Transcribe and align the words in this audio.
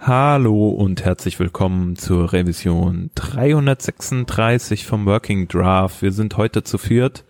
Hallo 0.00 0.70
und 0.70 1.04
herzlich 1.04 1.38
willkommen 1.38 1.96
zur 1.96 2.32
Revision 2.32 3.10
336 3.14 4.84
vom 4.84 5.06
Working 5.06 5.46
Draft. 5.46 6.02
Wir 6.02 6.10
sind 6.12 6.36
heute 6.36 6.64
zu 6.64 6.78
viert. 6.78 7.24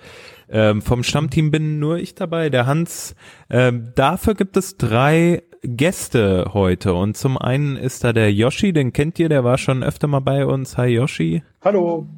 Ähm, 0.48 0.80
vom 0.80 1.02
Stammteam 1.02 1.50
bin 1.50 1.78
nur 1.78 1.98
ich 1.98 2.14
dabei, 2.14 2.48
der 2.48 2.66
Hans. 2.66 3.14
Ähm, 3.50 3.92
dafür 3.94 4.34
gibt 4.34 4.56
es 4.56 4.78
drei 4.78 5.42
Gäste 5.62 6.50
heute 6.54 6.94
und 6.94 7.16
zum 7.16 7.36
einen 7.36 7.76
ist 7.76 8.04
da 8.04 8.12
der 8.12 8.32
Yoshi, 8.32 8.72
den 8.72 8.92
kennt 8.92 9.18
ihr, 9.18 9.28
der 9.28 9.44
war 9.44 9.58
schon 9.58 9.82
öfter 9.82 10.06
mal 10.06 10.20
bei 10.20 10.46
uns. 10.46 10.78
Hi 10.78 10.88
Yoshi. 10.88 11.42
Hallo. 11.62 12.08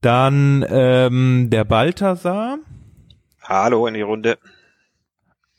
Dann 0.00 0.64
ähm, 0.68 1.48
der 1.50 1.64
Balthasar. 1.64 2.58
Hallo 3.42 3.86
in 3.86 3.94
die 3.94 4.02
Runde. 4.02 4.38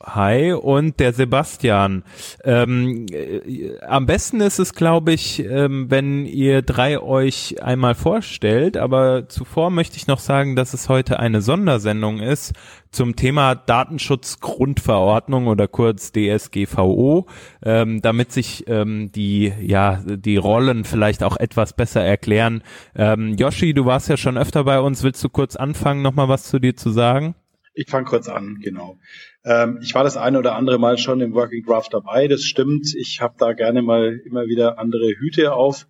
Hi 0.05 0.53
und 0.53 0.99
der 0.99 1.13
Sebastian. 1.13 2.03
Ähm, 2.43 3.05
äh, 3.11 3.77
am 3.81 4.05
besten 4.05 4.41
ist 4.41 4.59
es, 4.59 4.73
glaube 4.73 5.13
ich, 5.13 5.43
ähm, 5.43 5.89
wenn 5.89 6.25
ihr 6.25 6.61
drei 6.61 6.99
euch 6.99 7.61
einmal 7.61 7.95
vorstellt, 7.95 8.77
aber 8.77 9.29
zuvor 9.29 9.69
möchte 9.69 9.97
ich 9.97 10.07
noch 10.07 10.19
sagen, 10.19 10.55
dass 10.55 10.73
es 10.73 10.89
heute 10.89 11.19
eine 11.19 11.41
Sondersendung 11.41 12.19
ist 12.19 12.53
zum 12.91 13.15
Thema 13.15 13.55
Datenschutzgrundverordnung 13.55 15.47
oder 15.47 15.67
kurz 15.67 16.11
DSGVO, 16.11 17.27
ähm, 17.63 18.01
damit 18.01 18.31
sich 18.31 18.65
ähm, 18.67 19.11
die 19.11 19.53
ja 19.61 20.01
die 20.05 20.37
Rollen 20.37 20.83
vielleicht 20.83 21.23
auch 21.23 21.37
etwas 21.37 21.73
besser 21.73 22.01
erklären. 22.01 22.63
Ähm, 22.95 23.35
Yoshi, 23.35 23.73
du 23.73 23.85
warst 23.85 24.09
ja 24.09 24.17
schon 24.17 24.37
öfter 24.37 24.63
bei 24.63 24.79
uns. 24.79 25.03
Willst 25.03 25.23
du 25.23 25.29
kurz 25.29 25.55
anfangen, 25.55 26.01
noch 26.01 26.13
mal 26.13 26.27
was 26.27 26.43
zu 26.43 26.59
dir 26.59 26.75
zu 26.75 26.89
sagen? 26.89 27.35
Ich 27.73 27.89
fange 27.89 28.05
kurz 28.05 28.27
an, 28.27 28.59
genau. 28.61 28.97
Ähm, 29.43 29.79
ich 29.81 29.95
war 29.95 30.03
das 30.03 30.17
eine 30.17 30.39
oder 30.39 30.55
andere 30.55 30.77
Mal 30.79 30.97
schon 30.97 31.21
im 31.21 31.33
Working 31.33 31.65
Draft 31.65 31.93
dabei, 31.93 32.27
das 32.27 32.43
stimmt. 32.43 32.93
Ich 32.95 33.21
habe 33.21 33.35
da 33.37 33.53
gerne 33.53 33.81
mal 33.81 34.19
immer 34.25 34.45
wieder 34.45 34.77
andere 34.77 35.09
Hüte 35.17 35.53
auf. 35.53 35.87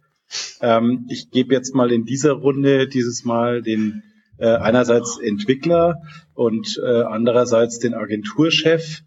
Ähm, 0.62 1.06
ich 1.10 1.32
gebe 1.32 1.54
jetzt 1.54 1.76
mal 1.76 1.92
in 1.92 2.06
dieser 2.06 2.34
Runde 2.34 2.88
dieses 2.88 3.26
Mal 3.26 3.62
den 3.62 4.04
äh, 4.38 4.48
einerseits 4.48 5.20
Entwickler 5.20 6.02
und 6.34 6.80
äh, 6.84 7.02
andererseits 7.02 7.80
den 7.80 7.94
Agenturchef 7.94 9.02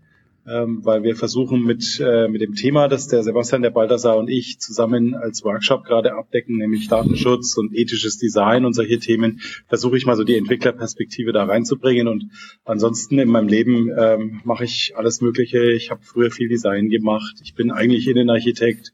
ähm, 0.46 0.84
weil 0.84 1.02
wir 1.02 1.16
versuchen 1.16 1.64
mit, 1.64 2.00
äh, 2.04 2.28
mit 2.28 2.42
dem 2.42 2.54
Thema, 2.54 2.88
das 2.88 3.08
der 3.08 3.22
Sebastian, 3.22 3.62
der 3.62 3.70
Balthasar 3.70 4.18
und 4.18 4.28
ich 4.28 4.58
zusammen 4.60 5.14
als 5.14 5.42
Workshop 5.44 5.84
gerade 5.84 6.14
abdecken, 6.14 6.58
nämlich 6.58 6.88
Datenschutz 6.88 7.56
und 7.56 7.74
ethisches 7.74 8.18
Design 8.18 8.64
und 8.64 8.74
solche 8.74 8.98
Themen, 8.98 9.40
versuche 9.68 9.96
ich 9.96 10.04
mal 10.04 10.16
so 10.16 10.24
die 10.24 10.36
Entwicklerperspektive 10.36 11.32
da 11.32 11.44
reinzubringen. 11.44 12.08
Und 12.08 12.30
ansonsten 12.64 13.18
in 13.18 13.28
meinem 13.28 13.48
Leben 13.48 13.90
ähm, 13.96 14.40
mache 14.44 14.64
ich 14.64 14.92
alles 14.96 15.22
Mögliche. 15.22 15.72
Ich 15.72 15.90
habe 15.90 16.02
früher 16.02 16.30
viel 16.30 16.48
Design 16.48 16.90
gemacht. 16.90 17.36
Ich 17.42 17.54
bin 17.54 17.70
eigentlich 17.70 18.06
Innenarchitekt. 18.06 18.92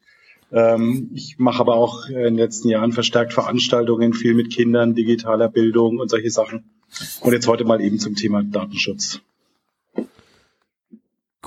Ähm, 0.53 1.11
ich 1.15 1.39
mache 1.39 1.61
aber 1.61 1.75
auch 1.75 2.09
in 2.09 2.15
den 2.15 2.37
letzten 2.37 2.69
Jahren 2.69 2.93
verstärkt 2.93 3.33
Veranstaltungen, 3.33 4.15
viel 4.15 4.35
mit 4.35 4.53
Kindern, 4.53 4.95
digitaler 4.95 5.49
Bildung 5.49 5.99
und 5.99 6.11
solche 6.11 6.31
Sachen. 6.31 6.65
Und 7.21 7.33
jetzt 7.33 7.49
heute 7.49 7.65
mal 7.65 7.81
eben 7.81 7.99
zum 7.99 8.15
Thema 8.15 8.43
Datenschutz. 8.43 9.21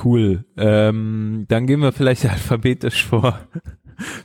Cool. 0.02 0.46
Ähm, 0.58 1.46
dann 1.50 1.68
gehen 1.68 1.82
wir 1.82 1.92
vielleicht 1.92 2.26
alphabetisch 2.30 3.06
vor. 3.06 3.48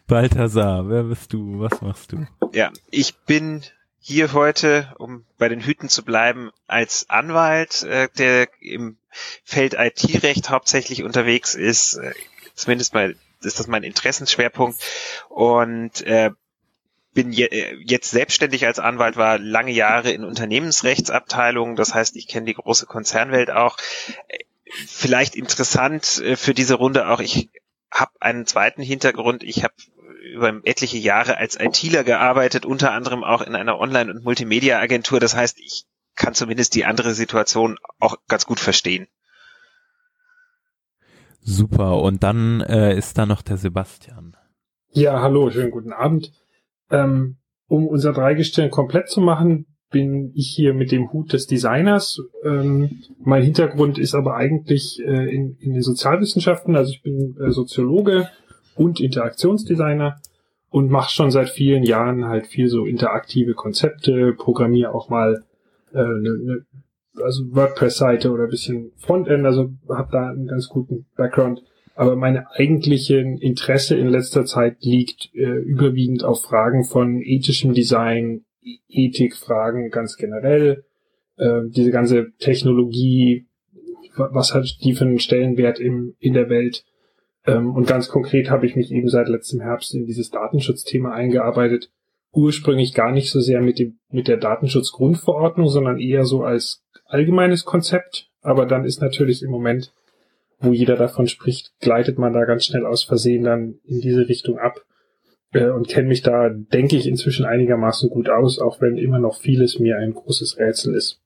Balthasar, 0.07 0.89
wer 0.89 1.05
bist 1.05 1.33
du? 1.33 1.61
Was 1.61 1.81
machst 1.83 2.13
du? 2.13 2.27
Ja, 2.53 2.73
ich 2.91 3.17
bin 3.19 3.63
hier 4.01 4.33
heute, 4.33 4.95
um 4.99 5.27
bei 5.37 5.49
den 5.49 5.61
Hüten 5.61 5.89
zu 5.89 6.03
bleiben, 6.05 6.51
als 6.67 7.11
Anwalt, 7.11 7.83
äh, 7.83 8.09
der 8.17 8.49
im 8.61 8.97
Feld 9.45 9.75
IT-Recht 9.75 10.51
hauptsächlich 10.51 11.03
unterwegs 11.03 11.55
ist. 11.55 11.97
Äh, 11.97 12.15
zumindest 12.55 12.95
mal 12.95 13.17
ist 13.43 13.61
das 13.61 13.67
mein 13.67 13.83
Interessensschwerpunkt. 13.83 14.81
Und 15.29 16.01
äh, 16.07 16.31
bin 17.13 17.33
je, 17.33 17.47
äh, 17.47 17.77
jetzt 17.85 18.11
selbstständig 18.11 18.67
als 18.67 18.79
Anwalt, 18.79 19.17
war 19.17 19.39
lange 19.39 19.73
Jahre 19.73 20.11
in 20.11 20.25
Unternehmensrechtsabteilungen. 20.25 21.77
Das 21.77 21.95
heißt, 21.95 22.17
ich 22.17 22.29
kenne 22.29 22.47
die 22.47 22.55
große 22.55 22.87
Konzernwelt 22.87 23.51
auch 23.51 23.77
vielleicht 24.87 25.37
interessant 25.37 26.21
äh, 26.23 26.37
für 26.37 26.55
diese 26.55 26.75
Runde 26.75 27.09
auch, 27.09 27.21
ich 27.21 27.51
habe 27.91 28.13
einen 28.21 28.47
zweiten 28.47 28.83
Hintergrund. 28.83 29.43
Ich 29.43 29.65
habe 29.65 29.75
über 30.35 30.61
etliche 30.65 30.99
Jahre 30.99 31.39
als 31.39 31.59
ITler 31.59 32.05
gearbeitet, 32.05 32.67
unter 32.67 32.93
anderem 32.93 33.25
auch 33.25 33.43
in 33.43 33.55
einer 33.55 33.79
Online- 33.79 34.13
und 34.13 34.25
Multimedia-Agentur. 34.25 35.21
Das 35.21 35.35
heißt, 35.35 35.59
ich 35.59 35.85
kann 36.15 36.35
zumindest 36.35 36.75
die 36.75 36.85
andere 36.85 37.15
Situation 37.15 37.79
auch 37.99 38.17
ganz 38.29 38.45
gut 38.47 38.61
verstehen. 38.61 39.07
Super. 41.41 42.03
Und 42.03 42.23
dann 42.23 42.61
äh, 42.61 42.97
ist 42.97 43.17
da 43.17 43.25
noch 43.25 43.43
der 43.43 43.57
Sebastian. 43.57 44.37
Ja, 44.91 45.23
hallo, 45.23 45.51
schönen 45.51 45.71
guten 45.71 45.93
Abend. 45.93 46.33
Ähm, 46.91 47.39
um 47.69 47.87
unser 47.87 48.13
Dreigestirn 48.13 48.71
komplett 48.71 49.09
zu 49.09 49.21
machen, 49.21 49.67
bin 49.91 50.33
ich 50.35 50.49
hier 50.49 50.75
mit 50.75 50.93
dem 50.93 51.13
Hut 51.13 51.33
des 51.33 51.47
Designers. 51.47 52.21
Ähm, 52.45 53.03
mein 53.19 53.43
Hintergrund 53.43 53.99
ist 53.99 54.15
aber 54.15 54.37
eigentlich 54.37 55.01
äh, 55.05 55.35
in, 55.35 55.57
in 55.61 55.73
den 55.73 55.83
Sozialwissenschaften. 55.83 56.77
Also 56.77 56.93
ich 56.93 57.03
bin 57.03 57.37
äh, 57.41 57.51
Soziologe 57.51 58.29
und 58.75 59.01
Interaktionsdesigner 59.01 60.21
und 60.71 60.91
mache 60.91 61.13
schon 61.13 61.31
seit 61.31 61.49
vielen 61.49 61.83
Jahren 61.83 62.27
halt 62.27 62.47
viel 62.47 62.69
so 62.69 62.85
interaktive 62.85 63.55
Konzepte, 63.55 64.35
programmiere 64.35 64.95
auch 64.95 65.09
mal 65.09 65.45
äh, 65.93 65.99
ne, 65.99 66.39
ne, 66.43 66.67
also 67.23 67.45
WordPress-Seite 67.51 68.31
oder 68.31 68.45
ein 68.45 68.51
bisschen 68.51 68.93
Frontend, 68.97 69.45
also 69.45 69.71
habe 69.89 70.11
da 70.13 70.29
einen 70.29 70.47
ganz 70.47 70.69
guten 70.69 71.07
Background. 71.17 71.63
Aber 71.95 72.15
meine 72.15 72.51
eigentliche 72.53 73.19
Interesse 73.19 73.97
in 73.97 74.09
letzter 74.09 74.45
Zeit 74.45 74.77
liegt 74.83 75.35
äh, 75.35 75.59
überwiegend 75.63 76.23
auf 76.23 76.43
Fragen 76.43 76.85
von 76.85 77.21
ethischem 77.23 77.75
Design, 77.75 78.45
Ethikfragen 78.89 79.91
ganz 79.91 80.17
generell, 80.17 80.85
äh, 81.37 81.63
diese 81.67 81.91
ganze 81.91 82.33
Technologie, 82.39 83.47
was 84.17 84.55
hat 84.55 84.79
die 84.83 84.95
für 84.95 85.05
einen 85.05 85.21
Stellenwert 85.21 85.79
im, 85.79 86.15
in 86.19 86.35
der 86.35 86.49
Welt. 86.49 86.85
Ähm, 87.47 87.75
und 87.75 87.87
ganz 87.87 88.09
konkret 88.09 88.51
habe 88.51 88.67
ich 88.67 88.77
mich 88.77 88.91
eben 88.91 89.09
seit 89.09 89.29
letztem 89.29 89.61
Herbst 89.61 89.95
in 89.95 90.07
dieses 90.07 90.31
Datenschutzthema 90.31 91.13
eingearbeitet. 91.13 91.91
Ursprünglich 92.33 92.95
gar 92.95 93.13
nicht 93.13 93.31
so 93.31 93.41
sehr 93.41 93.61
mit 93.61 93.79
dem, 93.79 93.99
mit 94.11 94.29
der 94.29 94.37
Datenschutzgrundverordnung, 94.37 95.69
sondern 95.69 95.99
eher 95.99 96.25
so 96.25 96.43
als 96.43 96.85
allgemeines 97.07 97.65
Konzept. 97.65 98.29
Aber 98.43 98.67
dann 98.67 98.85
ist 98.85 99.01
natürlich 99.01 99.43
im 99.43 99.51
Moment, 99.51 99.93
wo 100.61 100.73
jeder 100.73 100.97
davon 100.97 101.29
spricht, 101.29 101.73
gleitet 101.81 102.19
man 102.19 102.33
da 102.33 102.45
ganz 102.45 102.65
schnell 102.65 102.85
aus 102.85 103.05
Versehen 103.05 103.45
dann 103.45 103.79
in 103.85 104.01
diese 104.01 104.29
Richtung 104.29 104.59
ab 104.59 104.85
äh, 105.53 105.69
und 105.69 105.89
kenne 105.89 106.09
mich 106.09 106.23
da, 106.23 106.49
denke 106.51 106.97
ich, 106.97 107.07
inzwischen 107.07 107.45
einigermaßen 107.45 108.11
gut 108.11 108.29
aus, 108.29 108.59
auch 108.59 108.81
wenn 108.81 108.97
immer 108.97 109.19
noch 109.19 109.37
vieles 109.37 109.79
mir 109.79 109.99
ein 109.99 110.15
großes 110.15 110.59
Rätsel 110.59 110.95
ist. 110.95 111.21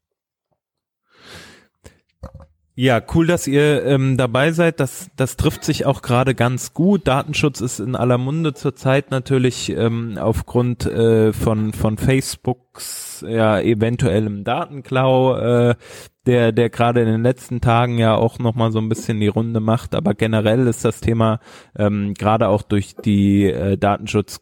Ja, 2.74 3.02
cool, 3.14 3.26
dass 3.26 3.46
ihr 3.46 3.84
ähm, 3.84 4.16
dabei 4.16 4.52
seid. 4.52 4.80
Das, 4.80 5.10
das 5.16 5.36
trifft 5.36 5.62
sich 5.62 5.84
auch 5.84 6.00
gerade 6.00 6.34
ganz 6.34 6.72
gut. 6.72 7.06
Datenschutz 7.06 7.60
ist 7.60 7.80
in 7.80 7.94
aller 7.94 8.16
Munde 8.16 8.54
zurzeit 8.54 9.10
natürlich 9.10 9.68
ähm, 9.68 10.16
aufgrund 10.18 10.86
äh, 10.86 11.34
von 11.34 11.74
von 11.74 11.98
Facebooks 11.98 13.22
ja 13.28 13.60
eventuellem 13.60 14.42
Datenklau, 14.44 15.36
äh, 15.36 15.74
der 16.24 16.52
der 16.52 16.70
gerade 16.70 17.02
in 17.02 17.08
den 17.08 17.22
letzten 17.22 17.60
Tagen 17.60 17.98
ja 17.98 18.14
auch 18.14 18.38
noch 18.38 18.54
mal 18.54 18.72
so 18.72 18.78
ein 18.78 18.88
bisschen 18.88 19.20
die 19.20 19.28
Runde 19.28 19.60
macht. 19.60 19.94
Aber 19.94 20.14
generell 20.14 20.66
ist 20.66 20.82
das 20.82 21.00
Thema 21.02 21.40
ähm, 21.76 22.14
gerade 22.14 22.48
auch 22.48 22.62
durch 22.62 22.96
die 22.96 23.50
äh, 23.50 23.76
Datenschutz 23.76 24.40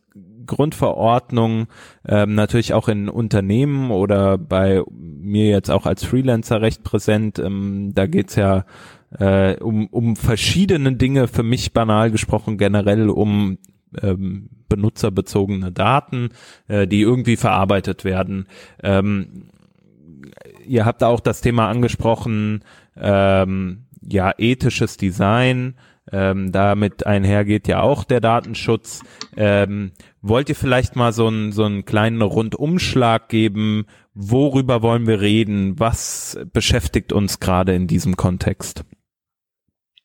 Grundverordnung 0.50 1.68
ähm, 2.06 2.34
natürlich 2.34 2.74
auch 2.74 2.88
in 2.88 3.08
Unternehmen 3.08 3.90
oder 3.90 4.36
bei 4.36 4.82
mir 4.90 5.48
jetzt 5.48 5.70
auch 5.70 5.86
als 5.86 6.04
Freelancer 6.04 6.60
recht 6.60 6.82
präsent. 6.82 7.38
Ähm, 7.38 7.92
da 7.94 8.06
geht's 8.06 8.34
ja 8.34 8.64
äh, 9.18 9.56
um, 9.56 9.86
um 9.86 10.16
verschiedene 10.16 10.92
Dinge, 10.96 11.28
für 11.28 11.42
mich 11.42 11.72
banal 11.72 12.10
gesprochen 12.10 12.58
generell 12.58 13.08
um 13.08 13.58
ähm, 14.02 14.50
benutzerbezogene 14.68 15.72
Daten, 15.72 16.30
äh, 16.68 16.86
die 16.86 17.00
irgendwie 17.00 17.36
verarbeitet 17.36 18.04
werden. 18.04 18.46
Ähm, 18.82 19.50
ihr 20.66 20.84
habt 20.84 21.02
auch 21.02 21.20
das 21.20 21.40
Thema 21.40 21.68
angesprochen, 21.68 22.64
ähm, 22.96 23.84
ja, 24.02 24.32
ethisches 24.38 24.96
Design, 24.96 25.74
ähm, 26.12 26.52
damit 26.52 27.06
einhergeht 27.06 27.68
ja 27.68 27.82
auch 27.82 28.04
der 28.04 28.20
Datenschutz. 28.20 29.02
Ähm, 29.36 29.92
wollt 30.22 30.48
ihr 30.48 30.54
vielleicht 30.54 30.96
mal 30.96 31.12
so 31.12 31.26
einen, 31.26 31.52
so 31.52 31.64
einen 31.64 31.84
kleinen 31.84 32.22
Rundumschlag 32.22 33.28
geben? 33.28 33.86
Worüber 34.14 34.82
wollen 34.82 35.06
wir 35.06 35.20
reden? 35.20 35.78
Was 35.78 36.38
beschäftigt 36.52 37.12
uns 37.12 37.40
gerade 37.40 37.74
in 37.74 37.86
diesem 37.86 38.16
Kontext? 38.16 38.84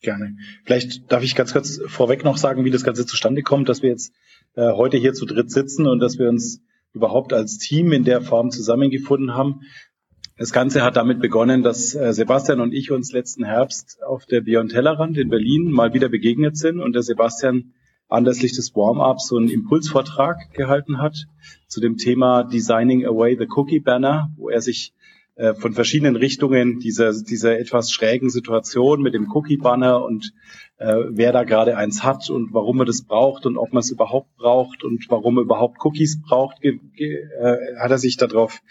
Gerne. 0.01 0.37
Vielleicht 0.63 1.11
darf 1.11 1.23
ich 1.23 1.35
ganz 1.35 1.53
kurz 1.53 1.81
vorweg 1.87 2.23
noch 2.23 2.37
sagen, 2.37 2.63
wie 2.63 2.71
das 2.71 2.83
Ganze 2.83 3.05
zustande 3.05 3.41
kommt, 3.41 3.69
dass 3.69 3.81
wir 3.81 3.89
jetzt 3.89 4.13
äh, 4.55 4.71
heute 4.71 4.97
hier 4.97 5.13
zu 5.13 5.25
dritt 5.25 5.51
sitzen 5.51 5.87
und 5.87 5.99
dass 5.99 6.19
wir 6.19 6.29
uns 6.29 6.61
überhaupt 6.93 7.33
als 7.33 7.57
Team 7.57 7.91
in 7.91 8.03
der 8.03 8.21
Form 8.21 8.51
zusammengefunden 8.51 9.33
haben. 9.33 9.61
Das 10.37 10.51
Ganze 10.51 10.83
hat 10.83 10.95
damit 10.95 11.19
begonnen, 11.19 11.63
dass 11.63 11.95
äh, 11.95 12.13
Sebastian 12.13 12.59
und 12.59 12.73
ich 12.73 12.91
uns 12.91 13.11
letzten 13.11 13.45
Herbst 13.45 13.97
auf 14.05 14.25
der 14.25 14.41
Beyond 14.41 14.71
Tellerrand 14.71 15.17
in 15.17 15.29
Berlin 15.29 15.71
mal 15.71 15.93
wieder 15.93 16.09
begegnet 16.09 16.57
sind 16.57 16.79
und 16.79 16.93
der 16.93 17.03
Sebastian 17.03 17.73
anlässlich 18.07 18.53
des 18.53 18.75
Warm-ups 18.75 19.27
so 19.27 19.37
einen 19.37 19.49
Impulsvortrag 19.49 20.53
gehalten 20.53 21.01
hat 21.01 21.27
zu 21.67 21.81
dem 21.81 21.97
Thema 21.97 22.43
Designing 22.43 23.05
Away 23.05 23.37
the 23.37 23.47
Cookie 23.55 23.79
Banner, 23.79 24.31
wo 24.37 24.49
er 24.49 24.61
sich 24.61 24.93
äh, 25.37 25.53
von 25.53 25.73
verschiedenen 25.73 26.15
Richtungen 26.15 26.79
dieser, 26.79 27.11
dieser 27.11 27.59
etwas 27.59 27.91
schrägen 27.91 28.29
Situation 28.29 29.01
mit 29.01 29.13
dem 29.13 29.29
Cookie-Banner 29.29 30.01
und 30.01 30.31
äh, 30.77 30.95
wer 31.09 31.33
da 31.33 31.43
gerade 31.43 31.75
eins 31.75 32.05
hat 32.05 32.29
und 32.29 32.53
warum 32.53 32.77
man 32.77 32.87
das 32.87 33.03
braucht 33.03 33.45
und 33.45 33.57
ob 33.57 33.73
man 33.73 33.81
es 33.81 33.91
überhaupt 33.91 34.33
braucht 34.37 34.85
und 34.85 35.05
warum 35.09 35.35
man 35.35 35.43
überhaupt 35.43 35.83
Cookies 35.83 36.21
braucht, 36.21 36.61
ge, 36.61 36.79
ge, 36.95 37.17
äh, 37.37 37.77
hat 37.77 37.91
er 37.91 37.97
sich 37.97 38.15
darauf 38.15 38.61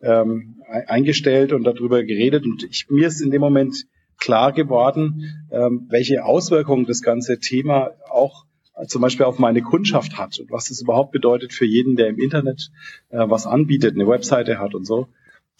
ähm, 0.00 0.62
eingestellt 0.86 1.52
und 1.52 1.64
darüber 1.64 2.04
geredet. 2.04 2.44
Und 2.44 2.62
ich, 2.62 2.86
mir 2.88 3.08
ist 3.08 3.20
in 3.20 3.32
dem 3.32 3.40
Moment 3.40 3.86
klar 4.16 4.52
geworden, 4.52 5.48
ähm, 5.50 5.86
welche 5.88 6.24
Auswirkungen 6.24 6.86
das 6.86 7.02
ganze 7.02 7.40
Thema 7.40 7.90
auch 8.08 8.44
zum 8.86 9.02
Beispiel 9.02 9.26
auf 9.26 9.38
meine 9.38 9.62
Kundschaft 9.62 10.18
hat 10.18 10.38
und 10.38 10.50
was 10.50 10.68
das 10.68 10.80
überhaupt 10.80 11.12
bedeutet 11.12 11.52
für 11.52 11.66
jeden, 11.66 11.96
der 11.96 12.08
im 12.08 12.18
Internet 12.18 12.70
äh, 13.10 13.18
was 13.28 13.46
anbietet, 13.46 13.94
eine 13.94 14.06
Webseite 14.06 14.58
hat 14.58 14.74
und 14.74 14.86
so. 14.86 15.08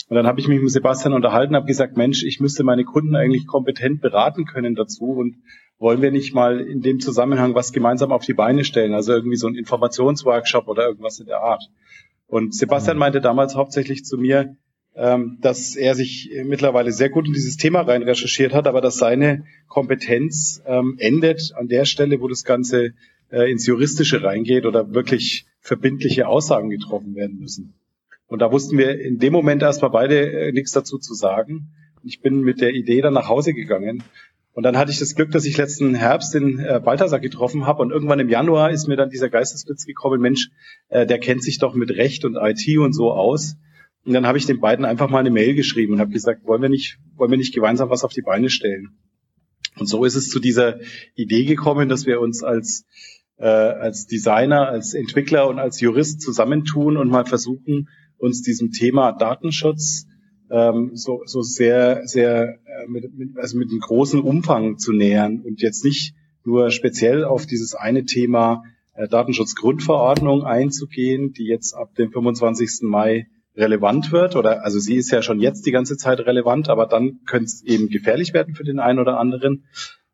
Und 0.09 0.17
dann 0.17 0.27
habe 0.27 0.41
ich 0.41 0.49
mich 0.49 0.61
mit 0.61 0.71
Sebastian 0.71 1.15
unterhalten, 1.15 1.57
habe 1.57 1.67
gesagt, 1.67 1.97
Mensch, 1.97 2.25
ich 2.25 2.41
müsste 2.41 2.65
meine 2.65 2.85
Kunden 2.85 3.17
eigentlich 3.17 3.47
kompetent 3.47 4.01
beraten 4.01 4.45
können 4.45 4.75
dazu 4.75 5.05
und 5.05 5.37
wollen 5.79 6.03
wir 6.03 6.11
nicht 6.11 6.35
mal 6.35 6.61
in 6.61 6.81
dem 6.81 7.01
Zusammenhang 7.01 7.55
was 7.55 7.73
gemeinsam 7.73 8.13
auf 8.13 8.25
die 8.25 8.35
Beine 8.35 8.65
stellen, 8.65 8.95
also 8.95 9.13
irgendwie 9.13 9.37
so 9.37 9.47
ein 9.47 9.55
Informationsworkshop 9.55 10.69
oder 10.69 10.87
irgendwas 10.87 11.19
in 11.19 11.27
der 11.27 11.41
Art. 11.41 11.71
Und 12.27 12.55
Sebastian 12.55 12.97
mhm. 12.97 13.01
meinte 13.01 13.21
damals 13.21 13.57
hauptsächlich 13.57 14.05
zu 14.05 14.17
mir, 14.17 14.57
ähm, 14.95 15.39
dass 15.41 15.75
er 15.75 15.95
sich 15.95 16.31
mittlerweile 16.45 16.93
sehr 16.93 17.09
gut 17.09 17.27
in 17.27 17.33
dieses 17.33 17.57
Thema 17.57 17.81
rein 17.81 18.03
recherchiert 18.03 18.53
hat, 18.53 18.67
aber 18.67 18.81
dass 18.81 18.97
seine 18.97 19.45
Kompetenz 19.69 20.63
ähm, 20.67 20.97
endet 20.99 21.53
an 21.57 21.69
der 21.69 21.85
Stelle, 21.85 22.21
wo 22.21 22.29
das 22.29 22.45
Ganze 22.45 22.93
äh, 23.31 23.51
ins 23.51 23.67
Juristische 23.67 24.23
reingeht 24.23 24.67
oder 24.67 24.95
wirklich 24.95 25.47
verbindliche 25.61 26.29
Aussagen 26.29 26.71
getroffen 26.71 27.15
werden 27.15 27.39
müssen. 27.39 27.75
Und 28.27 28.41
da 28.41 28.51
wussten 28.53 28.79
wir 28.79 29.01
in 29.01 29.19
dem 29.19 29.33
Moment 29.33 29.63
erstmal 29.63 29.91
beide 29.91 30.31
äh, 30.31 30.53
nichts 30.53 30.73
dazu 30.73 30.99
zu 30.99 31.15
sagen. 31.15 31.69
Ich 32.03 32.21
bin 32.21 32.41
mit 32.41 32.61
der 32.61 32.73
Idee 32.73 33.01
dann 33.01 33.15
nach 33.15 33.29
Hause 33.29 33.55
gegangen. 33.55 34.03
Und 34.55 34.65
dann 34.65 34.77
hatte 34.77 34.91
ich 34.91 34.99
das 34.99 35.15
Glück, 35.15 35.31
dass 35.31 35.47
ich 35.47 35.57
letzten 35.57 35.95
Herbst 35.95 36.35
den 36.35 36.59
äh, 36.59 36.81
Balthasar 36.83 37.21
getroffen 37.21 37.67
habe. 37.67 37.83
Und 37.83 37.91
irgendwann 37.91 38.21
im 38.21 38.29
Januar 38.29 38.71
ist 38.71 38.87
mir 38.87 38.97
dann 38.97 39.09
dieser 39.09 39.31
Geistesblitz 39.31 39.87
gekommen, 39.87 40.21
Mensch, 40.21 40.51
äh, 40.89 41.07
der 41.07 41.19
kennt 41.19 41.43
sich 41.43 41.59
doch 41.59 41.75
mit 41.75 41.91
Recht 41.91 42.25
und 42.25 42.37
IT 42.37 42.79
und 42.79 42.93
so 42.93 43.13
aus. 43.13 43.57
Und 44.05 44.15
dann 44.15 44.27
habe 44.27 44.39
ich 44.39 44.47
den 44.47 44.61
beiden 44.61 44.85
einfach 44.85 45.09
mal 45.09 45.21
eine 45.21 45.31
Mail 45.31 45.55
geschrieben 45.55 45.95
und 45.95 46.01
habe 46.01 46.11
gesagt, 46.11 46.45
wollen 46.45 46.63
wir 46.63 46.69
nicht, 46.69 46.99
wollen 47.15 47.31
wir 47.31 47.39
nicht 47.39 47.55
gemeinsam 47.55 47.91
was 47.91 48.05
auf 48.05 48.13
die 48.13 48.23
Beine 48.23 48.51
stellen? 48.51 48.97
Und 49.79 49.87
so 49.87 50.05
ist 50.05 50.17
es 50.17 50.29
zu 50.29 50.41
dieser 50.41 50.81
Idee 51.15 51.45
gekommen, 51.45 51.89
dass 51.89 52.05
wir 52.07 52.21
uns 52.21 52.43
als 52.43 52.85
äh, 53.39 53.47
als 53.47 54.07
Designer, 54.07 54.69
als 54.69 54.95
Entwickler 54.95 55.49
und 55.49 55.59
als 55.59 55.81
Jurist 55.81 56.21
zusammentun 56.21 56.97
und 56.97 57.11
mal 57.11 57.25
versuchen, 57.25 57.89
uns 58.17 58.43
diesem 58.43 58.71
Thema 58.71 59.13
Datenschutz 59.13 60.07
ähm, 60.51 60.93
so, 60.95 61.23
so 61.25 61.43
sehr, 61.43 62.07
sehr 62.07 62.59
äh, 62.65 62.87
mit, 62.87 63.13
mit, 63.15 63.37
also 63.39 63.59
mit 63.59 63.71
einem 63.71 63.81
großen 63.81 64.21
Umfang 64.21 64.79
zu 64.79 64.93
nähern 64.93 65.41
und 65.41 65.61
jetzt 65.61 65.85
nicht 65.85 66.15
nur 66.45 66.71
speziell 66.71 67.25
auf 67.25 67.47
dieses 67.47 67.75
eine 67.75 68.05
Thema 68.05 68.63
äh, 68.95 69.09
Datenschutzgrundverordnung 69.09 70.45
einzugehen, 70.45 71.33
die 71.33 71.47
jetzt 71.47 71.75
ab 71.75 71.95
dem 71.97 72.13
25. 72.13 72.83
Mai 72.83 73.27
relevant 73.57 74.13
wird 74.13 74.37
oder 74.37 74.65
also 74.65 74.79
sie 74.79 74.97
ist 74.97 75.11
ja 75.11 75.23
schon 75.23 75.41
jetzt 75.41 75.67
die 75.67 75.73
ganze 75.73 75.97
Zeit 75.97 76.21
relevant, 76.21 76.69
aber 76.69 76.87
dann 76.87 77.21
könnte 77.27 77.47
es 77.47 77.63
eben 77.65 77.89
gefährlich 77.89 78.33
werden 78.33 78.55
für 78.55 78.65
den 78.65 78.81
einen 78.81 78.99
oder 78.99 79.19
anderen. 79.19 79.65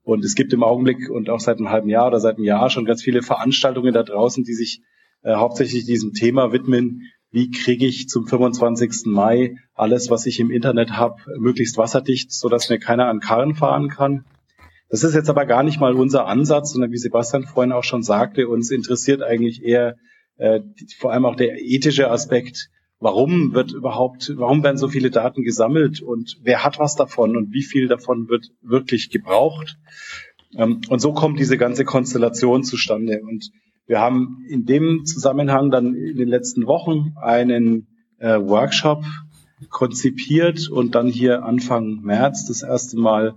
Und 0.03 0.25
es 0.25 0.35
gibt 0.35 0.53
im 0.53 0.63
Augenblick 0.63 1.11
und 1.11 1.29
auch 1.29 1.41
seit 1.41 1.59
einem 1.59 1.71
halben 1.71 1.91
Jahr 1.91 2.07
oder 2.07 2.19
seit 2.19 2.37
einem 2.37 2.45
Jahr 2.45 2.71
schon 2.71 2.85
ganz 2.85 3.03
viele 3.03 3.23
Veranstaltungen 3.23 3.93
da 3.93 4.03
draußen, 4.03 4.43
die 4.43 4.55
sich 4.55 4.83
äh, 5.23 5.35
hauptsächlich 5.35 5.85
diesem 5.85 6.15
Thema 6.15 6.53
widmen. 6.53 7.03
Wie 7.31 7.51
kriege 7.51 7.87
ich 7.87 8.09
zum 8.09 8.27
25. 8.27 9.05
Mai 9.05 9.57
alles, 9.75 10.09
was 10.09 10.25
ich 10.25 10.41
im 10.41 10.51
Internet 10.51 10.93
habe, 10.93 11.17
möglichst 11.39 11.77
wasserdicht, 11.77 12.33
so 12.33 12.49
dass 12.49 12.71
mir 12.71 12.79
keiner 12.79 13.07
an 13.07 13.21
Karren 13.21 13.55
fahren 13.55 13.89
kann? 13.89 14.25
Das 14.89 15.05
ist 15.05 15.15
jetzt 15.15 15.29
aber 15.29 15.45
gar 15.45 15.63
nicht 15.63 15.79
mal 15.79 15.95
unser 15.95 16.27
Ansatz, 16.27 16.73
sondern 16.73 16.91
wie 16.91 16.97
Sebastian 16.97 17.45
vorhin 17.45 17.73
auch 17.73 17.85
schon 17.85 18.03
sagte, 18.03 18.49
uns 18.49 18.71
interessiert 18.71 19.23
eigentlich 19.23 19.63
eher 19.63 19.97
äh, 20.39 20.61
vor 20.99 21.13
allem 21.13 21.27
auch 21.27 21.37
der 21.37 21.61
ethische 21.61 22.11
Aspekt 22.11 22.71
warum 23.01 23.55
wird 23.55 23.73
überhaupt, 23.73 24.33
warum 24.37 24.63
werden 24.63 24.79
so 24.79 24.89
viele 24.89 25.11
Daten 25.11 25.43
gesammelt 25.43 26.03
und 26.03 26.39
wer 26.43 26.65
hat 26.65 26.79
was 26.79 26.97
davon 26.97 27.37
und 27.37 27.53
wie 27.53 27.63
viel 27.63 27.89
davon 27.89 28.29
wird 28.29 28.51
wirklich 28.63 29.11
gebraucht. 29.11 29.79
Ähm, 30.57 30.81
und 30.89 31.01
so 31.01 31.13
kommt 31.13 31.39
diese 31.39 31.59
ganze 31.59 31.85
Konstellation 31.85 32.65
zustande. 32.65 33.21
Und 33.23 33.51
wir 33.87 34.01
haben 34.01 34.45
in 34.49 34.65
dem 34.67 35.05
Zusammenhang 35.05 35.71
dann 35.71 35.95
in 35.95 36.17
den 36.17 36.29
letzten 36.29 36.67
Wochen 36.67 37.15
einen 37.21 37.87
äh, 38.19 38.39
Workshop 38.39 39.05
konzipiert 39.71 40.69
und 40.69 40.95
dann 40.95 41.09
hier 41.09 41.45
Anfang 41.45 42.01
März 42.03 42.47
das 42.47 42.63
erste 42.63 42.99
Mal 42.99 43.35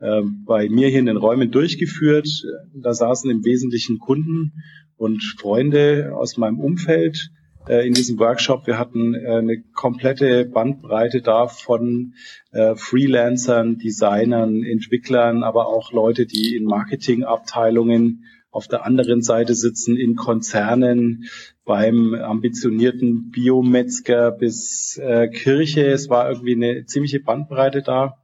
äh, 0.00 0.22
bei 0.44 0.68
mir 0.68 0.88
hier 0.88 1.00
in 1.00 1.06
den 1.06 1.16
Räumen 1.16 1.50
durchgeführt. 1.50 2.28
Da 2.74 2.94
saßen 2.94 3.30
im 3.30 3.44
Wesentlichen 3.44 3.98
Kunden 3.98 4.52
und 4.96 5.22
Freunde 5.38 6.12
aus 6.14 6.36
meinem 6.36 6.60
Umfeld, 6.60 7.30
in 7.68 7.94
diesem 7.94 8.18
Workshop. 8.18 8.66
Wir 8.66 8.78
hatten 8.78 9.14
äh, 9.14 9.36
eine 9.36 9.62
komplette 9.74 10.44
Bandbreite 10.44 11.22
da 11.22 11.46
von 11.46 12.14
äh, 12.50 12.74
Freelancern, 12.74 13.78
Designern, 13.78 14.62
Entwicklern, 14.62 15.42
aber 15.42 15.68
auch 15.68 15.92
Leute, 15.92 16.26
die 16.26 16.56
in 16.56 16.64
Marketingabteilungen 16.64 18.24
auf 18.50 18.68
der 18.68 18.84
anderen 18.84 19.22
Seite 19.22 19.54
sitzen, 19.54 19.96
in 19.96 20.14
Konzernen, 20.14 21.24
beim 21.64 22.14
ambitionierten 22.14 23.30
Biometzger 23.30 24.30
bis 24.30 24.98
äh, 24.98 25.28
Kirche. 25.28 25.86
Es 25.86 26.10
war 26.10 26.28
irgendwie 26.28 26.54
eine 26.54 26.84
ziemliche 26.84 27.20
Bandbreite 27.20 27.82
da. 27.82 28.18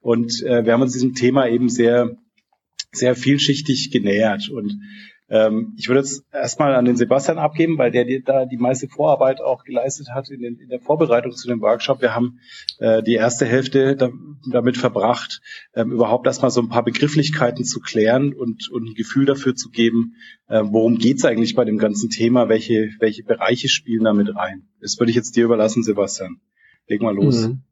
Und 0.00 0.42
äh, 0.42 0.64
wir 0.64 0.72
haben 0.72 0.82
uns 0.82 0.92
diesem 0.92 1.14
Thema 1.14 1.48
eben 1.48 1.68
sehr, 1.68 2.16
sehr 2.92 3.16
vielschichtig 3.16 3.90
genähert. 3.90 4.48
Und 4.48 4.78
ähm, 5.28 5.74
ich 5.78 5.88
würde 5.88 6.00
jetzt 6.00 6.24
erstmal 6.32 6.74
an 6.74 6.84
den 6.84 6.96
Sebastian 6.96 7.38
abgeben, 7.38 7.78
weil 7.78 7.90
der 7.90 8.04
da 8.24 8.44
die 8.44 8.58
meiste 8.58 8.88
Vorarbeit 8.88 9.40
auch 9.40 9.64
geleistet 9.64 10.08
hat 10.14 10.28
in, 10.30 10.40
den, 10.40 10.58
in 10.58 10.68
der 10.68 10.80
Vorbereitung 10.80 11.32
zu 11.32 11.48
dem 11.48 11.62
Workshop. 11.62 12.02
Wir 12.02 12.14
haben 12.14 12.40
äh, 12.78 13.02
die 13.02 13.14
erste 13.14 13.46
Hälfte 13.46 13.96
da, 13.96 14.10
damit 14.50 14.76
verbracht, 14.76 15.40
ähm, 15.74 15.92
überhaupt 15.92 16.26
erstmal 16.26 16.50
so 16.50 16.60
ein 16.60 16.68
paar 16.68 16.84
Begrifflichkeiten 16.84 17.64
zu 17.64 17.80
klären 17.80 18.34
und, 18.34 18.70
und 18.70 18.90
ein 18.90 18.94
Gefühl 18.94 19.24
dafür 19.24 19.54
zu 19.54 19.70
geben, 19.70 20.16
äh, 20.48 20.62
worum 20.62 20.98
geht's 20.98 21.24
eigentlich 21.24 21.54
bei 21.54 21.64
dem 21.64 21.78
ganzen 21.78 22.10
Thema, 22.10 22.50
welche, 22.50 22.90
welche 23.00 23.24
Bereiche 23.24 23.68
spielen 23.68 24.04
da 24.04 24.12
mit 24.12 24.34
rein. 24.36 24.68
Das 24.80 24.98
würde 24.98 25.10
ich 25.10 25.16
jetzt 25.16 25.36
dir 25.36 25.46
überlassen, 25.46 25.82
Sebastian. 25.82 26.40
Leg 26.86 27.00
mal 27.00 27.14
los. 27.14 27.48
Mhm. 27.48 27.62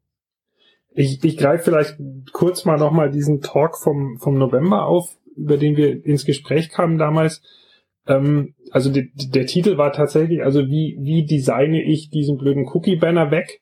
Ich, 0.95 1.23
ich 1.23 1.37
greife 1.37 1.63
vielleicht 1.63 1.97
kurz 2.33 2.65
mal 2.65 2.77
nochmal 2.77 3.11
diesen 3.11 3.41
Talk 3.41 3.77
vom, 3.77 4.17
vom 4.19 4.37
November 4.37 4.85
auf, 4.85 5.17
über 5.35 5.57
den 5.57 5.77
wir 5.77 6.05
ins 6.05 6.25
Gespräch 6.25 6.69
kamen 6.69 6.97
damals. 6.97 7.41
Ähm, 8.07 8.55
also 8.71 8.91
die, 8.91 9.11
der 9.13 9.45
Titel 9.45 9.77
war 9.77 9.91
tatsächlich, 9.91 10.43
also 10.43 10.67
wie, 10.67 10.97
wie 11.01 11.25
designe 11.25 11.83
ich 11.83 12.09
diesen 12.09 12.37
blöden 12.37 12.67
Cookie-Banner 12.67 13.31
weg? 13.31 13.61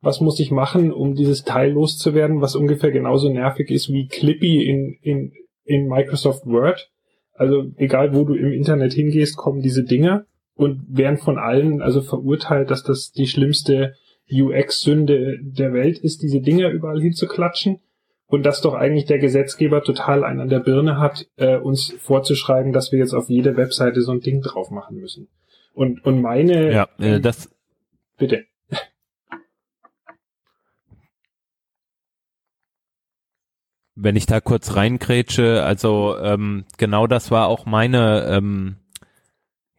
Was 0.00 0.20
muss 0.20 0.40
ich 0.40 0.50
machen, 0.50 0.92
um 0.92 1.14
dieses 1.14 1.44
Teil 1.44 1.72
loszuwerden, 1.72 2.40
was 2.40 2.56
ungefähr 2.56 2.90
genauso 2.90 3.28
nervig 3.28 3.70
ist 3.70 3.88
wie 3.88 4.08
Clippy 4.08 4.64
in, 4.66 4.96
in, 5.00 5.32
in 5.64 5.86
Microsoft 5.86 6.44
Word? 6.46 6.90
Also 7.34 7.66
egal, 7.76 8.14
wo 8.14 8.24
du 8.24 8.34
im 8.34 8.52
Internet 8.52 8.92
hingehst, 8.92 9.36
kommen 9.36 9.62
diese 9.62 9.84
Dinge 9.84 10.26
und 10.54 10.82
werden 10.88 11.18
von 11.18 11.38
allen 11.38 11.80
also 11.80 12.02
verurteilt, 12.02 12.70
dass 12.70 12.82
das 12.82 13.12
die 13.12 13.26
schlimmste 13.26 13.94
UX-Sünde 14.30 15.38
der 15.42 15.72
Welt 15.72 15.98
ist, 15.98 16.22
diese 16.22 16.40
Dinge 16.40 16.68
überall 16.70 17.00
hinzuklatschen 17.00 17.80
und 18.32 18.44
dass 18.44 18.62
doch 18.62 18.72
eigentlich 18.72 19.04
der 19.04 19.18
Gesetzgeber 19.18 19.84
total 19.84 20.24
einen 20.24 20.40
an 20.40 20.48
der 20.48 20.60
Birne 20.60 20.98
hat, 20.98 21.26
äh, 21.36 21.58
uns 21.58 21.94
vorzuschreiben, 21.98 22.72
dass 22.72 22.90
wir 22.90 22.98
jetzt 22.98 23.12
auf 23.12 23.28
jede 23.28 23.58
Webseite 23.58 24.00
so 24.00 24.10
ein 24.10 24.20
Ding 24.20 24.40
drauf 24.40 24.70
machen 24.70 24.96
müssen. 24.96 25.28
Und, 25.74 26.02
und 26.06 26.22
meine. 26.22 26.72
Ja, 26.72 26.88
äh, 26.98 27.20
das. 27.20 27.54
Bitte. 28.16 28.46
Wenn 33.94 34.16
ich 34.16 34.24
da 34.24 34.40
kurz 34.40 34.76
reinkrätsche, 34.76 35.62
also 35.62 36.16
ähm, 36.16 36.64
genau 36.78 37.06
das 37.06 37.30
war 37.30 37.48
auch 37.48 37.66
meine 37.66 38.28
ähm, 38.30 38.76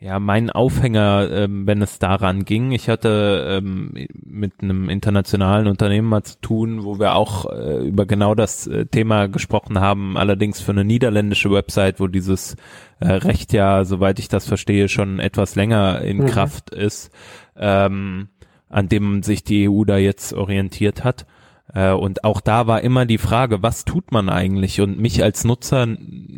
ja, 0.04 0.20
mein 0.20 0.50
Aufhänger, 0.50 1.30
ähm, 1.32 1.66
wenn 1.66 1.82
es 1.82 1.98
daran 1.98 2.44
ging, 2.44 2.74
ich 2.74 2.90
hatte 2.90 3.62
ähm, 3.64 3.94
mit 4.26 4.62
einem 4.62 4.90
internationalen 4.90 5.68
Unternehmen 5.68 6.10
mal 6.10 6.24
zu 6.24 6.42
tun, 6.42 6.84
wo 6.84 7.00
wir 7.00 7.16
auch 7.16 7.46
äh, 7.50 7.88
über 7.88 8.06
genau 8.06 8.36
das 8.36 8.68
äh, 8.68 8.86
Thema 8.86 9.28
gesprochen 9.28 9.80
haben, 9.80 10.18
allerdings 10.18 10.60
für 10.60 10.74
eine 10.74 10.84
niederländische 10.84 11.50
Website, 11.52 12.02
wo 12.02 12.08
dieses 12.08 12.58
äh, 13.00 13.14
Recht 13.14 13.54
ja, 13.54 13.86
soweit 13.86 14.20
ich 14.20 14.28
das 14.28 14.46
verstehe, 14.46 14.90
schon 14.90 15.20
etwas 15.20 15.56
länger 15.56 16.02
in 16.02 16.18
mhm. 16.18 16.26
Kraft 16.26 16.72
ist, 16.72 17.10
ähm, 17.56 18.28
an 18.68 18.90
dem 18.90 19.24
sich 19.24 19.46
die 19.46 19.70
EU 19.70 19.86
da 19.86 19.96
jetzt 19.96 20.34
orientiert 20.34 21.06
hat. 21.06 21.26
Äh, 21.74 21.92
und 21.92 22.24
auch 22.24 22.42
da 22.42 22.68
war 22.68 22.82
immer 22.82 23.06
die 23.06 23.18
Frage, 23.18 23.64
was 23.64 23.86
tut 23.86 24.12
man 24.12 24.30
eigentlich? 24.30 24.82
Und 24.82 25.00
mich 25.00 25.24
als 25.24 25.44
Nutzer 25.44 25.88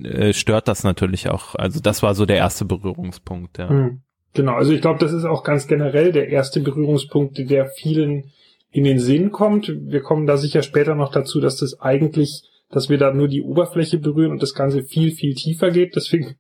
äh, 0.04 0.34
stört 0.34 0.68
das 0.68 0.84
natürlich 0.84 1.30
auch. 1.30 1.56
Also 1.56 1.80
das 1.80 2.04
war 2.04 2.14
so 2.16 2.26
der 2.26 2.38
erste 2.38 2.66
Berührungspunkt. 2.66 3.58
Ja. 3.58 3.70
Hm. 3.70 4.02
Genau, 4.34 4.54
also 4.54 4.74
ich 4.74 4.82
glaube, 4.82 5.00
das 5.00 5.14
ist 5.14 5.24
auch 5.24 5.44
ganz 5.44 5.66
generell 5.66 6.12
der 6.12 6.28
erste 6.28 6.60
Berührungspunkt, 6.60 7.38
der 7.38 7.68
vielen 7.68 8.32
in 8.70 8.84
den 8.84 9.00
Sinn 9.00 9.32
kommt. 9.32 9.72
Wir 9.74 10.02
kommen 10.02 10.28
da 10.28 10.36
sicher 10.36 10.62
später 10.62 10.96
noch 10.96 11.10
dazu, 11.10 11.40
dass 11.40 11.58
das 11.58 11.80
eigentlich, 11.80 12.44
dass 12.70 12.90
wir 12.90 12.98
da 12.98 13.14
nur 13.14 13.30
die 13.30 13.42
Oberfläche 13.42 13.98
berühren 13.98 14.32
und 14.32 14.42
das 14.42 14.54
Ganze 14.54 14.84
viel, 14.84 15.12
viel 15.12 15.36
tiefer 15.36 15.72
geht. 15.72 15.96
Deswegen 15.96 16.36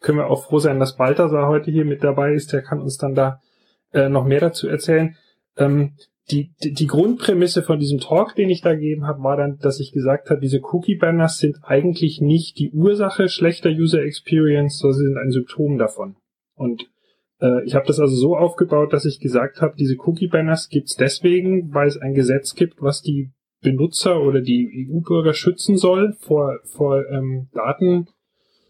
können 0.00 0.18
wir 0.18 0.26
auch 0.26 0.46
froh 0.46 0.58
sein, 0.58 0.80
dass 0.80 0.96
Balthasar 0.96 1.46
heute 1.48 1.70
hier 1.70 1.84
mit 1.84 2.02
dabei 2.02 2.32
ist. 2.32 2.52
Der 2.52 2.62
kann 2.62 2.80
uns 2.80 2.98
dann 2.98 3.14
da 3.14 3.40
äh, 3.92 4.08
noch 4.08 4.24
mehr 4.24 4.40
dazu 4.40 4.66
erzählen. 4.66 5.16
Ähm, 5.56 5.92
die, 6.30 6.52
die, 6.60 6.86
Grundprämisse 6.86 7.62
von 7.62 7.78
diesem 7.78 8.00
Talk, 8.00 8.34
den 8.34 8.50
ich 8.50 8.60
da 8.60 8.74
gegeben 8.74 9.06
habe, 9.06 9.22
war 9.22 9.36
dann, 9.36 9.58
dass 9.58 9.78
ich 9.78 9.92
gesagt 9.92 10.28
habe, 10.28 10.40
diese 10.40 10.60
Cookie-Banners 10.60 11.38
sind 11.38 11.58
eigentlich 11.62 12.20
nicht 12.20 12.58
die 12.58 12.72
Ursache 12.72 13.28
schlechter 13.28 13.70
User 13.70 14.02
Experience, 14.02 14.78
sondern 14.78 14.98
sie 14.98 15.06
sind 15.06 15.18
ein 15.18 15.30
Symptom 15.30 15.78
davon. 15.78 16.16
Und 16.54 16.90
äh, 17.40 17.64
ich 17.64 17.76
habe 17.76 17.86
das 17.86 18.00
also 18.00 18.16
so 18.16 18.36
aufgebaut, 18.36 18.92
dass 18.92 19.04
ich 19.04 19.20
gesagt 19.20 19.60
habe, 19.60 19.76
diese 19.78 19.96
Cookie-Banners 19.98 20.68
gibt's 20.68 20.96
deswegen, 20.96 21.72
weil 21.72 21.86
es 21.86 21.98
ein 21.98 22.14
Gesetz 22.14 22.54
gibt, 22.54 22.82
was 22.82 23.02
die 23.02 23.30
Benutzer 23.62 24.20
oder 24.20 24.40
die 24.40 24.88
EU-Bürger 24.90 25.32
schützen 25.32 25.76
soll 25.76 26.14
vor, 26.18 26.58
vor 26.64 27.04
ähm, 27.08 27.48
Daten, 27.52 28.08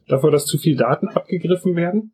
davor, 0.08 0.30
dass 0.30 0.46
zu 0.46 0.58
viel 0.58 0.76
Daten 0.76 1.08
abgegriffen 1.08 1.74
werden. 1.74 2.12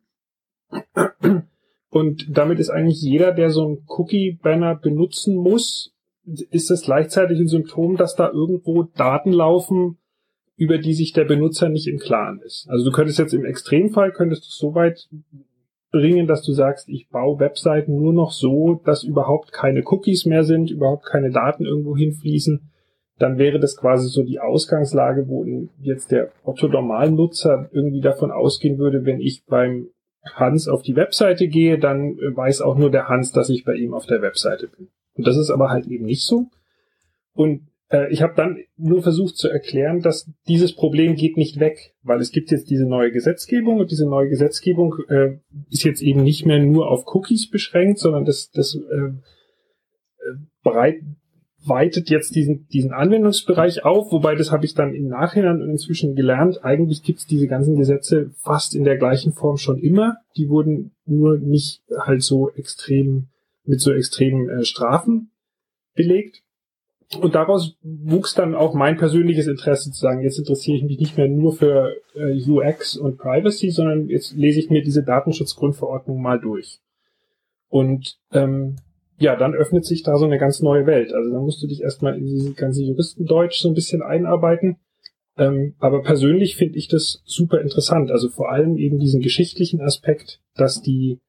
Und 1.93 2.25
damit 2.35 2.59
ist 2.59 2.71
eigentlich 2.71 3.03
jeder, 3.03 3.31
der 3.31 3.51
so 3.51 3.69
ein 3.69 3.83
Cookie-Banner 3.85 4.73
benutzen 4.73 5.35
muss, 5.35 5.93
ist 6.25 6.71
es 6.71 6.81
gleichzeitig 6.81 7.39
ein 7.39 7.47
Symptom, 7.47 7.97
dass 7.97 8.15
da 8.15 8.31
irgendwo 8.31 8.81
Daten 8.81 9.31
laufen, 9.31 9.99
über 10.55 10.79
die 10.79 10.95
sich 10.95 11.13
der 11.13 11.25
Benutzer 11.25 11.69
nicht 11.69 11.87
im 11.87 11.99
Klaren 11.99 12.41
ist. 12.43 12.65
Also 12.67 12.85
du 12.85 12.91
könntest 12.91 13.19
jetzt 13.19 13.35
im 13.35 13.45
Extremfall, 13.45 14.11
könntest 14.11 14.43
du 14.43 14.49
so 14.49 14.73
weit 14.73 15.07
bringen, 15.91 16.25
dass 16.25 16.41
du 16.41 16.53
sagst, 16.53 16.89
ich 16.89 17.09
baue 17.09 17.39
Webseiten 17.39 17.95
nur 17.95 18.13
noch 18.13 18.31
so, 18.31 18.81
dass 18.83 19.03
überhaupt 19.03 19.53
keine 19.53 19.83
Cookies 19.85 20.25
mehr 20.25 20.43
sind, 20.43 20.71
überhaupt 20.71 21.05
keine 21.05 21.29
Daten 21.29 21.63
irgendwo 21.63 21.95
hinfließen, 21.95 22.71
dann 23.19 23.37
wäre 23.37 23.59
das 23.59 23.77
quasi 23.77 24.07
so 24.07 24.23
die 24.23 24.39
Ausgangslage, 24.39 25.27
wo 25.27 25.45
jetzt 25.79 26.11
der 26.11 26.31
Otto 26.43 26.67
Normalnutzer 26.67 27.69
irgendwie 27.71 28.01
davon 28.01 28.31
ausgehen 28.31 28.79
würde, 28.79 29.05
wenn 29.05 29.21
ich 29.21 29.45
beim 29.45 29.89
Hans 30.23 30.67
auf 30.67 30.81
die 30.81 30.95
Webseite 30.95 31.47
gehe, 31.47 31.77
dann 31.77 32.15
weiß 32.17 32.61
auch 32.61 32.77
nur 32.77 32.91
der 32.91 33.09
Hans, 33.09 33.31
dass 33.31 33.49
ich 33.49 33.65
bei 33.65 33.75
ihm 33.75 33.93
auf 33.93 34.05
der 34.05 34.21
Webseite 34.21 34.67
bin. 34.67 34.89
Und 35.15 35.27
das 35.27 35.37
ist 35.37 35.49
aber 35.49 35.69
halt 35.69 35.87
eben 35.87 36.05
nicht 36.05 36.25
so. 36.25 36.47
Und 37.33 37.67
äh, 37.89 38.11
ich 38.11 38.21
habe 38.21 38.33
dann 38.35 38.57
nur 38.77 39.03
versucht 39.03 39.37
zu 39.37 39.49
erklären, 39.49 40.01
dass 40.01 40.29
dieses 40.47 40.75
Problem 40.75 41.15
geht 41.15 41.37
nicht 41.37 41.59
weg, 41.59 41.93
weil 42.01 42.19
es 42.19 42.31
gibt 42.31 42.51
jetzt 42.51 42.69
diese 42.69 42.85
neue 42.85 43.11
Gesetzgebung 43.11 43.79
und 43.79 43.91
diese 43.91 44.07
neue 44.07 44.29
Gesetzgebung 44.29 44.95
äh, 45.09 45.37
ist 45.69 45.83
jetzt 45.83 46.01
eben 46.01 46.23
nicht 46.23 46.45
mehr 46.45 46.59
nur 46.59 46.89
auf 46.89 47.05
Cookies 47.13 47.49
beschränkt, 47.49 47.99
sondern 47.99 48.25
das, 48.25 48.49
das 48.51 48.75
äh, 48.75 48.95
äh 48.95 50.35
bereit, 50.63 51.01
weitet 51.67 52.09
jetzt 52.09 52.35
diesen, 52.35 52.67
diesen 52.67 52.91
Anwendungsbereich 52.91 53.85
auf, 53.85 54.11
wobei 54.11 54.35
das 54.35 54.51
habe 54.51 54.65
ich 54.65 54.73
dann 54.73 54.93
im 54.93 55.07
Nachhinein 55.07 55.61
und 55.61 55.69
inzwischen 55.69 56.15
gelernt, 56.15 56.63
eigentlich 56.63 57.03
gibt 57.03 57.19
es 57.19 57.27
diese 57.27 57.47
ganzen 57.47 57.75
Gesetze 57.75 58.31
fast 58.37 58.75
in 58.75 58.83
der 58.83 58.97
gleichen 58.97 59.33
Form 59.33 59.57
schon 59.57 59.77
immer. 59.77 60.17
Die 60.37 60.49
wurden 60.49 60.91
nur 61.05 61.37
nicht 61.37 61.81
halt 61.97 62.23
so 62.23 62.49
extrem 62.51 63.27
mit 63.65 63.79
so 63.79 63.91
extremen 63.93 64.49
äh, 64.49 64.65
Strafen 64.65 65.31
belegt. 65.95 66.41
Und 67.19 67.35
daraus 67.35 67.75
wuchs 67.83 68.33
dann 68.33 68.55
auch 68.55 68.73
mein 68.73 68.97
persönliches 68.97 69.47
Interesse 69.47 69.91
zu 69.91 69.99
sagen, 69.99 70.21
jetzt 70.21 70.39
interessiere 70.39 70.77
ich 70.77 70.83
mich 70.83 70.99
nicht 70.99 71.17
mehr 71.17 71.27
nur 71.27 71.53
für 71.53 71.95
äh, 72.15 72.41
UX 72.49 72.97
und 72.97 73.17
Privacy, 73.17 73.69
sondern 73.69 74.09
jetzt 74.09 74.33
lese 74.35 74.59
ich 74.59 74.69
mir 74.69 74.81
diese 74.81 75.03
Datenschutzgrundverordnung 75.03 76.21
mal 76.21 76.39
durch. 76.39 76.79
Und 77.69 78.17
ähm, 78.31 78.77
ja, 79.19 79.35
dann 79.35 79.53
öffnet 79.53 79.85
sich 79.85 80.03
da 80.03 80.17
so 80.17 80.25
eine 80.25 80.37
ganz 80.37 80.61
neue 80.61 80.85
Welt. 80.85 81.13
Also 81.13 81.31
da 81.31 81.39
musst 81.39 81.61
du 81.61 81.67
dich 81.67 81.81
erstmal 81.81 82.17
in 82.17 82.25
diese 82.25 82.53
ganze 82.53 82.83
Juristendeutsch 82.83 83.59
so 83.59 83.69
ein 83.69 83.75
bisschen 83.75 84.01
einarbeiten. 84.01 84.77
Ähm, 85.37 85.75
aber 85.79 86.01
persönlich 86.03 86.55
finde 86.55 86.77
ich 86.77 86.87
das 86.87 87.21
super 87.25 87.61
interessant. 87.61 88.11
Also 88.11 88.29
vor 88.29 88.51
allem 88.51 88.77
eben 88.77 88.99
diesen 88.99 89.21
geschichtlichen 89.21 89.81
Aspekt, 89.81 90.41
dass 90.55 90.81
die 90.81 91.19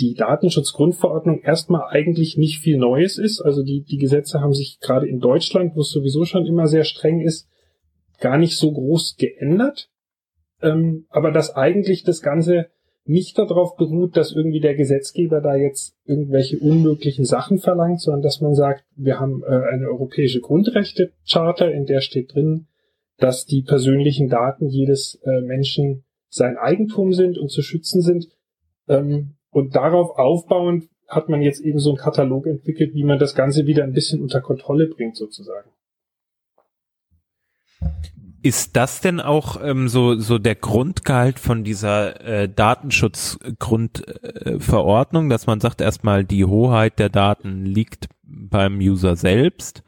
die 0.00 0.14
Datenschutzgrundverordnung 0.14 1.42
erstmal 1.42 1.88
eigentlich 1.88 2.36
nicht 2.36 2.58
viel 2.58 2.78
Neues 2.78 3.16
ist. 3.16 3.40
Also 3.40 3.62
die, 3.62 3.82
die 3.82 3.98
Gesetze 3.98 4.40
haben 4.40 4.52
sich 4.52 4.80
gerade 4.80 5.06
in 5.06 5.20
Deutschland, 5.20 5.76
wo 5.76 5.80
es 5.80 5.90
sowieso 5.90 6.24
schon 6.24 6.46
immer 6.46 6.66
sehr 6.66 6.84
streng 6.84 7.20
ist, 7.20 7.48
gar 8.18 8.36
nicht 8.36 8.56
so 8.56 8.72
groß 8.72 9.16
geändert. 9.16 9.90
Ähm, 10.62 11.06
aber 11.10 11.30
dass 11.30 11.54
eigentlich 11.54 12.02
das 12.02 12.22
Ganze 12.22 12.70
nicht 13.06 13.38
darauf 13.38 13.76
beruht, 13.76 14.16
dass 14.16 14.32
irgendwie 14.32 14.60
der 14.60 14.74
Gesetzgeber 14.74 15.40
da 15.40 15.54
jetzt 15.56 15.94
irgendwelche 16.04 16.58
unmöglichen 16.58 17.24
Sachen 17.24 17.58
verlangt, 17.58 18.00
sondern 18.00 18.22
dass 18.22 18.40
man 18.40 18.54
sagt, 18.54 18.84
wir 18.96 19.20
haben 19.20 19.42
äh, 19.42 19.46
eine 19.46 19.88
europäische 19.88 20.40
Grundrechte-Charta, 20.40 21.66
in 21.66 21.84
der 21.86 22.00
steht 22.00 22.34
drin, 22.34 22.66
dass 23.18 23.44
die 23.44 23.62
persönlichen 23.62 24.28
Daten 24.28 24.68
jedes 24.68 25.20
äh, 25.24 25.40
Menschen 25.42 26.04
sein 26.28 26.56
Eigentum 26.56 27.12
sind 27.12 27.38
und 27.38 27.50
zu 27.50 27.62
schützen 27.62 28.00
sind. 28.00 28.28
Ähm, 28.88 29.34
und 29.50 29.76
darauf 29.76 30.18
aufbauend 30.18 30.88
hat 31.06 31.28
man 31.28 31.42
jetzt 31.42 31.60
eben 31.60 31.78
so 31.78 31.90
einen 31.90 31.98
Katalog 31.98 32.46
entwickelt, 32.46 32.94
wie 32.94 33.04
man 33.04 33.18
das 33.18 33.34
Ganze 33.34 33.66
wieder 33.66 33.84
ein 33.84 33.92
bisschen 33.92 34.20
unter 34.22 34.40
Kontrolle 34.40 34.88
bringt, 34.88 35.16
sozusagen. 35.16 35.70
Ist 38.44 38.76
das 38.76 39.00
denn 39.00 39.20
auch 39.20 39.58
ähm, 39.64 39.88
so 39.88 40.16
so 40.16 40.36
der 40.36 40.54
Grundgehalt 40.54 41.38
von 41.38 41.64
dieser 41.64 42.20
äh, 42.20 42.46
Datenschutzgrundverordnung, 42.46 45.26
äh, 45.26 45.28
dass 45.30 45.46
man 45.46 45.60
sagt 45.60 45.80
erstmal 45.80 46.24
die 46.24 46.44
Hoheit 46.44 46.98
der 46.98 47.08
Daten 47.08 47.64
liegt 47.64 48.10
beim 48.22 48.80
User 48.80 49.16
selbst? 49.16 49.82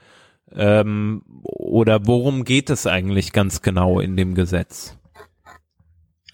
Ähm, 0.54 1.20
oder 1.42 2.06
worum 2.06 2.44
geht 2.44 2.70
es 2.70 2.86
eigentlich 2.86 3.34
ganz 3.34 3.60
genau 3.60 4.00
in 4.00 4.16
dem 4.16 4.34
Gesetz? 4.34 4.96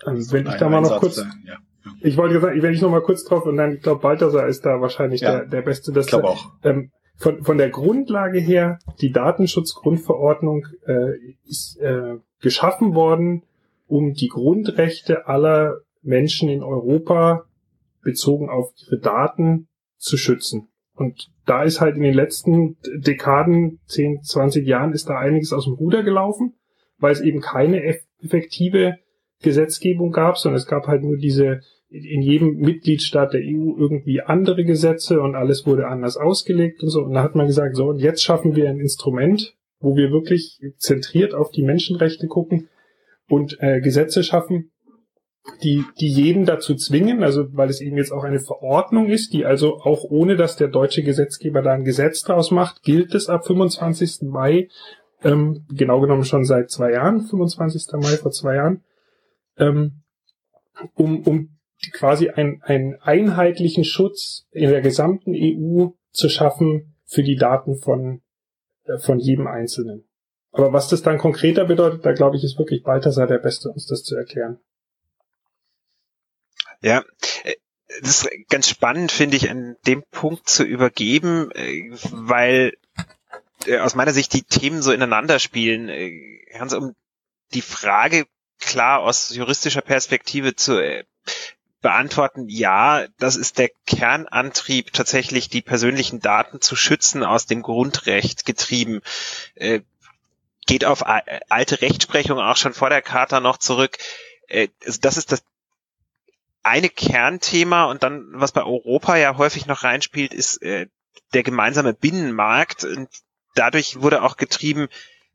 Also 0.04 0.32
wenn 0.32 0.46
ich 0.46 0.54
da 0.54 0.68
mal 0.68 0.80
noch 0.80 1.00
kurz, 1.00 1.16
sein, 1.16 1.32
ja. 1.44 1.56
Ich 2.02 2.16
wollte 2.16 2.38
sagen, 2.38 2.62
wenn 2.62 2.72
ich 2.72 2.80
noch 2.80 2.90
mal 2.90 3.02
kurz 3.02 3.24
drauf 3.24 3.46
und 3.46 3.56
dann, 3.56 3.72
ich 3.72 3.82
glaube, 3.82 4.00
Balthasar 4.00 4.46
ist 4.46 4.64
da 4.64 4.80
wahrscheinlich 4.80 5.22
ja, 5.22 5.38
der, 5.38 5.46
der 5.46 5.62
Beste. 5.62 5.90
Das, 5.90 6.06
ich 6.06 6.10
glaube 6.10 6.28
auch. 6.28 6.52
Ähm, 6.62 6.92
von, 7.22 7.44
von 7.44 7.56
der 7.56 7.70
Grundlage 7.70 8.40
her, 8.40 8.80
die 9.00 9.12
Datenschutzgrundverordnung 9.12 10.66
äh, 10.86 11.12
ist 11.44 11.78
äh, 11.78 12.16
geschaffen 12.40 12.94
worden, 12.94 13.44
um 13.86 14.12
die 14.12 14.28
Grundrechte 14.28 15.28
aller 15.28 15.78
Menschen 16.02 16.48
in 16.48 16.64
Europa 16.64 17.44
bezogen 18.02 18.50
auf 18.50 18.72
ihre 18.84 18.98
Daten 18.98 19.68
zu 19.98 20.16
schützen. 20.16 20.68
Und 20.94 21.30
da 21.46 21.62
ist 21.62 21.80
halt 21.80 21.96
in 21.96 22.02
den 22.02 22.14
letzten 22.14 22.76
Dekaden, 22.82 23.78
10, 23.86 24.22
20 24.24 24.66
Jahren, 24.66 24.92
ist 24.92 25.08
da 25.08 25.18
einiges 25.18 25.52
aus 25.52 25.64
dem 25.64 25.74
Ruder 25.74 26.02
gelaufen, 26.02 26.54
weil 26.98 27.12
es 27.12 27.20
eben 27.20 27.40
keine 27.40 27.84
effektive 27.84 28.98
Gesetzgebung 29.42 30.10
gab, 30.10 30.38
sondern 30.38 30.58
es 30.58 30.66
gab 30.66 30.88
halt 30.88 31.02
nur 31.02 31.16
diese 31.16 31.60
in 31.92 32.22
jedem 32.22 32.56
Mitgliedstaat 32.56 33.34
der 33.34 33.42
EU 33.42 33.76
irgendwie 33.76 34.22
andere 34.22 34.64
Gesetze 34.64 35.20
und 35.20 35.34
alles 35.34 35.66
wurde 35.66 35.88
anders 35.88 36.16
ausgelegt 36.16 36.82
und 36.82 36.88
so. 36.88 37.02
Und 37.02 37.12
da 37.12 37.22
hat 37.22 37.34
man 37.34 37.46
gesagt, 37.46 37.76
so, 37.76 37.88
und 37.88 37.98
jetzt 37.98 38.22
schaffen 38.22 38.56
wir 38.56 38.68
ein 38.68 38.80
Instrument, 38.80 39.54
wo 39.78 39.94
wir 39.94 40.10
wirklich 40.10 40.58
zentriert 40.78 41.34
auf 41.34 41.50
die 41.50 41.62
Menschenrechte 41.62 42.28
gucken 42.28 42.68
und 43.28 43.58
äh, 43.60 43.80
Gesetze 43.80 44.22
schaffen, 44.24 44.70
die, 45.62 45.84
die 46.00 46.08
jeden 46.08 46.44
dazu 46.46 46.76
zwingen, 46.76 47.22
also 47.22 47.46
weil 47.52 47.68
es 47.68 47.80
eben 47.80 47.96
jetzt 47.96 48.12
auch 48.12 48.22
eine 48.22 48.38
Verordnung 48.38 49.08
ist, 49.08 49.32
die 49.32 49.44
also 49.44 49.80
auch 49.80 50.04
ohne, 50.04 50.36
dass 50.36 50.56
der 50.56 50.68
deutsche 50.68 51.02
Gesetzgeber 51.02 51.62
da 51.62 51.72
ein 51.72 51.84
Gesetz 51.84 52.22
draus 52.22 52.50
macht, 52.50 52.82
gilt 52.82 53.14
es 53.14 53.28
ab 53.28 53.46
25. 53.46 54.22
Mai, 54.22 54.68
ähm, 55.24 55.66
genau 55.68 56.00
genommen 56.00 56.24
schon 56.24 56.44
seit 56.44 56.70
zwei 56.70 56.92
Jahren, 56.92 57.22
25. 57.22 57.86
Mai 57.94 58.16
vor 58.16 58.30
zwei 58.30 58.54
Jahren, 58.54 58.84
ähm, 59.58 60.02
um, 60.94 61.22
um 61.24 61.58
quasi 61.90 62.30
ein, 62.30 62.62
einen 62.62 62.94
einheitlichen 63.00 63.84
Schutz 63.84 64.46
in 64.50 64.70
der 64.70 64.80
gesamten 64.80 65.34
EU 65.34 65.88
zu 66.12 66.28
schaffen 66.28 66.94
für 67.04 67.22
die 67.22 67.36
Daten 67.36 67.76
von, 67.76 68.22
äh, 68.84 68.98
von 68.98 69.18
jedem 69.18 69.46
Einzelnen. 69.46 70.08
Aber 70.52 70.72
was 70.72 70.88
das 70.88 71.02
dann 71.02 71.18
konkreter 71.18 71.64
bedeutet, 71.64 72.04
da 72.04 72.12
glaube 72.12 72.36
ich, 72.36 72.44
ist 72.44 72.58
wirklich 72.58 72.82
Balthasar 72.82 73.26
der 73.26 73.38
Beste, 73.38 73.70
uns 73.70 73.86
das 73.86 74.02
zu 74.02 74.14
erklären. 74.16 74.60
Ja, 76.82 77.04
äh, 77.44 77.54
das 78.00 78.22
ist 78.22 78.30
ganz 78.48 78.68
spannend, 78.68 79.12
finde 79.12 79.36
ich, 79.36 79.50
an 79.50 79.76
dem 79.86 80.04
Punkt 80.10 80.48
zu 80.48 80.64
übergeben, 80.64 81.50
äh, 81.52 81.90
weil 82.10 82.74
aus 83.80 83.94
meiner 83.94 84.12
Sicht 84.12 84.32
die 84.32 84.42
Themen 84.42 84.82
so 84.82 84.92
ineinander 84.92 85.38
spielen. 85.38 85.88
Ganz 86.52 86.72
um 86.72 86.94
die 87.54 87.62
Frage 87.62 88.26
klar 88.58 89.00
aus 89.00 89.32
juristischer 89.34 89.82
Perspektive 89.82 90.56
zu 90.56 90.80
beantworten, 91.82 92.48
ja, 92.48 93.06
das 93.18 93.36
ist 93.36 93.58
der 93.58 93.70
Kernantrieb, 93.86 94.92
tatsächlich 94.92 95.48
die 95.48 95.62
persönlichen 95.62 96.20
Daten 96.20 96.60
zu 96.60 96.76
schützen, 96.76 97.24
aus 97.24 97.46
dem 97.46 97.62
Grundrecht 97.62 98.46
getrieben. 98.46 99.02
Äh, 99.54 99.80
geht 100.66 100.84
auf 100.84 101.04
alte 101.04 101.82
Rechtsprechung 101.82 102.38
auch 102.38 102.56
schon 102.56 102.72
vor 102.72 102.88
der 102.88 103.02
Charta 103.02 103.40
noch 103.40 103.58
zurück. 103.58 103.98
Äh, 104.48 104.68
also 104.86 105.00
das 105.00 105.16
ist 105.16 105.32
das 105.32 105.42
eine 106.62 106.88
Kernthema 106.88 107.84
und 107.86 108.02
dann, 108.02 108.28
was 108.32 108.52
bei 108.52 108.62
Europa 108.62 109.16
ja 109.16 109.36
häufig 109.36 109.66
noch 109.66 109.82
reinspielt, 109.82 110.32
ist 110.32 110.62
äh, 110.62 110.86
der 111.34 111.42
gemeinsame 111.42 111.92
Binnenmarkt. 111.92 112.84
Und 112.84 113.08
dadurch 113.54 114.00
wurde 114.00 114.22
auch 114.22 114.36
getrieben, 114.36 114.88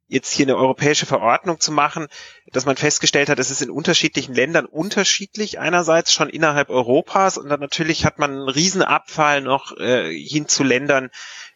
jetzt 0.08 0.32
hier 0.32 0.46
eine 0.46 0.56
europäische 0.56 1.06
Verordnung 1.06 1.60
zu 1.60 1.72
machen, 1.72 2.08
dass 2.52 2.66
man 2.66 2.78
festgestellt 2.78 3.30
hat, 3.30 3.40
es 3.40 3.52
ist 3.52 3.62
in 3.62 3.70
unterschiedlichen 3.70 4.34
Ländern 4.34 4.66
unterschiedlich, 4.66 5.60
einerseits 5.60 6.14
schon 6.14 6.30
innerhalb 6.30 6.70
Europas 6.70 7.38
und 7.38 7.50
dann 7.50 7.60
natürlich 7.60 8.06
hat 8.06 8.18
man 8.18 8.32
einen 8.32 8.50
Riesenabfall 8.50 9.42
noch 9.42 9.76
äh, 9.78 10.14
hin 10.14 10.48
zu 10.48 10.64
Ländern 10.64 11.10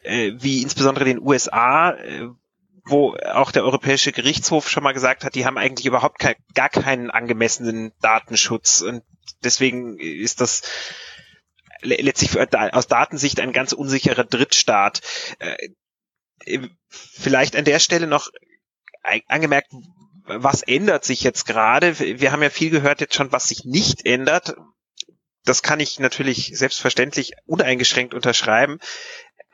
äh, 0.04 0.34
wie 0.36 0.62
insbesondere 0.62 1.06
den 1.06 1.20
USA, 1.22 1.92
äh, 1.92 2.28
wo 2.86 3.16
auch 3.16 3.52
der 3.52 3.64
Europäische 3.64 4.12
Gerichtshof 4.12 4.70
schon 4.70 4.84
mal 4.84 4.94
gesagt 4.94 5.24
hat, 5.24 5.36
die 5.36 5.46
haben 5.46 5.58
eigentlich 5.58 5.86
überhaupt 5.86 6.20
kein, 6.20 6.36
gar 6.54 6.70
keinen 6.70 7.10
angemessenen 7.10 7.94
Datenschutz 8.02 8.82
und 8.82 9.04
deswegen 9.44 9.98
ist 10.00 10.42
das 10.42 10.64
letztlich 11.84 12.38
aus 12.54 12.88
Datensicht 12.88 13.40
ein 13.40 13.54
ganz 13.54 13.74
unsicherer 13.74 14.24
Drittstaat. 14.24 15.02
Vielleicht 16.88 17.56
an 17.56 17.66
der 17.66 17.80
Stelle 17.80 18.08
noch 18.08 18.30
angemerkt, 19.28 19.72
was 20.26 20.62
ändert 20.62 21.04
sich 21.04 21.24
jetzt 21.24 21.46
gerade? 21.46 22.00
Wir 22.00 22.32
haben 22.32 22.44
ja 22.44 22.50
viel 22.50 22.70
gehört 22.70 23.02
jetzt 23.02 23.16
schon, 23.16 23.32
was 23.32 23.48
sich 23.48 23.66
nicht 23.66 24.06
ändert. 24.06 24.56
Das 25.44 25.64
kann 25.64 25.80
ich 25.80 26.00
natürlich 26.00 26.52
selbstverständlich 26.54 27.34
uneingeschränkt 27.46 28.14
unterschreiben. 28.14 28.80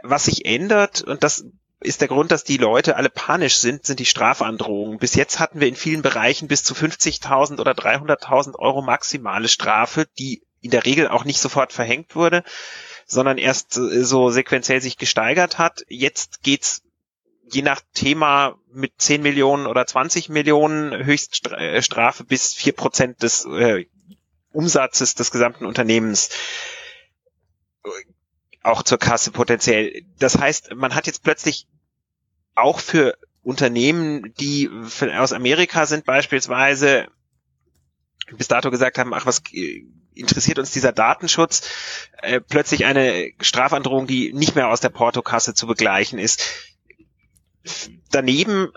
Was 0.04 0.26
sich 0.26 0.46
ändert, 0.46 1.02
und 1.02 1.24
das 1.24 1.46
ist 1.80 2.02
der 2.02 2.08
Grund, 2.08 2.32
dass 2.32 2.44
die 2.44 2.58
Leute 2.58 2.96
alle 2.96 3.10
panisch 3.10 3.58
sind, 3.58 3.86
sind 3.86 4.00
die 4.00 4.06
Strafandrohungen. 4.06 5.00
Bis 5.00 5.16
jetzt 5.16 5.40
hatten 5.40 5.60
wir 5.60 5.68
in 5.68 5.76
vielen 5.76 6.02
Bereichen 6.02 6.48
bis 6.48 6.64
zu 6.64 6.74
50.000 6.74 7.60
oder 7.60 7.72
300.000 7.72 8.56
Euro 8.56 8.82
maximale 8.82 9.48
Strafe, 9.48 10.08
die 10.18 10.44
in 10.62 10.72
der 10.72 10.86
Regel 10.86 11.08
auch 11.08 11.24
nicht 11.24 11.40
sofort 11.40 11.72
verhängt 11.72 12.16
wurde, 12.16 12.44
sondern 13.08 13.38
erst 13.38 13.78
äh, 13.78 14.04
so 14.04 14.30
sequenziell 14.30 14.82
sich 14.82 14.98
gesteigert 14.98 15.58
hat. 15.58 15.84
Jetzt 15.88 16.44
geht's 16.44 16.84
je 17.50 17.62
nach 17.62 17.82
Thema 17.94 18.60
mit 18.72 18.92
10 18.98 19.22
Millionen 19.22 19.66
oder 19.66 19.88
20 19.88 20.30
Millionen 20.30 21.06
Höchststrafe 21.06 22.26
bis 22.26 22.54
4 22.54 22.74
Prozent 22.74 23.24
des 23.24 23.46
äh, 23.46 23.86
Umsatzes 24.52 25.16
des 25.16 25.32
gesamten 25.32 25.66
Unternehmens 25.66 26.30
auch 28.64 28.84
zur 28.84 28.98
Kasse 28.98 29.32
potenziell. 29.32 30.04
Das 30.20 30.38
heißt, 30.38 30.76
man 30.76 30.94
hat 30.94 31.08
jetzt 31.08 31.24
plötzlich 31.24 31.68
auch 32.56 32.80
für 32.80 33.18
Unternehmen, 33.44 34.34
die 34.40 34.70
aus 35.16 35.32
Amerika 35.32 35.86
sind 35.86 36.06
beispielsweise, 36.06 37.08
bis 38.36 38.50
dato 38.50 38.70
gesagt 38.70 38.98
haben, 38.98 39.14
ach, 39.14 39.26
was 39.26 39.42
interessiert 40.20 40.60
uns 40.60 40.72
dieser 40.72 40.92
Datenschutz, 40.92 41.70
äh, 42.22 42.42
plötzlich 42.42 42.86
eine 42.86 43.32
Strafandrohung, 43.40 44.08
die 44.08 44.34
nicht 44.34 44.56
mehr 44.56 44.70
aus 44.70 44.82
der 44.82 44.90
Portokasse 44.90 45.54
zu 45.54 45.68
begleichen 45.68 46.20
ist. 46.20 46.44
Daneben 48.12 48.72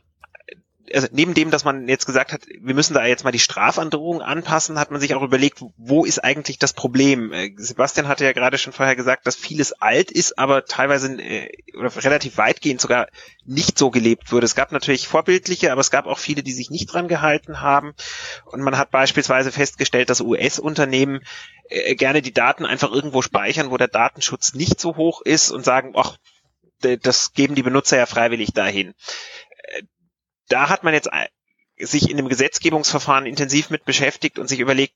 also 0.94 1.08
neben 1.12 1.34
dem, 1.34 1.50
dass 1.50 1.64
man 1.64 1.88
jetzt 1.88 2.06
gesagt 2.06 2.32
hat, 2.32 2.42
wir 2.46 2.74
müssen 2.74 2.94
da 2.94 3.04
jetzt 3.04 3.24
mal 3.24 3.30
die 3.30 3.38
Strafandrohung 3.38 4.22
anpassen, 4.22 4.78
hat 4.78 4.90
man 4.90 5.00
sich 5.00 5.14
auch 5.14 5.22
überlegt, 5.22 5.62
wo 5.76 6.04
ist 6.04 6.18
eigentlich 6.18 6.58
das 6.58 6.72
Problem? 6.72 7.32
Äh, 7.32 7.52
Sebastian 7.56 8.08
hatte 8.08 8.24
ja 8.24 8.32
gerade 8.32 8.58
schon 8.58 8.72
vorher 8.72 8.96
gesagt, 8.96 9.26
dass 9.26 9.36
vieles 9.36 9.72
alt 9.72 10.10
ist, 10.10 10.38
aber 10.38 10.64
teilweise 10.64 11.20
äh, 11.20 11.50
oder 11.76 11.94
relativ 12.04 12.36
weitgehend 12.38 12.80
sogar 12.80 13.08
nicht 13.44 13.78
so 13.78 13.90
gelebt 13.90 14.32
wurde. 14.32 14.46
Es 14.46 14.54
gab 14.54 14.72
natürlich 14.72 15.06
vorbildliche, 15.06 15.72
aber 15.72 15.80
es 15.80 15.90
gab 15.90 16.06
auch 16.06 16.18
viele, 16.18 16.42
die 16.42 16.52
sich 16.52 16.70
nicht 16.70 16.86
dran 16.86 17.08
gehalten 17.08 17.60
haben. 17.60 17.94
Und 18.44 18.60
man 18.60 18.76
hat 18.76 18.90
beispielsweise 18.90 19.52
festgestellt, 19.52 20.10
dass 20.10 20.20
US-Unternehmen 20.20 21.20
äh, 21.68 21.94
gerne 21.94 22.22
die 22.22 22.34
Daten 22.34 22.66
einfach 22.66 22.90
irgendwo 22.90 23.22
speichern, 23.22 23.70
wo 23.70 23.76
der 23.76 23.88
Datenschutz 23.88 24.54
nicht 24.54 24.80
so 24.80 24.96
hoch 24.96 25.20
ist 25.22 25.50
und 25.50 25.64
sagen, 25.64 25.92
ach, 25.96 26.16
das 27.02 27.34
geben 27.34 27.54
die 27.54 27.62
Benutzer 27.62 27.98
ja 27.98 28.06
freiwillig 28.06 28.54
dahin 28.54 28.94
da 30.50 30.68
hat 30.68 30.84
man 30.84 30.92
jetzt 30.92 31.08
sich 31.78 32.10
in 32.10 32.16
dem 32.16 32.28
Gesetzgebungsverfahren 32.28 33.26
intensiv 33.26 33.70
mit 33.70 33.84
beschäftigt 33.84 34.38
und 34.38 34.48
sich 34.48 34.60
überlegt, 34.60 34.94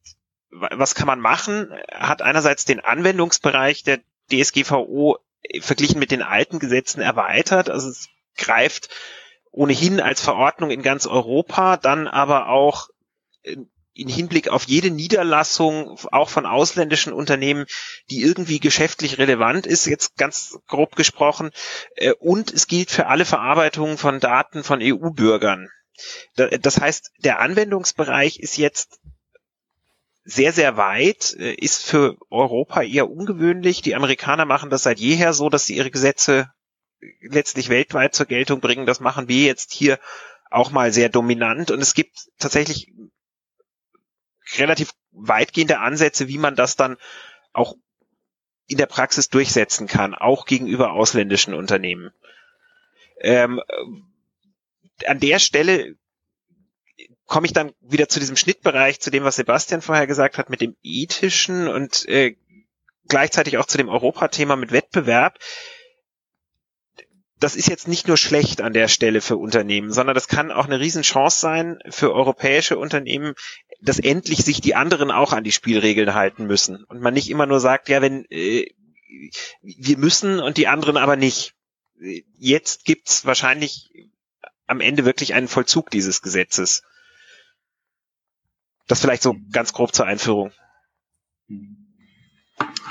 was 0.50 0.94
kann 0.94 1.06
man 1.06 1.20
machen? 1.20 1.72
Hat 1.90 2.22
einerseits 2.22 2.64
den 2.64 2.80
Anwendungsbereich 2.80 3.82
der 3.82 4.00
DSGVO 4.30 5.18
verglichen 5.60 5.98
mit 5.98 6.10
den 6.10 6.22
alten 6.22 6.58
Gesetzen 6.58 7.00
erweitert. 7.00 7.70
Also 7.70 7.88
es 7.88 8.08
greift 8.36 8.88
ohnehin 9.50 10.00
als 10.00 10.20
Verordnung 10.20 10.70
in 10.70 10.82
ganz 10.82 11.06
Europa, 11.06 11.76
dann 11.76 12.08
aber 12.08 12.48
auch 12.48 12.88
in 13.94 14.09
Hinblick 14.09 14.48
auf 14.48 14.64
jede 14.64 14.90
Niederlassung, 14.90 15.98
auch 16.11 16.28
von 16.28 16.46
ausländischen 16.46 17.12
Unternehmen, 17.12 17.66
die 18.11 18.22
irgendwie 18.22 18.59
geschäftlich 18.59 19.18
relevant 19.18 19.66
ist, 19.66 19.87
jetzt 19.87 20.16
ganz 20.16 20.59
grob 20.66 20.96
gesprochen. 20.96 21.50
Äh, 21.96 22.12
und 22.18 22.52
es 22.52 22.66
gilt 22.66 22.90
für 22.90 23.07
alle 23.07 23.24
Verarbeitungen 23.24 23.96
von 23.96 24.20
Daten 24.20 24.64
von 24.64 24.80
EU-Bürgern. 24.83 25.68
Das 26.35 26.80
heißt, 26.80 27.12
der 27.18 27.38
Anwendungsbereich 27.38 28.40
ist 28.40 28.57
jetzt 28.57 28.98
sehr, 30.24 30.52
sehr 30.52 30.76
weit, 30.76 31.37
äh, 31.38 31.54
ist 31.54 31.85
für 31.85 32.16
Europa 32.30 32.83
eher 32.83 33.09
ungewöhnlich. 33.09 33.83
Die 33.83 33.94
Amerikaner 33.94 34.44
machen 34.44 34.70
das 34.70 34.83
seit 34.83 34.98
jeher 34.98 35.33
so, 35.33 35.50
dass 35.50 35.66
sie 35.66 35.76
ihre 35.76 35.90
Gesetze 35.90 36.50
letztlich 37.20 37.68
weltweit 37.68 38.14
zur 38.14 38.26
Geltung 38.26 38.61
bringen. 38.61 38.87
Das 38.87 39.00
machen 39.00 39.28
wir 39.28 39.44
jetzt 39.44 39.72
hier 39.72 40.00
auch 40.50 40.70
mal 40.70 40.92
sehr 40.92 41.11
dominant. 41.11 41.70
Und 41.70 41.80
es 41.80 41.94
gibt 41.94 42.28
tatsächlich 42.38 42.92
relativ 44.58 44.92
weitgehende 45.12 45.78
Ansätze, 45.78 46.28
wie 46.28 46.38
man 46.38 46.56
das 46.56 46.76
dann 46.76 46.96
auch 47.52 47.76
in 48.66 48.78
der 48.78 48.86
Praxis 48.86 49.28
durchsetzen 49.28 49.86
kann, 49.86 50.14
auch 50.14 50.46
gegenüber 50.46 50.92
ausländischen 50.92 51.54
Unternehmen. 51.54 52.12
Ähm, 53.20 53.60
an 55.06 55.20
der 55.20 55.38
Stelle 55.38 55.96
komme 57.26 57.46
ich 57.46 57.52
dann 57.52 57.72
wieder 57.80 58.08
zu 58.08 58.20
diesem 58.20 58.36
Schnittbereich, 58.36 59.00
zu 59.00 59.10
dem, 59.10 59.24
was 59.24 59.36
Sebastian 59.36 59.82
vorher 59.82 60.06
gesagt 60.06 60.38
hat, 60.38 60.50
mit 60.50 60.60
dem 60.60 60.76
ethischen 60.82 61.68
und 61.68 62.06
äh, 62.08 62.36
gleichzeitig 63.08 63.58
auch 63.58 63.66
zu 63.66 63.78
dem 63.78 63.88
Europathema 63.88 64.56
mit 64.56 64.72
Wettbewerb 64.72 65.38
das 67.44 67.56
ist 67.56 67.68
jetzt 67.68 67.88
nicht 67.88 68.08
nur 68.08 68.16
schlecht 68.16 68.62
an 68.62 68.72
der 68.72 68.88
Stelle 68.88 69.20
für 69.20 69.36
Unternehmen, 69.36 69.92
sondern 69.92 70.14
das 70.14 70.28
kann 70.28 70.50
auch 70.50 70.64
eine 70.64 70.80
Riesenchance 70.80 71.40
sein 71.40 71.78
für 71.90 72.14
europäische 72.14 72.78
Unternehmen, 72.78 73.34
dass 73.80 73.98
endlich 73.98 74.44
sich 74.44 74.60
die 74.60 74.74
anderen 74.74 75.10
auch 75.10 75.32
an 75.32 75.44
die 75.44 75.52
Spielregeln 75.52 76.14
halten 76.14 76.46
müssen 76.46 76.84
und 76.84 77.00
man 77.00 77.14
nicht 77.14 77.30
immer 77.30 77.46
nur 77.46 77.60
sagt, 77.60 77.88
ja, 77.88 78.02
wenn 78.02 78.24
äh, 78.30 78.66
wir 79.62 79.98
müssen 79.98 80.40
und 80.40 80.56
die 80.56 80.68
anderen 80.68 80.96
aber 80.96 81.16
nicht. 81.16 81.54
Jetzt 82.37 82.84
gibt's 82.84 83.24
wahrscheinlich 83.24 83.90
am 84.66 84.80
Ende 84.80 85.04
wirklich 85.04 85.34
einen 85.34 85.48
Vollzug 85.48 85.90
dieses 85.90 86.22
Gesetzes. 86.22 86.82
Das 88.87 89.00
vielleicht 89.00 89.22
so 89.22 89.37
ganz 89.52 89.72
grob 89.72 89.94
zur 89.94 90.06
Einführung. 90.06 90.52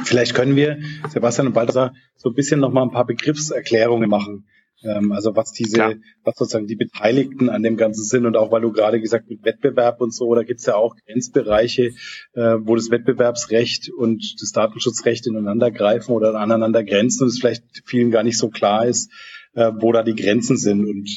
Vielleicht 0.03 0.33
können 0.33 0.55
wir, 0.55 0.79
Sebastian 1.09 1.47
und 1.47 1.53
Balthasar, 1.53 1.93
so 2.15 2.29
ein 2.29 2.35
bisschen 2.35 2.59
nochmal 2.59 2.83
ein 2.83 2.91
paar 2.91 3.05
Begriffserklärungen 3.05 4.09
machen. 4.09 4.47
Ähm, 4.83 5.11
also 5.11 5.35
was 5.35 5.51
diese, 5.51 5.75
Klar. 5.75 5.95
was 6.23 6.35
sozusagen 6.37 6.67
die 6.67 6.75
Beteiligten 6.75 7.49
an 7.49 7.63
dem 7.63 7.77
Ganzen 7.77 8.03
sind 8.03 8.25
und 8.25 8.35
auch 8.37 8.51
weil 8.51 8.61
du 8.61 8.71
gerade 8.71 8.99
gesagt 8.99 9.29
mit 9.29 9.43
Wettbewerb 9.43 10.01
und 10.01 10.13
so, 10.13 10.33
da 10.35 10.43
gibt's 10.43 10.65
ja 10.65 10.75
auch 10.75 10.95
Grenzbereiche, 11.05 11.91
äh, 12.33 12.55
wo 12.59 12.75
das 12.75 12.91
Wettbewerbsrecht 12.91 13.91
und 13.91 14.41
das 14.41 14.51
Datenschutzrecht 14.51 15.27
ineinander 15.27 15.71
greifen 15.71 16.11
oder 16.11 16.35
aneinander 16.35 16.83
grenzen 16.83 17.23
und 17.23 17.29
es 17.29 17.39
vielleicht 17.39 17.63
vielen 17.85 18.11
gar 18.11 18.23
nicht 18.23 18.37
so 18.37 18.49
klar 18.49 18.85
ist, 18.85 19.11
äh, 19.53 19.71
wo 19.75 19.91
da 19.91 20.03
die 20.03 20.15
Grenzen 20.15 20.57
sind 20.57 20.85
und 20.85 21.09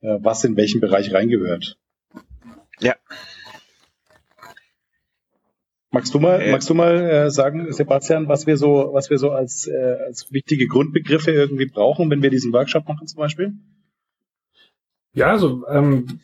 äh, 0.00 0.18
was 0.20 0.44
in 0.44 0.56
welchen 0.56 0.80
Bereich 0.80 1.12
reingehört. 1.12 1.78
Ja, 2.80 2.94
Magst 5.96 6.14
du 6.14 6.20
mal, 6.20 6.42
äh, 6.42 6.50
magst 6.52 6.68
du 6.68 6.74
mal 6.74 6.94
äh, 6.94 7.30
sagen, 7.30 7.72
Sebastian, 7.72 8.28
was 8.28 8.46
wir 8.46 8.58
so, 8.58 8.90
was 8.92 9.08
wir 9.08 9.16
so 9.16 9.30
als, 9.30 9.66
äh, 9.66 9.96
als 10.06 10.30
wichtige 10.30 10.66
Grundbegriffe 10.66 11.30
irgendwie 11.30 11.64
brauchen, 11.64 12.10
wenn 12.10 12.22
wir 12.22 12.28
diesen 12.28 12.52
Workshop 12.52 12.86
machen 12.86 13.06
zum 13.06 13.18
Beispiel? 13.18 13.54
Ja, 15.14 15.30
also 15.30 15.66
ähm, 15.68 16.20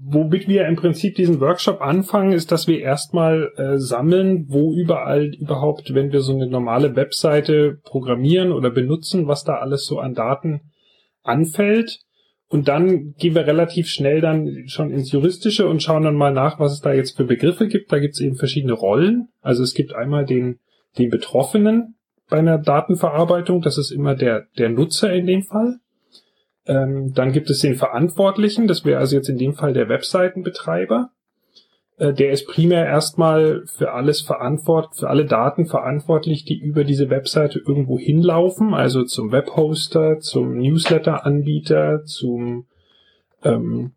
womit 0.00 0.48
wir 0.48 0.66
im 0.66 0.74
Prinzip 0.74 1.14
diesen 1.14 1.38
Workshop 1.40 1.80
anfangen, 1.80 2.32
ist, 2.32 2.50
dass 2.50 2.66
wir 2.66 2.80
erstmal 2.80 3.52
äh, 3.56 3.78
sammeln, 3.78 4.46
wo 4.48 4.74
überall 4.74 5.26
überhaupt, 5.26 5.94
wenn 5.94 6.10
wir 6.10 6.20
so 6.20 6.34
eine 6.34 6.48
normale 6.48 6.96
Webseite 6.96 7.78
programmieren 7.84 8.50
oder 8.50 8.70
benutzen, 8.70 9.28
was 9.28 9.44
da 9.44 9.58
alles 9.58 9.86
so 9.86 10.00
an 10.00 10.14
Daten 10.14 10.72
anfällt 11.22 12.00
Und 12.50 12.68
dann 12.68 13.14
gehen 13.18 13.34
wir 13.34 13.46
relativ 13.46 13.88
schnell 13.88 14.22
dann 14.22 14.64
schon 14.68 14.90
ins 14.90 15.12
Juristische 15.12 15.68
und 15.68 15.82
schauen 15.82 16.04
dann 16.04 16.14
mal 16.14 16.32
nach, 16.32 16.58
was 16.58 16.72
es 16.72 16.80
da 16.80 16.94
jetzt 16.94 17.16
für 17.16 17.24
Begriffe 17.24 17.68
gibt. 17.68 17.92
Da 17.92 17.98
gibt 17.98 18.14
es 18.14 18.20
eben 18.20 18.36
verschiedene 18.36 18.72
Rollen. 18.72 19.28
Also 19.42 19.62
es 19.62 19.74
gibt 19.74 19.94
einmal 19.94 20.24
den, 20.24 20.58
den 20.96 21.10
Betroffenen 21.10 21.96
bei 22.30 22.38
einer 22.38 22.56
Datenverarbeitung. 22.56 23.60
Das 23.60 23.76
ist 23.76 23.90
immer 23.90 24.14
der, 24.14 24.46
der 24.56 24.70
Nutzer 24.70 25.12
in 25.12 25.26
dem 25.26 25.42
Fall. 25.42 25.80
Ähm, 26.66 27.12
dann 27.14 27.32
gibt 27.32 27.50
es 27.50 27.60
den 27.60 27.74
Verantwortlichen. 27.74 28.66
Das 28.66 28.84
wäre 28.86 28.98
also 28.98 29.16
jetzt 29.16 29.28
in 29.28 29.38
dem 29.38 29.52
Fall 29.52 29.74
der 29.74 29.90
Webseitenbetreiber. 29.90 31.10
Äh, 31.98 32.12
der 32.12 32.30
ist 32.30 32.46
primär 32.46 32.86
erstmal 32.86 33.64
für 33.66 33.92
alles 33.92 34.20
verantwortlich, 34.20 35.00
für 35.00 35.10
alle 35.10 35.26
Daten 35.26 35.66
verantwortlich, 35.66 36.44
die 36.44 36.58
über 36.58 36.84
diese 36.84 37.10
Webseite 37.10 37.58
irgendwo 37.58 37.98
hinlaufen, 37.98 38.72
also 38.74 39.04
zum 39.04 39.32
Webhoster, 39.32 40.20
zum 40.20 40.58
Newsletter-Anbieter, 40.58 42.04
zum 42.04 42.66
ähm, 43.42 43.92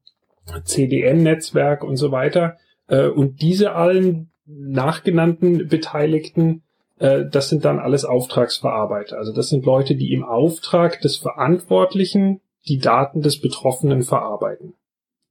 CDN-Netzwerk 0.64 1.84
und 1.84 1.98
so 1.98 2.12
weiter. 2.12 2.58
Äh, 2.88 3.08
und 3.08 3.42
diese 3.42 3.74
allen 3.74 4.32
nachgenannten 4.46 5.68
Beteiligten, 5.68 6.64
äh, 7.00 7.26
das 7.30 7.50
sind 7.50 7.66
dann 7.66 7.80
alles 7.80 8.04
Auftragsverarbeiter. 8.04 9.18
Also 9.18 9.34
das 9.34 9.50
sind 9.50 9.66
Leute, 9.66 9.96
die 9.96 10.12
im 10.14 10.24
Auftrag 10.24 11.02
des 11.02 11.18
Verantwortlichen 11.18 12.42
die 12.68 12.80
Daten 12.80 13.22
des 13.22 13.40
Betroffenen 13.40 14.04
verarbeiten. 14.04 14.74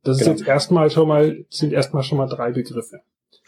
Das 0.02 0.18
genau. 0.18 0.32
ist 0.32 0.40
jetzt 0.40 0.48
erstmal 0.48 0.90
schon 0.90 1.08
mal, 1.08 1.44
sind 1.50 1.72
erstmal 1.72 2.02
schon 2.02 2.18
mal 2.18 2.26
drei 2.26 2.52
Begriffe. 2.52 3.02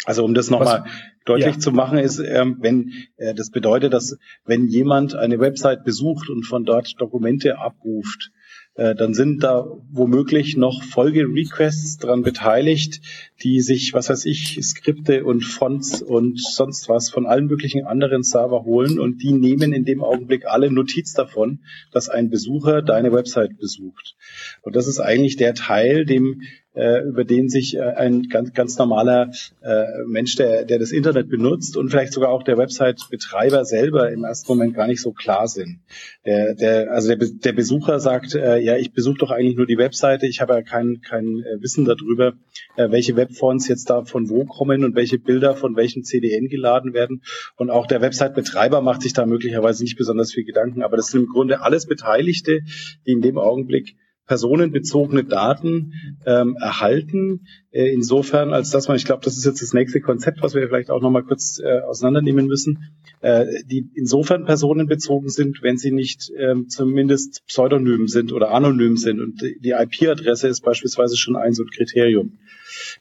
Also 0.05 0.25
um 0.25 0.35
das 0.35 0.51
nochmal 0.51 0.85
deutlich 1.25 1.55
ja. 1.55 1.61
zu 1.61 1.71
machen, 1.71 1.99
ist, 1.99 2.19
ähm, 2.19 2.57
wenn 2.61 2.93
äh, 3.17 3.35
das 3.35 3.51
bedeutet, 3.51 3.93
dass 3.93 4.19
wenn 4.45 4.67
jemand 4.67 5.15
eine 5.15 5.39
Website 5.39 5.85
besucht 5.85 6.29
und 6.29 6.45
von 6.45 6.65
dort 6.65 7.01
Dokumente 7.01 7.59
abruft, 7.59 8.33
äh, 8.75 8.95
dann 8.95 9.15
sind 9.15 9.43
da 9.43 9.67
womöglich 9.91 10.57
noch 10.57 10.83
Folge-Requests 10.83 11.99
dran 11.99 12.23
beteiligt, 12.23 13.01
die 13.43 13.61
sich, 13.61 13.93
was 13.93 14.09
weiß 14.09 14.25
ich, 14.27 14.59
Skripte 14.63 15.25
und 15.25 15.45
Fonts 15.45 16.03
und 16.03 16.41
sonst 16.41 16.89
was 16.89 17.11
von 17.11 17.27
allen 17.27 17.47
möglichen 17.47 17.85
anderen 17.85 18.23
Server 18.23 18.65
holen 18.65 18.99
und 18.99 19.23
die 19.23 19.33
nehmen 19.33 19.73
in 19.73 19.85
dem 19.85 20.03
Augenblick 20.03 20.47
alle 20.47 20.71
Notiz 20.71 21.13
davon, 21.15 21.61
dass 21.93 22.09
ein 22.09 22.31
Besucher 22.31 22.83
deine 22.83 23.13
Website 23.13 23.59
besucht. 23.59 24.17
Und 24.63 24.77
das 24.77 24.87
ist 24.87 25.01
eigentlich 25.01 25.37
der 25.37 25.55
Teil, 25.55 26.05
dem 26.05 26.43
äh, 26.75 27.07
über 27.07 27.25
den 27.25 27.51
sich 27.51 27.77
äh, 27.77 27.83
ein 27.83 28.29
ganz, 28.31 28.55
ganz 28.55 28.79
normaler 28.79 29.31
äh, 29.61 29.85
Mensch, 30.07 30.37
der, 30.37 30.65
der 30.65 30.79
das 30.79 30.91
Internet 30.91 31.29
benutzt 31.29 31.77
und 31.77 31.91
vielleicht 31.91 32.15
sogar 32.15 32.31
auch 32.31 32.45
der 32.45 32.57
Website-Betreiber 32.57 33.67
selber 33.67 34.11
im 34.11 34.25
ersten 34.25 34.51
Moment 34.51 34.75
gar 34.75 34.87
nicht 34.87 35.03
so 35.03 35.13
klar 35.13 35.49
sind. 35.49 35.81
Der, 36.25 36.55
der, 36.55 36.91
also 36.91 37.15
der, 37.15 37.29
der 37.29 37.53
Besucher 37.53 38.01
sagt, 38.01 38.33
ja, 38.33 38.77
ich 38.77 38.93
besuche 38.93 39.19
doch 39.19 39.31
eigentlich 39.31 39.57
nur 39.57 39.67
die 39.67 39.77
Webseite, 39.77 40.27
ich 40.27 40.41
habe 40.41 40.55
ja 40.55 40.63
kein, 40.63 41.03
kein 41.03 41.45
Wissen 41.61 41.85
darüber, 41.85 42.35
welche 42.77 43.17
Webfonts 43.33 43.69
jetzt 43.69 43.89
da 43.91 44.05
von 44.05 44.29
wo 44.29 44.45
kommen 44.45 44.85
und 44.85 44.95
welche 44.95 45.19
Bilder 45.19 45.57
von 45.57 45.77
welchem 45.77 46.05
CDN 46.05 46.49
geladen 46.49 46.93
werden. 46.93 47.23
Und 47.57 47.71
auch 47.71 47.87
der 47.87 48.01
Website-Betreiber 48.01 48.81
macht 48.81 49.03
sich 49.03 49.13
da 49.13 49.27
möglicherweise 49.27 49.83
nicht 49.83 49.97
besonders 49.97 50.33
viel 50.33 50.45
Gedanken, 50.45 50.83
aber 50.83 50.97
das 50.97 51.09
sind 51.09 51.23
im 51.23 51.29
Grunde 51.29 51.63
alles 51.63 51.87
Beteiligte, 51.87 52.61
die 53.07 53.13
in 53.13 53.23
dem 53.23 53.39
Augenblick 53.39 53.97
personenbezogene 54.27 55.25
Daten 55.25 55.95
ähm, 56.27 56.57
erhalten. 56.61 57.47
Äh, 57.71 57.93
insofern, 57.93 58.53
als 58.53 58.71
dass 58.71 58.89
man, 58.89 58.97
ich 58.97 59.05
glaube, 59.05 59.25
das 59.25 59.37
ist 59.37 59.45
jetzt 59.45 59.63
das 59.63 59.73
nächste 59.73 60.01
Konzept, 60.01 60.43
was 60.43 60.55
wir 60.55 60.67
vielleicht 60.69 60.91
auch 60.91 61.01
nochmal 61.01 61.25
kurz 61.25 61.61
äh, 61.63 61.81
auseinandernehmen 61.81 62.47
müssen, 62.47 62.93
äh, 63.21 63.47
die 63.67 63.91
insofern 63.95 64.45
personenbezogen 64.45 65.29
sind, 65.29 65.63
wenn 65.63 65.77
sie 65.77 65.91
nicht 65.91 66.31
ähm, 66.39 66.69
zumindest 66.69 67.45
pseudonym 67.47 68.09
sind 68.09 68.33
oder 68.33 68.51
anonym 68.53 68.97
sind. 68.97 69.21
Und 69.21 69.43
die 69.43 69.71
IP-Adresse 69.71 70.49
ist 70.49 70.63
beispielsweise 70.63 71.17
schon 71.17 71.37
ein 71.37 71.55
so 71.55 71.65
ein 71.65 71.71
Kriterium. 71.71 72.39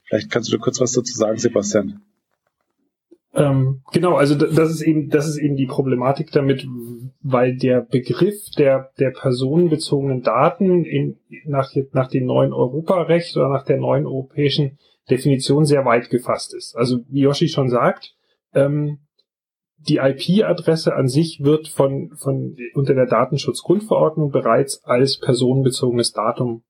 Vielleicht 0.05 0.31
kannst 0.31 0.51
du 0.51 0.57
da 0.57 0.61
kurz 0.61 0.79
was 0.81 0.91
dazu 0.93 1.15
sagen, 1.15 1.37
Sebastian. 1.37 2.01
Ähm, 3.33 3.81
genau, 3.93 4.15
also 4.15 4.35
das 4.35 4.71
ist 4.71 4.81
eben, 4.81 5.09
das 5.09 5.25
ist 5.27 5.37
eben 5.37 5.55
die 5.55 5.65
Problematik 5.65 6.31
damit, 6.31 6.67
weil 7.21 7.55
der 7.55 7.81
Begriff 7.81 8.49
der, 8.57 8.91
der 8.99 9.11
personenbezogenen 9.11 10.21
Daten 10.21 10.83
in, 10.83 11.17
nach, 11.45 11.71
nach 11.93 12.09
dem 12.09 12.25
neuen 12.25 12.51
Europarecht 12.51 13.37
oder 13.37 13.47
nach 13.47 13.63
der 13.63 13.77
neuen 13.77 14.05
europäischen 14.05 14.79
Definition 15.09 15.65
sehr 15.65 15.85
weit 15.85 16.09
gefasst 16.09 16.53
ist. 16.53 16.75
Also 16.75 16.99
wie 17.07 17.21
Yoshi 17.21 17.47
schon 17.47 17.69
sagt, 17.69 18.15
ähm, 18.53 18.99
die 19.77 19.97
IP-Adresse 19.97 20.93
an 20.93 21.07
sich 21.07 21.39
wird 21.41 21.67
von, 21.67 22.11
von 22.15 22.55
unter 22.73 22.93
der 22.93 23.07
Datenschutzgrundverordnung 23.07 24.29
bereits 24.31 24.83
als 24.83 25.17
personenbezogenes 25.17 26.11
Datum 26.11 26.63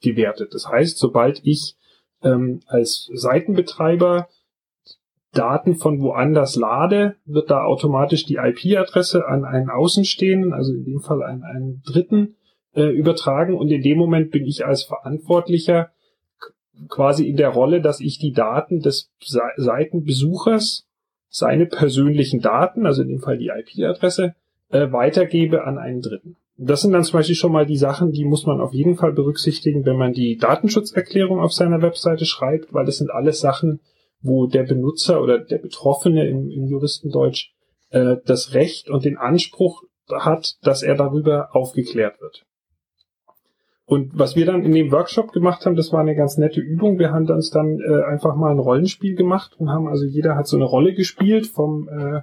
gewertet. 0.00 0.50
Das 0.52 0.68
heißt, 0.68 0.98
sobald 0.98 1.40
ich 1.42 1.76
ähm, 2.22 2.60
als 2.66 3.10
Seitenbetreiber 3.12 4.28
Daten 5.32 5.76
von 5.76 6.00
woanders 6.00 6.56
lade, 6.56 7.16
wird 7.24 7.50
da 7.50 7.64
automatisch 7.64 8.24
die 8.24 8.36
IP-Adresse 8.36 9.26
an 9.26 9.44
einen 9.44 9.70
Außenstehenden, 9.70 10.52
also 10.52 10.72
in 10.72 10.84
dem 10.84 11.00
Fall 11.00 11.22
an 11.22 11.42
einen 11.42 11.82
Dritten, 11.84 12.36
äh, 12.74 12.90
übertragen. 12.90 13.54
Und 13.54 13.70
in 13.70 13.82
dem 13.82 13.98
Moment 13.98 14.30
bin 14.30 14.44
ich 14.44 14.66
als 14.66 14.82
Verantwortlicher 14.82 15.90
quasi 16.88 17.28
in 17.28 17.36
der 17.36 17.50
Rolle, 17.50 17.80
dass 17.80 18.00
ich 18.00 18.18
die 18.18 18.32
Daten 18.32 18.80
des 18.80 19.10
Seitenbesuchers, 19.56 20.86
seine 21.28 21.66
persönlichen 21.66 22.40
Daten, 22.40 22.84
also 22.84 23.02
in 23.02 23.08
dem 23.08 23.20
Fall 23.20 23.38
die 23.38 23.48
IP-Adresse, 23.48 24.34
äh, 24.70 24.92
weitergebe 24.92 25.64
an 25.64 25.78
einen 25.78 26.02
Dritten. 26.02 26.36
Das 26.58 26.82
sind 26.82 26.92
dann 26.92 27.04
zum 27.04 27.18
Beispiel 27.18 27.34
schon 27.34 27.52
mal 27.52 27.64
die 27.64 27.78
Sachen, 27.78 28.12
die 28.12 28.24
muss 28.24 28.44
man 28.44 28.60
auf 28.60 28.74
jeden 28.74 28.96
Fall 28.96 29.12
berücksichtigen, 29.12 29.86
wenn 29.86 29.96
man 29.96 30.12
die 30.12 30.36
Datenschutzerklärung 30.36 31.40
auf 31.40 31.52
seiner 31.52 31.80
Webseite 31.80 32.26
schreibt, 32.26 32.74
weil 32.74 32.84
das 32.84 32.98
sind 32.98 33.10
alles 33.10 33.40
Sachen, 33.40 33.80
wo 34.22 34.46
der 34.46 34.62
Benutzer 34.62 35.22
oder 35.22 35.38
der 35.38 35.58
Betroffene 35.58 36.28
im, 36.28 36.50
im 36.50 36.66
Juristendeutsch 36.66 37.50
äh, 37.90 38.16
das 38.24 38.54
Recht 38.54 38.88
und 38.88 39.04
den 39.04 39.18
Anspruch 39.18 39.82
hat, 40.10 40.56
dass 40.62 40.82
er 40.82 40.94
darüber 40.94 41.54
aufgeklärt 41.54 42.20
wird. 42.20 42.44
Und 43.84 44.16
was 44.18 44.36
wir 44.36 44.46
dann 44.46 44.64
in 44.64 44.72
dem 44.72 44.92
Workshop 44.92 45.32
gemacht 45.32 45.66
haben, 45.66 45.76
das 45.76 45.92
war 45.92 46.00
eine 46.00 46.14
ganz 46.14 46.38
nette 46.38 46.60
Übung. 46.60 46.98
Wir 46.98 47.10
haben 47.12 47.28
uns 47.28 47.50
dann 47.50 47.78
äh, 47.80 48.04
einfach 48.04 48.36
mal 48.36 48.50
ein 48.50 48.58
Rollenspiel 48.58 49.16
gemacht 49.16 49.54
und 49.58 49.70
haben 49.70 49.88
also 49.88 50.04
jeder 50.04 50.36
hat 50.36 50.46
so 50.46 50.56
eine 50.56 50.64
Rolle 50.64 50.94
gespielt 50.94 51.46
vom 51.46 51.88
äh, 51.88 52.20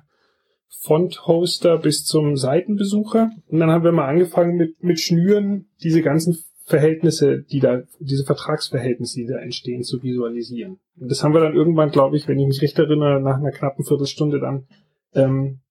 Font-Hoster 0.81 1.77
bis 1.77 2.05
zum 2.05 2.38
Seitenbesucher. 2.38 3.31
Und 3.47 3.59
dann 3.59 3.69
haben 3.69 3.83
wir 3.83 3.91
mal 3.91 4.07
angefangen 4.07 4.55
mit, 4.55 4.81
mit 4.81 4.99
Schnüren 4.99 5.69
diese 5.83 6.01
ganzen 6.01 6.38
Verhältnisse, 6.69 7.41
die 7.41 7.60
da, 7.60 7.82
diese 7.99 8.25
Vertragsverhältnisse, 8.25 9.21
die 9.21 9.25
da 9.25 9.39
entstehen, 9.39 9.84
zu 9.84 10.03
visualisieren. 10.03 10.79
Und 10.99 11.10
das 11.10 11.23
haben 11.23 11.34
wir 11.34 11.41
dann 11.41 11.55
irgendwann, 11.55 11.89
glaube 11.89 12.15
ich, 12.15 12.27
wenn 12.27 12.38
ich 12.38 12.47
mich 12.47 12.62
recht 12.62 12.77
erinnere, 12.77 13.19
nach 13.19 13.38
einer 13.38 13.51
knappen 13.51 13.84
Viertelstunde 13.84 14.39
dann 14.39 14.67
ähm, 15.15 15.62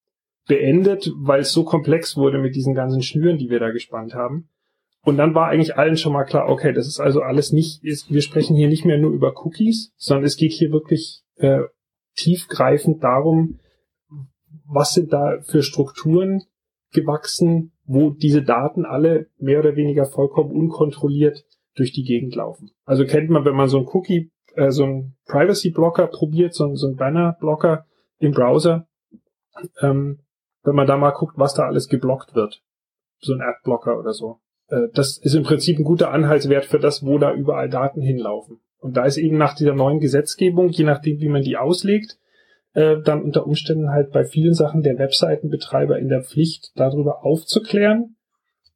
beendet, 0.48 1.12
weil 1.16 1.40
es 1.40 1.52
so 1.52 1.62
komplex 1.62 2.16
wurde 2.16 2.38
mit 2.38 2.56
diesen 2.56 2.74
ganzen 2.74 3.02
Schnüren, 3.02 3.38
die 3.38 3.48
wir 3.48 3.60
da 3.60 3.70
gespannt 3.70 4.14
haben. 4.14 4.48
Und 5.04 5.18
dann 5.18 5.36
war 5.36 5.48
eigentlich 5.48 5.76
allen 5.76 5.96
schon 5.96 6.12
mal 6.12 6.24
klar, 6.24 6.48
okay, 6.48 6.72
das 6.72 6.88
ist 6.88 6.98
also 6.98 7.22
alles 7.22 7.52
nicht, 7.52 7.84
ist, 7.84 8.12
wir 8.12 8.20
sprechen 8.20 8.56
hier 8.56 8.68
nicht 8.68 8.84
mehr 8.84 8.98
nur 8.98 9.12
über 9.12 9.34
Cookies, 9.44 9.92
sondern 9.96 10.24
es 10.24 10.36
geht 10.36 10.52
hier 10.52 10.72
wirklich 10.72 11.22
äh, 11.36 11.60
tiefgreifend 12.16 13.04
darum, 13.04 13.60
was 14.66 14.94
sind 14.94 15.12
da 15.12 15.38
für 15.42 15.62
Strukturen 15.62 16.42
gewachsen, 16.92 17.70
wo 17.88 18.10
diese 18.10 18.42
Daten 18.42 18.84
alle 18.84 19.26
mehr 19.38 19.58
oder 19.58 19.74
weniger 19.74 20.04
vollkommen 20.04 20.52
unkontrolliert 20.52 21.44
durch 21.74 21.92
die 21.92 22.04
Gegend 22.04 22.34
laufen. 22.34 22.70
Also 22.84 23.06
kennt 23.06 23.30
man, 23.30 23.44
wenn 23.44 23.56
man 23.56 23.68
so 23.68 23.78
ein 23.78 23.88
Cookie, 23.92 24.30
äh, 24.54 24.70
so 24.70 24.84
ein 24.84 25.16
Privacy-Blocker 25.26 26.06
probiert, 26.08 26.54
so, 26.54 26.74
so 26.74 26.86
ein 26.86 26.96
Banner-Blocker 26.96 27.86
im 28.18 28.32
Browser, 28.32 28.86
ähm, 29.80 30.20
wenn 30.64 30.74
man 30.74 30.86
da 30.86 30.98
mal 30.98 31.12
guckt, 31.12 31.38
was 31.38 31.54
da 31.54 31.64
alles 31.64 31.88
geblockt 31.88 32.34
wird. 32.34 32.62
So 33.20 33.32
ein 33.32 33.40
Adblocker 33.40 33.98
oder 33.98 34.12
so. 34.12 34.40
Äh, 34.68 34.88
das 34.92 35.16
ist 35.16 35.34
im 35.34 35.44
Prinzip 35.44 35.78
ein 35.78 35.84
guter 35.84 36.10
Anhaltswert 36.10 36.66
für 36.66 36.78
das, 36.78 37.04
wo 37.04 37.18
da 37.18 37.32
überall 37.32 37.70
Daten 37.70 38.02
hinlaufen. 38.02 38.60
Und 38.80 38.96
da 38.96 39.06
ist 39.06 39.16
eben 39.16 39.38
nach 39.38 39.54
dieser 39.54 39.74
neuen 39.74 39.98
Gesetzgebung, 39.98 40.68
je 40.68 40.84
nachdem, 40.84 41.20
wie 41.20 41.28
man 41.28 41.42
die 41.42 41.56
auslegt, 41.56 42.18
äh, 42.74 42.96
dann 43.02 43.22
unter 43.22 43.46
Umständen 43.46 43.90
halt 43.90 44.12
bei 44.12 44.24
vielen 44.24 44.54
Sachen 44.54 44.82
der 44.82 44.98
Webseitenbetreiber 44.98 45.98
in 45.98 46.08
der 46.08 46.22
Pflicht, 46.22 46.72
darüber 46.76 47.24
aufzuklären. 47.24 48.16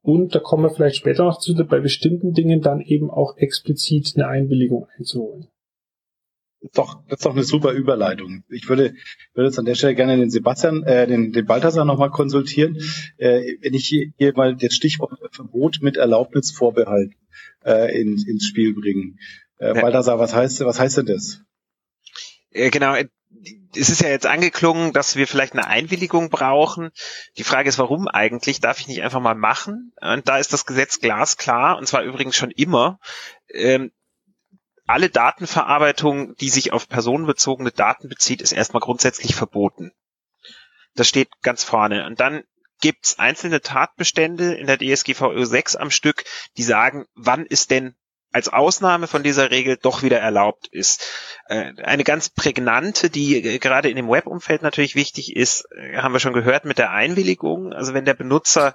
Und 0.00 0.34
da 0.34 0.40
kommen 0.40 0.64
wir 0.64 0.70
vielleicht 0.70 0.96
später 0.96 1.24
noch 1.24 1.38
zu, 1.38 1.54
bei 1.54 1.80
bestimmten 1.80 2.32
Dingen 2.32 2.60
dann 2.60 2.80
eben 2.80 3.10
auch 3.10 3.36
explizit 3.36 4.12
eine 4.16 4.26
Einwilligung 4.26 4.88
einzuholen. 4.98 5.46
Doch, 6.74 7.02
das 7.08 7.18
ist 7.18 7.26
doch 7.26 7.32
eine 7.32 7.42
super 7.42 7.72
Überleitung. 7.72 8.44
Ich 8.48 8.68
würde, 8.68 8.94
würde 9.34 9.48
jetzt 9.48 9.58
an 9.58 9.64
der 9.64 9.74
Stelle 9.74 9.96
gerne 9.96 10.16
den 10.16 10.30
Sebastian, 10.30 10.84
äh, 10.84 11.08
den, 11.08 11.32
den 11.32 11.44
Balthasar 11.44 11.84
nochmal 11.84 12.10
konsultieren. 12.10 12.78
Äh, 13.16 13.56
wenn 13.60 13.74
ich 13.74 13.86
hier, 13.86 14.12
hier 14.16 14.32
mal 14.36 14.54
das 14.54 14.72
Stichwort 14.72 15.18
Verbot 15.32 15.78
mit 15.82 15.96
Erlaubnisvorbehalt 15.96 17.12
äh, 17.64 18.00
in, 18.00 18.16
ins 18.28 18.46
Spiel 18.46 18.74
bringen. 18.74 19.18
Äh, 19.58 19.74
Balthasar, 19.74 20.18
was 20.20 20.34
heißt, 20.34 20.60
was 20.64 20.78
heißt 20.78 20.98
denn 20.98 21.06
das? 21.06 21.42
Genau, 22.52 22.94
es 23.74 23.88
ist 23.88 24.02
ja 24.02 24.08
jetzt 24.08 24.26
angeklungen, 24.26 24.92
dass 24.92 25.16
wir 25.16 25.26
vielleicht 25.26 25.54
eine 25.54 25.66
Einwilligung 25.66 26.30
brauchen. 26.30 26.90
Die 27.38 27.44
Frage 27.44 27.68
ist, 27.68 27.78
warum 27.78 28.08
eigentlich? 28.08 28.60
Darf 28.60 28.80
ich 28.80 28.88
nicht 28.88 29.02
einfach 29.02 29.20
mal 29.20 29.34
machen? 29.34 29.92
Und 30.00 30.28
da 30.28 30.38
ist 30.38 30.52
das 30.52 30.66
Gesetz 30.66 31.00
glasklar, 31.00 31.78
und 31.78 31.86
zwar 31.86 32.02
übrigens 32.02 32.36
schon 32.36 32.50
immer. 32.50 32.98
Ähm, 33.48 33.92
alle 34.86 35.08
Datenverarbeitung, 35.08 36.36
die 36.36 36.50
sich 36.50 36.72
auf 36.72 36.88
personenbezogene 36.88 37.70
Daten 37.70 38.08
bezieht, 38.08 38.42
ist 38.42 38.52
erstmal 38.52 38.80
grundsätzlich 38.80 39.34
verboten. 39.34 39.92
Das 40.94 41.08
steht 41.08 41.30
ganz 41.42 41.64
vorne. 41.64 42.06
Und 42.06 42.20
dann 42.20 42.42
gibt's 42.80 43.18
einzelne 43.18 43.60
Tatbestände 43.60 44.54
in 44.54 44.66
der 44.66 44.78
DSGVO 44.78 45.44
6 45.44 45.76
am 45.76 45.90
Stück, 45.90 46.24
die 46.56 46.64
sagen, 46.64 47.06
wann 47.14 47.46
ist 47.46 47.70
denn 47.70 47.94
als 48.32 48.48
Ausnahme 48.48 49.06
von 49.06 49.22
dieser 49.22 49.50
Regel 49.50 49.76
doch 49.76 50.02
wieder 50.02 50.18
erlaubt 50.18 50.66
ist. 50.68 51.06
Äh, 51.46 51.74
eine 51.82 52.02
ganz 52.02 52.30
prägnante, 52.30 53.10
die 53.10 53.36
äh, 53.36 53.58
gerade 53.58 53.90
in 53.90 53.96
dem 53.96 54.08
Web-Umfeld 54.08 54.62
natürlich 54.62 54.94
wichtig 54.94 55.36
ist, 55.36 55.68
äh, 55.76 55.98
haben 55.98 56.14
wir 56.14 56.20
schon 56.20 56.32
gehört 56.32 56.64
mit 56.64 56.78
der 56.78 56.90
Einwilligung. 56.90 57.72
Also 57.72 57.92
wenn 57.94 58.06
der 58.06 58.14
Benutzer 58.14 58.74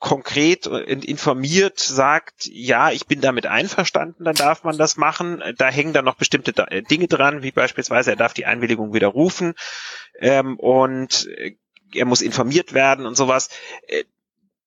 konkret 0.00 0.66
informiert 0.66 1.80
sagt, 1.80 2.44
ja, 2.44 2.92
ich 2.92 3.08
bin 3.08 3.20
damit 3.20 3.46
einverstanden, 3.46 4.22
dann 4.22 4.36
darf 4.36 4.62
man 4.62 4.78
das 4.78 4.96
machen. 4.96 5.42
Da 5.56 5.70
hängen 5.70 5.92
dann 5.92 6.04
noch 6.04 6.14
bestimmte 6.14 6.52
Dinge 6.88 7.08
dran, 7.08 7.42
wie 7.42 7.50
beispielsweise 7.50 8.10
er 8.12 8.16
darf 8.16 8.32
die 8.32 8.46
Einwilligung 8.46 8.94
widerrufen 8.94 9.54
ähm, 10.20 10.56
und 10.56 11.28
er 11.92 12.04
muss 12.04 12.20
informiert 12.20 12.74
werden 12.74 13.06
und 13.06 13.16
sowas. 13.16 13.48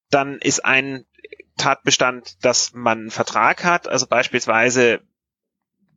Dann 0.09 0.37
ist 0.39 0.65
ein 0.65 1.05
Tatbestand, 1.61 2.43
dass 2.43 2.73
man 2.73 2.99
einen 2.99 3.11
Vertrag 3.11 3.63
hat, 3.63 3.87
also 3.87 4.07
beispielsweise 4.07 5.01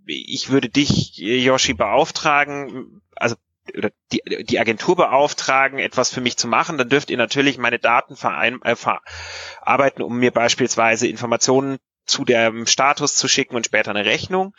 ich 0.07 0.51
würde 0.51 0.69
dich, 0.69 1.17
Yoshi, 1.17 1.73
beauftragen, 1.73 3.01
also 3.17 3.37
oder 3.77 3.91
die, 4.13 4.21
die 4.45 4.59
Agentur 4.59 4.97
beauftragen, 4.97 5.79
etwas 5.79 6.11
für 6.11 6.21
mich 6.21 6.37
zu 6.37 6.47
machen, 6.47 6.77
dann 6.77 6.91
dürft 6.91 7.11
ihr 7.11 7.17
natürlich 7.17 7.57
meine 7.57 7.79
Daten 7.79 8.15
verein, 8.15 8.61
äh, 8.63 8.77
verarbeiten, 8.77 10.03
um 10.03 10.19
mir 10.19 10.33
beispielsweise 10.33 11.09
Informationen 11.09 11.79
zu 12.05 12.27
dem 12.27 12.67
Status 12.67 13.17
zu 13.17 13.29
schicken 13.29 13.57
und 13.57 13.65
später 13.65 13.91
eine 13.91 14.05
Rechnung. 14.05 14.55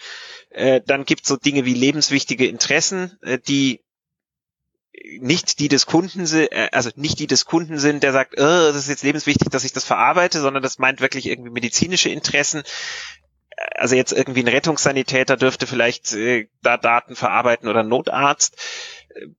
Äh, 0.50 0.82
dann 0.84 1.06
gibt 1.06 1.22
es 1.22 1.28
so 1.28 1.38
Dinge 1.38 1.66
wie 1.66 1.76
lebenswichtige 1.76 2.48
Interessen, 2.48 3.20
äh, 3.22 3.38
die 3.38 3.85
nicht 5.20 5.60
die 5.60 5.68
des 5.68 5.86
Kunden 5.86 6.26
sind, 6.26 6.52
äh, 6.52 6.70
also 6.72 6.90
nicht 6.96 7.20
die 7.20 7.28
des 7.28 7.46
Kunden 7.46 7.78
sind, 7.78 8.04
der 8.04 8.12
sagt, 8.12 8.34
oh, 8.38 8.44
das 8.44 8.76
ist 8.76 8.90
jetzt 8.90 9.04
lebenswichtig, 9.04 9.50
dass 9.50 9.64
ich 9.64 9.74
das 9.74 9.86
verarbeite, 9.86 10.42
sondern 10.42 10.64
das 10.64 10.80
meint 10.80 11.02
wirklich 11.02 11.28
irgendwie 11.28 11.52
medizinische 11.52 12.10
Interessen. 12.10 12.64
Also 13.76 13.96
jetzt 13.96 14.12
irgendwie 14.12 14.42
ein 14.42 14.48
Rettungssanitäter 14.48 15.38
dürfte 15.38 15.68
vielleicht 15.68 16.14
äh, 16.14 16.48
da 16.62 16.78
Daten 16.78 17.16
verarbeiten 17.16 17.70
oder 17.70 17.84
Notarzt. 17.84 18.58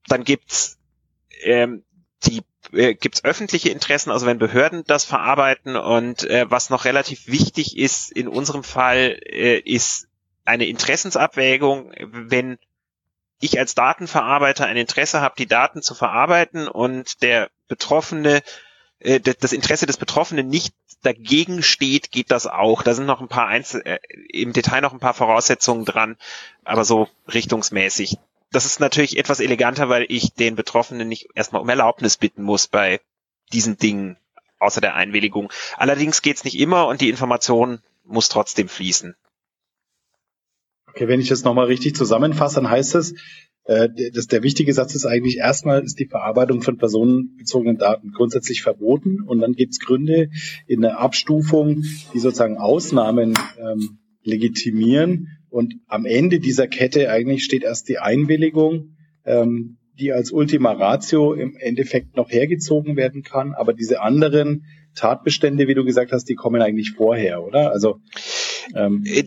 Dann 0.08 0.24
gibt's 0.24 0.78
ähm, 1.42 1.84
die 2.24 2.42
äh, 2.72 2.94
gibt's 2.94 3.24
öffentliche 3.24 3.68
Interessen, 3.68 4.10
also 4.10 4.26
wenn 4.26 4.38
Behörden 4.38 4.84
das 4.86 5.04
verarbeiten 5.04 5.76
und 5.76 6.24
äh, 6.24 6.46
was 6.48 6.70
noch 6.70 6.84
relativ 6.84 7.26
wichtig 7.26 7.76
ist 7.76 8.10
in 8.10 8.28
unserem 8.28 8.64
Fall 8.64 9.18
äh, 9.24 9.58
ist 9.58 10.08
eine 10.44 10.66
Interessensabwägung, 10.66 11.92
wenn 12.00 12.58
ich 13.40 13.58
als 13.58 13.74
Datenverarbeiter 13.74 14.66
ein 14.66 14.76
Interesse 14.76 15.20
habe, 15.20 15.34
die 15.38 15.46
Daten 15.46 15.82
zu 15.82 15.94
verarbeiten 15.94 16.68
und 16.68 17.22
der 17.22 17.50
Betroffene, 17.68 18.42
äh, 18.98 19.20
das 19.20 19.52
Interesse 19.52 19.86
des 19.86 19.96
Betroffenen 19.96 20.48
nicht 20.48 20.74
dagegen 21.02 21.62
steht, 21.62 22.10
geht 22.10 22.30
das 22.30 22.46
auch. 22.46 22.82
Da 22.82 22.94
sind 22.94 23.06
noch 23.06 23.20
ein 23.20 23.28
paar 23.28 23.46
Einzel 23.46 23.82
äh, 23.84 23.98
im 24.30 24.52
Detail 24.52 24.80
noch 24.80 24.92
ein 24.92 25.00
paar 25.00 25.14
Voraussetzungen 25.14 25.84
dran, 25.84 26.16
aber 26.64 26.84
so 26.84 27.08
richtungsmäßig. 27.32 28.18
Das 28.52 28.64
ist 28.64 28.80
natürlich 28.80 29.18
etwas 29.18 29.40
eleganter, 29.40 29.88
weil 29.88 30.06
ich 30.08 30.32
den 30.32 30.56
Betroffenen 30.56 31.08
nicht 31.08 31.28
erstmal 31.34 31.62
um 31.62 31.68
Erlaubnis 31.68 32.16
bitten 32.16 32.42
muss 32.42 32.68
bei 32.68 33.00
diesen 33.52 33.76
Dingen 33.76 34.16
außer 34.58 34.80
der 34.80 34.94
Einwilligung. 34.94 35.52
Allerdings 35.76 36.22
geht's 36.22 36.44
nicht 36.44 36.58
immer 36.58 36.86
und 36.86 37.00
die 37.00 37.10
Information 37.10 37.82
muss 38.04 38.28
trotzdem 38.28 38.68
fließen. 38.68 39.16
Okay, 40.96 41.08
wenn 41.08 41.20
ich 41.20 41.28
das 41.28 41.44
nochmal 41.44 41.66
richtig 41.66 41.94
zusammenfasse, 41.94 42.54
dann 42.54 42.70
heißt 42.70 42.94
es, 42.94 43.12
äh, 43.64 43.90
das, 44.14 44.28
der 44.28 44.42
wichtige 44.42 44.72
Satz 44.72 44.94
ist 44.94 45.04
eigentlich, 45.04 45.36
erstmal 45.36 45.84
ist 45.84 46.00
die 46.00 46.06
Verarbeitung 46.06 46.62
von 46.62 46.78
personenbezogenen 46.78 47.76
Daten 47.76 48.12
grundsätzlich 48.12 48.62
verboten 48.62 49.20
und 49.20 49.40
dann 49.40 49.52
gibt 49.52 49.72
es 49.74 49.78
Gründe 49.78 50.30
in 50.66 50.80
der 50.80 50.98
Abstufung, 50.98 51.82
die 52.14 52.18
sozusagen 52.18 52.56
Ausnahmen 52.56 53.34
ähm, 53.58 53.98
legitimieren 54.22 55.28
und 55.50 55.74
am 55.86 56.06
Ende 56.06 56.40
dieser 56.40 56.66
Kette 56.66 57.10
eigentlich 57.10 57.44
steht 57.44 57.62
erst 57.62 57.90
die 57.90 57.98
Einwilligung, 57.98 58.96
ähm, 59.26 59.76
die 60.00 60.14
als 60.14 60.32
Ultima 60.32 60.72
Ratio 60.72 61.34
im 61.34 61.56
Endeffekt 61.56 62.16
noch 62.16 62.30
hergezogen 62.30 62.96
werden 62.96 63.22
kann, 63.22 63.52
aber 63.52 63.74
diese 63.74 64.00
anderen 64.00 64.64
Tatbestände, 64.94 65.68
wie 65.68 65.74
du 65.74 65.84
gesagt 65.84 66.12
hast, 66.12 66.24
die 66.24 66.36
kommen 66.36 66.62
eigentlich 66.62 66.92
vorher, 66.96 67.44
oder? 67.44 67.70
Also 67.70 68.00
ähm, 68.74 69.04
äh, 69.04 69.24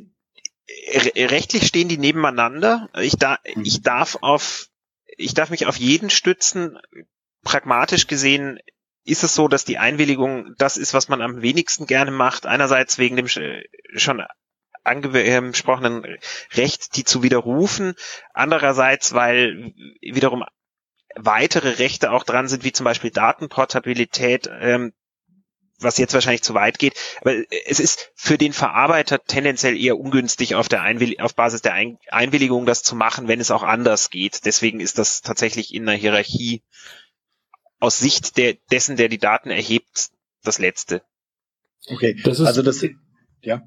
rechtlich 1.15 1.67
stehen 1.67 1.88
die 1.88 1.97
nebeneinander. 1.97 2.89
Ich, 2.99 3.17
da, 3.17 3.39
mhm. 3.55 3.63
ich 3.63 3.82
darf 3.82 4.17
auf, 4.21 4.67
ich 5.17 5.34
darf 5.34 5.49
mich 5.49 5.65
auf 5.65 5.77
jeden 5.77 6.10
stützen. 6.10 6.77
Pragmatisch 7.43 8.08
gesehen 8.08 8.60
ist 9.05 9.23
es 9.23 9.34
so, 9.34 9.47
dass 9.47 9.65
die 9.65 9.77
Einwilligung 9.77 10.53
das 10.58 10.77
ist, 10.77 10.93
was 10.93 11.08
man 11.08 11.21
am 11.21 11.41
wenigsten 11.41 11.88
gerne 11.88 12.12
macht. 12.12 12.45
Einerseits 12.45 12.97
wegen 12.97 13.15
dem 13.15 13.27
schon 13.27 14.23
angesprochenen 14.84 16.17
Recht, 16.53 16.95
die 16.95 17.03
zu 17.03 17.23
widerrufen. 17.23 17.95
Andererseits, 18.34 19.13
weil 19.13 19.73
wiederum 20.01 20.43
weitere 21.15 21.71
Rechte 21.71 22.12
auch 22.12 22.23
dran 22.23 22.47
sind, 22.47 22.63
wie 22.63 22.71
zum 22.71 22.84
Beispiel 22.84 23.12
Datenportabilität, 23.12 24.49
ähm, 24.60 24.93
was 25.79 25.97
jetzt 25.97 26.13
wahrscheinlich 26.13 26.43
zu 26.43 26.53
weit 26.53 26.79
geht. 26.79 26.93
Aber 27.21 27.33
es 27.65 27.79
ist 27.79 28.11
für 28.15 28.37
den 28.37 28.53
Verarbeiter 28.53 29.23
tendenziell 29.23 29.77
eher 29.77 29.97
ungünstig, 29.97 30.55
auf, 30.55 30.67
der 30.67 30.81
Einwill 30.81 31.15
auf 31.19 31.35
Basis 31.35 31.61
der 31.61 31.73
Ein 31.73 31.97
Einwilligung 32.09 32.65
das 32.65 32.83
zu 32.83 32.95
machen, 32.95 33.27
wenn 33.27 33.39
es 33.39 33.51
auch 33.51 33.63
anders 33.63 34.09
geht. 34.09 34.45
Deswegen 34.45 34.79
ist 34.79 34.97
das 34.97 35.21
tatsächlich 35.21 35.73
in 35.73 35.85
der 35.85 35.95
Hierarchie 35.95 36.61
aus 37.79 37.99
Sicht 37.99 38.37
der, 38.37 38.55
dessen, 38.71 38.97
der 38.97 39.09
die 39.09 39.17
Daten 39.17 39.49
erhebt, 39.49 40.09
das 40.43 40.59
Letzte. 40.59 41.01
Okay, 41.89 42.15
das 42.23 42.39
ist, 42.39 42.47
also 42.47 42.61
das, 42.61 42.85
ja. 43.41 43.61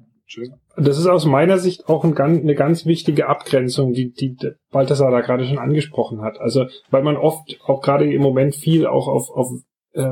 Das 0.77 0.97
ist 0.97 1.05
aus 1.05 1.25
meiner 1.25 1.59
Sicht 1.59 1.87
auch 1.87 2.03
ein, 2.03 2.17
eine 2.17 2.55
ganz 2.55 2.85
wichtige 2.85 3.27
Abgrenzung, 3.27 3.93
die, 3.93 4.11
die 4.11 4.35
Balthasar 4.71 5.11
da 5.11 5.21
gerade 5.21 5.45
schon 5.45 5.59
angesprochen 5.59 6.21
hat. 6.21 6.39
Also, 6.39 6.65
weil 6.89 7.03
man 7.03 7.17
oft 7.17 7.59
auch 7.65 7.81
gerade 7.81 8.11
im 8.11 8.21
Moment 8.21 8.55
viel 8.55 8.87
auch 8.87 9.07
auf, 9.07 9.29
auf 9.29 9.51
äh, 9.93 10.09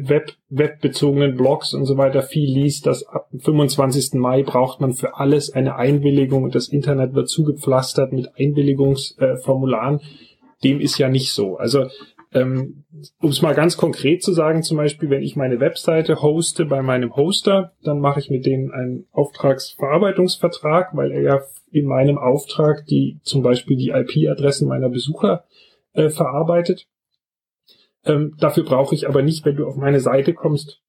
Web, 0.00 0.32
webbezogenen 0.50 1.36
Blogs 1.36 1.72
und 1.74 1.86
so 1.86 1.96
weiter 1.96 2.22
viel 2.22 2.50
liest, 2.50 2.86
dass 2.86 3.06
ab 3.06 3.28
dem 3.30 3.40
25. 3.40 4.14
Mai 4.14 4.42
braucht 4.42 4.80
man 4.80 4.92
für 4.92 5.16
alles 5.16 5.50
eine 5.52 5.76
Einwilligung 5.76 6.42
und 6.44 6.54
das 6.54 6.68
Internet 6.68 7.14
wird 7.14 7.28
zugepflastert 7.28 8.12
mit 8.12 8.30
Einwilligungsformularen. 8.38 10.00
Dem 10.62 10.80
ist 10.80 10.98
ja 10.98 11.08
nicht 11.08 11.32
so. 11.32 11.56
Also 11.56 11.86
ähm, 12.32 12.84
um 13.20 13.30
es 13.30 13.40
mal 13.40 13.54
ganz 13.54 13.76
konkret 13.76 14.22
zu 14.22 14.32
sagen, 14.32 14.62
zum 14.62 14.76
Beispiel, 14.76 15.08
wenn 15.08 15.22
ich 15.22 15.36
meine 15.36 15.60
Webseite 15.60 16.20
hoste 16.20 16.66
bei 16.66 16.82
meinem 16.82 17.16
Hoster, 17.16 17.72
dann 17.82 18.00
mache 18.00 18.20
ich 18.20 18.28
mit 18.28 18.44
denen 18.44 18.70
einen 18.70 19.06
Auftragsverarbeitungsvertrag, 19.12 20.94
weil 20.94 21.12
er 21.12 21.22
ja 21.22 21.40
in 21.70 21.86
meinem 21.86 22.18
Auftrag 22.18 22.84
die 22.86 23.18
zum 23.22 23.42
Beispiel 23.42 23.76
die 23.76 23.90
IP-Adressen 23.90 24.68
meiner 24.68 24.90
Besucher 24.90 25.44
äh, 25.94 26.10
verarbeitet. 26.10 26.86
Ähm, 28.08 28.34
dafür 28.40 28.64
brauche 28.64 28.94
ich 28.94 29.08
aber 29.08 29.22
nicht, 29.22 29.44
wenn 29.44 29.56
du 29.56 29.66
auf 29.66 29.76
meine 29.76 30.00
Seite 30.00 30.34
kommst, 30.34 30.80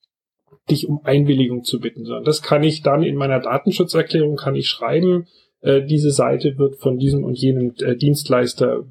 dich 0.71 0.87
um 0.87 1.01
Einwilligung 1.03 1.63
zu 1.63 1.79
bitten, 1.79 2.05
sondern 2.05 2.23
das 2.23 2.41
kann 2.41 2.63
ich 2.63 2.81
dann 2.81 3.03
in 3.03 3.15
meiner 3.15 3.39
Datenschutzerklärung 3.39 4.35
kann 4.35 4.55
ich 4.55 4.67
schreiben, 4.67 5.27
äh, 5.61 5.83
diese 5.83 6.11
Seite 6.11 6.57
wird 6.57 6.77
von 6.77 6.97
diesem 6.97 7.23
und 7.23 7.37
jenem 7.37 7.73
äh, 7.79 7.95
Dienstleister 7.95 8.83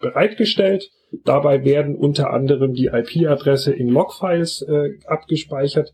bereitgestellt. 0.00 0.90
Dabei 1.24 1.64
werden 1.64 1.96
unter 1.96 2.30
anderem 2.30 2.74
die 2.74 2.86
IP-Adresse 2.86 3.72
in 3.72 3.88
Logfiles 3.88 4.62
äh, 4.62 4.98
abgespeichert. 5.06 5.92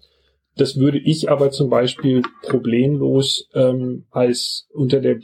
Das 0.56 0.78
würde 0.78 0.98
ich 0.98 1.30
aber 1.30 1.50
zum 1.50 1.70
Beispiel 1.70 2.22
problemlos 2.42 3.48
ähm, 3.54 4.04
als 4.10 4.68
unter 4.74 5.00
der 5.00 5.20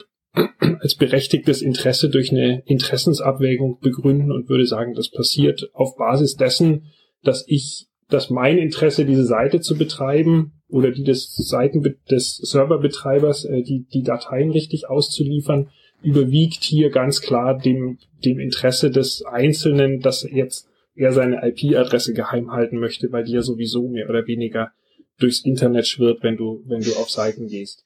als 0.81 0.95
berechtigtes 0.95 1.63
Interesse 1.63 2.11
durch 2.11 2.31
eine 2.31 2.63
Interessensabwägung 2.67 3.79
begründen 3.81 4.33
und 4.33 4.49
würde 4.49 4.67
sagen, 4.67 4.95
das 4.95 5.11
passiert 5.11 5.71
auf 5.73 5.97
Basis 5.97 6.37
dessen, 6.37 6.93
dass 7.23 7.45
ich, 7.49 7.87
dass 8.09 8.31
mein 8.31 8.59
Interesse, 8.59 9.05
diese 9.05 9.25
Seite 9.25 9.61
zu 9.61 9.77
betreiben 9.77 10.53
oder 10.69 10.91
die 10.91 11.05
des 11.05 11.35
Seiten 11.35 11.83
des 12.11 12.37
Serverbetreibers, 12.37 13.45
äh, 13.45 13.63
die, 13.63 13.87
die 13.93 14.03
Dateien 14.03 14.51
richtig 14.51 14.89
auszuliefern, 14.89 15.71
überwiegt 16.03 16.63
hier 16.63 16.91
ganz 16.91 17.21
klar 17.21 17.59
dem, 17.59 17.99
dem 18.25 18.39
Interesse 18.39 18.91
des 18.91 19.25
Einzelnen, 19.25 20.01
dass 20.01 20.29
jetzt 20.31 20.69
er 20.95 21.13
seine 21.13 21.47
IP-Adresse 21.47 22.15
geheim 22.15 22.53
halten 22.53 22.79
möchte, 22.79 23.11
weil 23.13 23.25
die 23.25 23.33
ja 23.33 23.43
sowieso 23.43 23.89
mehr 23.89 24.09
oder 24.09 24.27
weniger 24.27 24.73
durchs 25.19 25.45
Internet 25.45 25.87
schwirrt, 25.87 26.23
wenn 26.23 26.37
du, 26.37 26.63
wenn 26.67 26.81
du 26.81 26.93
auf 26.97 27.11
Seiten 27.11 27.49
gehst. 27.49 27.86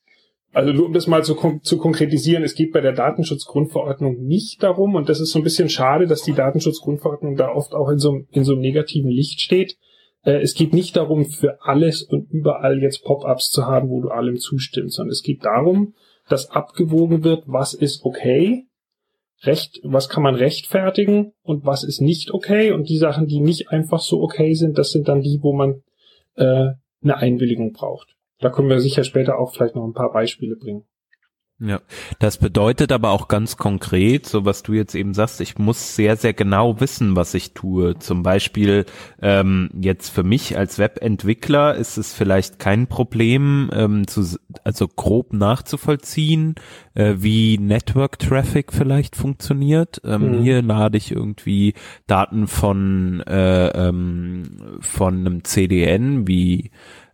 Also 0.53 0.73
nur 0.73 0.87
um 0.87 0.93
das 0.93 1.07
mal 1.07 1.23
zu, 1.23 1.37
zu 1.63 1.79
konkretisieren, 1.79 2.43
es 2.43 2.55
geht 2.55 2.73
bei 2.73 2.81
der 2.81 2.93
Datenschutzgrundverordnung 2.93 4.25
nicht 4.25 4.63
darum, 4.63 4.97
und 4.97 5.09
das 5.09 5.21
ist 5.21 5.31
so 5.31 5.39
ein 5.39 5.45
bisschen 5.45 5.69
schade, 5.69 6.07
dass 6.07 6.23
die 6.23 6.33
Datenschutzgrundverordnung 6.33 7.37
da 7.37 7.53
oft 7.53 7.73
auch 7.73 7.89
in 7.89 7.99
so, 7.99 8.23
in 8.31 8.45
so 8.45 8.53
einem 8.53 8.61
negativen 8.61 9.11
Licht 9.11 9.41
steht. 9.41 9.77
Äh, 10.25 10.41
es 10.41 10.55
geht 10.55 10.73
nicht 10.73 10.97
darum, 10.97 11.27
für 11.27 11.63
alles 11.63 12.03
und 12.03 12.31
überall 12.31 12.83
jetzt 12.83 13.05
Pop-ups 13.05 13.51
zu 13.51 13.67
haben, 13.67 13.89
wo 13.91 14.01
du 14.01 14.09
allem 14.09 14.39
zustimmst, 14.39 14.97
sondern 14.97 15.13
es 15.13 15.23
geht 15.23 15.45
darum, 15.45 15.95
dass 16.29 16.51
abgewogen 16.51 17.23
wird, 17.23 17.45
was 17.47 17.73
ist 17.73 18.05
okay, 18.05 18.67
recht, 19.43 19.81
was 19.85 20.09
kann 20.09 20.23
man 20.23 20.35
rechtfertigen 20.35 21.33
und 21.43 21.65
was 21.65 21.85
ist 21.85 22.01
nicht 22.01 22.33
okay. 22.33 22.73
Und 22.73 22.89
die 22.89 22.99
Sachen, 22.99 23.27
die 23.27 23.41
nicht 23.41 23.71
einfach 23.71 24.01
so 24.01 24.21
okay 24.21 24.55
sind, 24.55 24.79
das 24.79 24.91
sind 24.91 25.09
dann 25.09 25.23
die, 25.23 25.39
wo 25.43 25.53
man 25.53 25.83
äh, 26.35 26.73
eine 27.03 27.17
Einwilligung 27.17 27.73
braucht. 27.73 28.17
Da 28.41 28.51
können 28.51 28.69
wir 28.69 28.81
sicher 28.81 29.05
später 29.05 29.39
auch 29.39 29.53
vielleicht 29.53 29.75
noch 29.75 29.85
ein 29.85 29.93
paar 29.93 30.13
Beispiele 30.13 30.57
bringen. 30.57 30.85
Ja, 31.63 31.81
das 32.19 32.39
bedeutet 32.39 32.91
aber 32.91 33.11
auch 33.11 33.29
ganz 33.29 33.59
konkret, 33.59 34.25
so 34.25 34.47
was 34.47 34.63
du 34.63 34.73
jetzt 34.73 34.95
eben 34.95 35.13
sagst, 35.13 35.43
ich 35.43 35.59
muss 35.59 35.95
sehr, 35.95 36.17
sehr 36.17 36.33
genau 36.33 36.81
wissen, 36.81 37.17
was 37.17 37.35
ich 37.35 37.53
tue. 37.53 37.99
Zum 37.99 38.23
Beispiel 38.23 38.87
ähm, 39.21 39.69
jetzt 39.79 40.09
für 40.09 40.23
mich 40.23 40.57
als 40.57 40.79
Webentwickler 40.79 41.75
ist 41.75 41.99
es 41.99 42.15
vielleicht 42.15 42.59
kein 42.59 42.87
Problem, 42.87 43.69
ähm, 43.75 44.07
zu, 44.07 44.39
also 44.65 44.89
grob 44.89 45.35
nachzuvollziehen, 45.35 46.55
äh, 46.95 47.17
wie 47.19 47.59
Network 47.59 48.19
Traffic 48.19 48.73
vielleicht 48.73 49.15
funktioniert. 49.15 50.01
Ähm, 50.03 50.39
mhm. 50.39 50.43
Hier 50.43 50.63
lade 50.63 50.97
ich 50.97 51.13
irgendwie 51.13 51.75
Daten 52.07 52.47
von 52.47 53.21
äh, 53.27 53.67
ähm, 53.69 54.79
von 54.81 55.19
einem 55.19 55.45
CDN 55.45 56.27
wie 56.27 56.71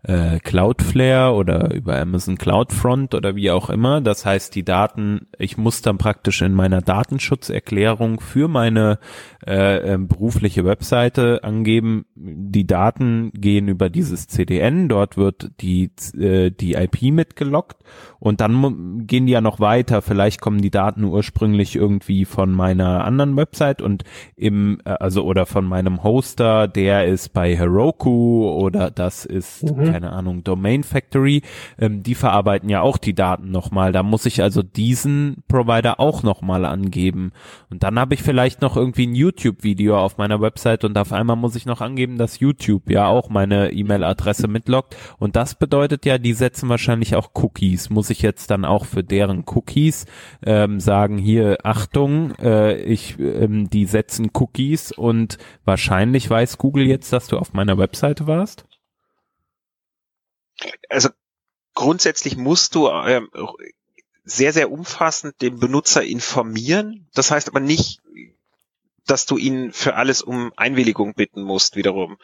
äh, 0.07 0.39
Cloudflare 0.39 1.35
oder 1.35 1.75
über 1.75 1.99
Amazon 2.01 2.39
CloudFront 2.39 3.15
oder 3.15 3.35
wie 3.35 3.51
auch 3.51 3.71
immer. 3.71 4.01
Das 4.01 4.25
heißt, 4.25 4.55
die 4.55 4.65
Daten, 4.65 5.27
ich 5.39 5.59
muss 5.59 5.83
dann 5.83 5.99
praktisch 5.99 6.43
in 6.43 6.55
meiner 6.55 6.81
Datenschutzerklärung 6.81 8.21
für 8.21 8.47
meine 8.47 9.01
äh, 9.45 9.95
äh, 9.95 9.99
berufliche 9.99 10.65
Webseite 10.65 11.43
angeben, 11.43 12.07
die 12.15 12.67
Daten 12.67 13.33
gehen 13.35 13.67
über 13.67 13.91
dieses 13.91 14.29
CDN, 14.29 14.89
dort 14.89 15.17
wird 15.17 15.51
die, 15.61 15.91
äh, 16.17 16.51
die 16.51 16.75
IP 16.75 17.03
mitgelockt 17.13 17.83
und 18.21 18.41
dann 18.41 19.07
gehen 19.07 19.27
die 19.27 19.33
ja 19.33 19.41
noch 19.41 19.59
weiter. 19.59 20.03
Vielleicht 20.03 20.41
kommen 20.41 20.63
die 20.63 20.71
Daten 20.71 21.05
ursprünglich 21.05 21.75
irgendwie 21.75 22.25
von 22.25 22.53
meiner 22.53 23.05
anderen 23.05 23.37
Website 23.37 23.83
und 23.83 24.05
im, 24.37 24.79
äh, 24.85 24.91
also 24.91 25.25
oder 25.25 25.47
von 25.47 25.65
meinem 25.65 26.05
Hoster, 26.05 26.69
der 26.69 27.07
ist 27.07 27.33
bei 27.33 27.57
Heroku 27.57 28.49
oder 28.51 28.91
das 28.91 29.25
ist, 29.25 29.65
mhm. 29.65 29.96
Keine 29.97 30.13
Ahnung, 30.13 30.45
Domain 30.45 30.85
Factory. 30.85 31.41
Ähm, 31.79 32.03
die 32.03 32.15
verarbeiten 32.15 32.69
ja 32.69 32.83
auch 32.83 32.99
die 32.99 33.15
Daten 33.15 33.51
nochmal. 33.51 33.93
Da 33.93 34.03
muss 34.03 34.27
ich 34.27 34.43
also 34.43 34.63
diesen 34.63 35.43
Provider 35.49 36.01
auch 36.01 36.23
nochmal 36.23 36.67
angeben. 36.67 37.33
Und 37.71 37.83
dann 37.83 37.99
habe 37.99 38.13
ich 38.13 38.23
vielleicht 38.23 38.61
noch 38.61 38.77
irgendwie 38.77 39.07
ein 39.07 39.15
YouTube-Video 39.15 39.99
auf 39.99 40.19
meiner 40.19 40.43
Website 40.43 40.85
und 40.85 40.99
auf 40.99 41.15
einmal 41.15 41.37
muss 41.37 41.57
ich 41.57 41.65
noch 41.65 41.81
angeben, 41.81 42.19
dass 42.19 42.41
YouTube 42.41 42.91
ja 42.91 43.07
auch 43.07 43.31
meine 43.31 43.73
E-Mail-Adresse 43.73 44.49
mitloggt. 44.49 44.95
Und 45.19 45.35
das 45.35 45.55
bedeutet 45.55 46.05
ja, 46.05 46.19
die 46.19 46.35
setzen 46.35 46.69
wahrscheinlich 46.69 47.17
auch 47.17 47.31
Cookies. 47.33 47.89
Muss 47.89 48.11
ich 48.11 48.21
jetzt 48.21 48.51
dann 48.51 48.67
auch 48.67 48.85
für 48.85 49.03
deren 49.03 49.45
Cookies 49.47 50.05
ähm, 50.45 50.79
sagen, 50.79 51.17
hier, 51.17 51.57
Achtung, 51.65 52.35
äh, 52.35 52.77
ich, 52.83 53.19
ähm, 53.19 53.71
die 53.71 53.87
setzen 53.87 54.29
Cookies 54.35 54.93
und 54.93 55.39
wahrscheinlich 55.65 56.29
weiß 56.29 56.59
Google 56.59 56.87
jetzt, 56.87 57.15
dass 57.15 57.29
du 57.29 57.39
auf 57.39 57.55
meiner 57.55 57.79
Webseite 57.79 58.27
warst? 58.27 58.67
Also 60.89 61.11
grundsätzlich 61.75 62.37
musst 62.37 62.75
du 62.75 62.89
ähm, 62.89 63.31
sehr, 64.25 64.53
sehr 64.53 64.71
umfassend 64.71 65.41
den 65.41 65.59
Benutzer 65.59 66.03
informieren. 66.03 67.09
Das 67.15 67.31
heißt 67.31 67.49
aber 67.49 67.61
nicht, 67.61 68.01
dass 69.07 69.27
du 69.27 69.37
ihn 69.37 69.73
für 69.73 69.95
alles 69.95 70.23
um 70.23 70.53
Einwilligung 70.57 71.15
bitten 71.15 71.43
musst 71.43 71.77
wiederum. 71.77 72.19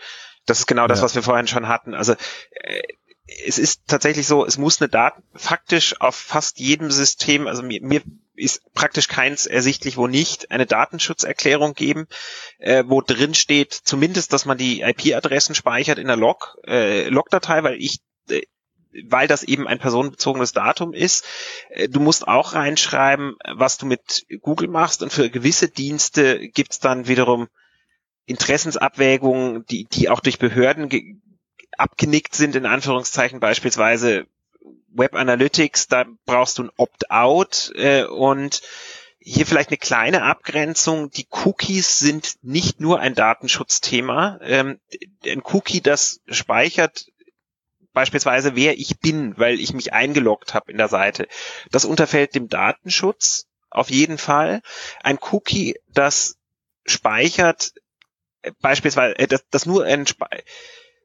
Das 0.47 0.59
ist 0.59 0.67
genau 0.67 0.89
das, 0.89 0.99
ja. 0.99 1.05
was 1.05 1.15
wir 1.15 1.23
vorhin 1.23 1.47
schon 1.47 1.69
hatten. 1.69 1.95
Also 1.95 2.15
äh, 2.51 2.83
es 3.47 3.59
ist 3.59 3.83
tatsächlich 3.87 4.27
so, 4.27 4.45
es 4.45 4.59
muss 4.59 4.81
eine 4.81 4.89
Daten 4.89 5.23
faktisch 5.35 6.01
auf 6.01 6.17
fast 6.17 6.59
jedem 6.59 6.91
System, 6.91 7.47
also 7.47 7.63
mir, 7.63 7.81
mir 7.83 8.03
ist 8.35 8.73
praktisch 8.75 9.09
keins 9.09 9.47
ersichtlich, 9.47 9.97
wo 9.97 10.09
nicht 10.09 10.51
eine 10.51 10.67
Datenschutzerklärung 10.67 11.75
geben, 11.75 12.09
äh, 12.59 12.83
wo 12.87 13.01
drin 13.01 13.35
steht, 13.35 13.73
zumindest, 13.73 14.33
dass 14.33 14.45
man 14.45 14.59
die 14.59 14.81
IP-Adressen 14.81 15.55
speichert 15.55 15.99
in 15.99 16.09
der 16.09 16.17
Log, 16.17 16.57
äh, 16.67 17.09
Log-Datei, 17.09 17.63
weil 17.63 17.81
ich 17.81 18.01
weil 19.09 19.27
das 19.27 19.43
eben 19.43 19.67
ein 19.67 19.79
personenbezogenes 19.79 20.53
Datum 20.53 20.93
ist. 20.93 21.25
Äh, 21.71 21.89
du 21.89 22.01
musst 22.01 22.29
auch 22.29 22.55
reinschreiben, 22.55 23.37
was 23.55 23.79
du 23.79 23.87
mit 23.87 24.27
Google 24.41 24.69
machst 24.69 25.03
und 25.03 25.13
für 25.13 25.31
gewisse 25.31 25.69
Dienste 25.69 26.49
gibt's 26.49 26.79
dann 26.79 27.09
wiederum 27.09 27.49
Interessensabwägungen, 28.27 29.65
die, 29.67 29.85
die 29.85 30.09
auch 30.09 30.21
durch 30.21 30.39
Behörden 30.39 31.23
abgenickt 31.77 32.35
sind, 32.35 32.55
in 32.55 32.67
Anführungszeichen 32.67 33.41
beispielsweise 33.41 34.27
Web 34.95 35.15
Analytics, 35.15 35.89
da 35.89 36.05
brauchst 36.27 36.59
du 36.59 36.65
ein 36.65 36.71
Opt-out 36.77 37.73
äh, 37.75 38.05
und 38.05 38.63
hier 39.19 39.47
vielleicht 39.47 39.71
eine 39.71 39.79
kleine 39.79 40.23
Abgrenzung. 40.23 41.11
Die 41.11 41.27
Cookies 41.31 41.99
sind 41.99 42.37
nicht 42.43 42.81
nur 42.81 43.01
ein 43.01 43.15
Datenschutzthema. 43.15 44.39
Ähm, 44.43 44.81
ein 45.25 45.43
Cookie, 45.45 45.81
das 45.81 46.21
speichert 46.27 47.07
beispielsweise, 47.93 48.57
wer 48.57 48.79
ich 48.79 48.99
bin, 49.01 49.37
weil 49.39 49.61
ich 49.61 49.73
mich 49.73 49.93
eingeloggt 49.93 50.55
habe 50.55 50.71
in 50.71 50.79
der 50.79 50.89
Seite. 50.89 51.29
Das 51.71 51.85
unterfällt 51.85 52.35
dem 52.35 52.49
Datenschutz 52.49 53.47
auf 53.71 53.91
jeden 53.91 54.19
Fall. 54.19 54.63
Ein 55.03 55.19
Cookie, 55.31 55.77
das 55.89 56.37
speichert 56.85 57.73
äh, 58.43 58.53
beispielsweise, 58.61 59.19
äh, 59.19 59.27
das, 59.27 59.45
das 59.51 59.67
nur 59.67 59.85
ein 59.85 60.07
Spe 60.07 60.27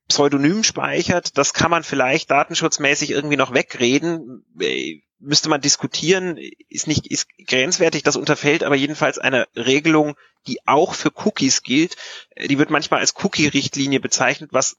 Pseudonym 0.07 0.63
speichert, 0.63 1.37
das 1.37 1.53
kann 1.53 1.69
man 1.69 1.83
vielleicht 1.83 2.31
datenschutzmäßig 2.31 3.11
irgendwie 3.11 3.35
noch 3.35 3.53
wegreden. 3.53 4.45
Äh, 4.57 5.01
müsste 5.19 5.49
man 5.49 5.59
diskutieren, 5.59 6.37
ist 6.69 6.87
nicht, 6.87 7.07
ist 7.07 7.27
grenzwertig, 7.45 8.03
das 8.03 8.15
unterfällt 8.15 8.63
aber 8.63 8.75
jedenfalls 8.75 9.17
einer 9.17 9.47
Regelung, 9.55 10.15
die 10.45 10.65
auch 10.65 10.93
für 10.93 11.11
Cookies 11.25 11.61
gilt. 11.61 11.97
Die 12.39 12.57
wird 12.57 12.69
manchmal 12.69 13.01
als 13.01 13.15
Cookie-Richtlinie 13.21 13.99
bezeichnet, 13.99 14.51
was 14.53 14.77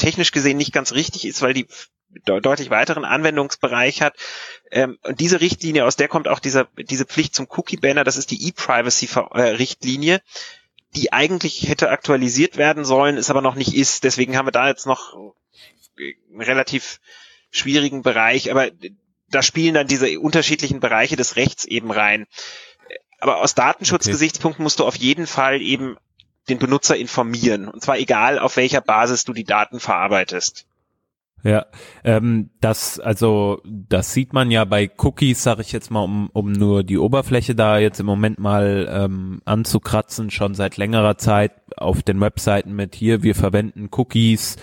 technisch 0.00 0.32
gesehen 0.32 0.56
nicht 0.56 0.72
ganz 0.72 0.92
richtig 0.92 1.26
ist, 1.26 1.42
weil 1.42 1.54
die 1.54 1.66
deutlich 2.24 2.70
weiteren 2.70 3.04
Anwendungsbereich 3.04 4.02
hat. 4.02 4.14
Ähm, 4.70 4.98
und 5.02 5.20
diese 5.20 5.40
Richtlinie, 5.40 5.84
aus 5.84 5.96
der 5.96 6.08
kommt 6.08 6.28
auch 6.28 6.40
dieser, 6.40 6.68
diese 6.76 7.04
Pflicht 7.04 7.34
zum 7.34 7.46
Cookie-Banner, 7.48 8.04
das 8.04 8.16
ist 8.16 8.30
die 8.30 8.48
E-Privacy-Richtlinie, 8.48 10.20
die 10.96 11.12
eigentlich 11.12 11.68
hätte 11.68 11.90
aktualisiert 11.90 12.56
werden 12.56 12.84
sollen, 12.84 13.16
ist 13.16 13.30
aber 13.30 13.42
noch 13.42 13.54
nicht 13.54 13.74
ist. 13.74 14.02
Deswegen 14.02 14.36
haben 14.36 14.46
wir 14.46 14.52
da 14.52 14.68
jetzt 14.68 14.86
noch 14.86 15.14
einen 15.96 16.40
relativ 16.40 17.00
schwierigen 17.50 18.02
Bereich, 18.02 18.50
aber 18.50 18.70
da 19.28 19.42
spielen 19.42 19.74
dann 19.74 19.86
diese 19.86 20.18
unterschiedlichen 20.18 20.80
Bereiche 20.80 21.16
des 21.16 21.36
Rechts 21.36 21.64
eben 21.64 21.92
rein. 21.92 22.26
Aber 23.20 23.38
aus 23.38 23.54
Datenschutzgesichtspunkten 23.54 24.62
musst 24.62 24.80
du 24.80 24.84
auf 24.84 24.96
jeden 24.96 25.26
Fall 25.26 25.60
eben 25.60 25.96
den 26.50 26.58
Benutzer 26.58 26.96
informieren. 26.96 27.68
Und 27.68 27.82
zwar 27.82 27.98
egal, 27.98 28.38
auf 28.38 28.56
welcher 28.56 28.80
Basis 28.80 29.24
du 29.24 29.32
die 29.32 29.44
Daten 29.44 29.80
verarbeitest. 29.80 30.66
Ja, 31.42 31.66
ähm, 32.04 32.50
das 32.60 33.00
also 33.00 33.62
das 33.64 34.12
sieht 34.12 34.34
man 34.34 34.50
ja 34.50 34.66
bei 34.66 34.90
Cookies, 34.98 35.42
sage 35.42 35.62
ich 35.62 35.72
jetzt 35.72 35.90
mal, 35.90 36.02
um, 36.02 36.28
um 36.34 36.52
nur 36.52 36.84
die 36.84 36.98
Oberfläche 36.98 37.54
da 37.54 37.78
jetzt 37.78 37.98
im 37.98 38.06
Moment 38.06 38.38
mal 38.38 38.86
ähm, 38.90 39.40
anzukratzen, 39.46 40.30
schon 40.30 40.54
seit 40.54 40.76
längerer 40.76 41.16
Zeit 41.16 41.52
auf 41.78 42.02
den 42.02 42.20
Webseiten 42.20 42.74
mit 42.74 42.94
hier, 42.94 43.22
wir 43.22 43.34
verwenden 43.34 43.88
Cookies 43.90 44.56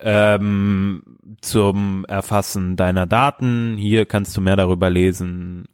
ähm, 0.00 1.04
zum 1.40 2.04
Erfassen 2.06 2.74
deiner 2.74 3.06
Daten. 3.06 3.76
Hier 3.76 4.04
kannst 4.04 4.36
du 4.36 4.40
mehr 4.40 4.56
darüber 4.56 4.90
lesen. 4.90 5.68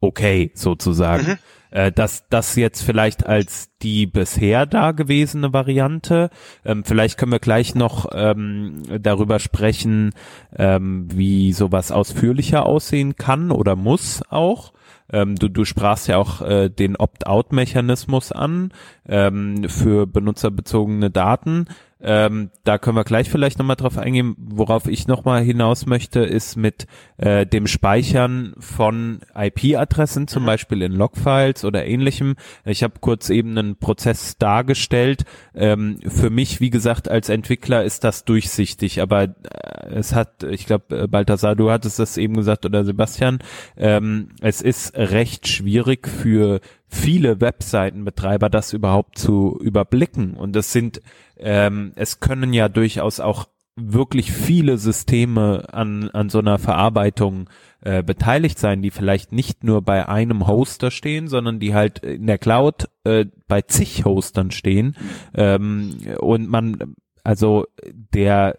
Okay, 0.00 0.52
sozusagen. 0.54 1.26
Mhm 1.26 1.38
äh, 1.74 1.90
dass 1.90 2.28
das 2.28 2.54
jetzt 2.54 2.82
vielleicht 2.82 3.26
als 3.26 3.68
die 3.82 4.06
bisher 4.06 4.64
dagewesene 4.64 5.52
Variante. 5.52 6.30
Ähm, 6.64 6.84
vielleicht 6.84 7.18
können 7.18 7.32
wir 7.32 7.40
gleich 7.40 7.74
noch 7.74 8.06
ähm, 8.14 8.82
darüber 9.00 9.40
sprechen, 9.40 10.12
ähm, 10.56 11.08
wie 11.12 11.52
sowas 11.52 11.90
ausführlicher 11.90 12.64
aussehen 12.64 13.16
kann 13.16 13.50
oder 13.50 13.74
muss 13.74 14.22
auch. 14.30 14.72
Ähm, 15.12 15.34
du, 15.34 15.48
du 15.48 15.64
sprachst 15.64 16.06
ja 16.06 16.16
auch 16.16 16.40
äh, 16.42 16.70
den 16.70 16.96
Opt-out-Mechanismus 16.96 18.30
an 18.30 18.72
ähm, 19.06 19.68
für 19.68 20.06
benutzerbezogene 20.06 21.10
Daten. 21.10 21.66
Ähm, 22.00 22.50
da 22.64 22.78
können 22.78 22.96
wir 22.96 23.04
gleich 23.04 23.30
vielleicht 23.30 23.58
nochmal 23.58 23.76
drauf 23.76 23.98
eingehen. 23.98 24.34
Worauf 24.38 24.86
ich 24.86 25.06
nochmal 25.06 25.42
hinaus 25.42 25.86
möchte, 25.86 26.20
ist 26.20 26.56
mit 26.56 26.86
äh, 27.16 27.46
dem 27.46 27.66
Speichern 27.66 28.54
von 28.58 29.20
IP-Adressen, 29.34 30.28
zum 30.28 30.42
mhm. 30.42 30.46
Beispiel 30.46 30.82
in 30.82 30.92
Logfiles 30.92 31.64
oder 31.64 31.86
ähnlichem. 31.86 32.34
Ich 32.64 32.82
habe 32.82 32.94
kurz 33.00 33.30
eben 33.30 33.56
einen 33.56 33.76
Prozess 33.76 34.36
dargestellt. 34.38 35.24
Ähm, 35.54 35.98
für 36.06 36.30
mich, 36.30 36.60
wie 36.60 36.70
gesagt, 36.70 37.08
als 37.08 37.28
Entwickler 37.28 37.84
ist 37.84 38.04
das 38.04 38.24
durchsichtig, 38.24 39.00
aber 39.00 39.22
äh, 39.22 39.94
es 39.94 40.14
hat, 40.14 40.42
ich 40.42 40.66
glaube, 40.66 41.04
äh, 41.04 41.06
Balthasar, 41.06 41.56
du 41.56 41.70
hattest 41.70 41.98
das 41.98 42.16
eben 42.16 42.34
gesagt 42.34 42.66
oder 42.66 42.84
Sebastian, 42.84 43.38
ähm, 43.76 44.28
es 44.40 44.60
ist 44.60 44.96
recht 44.96 45.48
schwierig 45.48 46.08
für 46.08 46.60
viele 46.88 47.40
Webseitenbetreiber 47.40 48.48
das 48.48 48.72
überhaupt 48.72 49.18
zu 49.18 49.58
überblicken. 49.60 50.34
Und 50.34 50.54
es 50.56 50.72
sind, 50.72 51.00
ähm, 51.36 51.92
es 51.96 52.20
können 52.20 52.52
ja 52.52 52.68
durchaus 52.68 53.20
auch 53.20 53.46
wirklich 53.76 54.30
viele 54.30 54.78
Systeme 54.78 55.66
an, 55.72 56.08
an 56.10 56.28
so 56.28 56.38
einer 56.38 56.58
Verarbeitung 56.58 57.50
äh, 57.80 58.02
beteiligt 58.02 58.58
sein, 58.58 58.82
die 58.82 58.90
vielleicht 58.90 59.32
nicht 59.32 59.64
nur 59.64 59.82
bei 59.82 60.08
einem 60.08 60.46
Hoster 60.46 60.90
stehen, 60.90 61.26
sondern 61.26 61.58
die 61.58 61.74
halt 61.74 61.98
in 61.98 62.26
der 62.26 62.38
Cloud 62.38 62.88
äh, 63.02 63.26
bei 63.48 63.62
zig 63.62 64.04
Hostern 64.04 64.52
stehen. 64.52 64.96
Ähm, 65.34 65.96
und 66.20 66.48
man, 66.48 66.94
also 67.24 67.66
der, 67.82 68.56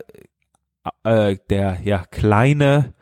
äh, 1.03 1.37
der 1.49 1.77
ja 1.83 2.03
kleine 2.11 2.93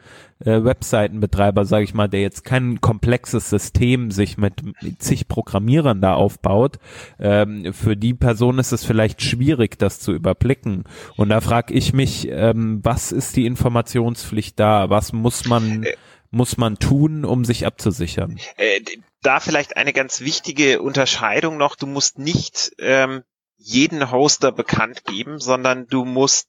äh, 0.45 0.63
Webseitenbetreiber, 0.63 1.65
sage 1.65 1.83
ich 1.83 1.93
mal, 1.93 2.07
der 2.07 2.21
jetzt 2.21 2.43
kein 2.43 2.81
komplexes 2.81 3.49
System 3.49 4.11
sich 4.11 4.37
mit, 4.37 4.61
zig 4.99 5.27
Programmierern 5.27 6.01
da 6.01 6.13
aufbaut, 6.13 6.79
ähm, 7.19 7.73
für 7.73 7.95
die 7.95 8.13
Person 8.13 8.59
ist 8.59 8.71
es 8.71 8.83
vielleicht 8.85 9.21
schwierig, 9.21 9.77
das 9.77 9.99
zu 9.99 10.11
überblicken. 10.13 10.83
Und 11.15 11.29
da 11.29 11.41
frage 11.41 11.73
ich 11.73 11.93
mich, 11.93 12.27
ähm, 12.29 12.79
was 12.83 13.11
ist 13.11 13.35
die 13.35 13.45
Informationspflicht 13.45 14.59
da? 14.59 14.89
Was 14.89 15.13
muss 15.13 15.45
man 15.45 15.83
äh, 15.83 15.95
muss 16.33 16.57
man 16.57 16.79
tun, 16.79 17.25
um 17.25 17.45
sich 17.45 17.65
abzusichern? 17.65 18.39
Äh, 18.57 18.81
da 19.21 19.39
vielleicht 19.39 19.77
eine 19.77 19.93
ganz 19.93 20.21
wichtige 20.21 20.81
Unterscheidung 20.81 21.57
noch. 21.57 21.75
Du 21.75 21.85
musst 21.85 22.17
nicht 22.17 22.71
ähm, 22.79 23.23
jeden 23.57 24.11
Hoster 24.11 24.51
bekannt 24.51 25.05
geben, 25.05 25.39
sondern 25.39 25.87
du 25.87 26.05
musst 26.05 26.47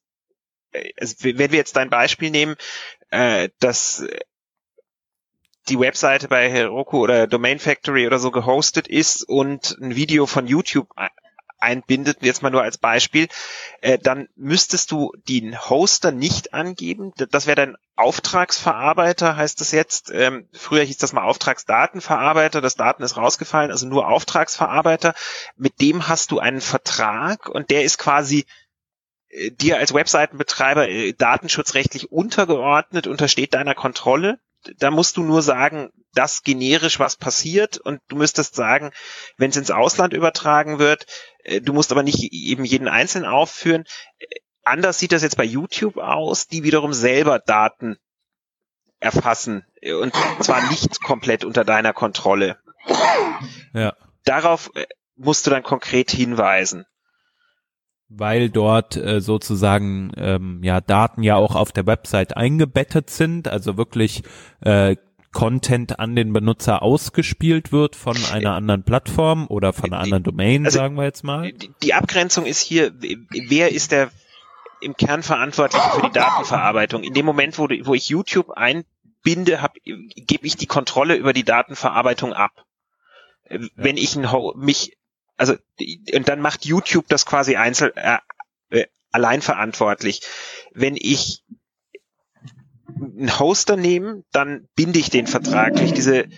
äh, 0.72 0.92
also 0.98 1.16
wenn 1.22 1.52
wir 1.52 1.58
jetzt 1.58 1.76
dein 1.76 1.90
Beispiel 1.90 2.30
nehmen, 2.30 2.56
äh, 3.14 3.50
dass 3.60 4.04
die 5.68 5.78
Webseite 5.78 6.28
bei 6.28 6.50
Heroku 6.50 6.98
oder 6.98 7.26
Domain 7.26 7.58
Factory 7.58 8.06
oder 8.06 8.18
so 8.18 8.30
gehostet 8.30 8.86
ist 8.86 9.26
und 9.26 9.78
ein 9.80 9.96
Video 9.96 10.26
von 10.26 10.46
YouTube 10.46 10.88
einbindet, 11.58 12.18
jetzt 12.20 12.42
mal 12.42 12.50
nur 12.50 12.62
als 12.62 12.76
Beispiel, 12.76 13.28
äh, 13.80 13.98
dann 13.98 14.28
müsstest 14.36 14.90
du 14.90 15.12
den 15.28 15.58
Hoster 15.58 16.12
nicht 16.12 16.52
angeben. 16.52 17.12
Das 17.30 17.46
wäre 17.46 17.56
dein 17.56 17.76
Auftragsverarbeiter, 17.96 19.36
heißt 19.36 19.60
das 19.60 19.72
jetzt. 19.72 20.10
Ähm, 20.12 20.46
früher 20.52 20.82
hieß 20.82 20.98
das 20.98 21.14
mal 21.14 21.22
Auftragsdatenverarbeiter, 21.22 22.60
das 22.60 22.74
Daten 22.74 23.02
ist 23.02 23.16
rausgefallen, 23.16 23.70
also 23.70 23.86
nur 23.86 24.08
Auftragsverarbeiter. 24.08 25.14
Mit 25.56 25.80
dem 25.80 26.08
hast 26.08 26.32
du 26.32 26.38
einen 26.38 26.60
Vertrag 26.60 27.48
und 27.48 27.70
der 27.70 27.84
ist 27.84 27.96
quasi 27.96 28.44
dir 29.34 29.78
als 29.78 29.92
Webseitenbetreiber 29.92 30.88
äh, 30.88 31.12
datenschutzrechtlich 31.12 32.12
untergeordnet, 32.12 33.06
untersteht 33.06 33.54
deiner 33.54 33.74
Kontrolle. 33.74 34.38
Da 34.78 34.90
musst 34.90 35.16
du 35.16 35.22
nur 35.22 35.42
sagen, 35.42 35.90
das 36.14 36.42
generisch 36.42 36.98
was 37.00 37.16
passiert 37.16 37.78
und 37.78 38.00
du 38.08 38.16
müsstest 38.16 38.54
sagen, 38.54 38.92
wenn 39.36 39.50
es 39.50 39.56
ins 39.56 39.70
Ausland 39.70 40.12
übertragen 40.14 40.78
wird, 40.78 41.06
äh, 41.42 41.60
du 41.60 41.72
musst 41.72 41.90
aber 41.90 42.02
nicht 42.02 42.32
eben 42.32 42.64
jeden 42.64 42.88
einzelnen 42.88 43.28
aufführen. 43.28 43.84
Anders 44.62 44.98
sieht 44.98 45.12
das 45.12 45.22
jetzt 45.22 45.36
bei 45.36 45.44
YouTube 45.44 45.98
aus, 45.98 46.46
die 46.46 46.62
wiederum 46.62 46.92
selber 46.92 47.38
Daten 47.38 47.96
erfassen 49.00 49.66
und 50.00 50.14
zwar 50.40 50.70
nicht 50.70 51.02
komplett 51.02 51.44
unter 51.44 51.64
deiner 51.64 51.92
Kontrolle. 51.92 52.58
Ja. 53.74 53.94
Darauf 54.24 54.70
musst 55.16 55.46
du 55.46 55.50
dann 55.50 55.62
konkret 55.62 56.10
hinweisen 56.10 56.86
weil 58.16 58.50
dort 58.50 58.96
äh, 58.96 59.20
sozusagen 59.20 60.12
ähm, 60.16 60.60
ja 60.62 60.80
Daten 60.80 61.22
ja 61.22 61.36
auch 61.36 61.54
auf 61.54 61.72
der 61.72 61.86
Website 61.86 62.36
eingebettet 62.36 63.10
sind, 63.10 63.48
also 63.48 63.76
wirklich 63.76 64.22
äh, 64.60 64.96
Content 65.34 65.98
an 65.98 66.16
den 66.16 66.32
Benutzer 66.32 66.82
ausgespielt 66.82 67.72
wird 67.72 67.96
von 67.96 68.16
einer 68.32 68.54
anderen 68.54 68.84
Plattform 68.84 69.46
oder 69.48 69.72
von 69.72 69.92
einer 69.92 70.00
anderen 70.00 70.22
Domain, 70.22 70.64
also, 70.64 70.78
sagen 70.78 70.96
wir 70.96 71.04
jetzt 71.04 71.24
mal. 71.24 71.52
Die 71.82 71.92
Abgrenzung 71.92 72.46
ist 72.46 72.60
hier, 72.60 72.92
wer 73.30 73.72
ist 73.72 73.92
der 73.92 74.10
im 74.80 74.96
Kern 74.96 75.22
Verantwortliche 75.22 75.90
für 75.90 76.02
die 76.02 76.12
Datenverarbeitung? 76.14 77.02
In 77.02 77.14
dem 77.14 77.26
Moment, 77.26 77.58
wo, 77.58 77.64
wo 77.64 77.94
ich 77.94 78.08
YouTube 78.08 78.50
einbinde, 78.50 79.58
gebe 80.14 80.46
ich 80.46 80.56
die 80.56 80.66
Kontrolle 80.66 81.16
über 81.16 81.32
die 81.32 81.44
Datenverarbeitung 81.44 82.32
ab. 82.32 82.52
Ja. 83.50 83.58
Wenn 83.74 83.96
ich 83.96 84.16
ein, 84.16 84.26
mich 84.56 84.96
also 85.36 85.54
und 86.14 86.28
dann 86.28 86.40
macht 86.40 86.64
YouTube 86.64 87.08
das 87.08 87.26
quasi 87.26 87.56
einzeln 87.56 87.92
äh, 87.96 88.18
äh, 88.70 88.86
allein 89.10 89.42
verantwortlich. 89.42 90.22
Wenn 90.72 90.96
ich 90.96 91.42
einen 92.96 93.38
Hoster 93.38 93.76
nehme, 93.76 94.24
dann 94.32 94.68
binde 94.76 94.98
ich 94.98 95.10
den 95.10 95.26
vertraglich. 95.26 95.92
Diese 95.92 96.24
äh, 96.24 96.28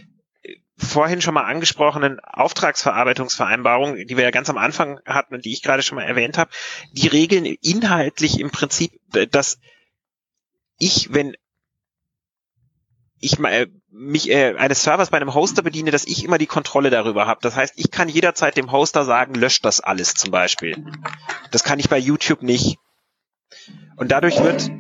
vorhin 0.79 1.21
schon 1.21 1.35
mal 1.35 1.45
angesprochenen 1.45 2.21
Auftragsverarbeitungsvereinbarungen, 2.21 4.07
die 4.07 4.17
wir 4.17 4.25
ja 4.25 4.31
ganz 4.31 4.49
am 4.51 4.59
Anfang 4.59 5.01
hatten 5.05 5.35
und 5.35 5.45
die 5.45 5.53
ich 5.53 5.63
gerade 5.63 5.83
schon 5.83 5.97
mal 5.97 6.05
erwähnt 6.05 6.39
habe, 6.39 6.51
die 6.93 7.09
regeln 7.09 7.45
inhaltlich 7.45 8.41
im 8.41 8.51
Prinzip, 8.51 8.93
dass 9.31 9.59
ich, 10.79 11.13
wenn 11.13 11.37
ich 13.21 13.39
äh, 13.41 13.67
mich 13.91 14.31
äh, 14.31 14.55
eines 14.57 14.83
Servers 14.83 15.11
bei 15.11 15.17
einem 15.17 15.35
Hoster 15.35 15.63
bediene, 15.63 15.91
dass 15.91 16.07
ich 16.07 16.25
immer 16.25 16.39
die 16.39 16.47
Kontrolle 16.47 16.91
darüber 16.91 17.27
habe. 17.27 17.41
Das 17.43 17.57
heißt, 17.57 17.75
ich 17.77 17.91
kann 17.91 18.09
jederzeit 18.09 18.57
dem 18.57 18.73
Hoster 18.73 19.05
sagen, 19.05 19.35
löscht 19.35 19.65
das 19.65 19.81
alles 19.81 20.15
zum 20.15 20.31
Beispiel. 20.31 20.85
Das 21.51 21.65
kann 21.65 21.79
ich 21.79 21.89
bei 21.89 21.99
YouTube 21.99 22.43
nicht. 22.43 22.79
Und 23.97 24.13
dadurch 24.13 24.43
wird 24.43 24.71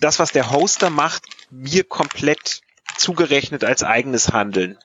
das, 0.00 0.18
was 0.18 0.32
der 0.32 0.52
Hoster 0.52 0.90
macht, 0.90 1.24
mir 1.50 1.84
komplett 1.84 2.60
zugerechnet 2.96 3.64
als 3.64 3.82
eigenes 3.82 4.32
Handeln. 4.32 4.78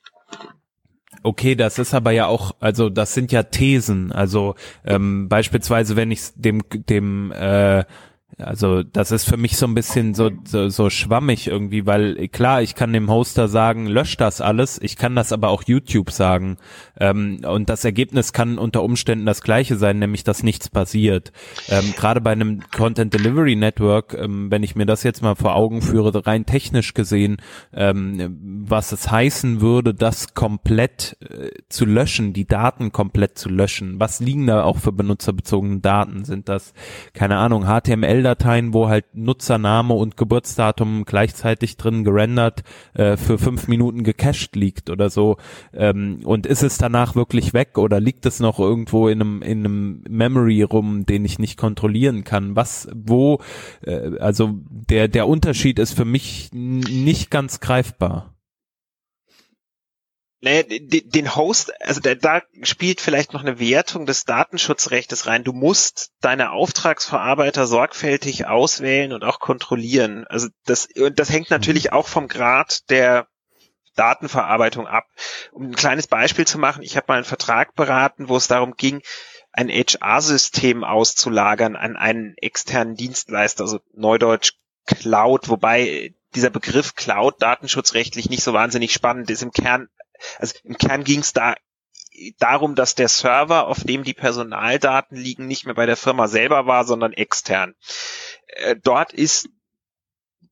Okay, 1.22 1.56
das 1.56 1.80
ist 1.80 1.94
aber 1.94 2.12
ja 2.12 2.26
auch, 2.26 2.56
also 2.60 2.90
das 2.90 3.14
sind 3.14 3.32
ja 3.32 3.44
Thesen. 3.44 4.12
Also 4.12 4.56
ähm, 4.84 5.30
beispielsweise, 5.30 5.96
wenn 5.96 6.12
ich 6.12 6.22
dem 6.36 6.64
dem 6.72 7.32
äh, 7.32 7.86
also 8.38 8.84
das 8.84 9.12
ist 9.12 9.26
für 9.26 9.38
mich 9.38 9.58
so 9.58 9.66
ein 9.68 9.76
bisschen 9.76 10.14
so, 10.16 10.32
so, 10.44 10.70
so 10.70 10.90
schwammig 10.90 11.48
irgendwie, 11.48 11.86
weil 11.86 12.28
klar, 12.30 12.62
ich 12.62 12.76
kann 12.76 12.94
dem 12.94 13.10
Hoster 13.10 13.48
sagen, 13.48 13.86
lösch 13.86 14.18
das 14.18 14.42
alles, 14.42 14.80
ich 14.82 14.96
kann 14.96 15.16
das 15.16 15.32
aber 15.32 15.50
auch 15.50 15.64
YouTube 15.64 16.12
sagen. 16.12 16.58
Ähm, 17.00 17.42
und 17.46 17.70
das 17.70 17.86
Ergebnis 17.86 18.34
kann 18.34 18.58
unter 18.58 18.84
Umständen 18.84 19.26
das 19.26 19.42
gleiche 19.42 19.76
sein, 19.76 20.00
nämlich 20.00 20.24
dass 20.24 20.42
nichts 20.42 20.70
passiert. 20.70 21.32
Ähm, 21.70 21.94
Gerade 21.96 22.22
bei 22.22 22.32
einem 22.32 22.62
Content 22.76 23.14
Delivery 23.14 23.56
Network, 23.56 24.16
ähm, 24.18 24.50
wenn 24.50 24.64
ich 24.64 24.76
mir 24.76 24.86
das 24.86 25.04
jetzt 25.04 25.22
mal 25.22 25.36
vor 25.36 25.56
Augen 25.56 25.82
führe, 25.82 26.26
rein 26.26 26.46
technisch 26.46 26.94
gesehen, 26.94 27.38
ähm, 27.74 28.64
was 28.66 28.92
es 28.92 29.12
heißen 29.12 29.62
würde, 29.62 29.94
das 29.94 30.34
komplett 30.34 31.18
äh, 31.22 31.50
zu 31.70 31.86
löschen, 31.86 32.34
die 32.34 32.48
Daten 32.48 32.92
komplett 32.92 33.38
zu 33.38 33.50
löschen. 33.50 34.00
Was 34.00 34.20
liegen 34.20 34.48
da 34.48 34.64
auch 34.64 34.78
für 34.80 34.92
benutzerbezogene 34.92 35.80
Daten? 35.80 36.26
Sind 36.26 36.50
das, 36.50 36.74
keine 37.14 37.38
Ahnung, 37.38 37.66
HTML 37.66 38.23
Excel-Dateien, 38.24 38.74
wo 38.74 38.88
halt 38.88 39.06
Nutzername 39.14 39.94
und 39.94 40.18
Geburtsdatum 40.18 41.06
gleichzeitig 41.06 41.78
drin 41.78 42.04
gerendert 42.04 42.64
äh, 42.94 43.18
für 43.18 43.38
fünf 43.38 43.68
Minuten 43.68 44.04
gecached 44.04 44.56
liegt 44.56 44.90
oder 44.90 45.10
so. 45.10 45.38
Ähm, 45.74 46.22
und 46.24 46.46
ist 46.46 46.64
es 46.64 46.78
danach 46.78 47.16
wirklich 47.16 47.54
weg 47.54 47.78
oder 47.78 48.00
liegt 48.00 48.26
es 48.26 48.40
noch 48.40 48.60
irgendwo 48.60 49.08
in 49.08 49.22
einem, 49.22 49.42
in 49.42 49.60
einem 49.60 50.04
Memory 50.10 50.64
rum, 50.64 51.06
den 51.06 51.26
ich 51.26 51.40
nicht 51.40 51.58
kontrollieren 51.58 52.24
kann? 52.24 52.56
Was, 52.56 52.88
wo, 52.94 53.40
äh, 53.86 54.18
also 54.20 54.52
der, 54.70 55.08
der 55.08 55.28
Unterschied 55.28 55.80
ist 55.80 55.94
für 55.94 56.06
mich 56.06 56.50
nicht 56.54 57.30
ganz 57.30 57.60
greifbar. 57.60 58.33
Naja, 60.44 60.64
den 60.68 61.38
Host, 61.38 61.72
also 61.82 62.02
da, 62.02 62.16
da 62.16 62.42
spielt 62.64 63.00
vielleicht 63.00 63.32
noch 63.32 63.40
eine 63.40 63.60
Wertung 63.60 64.06
des 64.06 64.26
Datenschutzrechtes 64.26 65.26
rein. 65.26 65.46
Du 65.46 65.54
musst 65.54 66.12
deine 66.20 66.52
Auftragsverarbeiter 66.52 67.66
sorgfältig 67.66 68.46
auswählen 68.46 69.14
und 69.14 69.24
auch 69.24 69.40
kontrollieren. 69.40 70.28
Also 70.28 70.50
das, 70.66 70.90
und 70.98 71.18
das 71.18 71.30
hängt 71.30 71.50
natürlich 71.50 71.94
auch 71.94 72.10
vom 72.10 72.28
Grad 72.28 72.90
der 72.90 73.28
Datenverarbeitung 73.96 74.86
ab. 74.86 75.06
Um 75.54 75.68
ein 75.68 75.76
kleines 75.76 76.08
Beispiel 76.08 76.46
zu 76.46 76.58
machen, 76.58 76.84
ich 76.84 76.98
habe 76.98 77.06
mal 77.08 77.16
einen 77.16 77.24
Vertrag 77.24 77.74
beraten, 77.76 78.28
wo 78.28 78.36
es 78.36 78.50
darum 78.50 78.74
ging, 78.76 79.02
ein 79.54 79.70
HR-System 79.70 80.84
auszulagern 80.84 81.78
an 81.78 81.96
einen 81.96 82.36
externen 82.36 82.96
Dienstleister, 82.96 83.64
also 83.64 83.80
Neudeutsch 83.94 84.52
Cloud, 84.88 85.48
wobei 85.48 86.14
dieser 86.36 86.50
Begriff 86.50 86.96
Cloud 86.96 87.42
datenschutzrechtlich 87.42 88.30
nicht 88.30 88.44
so 88.44 88.52
wahnsinnig 88.52 88.92
spannend 88.92 89.30
ist. 89.30 89.42
Im 89.42 89.52
Kern 89.52 89.88
also 90.40 90.56
im 90.64 90.78
Kern 90.78 91.04
ging 91.04 91.20
es 91.20 91.34
da 91.34 91.56
darum, 92.38 92.76
dass 92.76 92.96
der 92.96 93.08
Server, 93.08 93.68
auf 93.68 93.84
dem 93.84 94.04
die 94.04 94.14
Personaldaten 94.14 95.18
liegen, 95.18 95.48
nicht 95.48 95.66
mehr 95.66 95.76
bei 95.76 95.86
der 95.86 95.98
Firma 95.98 96.28
selber 96.28 96.68
war, 96.68 96.86
sondern 96.86 97.14
extern. 97.14 97.76
Äh, 98.48 98.76
dort 98.82 99.14
ist 99.14 99.50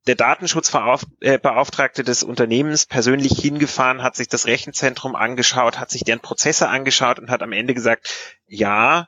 der 0.07 0.15
Datenschutzbeauftragte 0.15 2.03
des 2.03 2.24
Unternehmens 2.24 2.88
persönlich 2.88 3.34
hingefahren, 3.34 4.01
hat 4.01 4.15
sich 4.15 4.28
das 4.28 4.47
Rechenzentrum 4.47 5.15
angeschaut, 5.15 5.80
hat 5.80 5.91
sich 5.91 6.03
deren 6.03 6.22
Prozesse 6.22 6.69
angeschaut 6.69 7.19
und 7.19 7.30
hat 7.30 7.43
am 7.43 7.51
Ende 7.51 7.76
gesagt, 7.76 8.09
ja, 8.47 9.07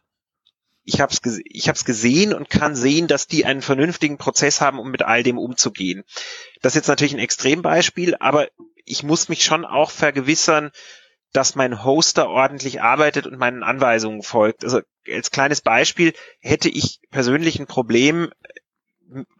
ich 0.83 0.99
habe 0.99 1.13
es 1.13 1.39
ich 1.45 1.69
hab's 1.69 1.85
gesehen 1.85 2.33
und 2.33 2.49
kann 2.49 2.75
sehen, 2.75 3.07
dass 3.07 3.25
die 3.25 3.45
einen 3.45 3.61
vernünftigen 3.61 4.17
Prozess 4.17 4.61
haben, 4.61 4.79
um 4.79 4.91
mit 4.91 5.01
all 5.01 5.23
dem 5.23 5.37
umzugehen. 5.37 6.03
Das 6.61 6.73
ist 6.73 6.75
jetzt 6.75 6.87
natürlich 6.89 7.13
ein 7.13 7.19
Extrembeispiel, 7.19 8.15
aber 8.19 8.49
ich 8.85 9.03
muss 9.03 9.29
mich 9.29 9.43
schon 9.43 9.65
auch 9.65 9.91
vergewissern, 9.91 10.71
dass 11.31 11.55
mein 11.55 11.83
Hoster 11.83 12.29
ordentlich 12.29 12.81
arbeitet 12.81 13.25
und 13.25 13.39
meinen 13.39 13.63
Anweisungen 13.63 14.21
folgt. 14.21 14.63
Also 14.63 14.81
als 15.11 15.31
kleines 15.31 15.61
Beispiel 15.61 16.13
hätte 16.39 16.69
ich 16.69 16.99
persönlich 17.09 17.59
ein 17.59 17.67
Problem, 17.67 18.31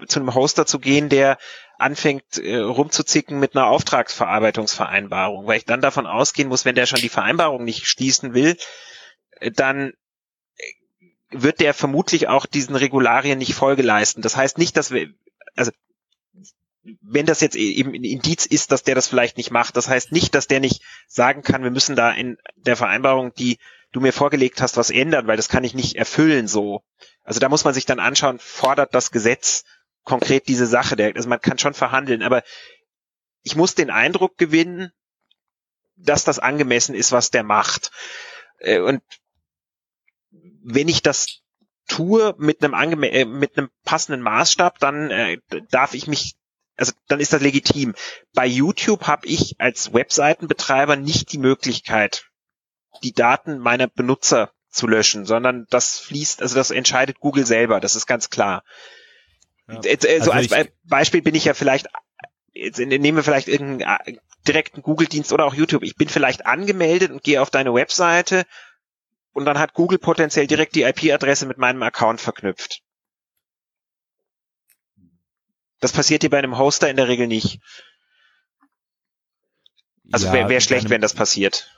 zu 0.08 0.20
einem 0.20 0.34
Hoster 0.34 0.66
zu 0.66 0.80
gehen, 0.80 1.10
der 1.10 1.38
anfängt 1.78 2.38
äh, 2.38 2.58
rumzuzicken 2.58 3.40
mit 3.40 3.56
einer 3.56 3.68
Auftragsverarbeitungsvereinbarung, 3.68 5.48
weil 5.48 5.58
ich 5.58 5.66
dann 5.66 5.82
davon 5.82 6.06
ausgehen 6.06 6.48
muss, 6.48 6.66
wenn 6.66 6.76
der 6.76 6.86
schon 6.86 7.02
die 7.02 7.10
Vereinbarung 7.10 7.64
nicht 7.64 7.88
schließen 7.88 8.34
will, 8.34 8.58
äh, 9.40 9.52
dann 9.52 9.94
äh, 10.58 10.74
wird 11.32 11.60
der 11.60 11.74
vermutlich 11.74 12.28
auch 12.28 12.46
diesen 12.46 12.76
Regularien 12.76 13.40
nicht 13.40 13.56
Folge 13.56 13.82
leisten. 13.82 14.22
Das 14.22 14.38
heißt 14.38 14.58
nicht, 14.58 14.78
dass 14.78 14.92
wir, 14.92 15.10
also 15.56 15.72
wenn 17.02 17.26
das 17.26 17.42
jetzt 17.42 17.56
eben 17.56 17.94
ein 17.94 18.04
Indiz 18.04 18.46
ist, 18.46 18.72
dass 18.72 18.84
der 18.84 18.96
das 18.96 19.08
vielleicht 19.08 19.38
nicht 19.38 19.52
macht, 19.52 19.78
das 19.78 19.88
heißt 19.88 20.12
nicht, 20.12 20.36
dass 20.36 20.48
der 20.48 20.60
nicht 20.60 20.82
sagen 21.08 21.42
kann, 21.42 21.64
wir 21.64 21.72
müssen 21.72 21.96
da 21.96 22.12
in 22.12 22.38
der 22.58 22.76
Vereinbarung, 22.76 23.34
die 23.34 23.58
du 23.92 24.02
mir 24.02 24.12
vorgelegt 24.12 24.62
hast, 24.62 24.76
was 24.76 24.90
ändern, 24.90 25.28
weil 25.28 25.38
das 25.38 25.50
kann 25.50 25.64
ich 25.64 25.74
nicht 25.74 25.96
erfüllen 25.96 26.48
so. 26.48 26.84
Also 27.24 27.40
da 27.40 27.48
muss 27.48 27.64
man 27.64 27.74
sich 27.74 27.86
dann 27.86 28.00
anschauen, 28.00 28.40
fordert 28.40 28.94
das 28.94 29.12
Gesetz 29.12 29.64
konkret 30.04 30.48
diese 30.48 30.68
Sache. 30.68 30.96
Der, 30.96 31.16
also 31.16 31.30
man 31.30 31.40
kann 31.40 31.58
schon 31.58 31.74
verhandeln, 31.74 32.22
aber 32.22 32.44
ich 33.44 33.56
muss 33.56 33.76
den 33.76 33.90
Eindruck 33.90 34.38
gewinnen, 34.38 34.92
dass 35.96 36.24
das 36.24 36.40
angemessen 36.40 36.96
ist, 36.96 37.12
was 37.12 37.30
der 37.30 37.44
macht. 37.44 37.92
Äh, 38.60 38.80
und 38.80 39.02
wenn 40.64 40.88
ich 40.88 41.02
das 41.02 41.42
tue 41.88 42.34
mit 42.38 42.64
einem, 42.64 43.04
äh, 43.04 43.26
mit 43.26 43.58
einem 43.58 43.70
passenden 43.84 44.22
Maßstab, 44.22 44.80
dann 44.80 45.12
äh, 45.12 45.38
darf 45.70 45.94
ich 45.94 46.08
mich, 46.08 46.36
also 46.78 46.92
dann 47.08 47.20
ist 47.20 47.34
das 47.34 47.42
legitim. 47.42 47.94
Bei 48.34 48.46
YouTube 48.46 49.08
habe 49.08 49.28
ich 49.28 49.56
als 49.60 49.94
Webseitenbetreiber 49.94 50.96
nicht 50.96 51.32
die 51.32 51.38
Möglichkeit, 51.38 52.26
die 53.04 53.14
Daten 53.14 53.60
meiner 53.60 53.88
Benutzer 53.88 54.52
zu 54.70 54.88
löschen, 54.88 55.26
sondern 55.26 55.68
das 55.70 56.00
fließt, 56.00 56.42
also 56.42 56.56
das 56.56 56.72
entscheidet 56.72 57.20
Google 57.20 57.46
selber, 57.46 57.80
das 57.80 57.96
ist 57.96 58.08
ganz 58.08 58.30
klar. 58.30 58.64
Ja. 59.68 59.82
Jetzt, 59.84 60.06
äh, 60.06 60.20
so 60.20 60.32
also 60.32 60.56
als 60.56 60.70
Beispiel 60.84 61.22
bin 61.22 61.36
ich 61.36 61.46
ja 61.46 61.54
vielleicht, 61.54 61.88
jetzt 62.54 62.80
nehmen 62.80 63.16
wir 63.16 63.24
vielleicht 63.24 63.48
irgendeinen 63.48 64.00
äh, 64.06 64.18
direkten 64.48 64.82
Google-Dienst 64.82 65.32
oder 65.32 65.46
auch 65.46 65.54
YouTube. 65.54 65.84
Ich 65.84 65.96
bin 65.96 66.10
vielleicht 66.10 66.46
angemeldet 66.46 67.12
und 67.12 67.24
gehe 67.24 67.42
auf 67.42 67.50
deine 67.50 67.74
Webseite 67.74 68.46
und 69.32 69.46
dann 69.46 69.60
hat 69.60 69.74
Google 69.74 70.00
potenziell 70.00 70.48
direkt 70.48 70.76
die 70.76 70.84
IP-Adresse 70.84 71.46
mit 71.46 71.58
meinem 71.58 71.84
Account 71.84 72.20
verknüpft. 72.20 72.82
Das 75.84 75.92
passiert 75.92 76.24
dir 76.24 76.30
bei 76.30 76.38
einem 76.38 76.58
Hoster 76.58 76.90
in 76.90 76.96
der 76.96 77.10
Regel 77.10 77.28
nicht. 77.28 77.60
Also 80.14 80.28
ja, 80.28 80.34
wäre 80.34 80.48
wär 80.48 80.62
schlecht, 80.62 80.90
wenn 80.90 81.02
das 81.02 81.14
passiert. 81.14 81.70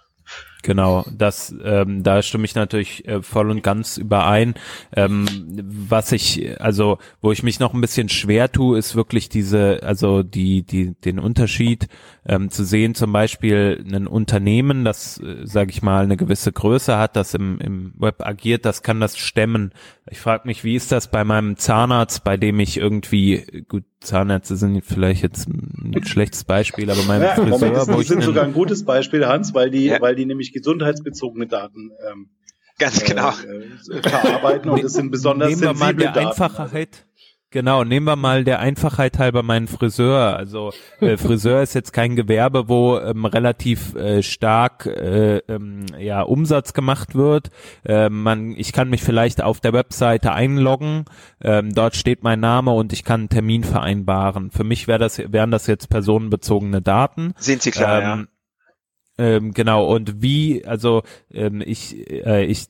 Genau, 0.62 1.06
das 1.16 1.54
ähm, 1.64 2.02
da 2.02 2.24
stimme 2.24 2.46
ich 2.46 2.56
natürlich 2.56 3.08
äh, 3.08 3.22
voll 3.22 3.52
und 3.52 3.62
ganz 3.62 3.98
überein. 3.98 4.56
Ähm, 4.96 5.28
was 5.64 6.12
ich, 6.12 6.60
also 6.60 6.98
wo 7.22 7.32
ich 7.32 7.44
mich 7.44 7.60
noch 7.60 7.76
ein 7.76 7.82
bisschen 7.82 8.10
schwer 8.10 8.52
tue, 8.52 8.78
ist 8.78 8.96
wirklich 8.96 9.30
diese, 9.30 9.82
also 9.84 10.24
die, 10.24 10.64
die, 10.64 10.96
den 10.96 11.20
Unterschied 11.20 11.88
ähm, 12.28 12.50
zu 12.50 12.64
sehen, 12.64 12.96
zum 12.96 13.12
Beispiel 13.12 13.86
ein 13.92 14.08
Unternehmen, 14.08 14.86
das, 14.86 15.20
äh, 15.20 15.46
sage 15.46 15.70
ich 15.70 15.84
mal, 15.84 16.04
eine 16.04 16.18
gewisse 16.18 16.52
Größe 16.52 16.98
hat, 16.98 17.16
das 17.16 17.36
im, 17.36 17.60
im 17.60 17.94
Web 18.00 18.26
agiert, 18.26 18.66
das 18.66 18.82
kann 18.82 19.00
das 19.00 19.20
stemmen. 19.20 19.72
Ich 20.10 20.20
frage 20.20 20.48
mich, 20.48 20.64
wie 20.64 20.76
ist 20.76 20.92
das 20.92 21.12
bei 21.12 21.24
meinem 21.24 21.58
Zahnarzt, 21.58 22.24
bei 22.24 22.38
dem 22.38 22.60
ich 22.60 22.78
irgendwie, 22.78 23.66
gut, 23.68 23.84
Zahnärzte 24.06 24.56
sind 24.56 24.82
vielleicht 24.86 25.24
jetzt 25.24 25.48
ein 25.48 26.06
schlechtes 26.06 26.44
Beispiel, 26.44 26.90
aber 26.90 27.04
mein 27.04 27.22
ja, 27.22 27.36
Friseur, 27.36 27.50
Moment, 27.50 27.76
das, 27.76 27.88
wo 27.88 28.00
ich 28.00 28.08
sind 28.08 28.24
sogar 28.24 28.46
ein 28.46 28.54
gutes 28.54 28.86
Beispiel, 28.86 29.26
Hans, 29.28 29.54
weil 29.54 29.70
die, 29.70 29.86
ja. 29.86 30.02
weil 30.02 30.16
die 30.16 30.26
nämlich 30.26 30.54
gesundheitsbezogene 30.54 31.48
Daten 31.48 31.92
ähm, 32.10 32.30
ganz 32.80 33.04
genau 33.04 33.30
äh, 33.30 34.02
verarbeiten 34.02 34.70
und 34.70 34.84
das 34.84 34.94
sind 34.94 35.12
besonders 35.12 35.50
Nehmen 35.50 35.62
wir 35.62 35.74
mal 35.74 35.94
der 35.94 36.12
Daten. 36.12 36.28
Einfachheit. 36.28 37.05
Genau, 37.56 37.86
nehmen 37.86 38.06
wir 38.06 38.18
mal 38.18 38.44
der 38.44 38.60
Einfachheit 38.60 39.18
halber 39.18 39.42
meinen 39.42 39.70
Friseur. 39.70 40.36
Also 40.36 40.74
äh, 41.00 41.16
Friseur 41.18 41.62
ist 41.62 41.74
jetzt 41.74 41.94
kein 41.94 42.18
Gewerbe, 42.18 42.68
wo 42.68 43.00
ähm, 43.00 43.24
relativ 43.24 43.96
äh, 43.96 44.22
stark 44.24 44.86
äh, 44.88 45.38
ähm, 45.48 45.86
ja 45.98 46.22
Umsatz 46.24 46.74
gemacht 46.74 47.16
wird. 47.16 47.52
Äh, 47.86 48.10
man, 48.10 48.52
ich 48.58 48.74
kann 48.74 48.90
mich 48.90 49.04
vielleicht 49.04 49.42
auf 49.42 49.62
der 49.62 49.72
Webseite 49.72 50.34
einloggen. 50.34 51.06
Ähm, 51.42 51.74
dort 51.74 51.96
steht 51.96 52.24
mein 52.24 52.42
Name 52.42 52.72
und 52.72 52.92
ich 52.92 53.06
kann 53.06 53.22
einen 53.22 53.30
Termin 53.30 53.64
vereinbaren. 53.64 54.52
Für 54.52 54.66
mich 54.66 54.90
wäre 54.90 55.00
das 55.00 55.18
wären 55.18 55.52
das 55.52 55.66
jetzt 55.68 55.90
personenbezogene 55.90 56.82
Daten. 56.82 57.36
Sind 57.38 57.62
Sie 57.62 57.72
klar? 57.72 58.02
Ähm, 58.02 58.28
ja. 59.18 59.26
Ähm, 59.38 59.54
genau, 59.54 59.86
und 59.86 60.22
wie, 60.22 60.66
also 60.66 61.04
ähm, 61.32 61.64
ich, 61.66 62.12
äh, 62.12 62.44
ich 62.44 62.68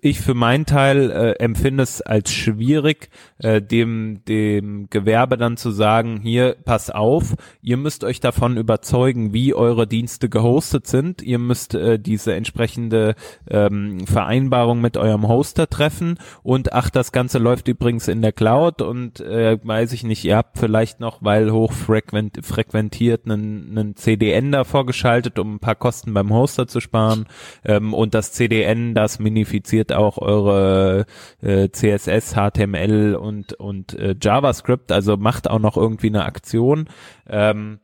ich 0.00 0.20
für 0.20 0.34
meinen 0.34 0.66
Teil 0.66 1.10
äh, 1.10 1.32
empfinde 1.42 1.82
es 1.82 2.00
als 2.00 2.32
schwierig, 2.32 3.10
äh, 3.38 3.60
dem, 3.60 4.24
dem 4.26 4.88
Gewerbe 4.90 5.36
dann 5.36 5.56
zu 5.56 5.70
sagen, 5.70 6.20
hier, 6.22 6.56
pass 6.64 6.90
auf, 6.90 7.34
ihr 7.60 7.76
müsst 7.76 8.04
euch 8.04 8.20
davon 8.20 8.56
überzeugen, 8.56 9.32
wie 9.32 9.54
eure 9.54 9.86
Dienste 9.86 10.28
gehostet 10.28 10.86
sind. 10.86 11.22
Ihr 11.22 11.38
müsst 11.38 11.74
äh, 11.74 11.98
diese 11.98 12.34
entsprechende 12.34 13.14
ähm, 13.48 14.06
Vereinbarung 14.06 14.80
mit 14.80 14.96
eurem 14.96 15.28
Hoster 15.28 15.68
treffen 15.68 16.18
und 16.42 16.72
ach, 16.72 16.90
das 16.90 17.12
Ganze 17.12 17.38
läuft 17.38 17.68
übrigens 17.68 18.08
in 18.08 18.22
der 18.22 18.32
Cloud 18.32 18.82
und 18.82 19.20
äh, 19.20 19.58
weiß 19.62 19.92
ich 19.92 20.04
nicht, 20.04 20.24
ihr 20.24 20.36
habt 20.36 20.58
vielleicht 20.58 21.00
noch, 21.00 21.18
weil 21.20 21.50
hochfrequentiert 21.50 23.26
einen, 23.26 23.78
einen 23.78 23.96
CDN 23.96 24.52
davor 24.52 24.86
geschaltet, 24.86 25.38
um 25.38 25.56
ein 25.56 25.60
paar 25.60 25.74
Kosten 25.74 26.14
beim 26.14 26.32
Hoster 26.32 26.66
zu 26.66 26.80
sparen 26.80 27.26
ähm, 27.64 27.94
und 27.94 28.14
das 28.14 28.32
CDN, 28.32 28.94
das 28.94 29.18
minifiziert 29.18 29.81
inkludiert 29.82 29.92
auch 29.92 30.18
eure 30.18 31.06
äh, 31.42 31.68
CSS, 31.70 32.34
HTML 32.34 33.14
und, 33.14 33.54
und 33.54 33.94
äh, 33.94 34.14
JavaScript, 34.20 34.92
also 34.92 35.16
macht 35.16 35.48
auch 35.48 35.58
noch 35.58 35.76
irgendwie 35.76 36.08
eine 36.08 36.24
Aktion. 36.24 36.88
Ähm, 37.28 37.80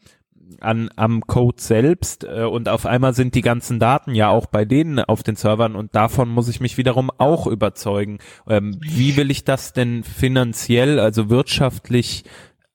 an 0.60 0.88
am 0.96 1.26
Code 1.26 1.60
selbst 1.60 2.24
äh, 2.24 2.44
und 2.44 2.70
auf 2.70 2.86
einmal 2.86 3.12
sind 3.12 3.34
die 3.34 3.42
ganzen 3.42 3.78
Daten 3.78 4.14
ja 4.14 4.30
auch 4.30 4.46
bei 4.46 4.64
denen 4.64 4.98
auf 4.98 5.22
den 5.22 5.36
Servern 5.36 5.76
und 5.76 5.94
davon 5.94 6.30
muss 6.30 6.48
ich 6.48 6.60
mich 6.60 6.78
wiederum 6.78 7.10
auch 7.18 7.46
überzeugen. 7.46 8.18
Ähm, 8.48 8.78
wie 8.80 9.16
will 9.18 9.30
ich 9.30 9.44
das 9.44 9.74
denn 9.74 10.04
finanziell, 10.04 11.00
also 11.00 11.28
wirtschaftlich 11.28 12.24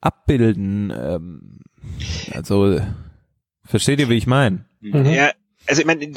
abbilden? 0.01 0.93
Ähm, 0.95 1.61
also 2.31 2.79
versteht 3.65 3.99
ihr, 3.99 4.09
wie 4.09 4.17
ich 4.17 4.27
meine? 4.27 4.65
Mhm. 4.81 5.05
Ja, 5.07 5.31
also 5.65 5.81
ich 5.81 5.87
meine, 5.87 6.07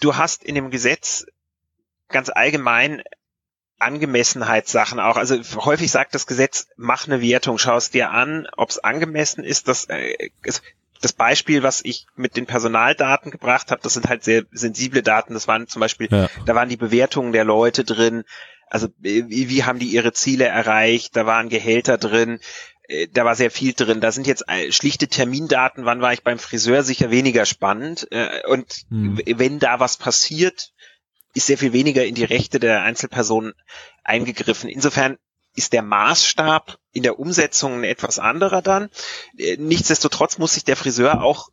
du 0.00 0.14
hast 0.14 0.44
in 0.44 0.56
dem 0.56 0.70
Gesetz 0.70 1.24
ganz 2.08 2.30
allgemein 2.30 3.02
Angemessenheitssachen 3.78 4.98
auch. 4.98 5.16
Also 5.16 5.38
häufig 5.56 5.90
sagt 5.90 6.14
das 6.14 6.26
Gesetz, 6.26 6.68
mach 6.76 7.06
eine 7.06 7.20
Wertung, 7.20 7.58
schau 7.58 7.76
es 7.76 7.90
dir 7.90 8.10
an, 8.10 8.48
ob 8.56 8.70
es 8.70 8.78
angemessen 8.78 9.44
ist. 9.44 9.68
Das, 9.68 9.84
äh, 9.86 10.30
das 11.00 11.12
Beispiel, 11.12 11.62
was 11.62 11.84
ich 11.84 12.06
mit 12.16 12.36
den 12.36 12.46
Personaldaten 12.46 13.30
gebracht 13.30 13.70
habe, 13.70 13.82
das 13.82 13.94
sind 13.94 14.08
halt 14.08 14.24
sehr 14.24 14.44
sensible 14.50 15.02
Daten. 15.02 15.34
Das 15.34 15.46
waren 15.46 15.68
zum 15.68 15.80
Beispiel, 15.80 16.08
ja. 16.10 16.28
da 16.44 16.54
waren 16.54 16.68
die 16.68 16.76
Bewertungen 16.76 17.32
der 17.32 17.44
Leute 17.44 17.84
drin. 17.84 18.24
Also 18.66 18.88
wie, 18.98 19.48
wie 19.48 19.64
haben 19.64 19.78
die 19.78 19.86
ihre 19.86 20.12
Ziele 20.12 20.46
erreicht? 20.46 21.16
Da 21.16 21.26
waren 21.26 21.48
Gehälter 21.48 21.98
drin 21.98 22.40
äh, 22.88 23.06
da 23.12 23.24
war 23.24 23.36
sehr 23.36 23.50
viel 23.50 23.74
drin. 23.74 24.00
Da 24.00 24.10
sind 24.10 24.26
jetzt 24.26 24.44
äh, 24.48 24.72
schlichte 24.72 25.08
Termindaten, 25.08 25.84
wann 25.84 26.00
war 26.00 26.12
ich 26.12 26.22
beim 26.22 26.38
Friseur, 26.38 26.82
sicher 26.82 27.10
weniger 27.10 27.46
spannend. 27.46 28.08
Äh, 28.10 28.46
und 28.48 28.86
hm. 28.88 29.20
wenn 29.24 29.58
da 29.58 29.78
was 29.78 29.98
passiert, 29.98 30.72
ist 31.38 31.46
sehr 31.46 31.58
viel 31.58 31.72
weniger 31.72 32.04
in 32.04 32.14
die 32.14 32.24
Rechte 32.24 32.58
der 32.58 32.82
Einzelpersonen 32.82 33.54
eingegriffen. 34.04 34.68
Insofern 34.68 35.16
ist 35.54 35.72
der 35.72 35.82
Maßstab 35.82 36.78
in 36.92 37.02
der 37.02 37.18
Umsetzung 37.18 37.80
ein 37.80 37.84
etwas 37.84 38.18
anderer 38.18 38.60
dann. 38.60 38.90
Äh, 39.36 39.56
nichtsdestotrotz 39.56 40.38
muss 40.38 40.54
sich 40.54 40.64
der 40.64 40.76
Friseur 40.76 41.22
auch 41.22 41.48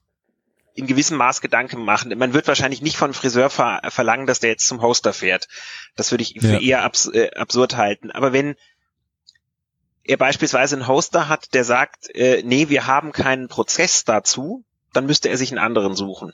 in 0.74 0.88
gewissem 0.88 1.18
Maß 1.18 1.40
Gedanken 1.40 1.84
machen. 1.84 2.18
Man 2.18 2.34
wird 2.34 2.48
wahrscheinlich 2.48 2.82
nicht 2.82 2.98
von 2.98 3.14
Friseur 3.14 3.50
ver 3.50 3.82
verlangen, 3.90 4.28
dass 4.28 4.42
der 4.42 4.50
jetzt 4.50 4.68
zum 4.68 4.82
Hoster 4.82 5.14
fährt. 5.14 5.48
Das 5.96 6.12
würde 6.12 6.24
ich 6.24 6.36
für 6.42 6.54
ja. 6.54 6.60
eher 6.60 6.84
abs 6.84 7.08
äh, 7.08 7.32
absurd 7.36 7.78
halten. 7.78 8.12
Aber 8.12 8.34
wenn 8.34 8.56
er 10.04 10.18
beispielsweise 10.18 10.76
einen 10.76 10.88
Hoster 10.88 11.30
hat, 11.30 11.54
der 11.54 11.64
sagt, 11.64 12.14
äh, 12.14 12.44
nee, 12.44 12.70
wir 12.70 12.88
haben 12.88 13.12
keinen 13.12 13.48
Prozess 13.48 14.04
dazu, 14.04 14.66
dann 14.94 15.06
müsste 15.06 15.30
er 15.30 15.38
sich 15.38 15.52
einen 15.52 15.60
anderen 15.60 15.96
suchen. 15.96 16.34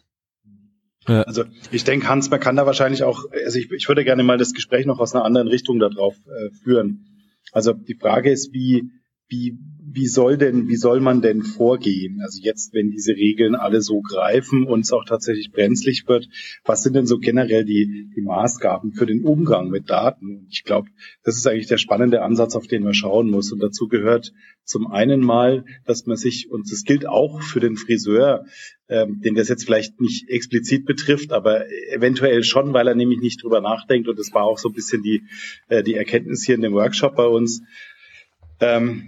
Ja. 1.08 1.24
Also 1.24 1.46
ich 1.72 1.84
denke, 1.84 2.08
Hans, 2.08 2.30
man 2.30 2.40
kann 2.40 2.56
da 2.56 2.66
wahrscheinlich 2.66 3.04
auch, 3.04 3.26
also 3.32 3.58
ich, 3.58 3.72
ich 3.72 3.88
würde 3.88 4.04
gerne 4.04 4.24
mal 4.24 4.38
das 4.38 4.54
Gespräch 4.54 4.86
noch 4.86 5.00
aus 5.00 5.16
einer 5.16 5.26
anderen 5.26 5.48
Richtung 5.48 5.80
darauf 5.80 6.16
äh, 6.28 6.52
führen. 6.64 7.08
Also 7.52 7.74
die 7.74 7.96
Frage 7.96 8.32
ist, 8.32 8.54
wie, 8.54 8.92
wie, 9.28 9.58
wie 9.94 10.08
soll 10.08 10.38
denn, 10.38 10.68
wie 10.68 10.76
soll 10.76 11.00
man 11.00 11.22
denn 11.22 11.44
vorgehen? 11.44 12.20
Also 12.22 12.40
jetzt, 12.42 12.74
wenn 12.74 12.90
diese 12.90 13.14
Regeln 13.14 13.56
alle 13.56 13.82
so 13.82 14.02
greifen 14.02 14.66
und 14.66 14.82
es 14.82 14.92
auch 14.92 15.06
tatsächlich 15.06 15.52
brenzlig 15.52 16.08
wird, 16.08 16.28
was 16.64 16.84
sind 16.84 16.96
denn 16.96 17.08
so 17.08 17.20
generell 17.20 17.66
die, 17.66 18.10
die 18.16 18.22
Maßgaben 18.22 18.94
für 18.94 19.06
den 19.06 19.24
Umgang 19.24 19.70
mit 19.70 19.90
Daten? 19.90 20.48
Ich 20.50 20.64
glaube, 20.64 20.90
das 21.24 21.38
ist 21.38 21.48
eigentlich 21.48 21.68
der 21.68 21.78
spannende 21.78 22.22
Ansatz, 22.22 22.56
auf 22.56 22.68
den 22.68 22.84
man 22.84 22.94
schauen 22.94 23.30
muss. 23.30 23.52
Und 23.52 23.60
dazu 23.60 23.88
gehört 23.88 24.34
zum 24.64 24.88
einen 24.88 25.22
mal, 25.22 25.66
dass 25.86 26.06
man 26.06 26.18
sich, 26.18 26.50
und 26.50 26.72
das 26.72 26.84
gilt 26.84 27.08
auch 27.08 27.42
für 27.42 27.60
den 27.60 27.76
Friseur, 27.76 28.46
ähm, 28.88 29.22
den 29.22 29.36
das 29.36 29.50
jetzt 29.50 29.66
vielleicht 29.66 30.02
nicht 30.02 30.30
explizit 30.30 30.86
betrifft, 30.86 31.32
aber 31.32 31.66
eventuell 31.92 32.44
schon, 32.44 32.74
weil 32.74 32.88
er 32.88 32.96
nämlich 32.96 33.20
nicht 33.20 33.44
drüber 33.44 33.62
nachdenkt. 33.62 34.08
Und 34.08 34.20
das 34.20 34.34
war 34.34 34.44
auch 34.44 34.58
so 34.58 34.70
ein 34.70 34.74
bisschen 34.76 35.02
die, 35.02 35.24
äh, 35.70 35.84
die 35.84 35.96
Erkenntnis 35.96 36.44
hier 36.46 36.56
in 36.56 36.62
dem 36.62 36.74
Workshop 36.74 37.16
bei 37.16 37.26
uns 37.26 37.62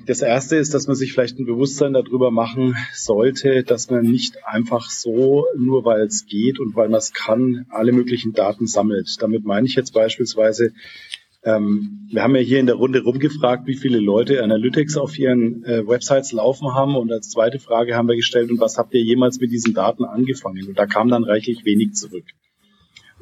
das 0.07 0.23
erste 0.23 0.55
ist, 0.55 0.73
dass 0.73 0.87
man 0.87 0.95
sich 0.95 1.13
vielleicht 1.13 1.37
ein 1.37 1.45
Bewusstsein 1.45 1.93
darüber 1.93 2.31
machen 2.31 2.75
sollte, 2.91 3.63
dass 3.63 3.91
man 3.91 4.01
nicht 4.01 4.43
einfach 4.47 4.89
so, 4.89 5.45
nur 5.55 5.85
weil 5.85 6.01
es 6.01 6.25
geht 6.25 6.59
und 6.59 6.75
weil 6.75 6.89
man 6.89 6.97
es 6.97 7.13
kann, 7.13 7.67
alle 7.69 7.91
möglichen 7.91 8.33
Daten 8.33 8.65
sammelt. 8.65 9.15
Damit 9.19 9.45
meine 9.45 9.67
ich 9.67 9.75
jetzt 9.75 9.93
beispielsweise, 9.93 10.73
ähm, 11.43 12.07
wir 12.11 12.23
haben 12.23 12.35
ja 12.35 12.41
hier 12.41 12.59
in 12.59 12.65
der 12.65 12.75
Runde 12.75 13.03
rumgefragt, 13.03 13.67
wie 13.67 13.75
viele 13.75 13.99
Leute 13.99 14.41
Analytics 14.41 14.97
auf 14.97 15.19
ihren 15.19 15.63
äh, 15.65 15.87
Websites 15.87 16.31
laufen 16.31 16.73
haben. 16.73 16.95
Und 16.95 17.11
als 17.11 17.29
zweite 17.29 17.59
Frage 17.59 17.95
haben 17.95 18.07
wir 18.07 18.15
gestellt, 18.15 18.49
und 18.49 18.59
was 18.59 18.79
habt 18.79 18.95
ihr 18.95 19.03
jemals 19.03 19.39
mit 19.39 19.51
diesen 19.51 19.75
Daten 19.75 20.03
angefangen? 20.03 20.67
Und 20.67 20.79
da 20.79 20.87
kam 20.87 21.09
dann 21.09 21.25
reichlich 21.25 21.63
wenig 21.63 21.93
zurück. 21.93 22.25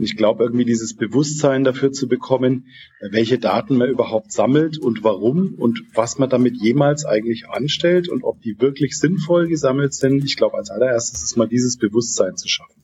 Und 0.02 0.06
ich 0.06 0.18
glaube, 0.18 0.44
irgendwie 0.44 0.66
dieses 0.66 0.96
Bewusstsein 0.96 1.64
dafür 1.64 1.92
zu 1.92 2.08
bekommen, 2.08 2.66
welche 3.12 3.38
Daten 3.38 3.78
man 3.78 3.88
überhaupt 3.88 4.32
sammelt 4.32 4.80
und 4.80 5.04
warum 5.04 5.54
und 5.60 5.84
was 5.94 6.18
man 6.18 6.28
damit 6.28 6.58
jemals 6.58 7.06
eigentlich 7.06 7.48
anstellt 7.50 8.10
und 8.10 8.24
ob 8.24 8.42
die 8.42 8.60
wirklich 8.60 8.98
sinnvoll 8.98 9.48
gesammelt 9.48 9.94
sind. 9.94 10.24
Ich 10.26 10.38
glaube, 10.38 10.58
als 10.58 10.72
allererstes 10.72 11.22
ist 11.22 11.38
mal 11.38 11.48
dieses 11.48 11.78
Bewusstsein 11.78 12.36
zu 12.36 12.48
schaffen. 12.48 12.81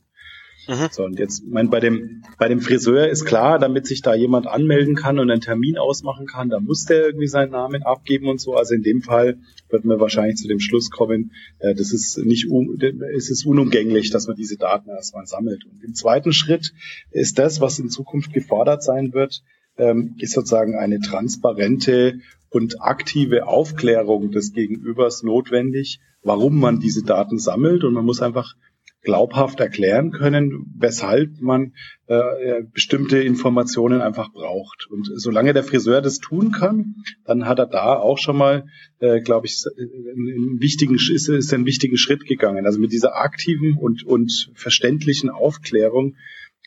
Mhm. 0.68 0.88
So, 0.90 1.04
und 1.04 1.18
jetzt, 1.18 1.44
mein, 1.46 1.70
bei 1.70 1.80
dem, 1.80 2.22
bei 2.38 2.46
dem 2.48 2.60
Friseur 2.60 3.08
ist 3.08 3.24
klar, 3.24 3.58
damit 3.58 3.86
sich 3.86 4.02
da 4.02 4.14
jemand 4.14 4.46
anmelden 4.46 4.94
kann 4.94 5.18
und 5.18 5.30
einen 5.30 5.40
Termin 5.40 5.78
ausmachen 5.78 6.26
kann, 6.26 6.50
da 6.50 6.60
muss 6.60 6.84
der 6.84 7.06
irgendwie 7.06 7.26
seinen 7.26 7.52
Namen 7.52 7.82
abgeben 7.84 8.28
und 8.28 8.38
so. 8.38 8.54
Also 8.54 8.74
in 8.74 8.82
dem 8.82 9.00
Fall 9.00 9.38
wird 9.70 9.86
man 9.86 9.98
wahrscheinlich 9.98 10.36
zu 10.36 10.46
dem 10.46 10.60
Schluss 10.60 10.90
kommen, 10.90 11.32
äh, 11.58 11.74
das 11.74 11.92
ist 11.92 12.18
nicht, 12.18 12.50
un, 12.50 12.78
es 13.16 13.30
ist 13.30 13.46
unumgänglich, 13.46 14.10
dass 14.10 14.26
man 14.26 14.36
diese 14.36 14.58
Daten 14.58 14.90
erstmal 14.90 15.26
sammelt. 15.26 15.64
Und 15.64 15.82
im 15.82 15.94
zweiten 15.94 16.32
Schritt 16.32 16.74
ist 17.10 17.38
das, 17.38 17.62
was 17.62 17.78
in 17.78 17.88
Zukunft 17.88 18.34
gefordert 18.34 18.82
sein 18.82 19.14
wird, 19.14 19.42
ähm, 19.78 20.16
ist 20.18 20.34
sozusagen 20.34 20.74
eine 20.74 21.00
transparente 21.00 22.20
und 22.50 22.82
aktive 22.82 23.46
Aufklärung 23.46 24.32
des 24.32 24.52
Gegenübers 24.52 25.22
notwendig, 25.22 26.00
warum 26.22 26.60
man 26.60 26.78
diese 26.78 27.04
Daten 27.04 27.38
sammelt. 27.38 27.84
Und 27.84 27.94
man 27.94 28.04
muss 28.04 28.20
einfach 28.20 28.54
glaubhaft 29.02 29.60
erklären 29.60 30.10
können, 30.10 30.74
weshalb 30.76 31.40
man 31.40 31.72
äh, 32.06 32.62
bestimmte 32.72 33.18
Informationen 33.18 34.00
einfach 34.00 34.32
braucht. 34.32 34.88
Und 34.90 35.08
solange 35.14 35.52
der 35.52 35.64
Friseur 35.64 36.02
das 36.02 36.18
tun 36.18 36.52
kann, 36.52 36.96
dann 37.24 37.46
hat 37.46 37.58
er 37.58 37.66
da 37.66 37.94
auch 37.94 38.18
schon 38.18 38.36
mal, 38.36 38.66
äh, 38.98 39.20
glaube 39.20 39.46
ich, 39.46 39.62
einen 39.76 40.60
wichtigen, 40.60 40.96
ist, 40.96 41.28
ist 41.28 41.54
einen 41.54 41.66
wichtigen 41.66 41.96
Schritt 41.96 42.26
gegangen. 42.26 42.66
Also 42.66 42.80
mit 42.80 42.92
dieser 42.92 43.16
aktiven 43.16 43.76
und, 43.78 44.04
und 44.04 44.50
verständlichen 44.54 45.30
Aufklärung 45.30 46.16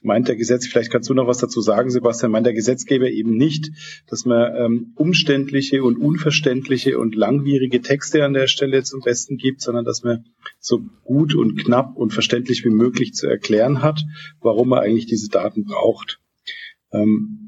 meint 0.02 0.28
der 0.28 0.36
Gesetz, 0.36 0.68
vielleicht 0.68 0.92
kannst 0.92 1.10
du 1.10 1.14
noch 1.14 1.28
was 1.28 1.38
dazu 1.38 1.62
sagen, 1.62 1.90
Sebastian, 1.90 2.32
meint 2.32 2.46
der 2.46 2.54
Gesetzgeber 2.54 3.10
eben 3.10 3.36
nicht, 3.36 3.72
dass 4.08 4.26
man 4.26 4.56
ähm, 4.56 4.94
umständliche 4.96 5.84
und 5.84 5.98
unverständliche 5.98 6.98
und 6.98 7.16
langwierige 7.16 7.82
Texte 7.82 8.24
an 8.26 8.34
der 8.34 8.48
Stelle 8.48 8.84
zum 8.84 9.02
Besten 9.02 9.38
gibt, 9.38 9.62
sondern 9.62 9.86
dass 9.86 10.04
man 10.04 10.26
so 10.60 10.82
gut 11.04 11.36
und 11.36 11.58
knapp 11.58 11.96
und 11.96 12.14
verständlich 12.14 12.66
wie 12.66 12.70
möglich 12.70 13.14
zu 13.14 13.28
erklären 13.28 13.82
hat, 13.82 14.02
warum 14.40 14.70
man 14.70 14.80
eigentlich 14.80 15.06
diese 15.06 15.30
Daten 15.30 15.66
braucht. 15.66 16.20
Ähm, 16.92 17.41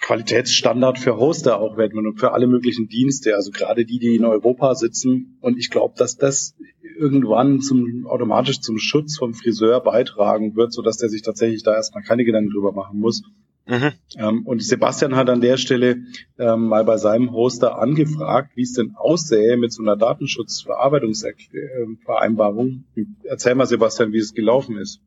Qualitätsstandard 0.00 0.98
für 0.98 1.16
Hoster 1.16 1.60
auch 1.60 1.76
werden 1.76 1.98
und 1.98 2.18
für 2.18 2.32
alle 2.32 2.46
möglichen 2.46 2.88
Dienste, 2.88 3.34
also 3.34 3.50
gerade 3.50 3.84
die, 3.84 3.98
die 3.98 4.16
in 4.16 4.24
Europa 4.24 4.74
sitzen. 4.74 5.38
Und 5.40 5.58
ich 5.58 5.70
glaube, 5.70 5.94
dass 5.96 6.16
das 6.16 6.54
irgendwann 6.98 7.60
zum, 7.60 8.06
automatisch 8.06 8.60
zum 8.60 8.78
Schutz 8.78 9.16
vom 9.16 9.34
Friseur 9.34 9.80
beitragen 9.80 10.56
wird, 10.56 10.72
so 10.72 10.82
dass 10.82 10.98
der 10.98 11.08
sich 11.08 11.22
tatsächlich 11.22 11.62
da 11.62 11.74
erstmal 11.74 12.02
keine 12.02 12.24
Gedanken 12.24 12.50
drüber 12.50 12.72
machen 12.72 12.98
muss. 12.98 13.22
Mhm. 13.68 13.92
Ähm, 14.16 14.46
und 14.46 14.62
Sebastian 14.62 15.14
hat 15.14 15.28
an 15.28 15.42
der 15.42 15.58
Stelle 15.58 15.98
ähm, 16.38 16.68
mal 16.68 16.84
bei 16.84 16.96
seinem 16.96 17.32
Hoster 17.32 17.78
angefragt, 17.78 18.52
wie 18.54 18.62
es 18.62 18.72
denn 18.72 18.94
aussähe 18.96 19.58
mit 19.58 19.74
so 19.74 19.82
einer 19.82 19.96
Datenschutzverarbeitungsvereinbarung. 19.96 22.84
Erzähl 23.24 23.54
mal, 23.54 23.66
Sebastian, 23.66 24.14
wie 24.14 24.18
es 24.18 24.32
gelaufen 24.32 24.78
ist. 24.78 25.02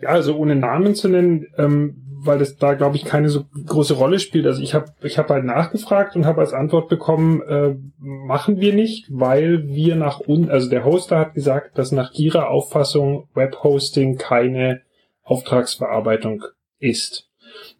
Ja, 0.00 0.08
also 0.08 0.36
ohne 0.36 0.56
Namen 0.56 0.96
zu 0.96 1.08
nennen, 1.08 1.46
ähm, 1.56 2.02
weil 2.24 2.40
das 2.40 2.56
da, 2.56 2.74
glaube 2.74 2.96
ich, 2.96 3.04
keine 3.04 3.28
so 3.28 3.44
große 3.64 3.94
Rolle 3.94 4.18
spielt. 4.18 4.46
Also 4.46 4.60
ich 4.60 4.74
habe 4.74 4.86
ich 5.02 5.18
hab 5.18 5.30
halt 5.30 5.44
nachgefragt 5.44 6.16
und 6.16 6.26
habe 6.26 6.40
als 6.40 6.52
Antwort 6.52 6.88
bekommen, 6.88 7.42
äh, 7.42 7.76
machen 7.98 8.60
wir 8.60 8.74
nicht, 8.74 9.06
weil 9.08 9.68
wir 9.68 9.94
nach 9.94 10.18
unten, 10.18 10.50
also 10.50 10.68
der 10.68 10.84
Hoster 10.84 11.20
hat 11.20 11.34
gesagt, 11.34 11.78
dass 11.78 11.92
nach 11.92 12.12
ihrer 12.14 12.48
Auffassung 12.48 13.28
Webhosting 13.34 14.18
keine 14.18 14.82
Auftragsverarbeitung 15.22 16.42
ist. 16.82 17.28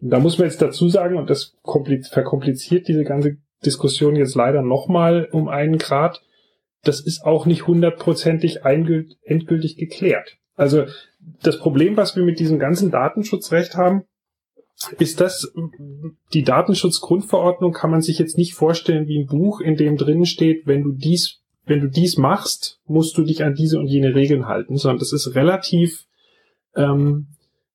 Und 0.00 0.10
da 0.10 0.18
muss 0.18 0.38
man 0.38 0.48
jetzt 0.48 0.62
dazu 0.62 0.88
sagen, 0.88 1.16
und 1.16 1.30
das 1.30 1.56
verkompliziert 2.10 2.88
diese 2.88 3.04
ganze 3.04 3.38
Diskussion 3.64 4.16
jetzt 4.16 4.34
leider 4.34 4.62
nochmal 4.62 5.28
um 5.30 5.48
einen 5.48 5.78
Grad, 5.78 6.22
das 6.84 7.00
ist 7.00 7.24
auch 7.24 7.46
nicht 7.46 7.66
hundertprozentig 7.66 8.60
endgültig 8.64 9.76
geklärt. 9.76 10.36
Also 10.56 10.84
das 11.42 11.58
Problem, 11.58 11.96
was 11.96 12.16
wir 12.16 12.24
mit 12.24 12.40
diesem 12.40 12.58
ganzen 12.58 12.90
Datenschutzrecht 12.90 13.76
haben, 13.76 14.02
ist 14.98 15.20
das, 15.20 15.52
die 16.32 16.42
Datenschutzgrundverordnung 16.42 17.72
kann 17.72 17.90
man 17.90 18.02
sich 18.02 18.18
jetzt 18.18 18.36
nicht 18.36 18.54
vorstellen 18.54 19.06
wie 19.06 19.20
ein 19.20 19.26
Buch, 19.26 19.60
in 19.60 19.76
dem 19.76 19.96
drin 19.96 20.26
steht, 20.26 20.66
wenn 20.66 20.82
du 20.82 20.90
dies, 20.90 21.40
wenn 21.64 21.80
du 21.80 21.88
dies 21.88 22.16
machst, 22.16 22.80
musst 22.86 23.16
du 23.16 23.22
dich 23.22 23.44
an 23.44 23.54
diese 23.54 23.78
und 23.78 23.86
jene 23.86 24.16
Regeln 24.16 24.48
halten, 24.48 24.76
sondern 24.76 24.98
das 24.98 25.12
ist 25.12 25.36
relativ 25.36 26.06
ähm, 26.74 27.28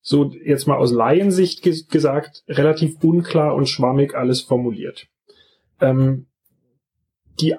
so 0.08 0.32
jetzt 0.42 0.66
mal 0.66 0.78
aus 0.78 0.90
Laiensicht 0.90 1.62
gesagt, 1.62 2.42
relativ 2.48 2.96
unklar 3.04 3.54
und 3.54 3.68
schwammig 3.68 4.14
alles 4.14 4.40
formuliert. 4.40 5.06
Ähm, 5.82 6.28
die, 7.40 7.56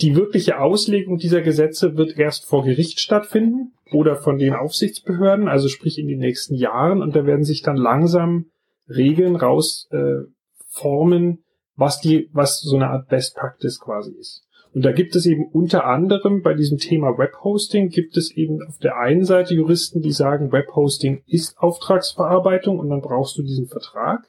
die 0.00 0.14
wirkliche 0.14 0.60
Auslegung 0.60 1.18
dieser 1.18 1.42
Gesetze 1.42 1.96
wird 1.96 2.16
erst 2.16 2.44
vor 2.46 2.64
Gericht 2.64 3.00
stattfinden 3.00 3.72
oder 3.90 4.14
von 4.14 4.38
den 4.38 4.54
Aufsichtsbehörden, 4.54 5.48
also 5.48 5.66
sprich 5.66 5.98
in 5.98 6.06
den 6.06 6.20
nächsten 6.20 6.54
Jahren, 6.54 7.02
und 7.02 7.16
da 7.16 7.26
werden 7.26 7.44
sich 7.44 7.62
dann 7.62 7.76
langsam 7.76 8.46
Regeln 8.88 9.34
raus 9.34 9.88
äh, 9.90 10.20
formen, 10.68 11.42
was 11.74 12.00
die, 12.00 12.30
was 12.32 12.60
so 12.60 12.76
eine 12.76 12.90
Art 12.90 13.08
Best 13.08 13.34
Practice 13.34 13.80
quasi 13.80 14.12
ist. 14.12 14.46
Und 14.74 14.84
da 14.84 14.92
gibt 14.92 15.14
es 15.16 15.26
eben 15.26 15.46
unter 15.52 15.84
anderem 15.84 16.42
bei 16.42 16.54
diesem 16.54 16.78
Thema 16.78 17.18
Webhosting 17.18 17.90
gibt 17.90 18.16
es 18.16 18.30
eben 18.30 18.62
auf 18.66 18.78
der 18.78 18.96
einen 18.96 19.24
Seite 19.24 19.54
Juristen, 19.54 20.00
die 20.00 20.12
sagen, 20.12 20.50
Webhosting 20.50 21.22
ist 21.26 21.58
Auftragsverarbeitung 21.58 22.78
und 22.78 22.88
dann 22.88 23.02
brauchst 23.02 23.36
du 23.36 23.42
diesen 23.42 23.66
Vertrag. 23.66 24.26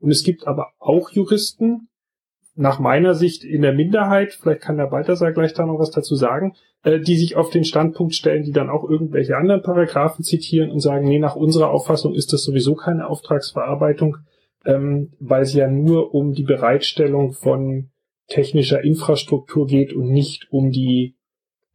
Und 0.00 0.10
es 0.10 0.22
gibt 0.22 0.46
aber 0.46 0.68
auch 0.78 1.10
Juristen, 1.10 1.88
nach 2.54 2.78
meiner 2.78 3.14
Sicht 3.14 3.44
in 3.44 3.62
der 3.62 3.72
Minderheit, 3.72 4.34
vielleicht 4.34 4.60
kann 4.60 4.76
der 4.76 4.86
Balthasar 4.86 5.32
gleich 5.32 5.54
da 5.54 5.64
noch 5.64 5.78
was 5.78 5.90
dazu 5.90 6.14
sagen, 6.14 6.54
äh, 6.82 7.00
die 7.00 7.16
sich 7.16 7.36
auf 7.36 7.50
den 7.50 7.64
Standpunkt 7.64 8.14
stellen, 8.14 8.44
die 8.44 8.52
dann 8.52 8.68
auch 8.68 8.88
irgendwelche 8.88 9.36
anderen 9.36 9.62
Paragraphen 9.62 10.22
zitieren 10.22 10.70
und 10.70 10.80
sagen, 10.80 11.08
nee, 11.08 11.18
nach 11.18 11.34
unserer 11.34 11.70
Auffassung 11.70 12.14
ist 12.14 12.32
das 12.32 12.44
sowieso 12.44 12.74
keine 12.74 13.08
Auftragsverarbeitung, 13.08 14.18
ähm, 14.66 15.12
weil 15.18 15.42
es 15.42 15.54
ja 15.54 15.66
nur 15.66 16.14
um 16.14 16.34
die 16.34 16.42
Bereitstellung 16.42 17.32
von 17.32 17.91
technischer 18.32 18.82
Infrastruktur 18.82 19.66
geht 19.66 19.92
und 19.92 20.08
nicht 20.08 20.50
um 20.50 20.70
die 20.70 21.16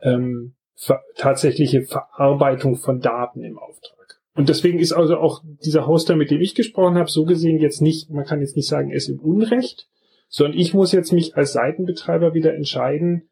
ähm, 0.01 0.55
ver 0.75 1.01
tatsächliche 1.15 1.83
Verarbeitung 1.83 2.75
von 2.75 2.99
Daten 2.99 3.43
im 3.43 3.59
Auftrag. 3.59 4.19
Und 4.35 4.49
deswegen 4.49 4.79
ist 4.79 4.91
also 4.91 5.17
auch 5.17 5.43
dieser 5.63 5.87
Hoster, 5.87 6.15
mit 6.15 6.31
dem 6.31 6.41
ich 6.41 6.55
gesprochen 6.55 6.97
habe, 6.97 7.09
so 7.09 7.25
gesehen 7.25 7.59
jetzt 7.59 7.81
nicht, 7.81 8.09
man 8.09 8.25
kann 8.25 8.41
jetzt 8.41 8.55
nicht 8.55 8.67
sagen, 8.67 8.89
er 8.89 8.97
ist 8.97 9.09
im 9.09 9.19
Unrecht, 9.19 9.87
sondern 10.29 10.57
ich 10.57 10.73
muss 10.73 10.91
jetzt 10.91 11.13
mich 11.13 11.35
als 11.35 11.53
Seitenbetreiber 11.53 12.33
wieder 12.33 12.53
entscheiden, 12.53 13.29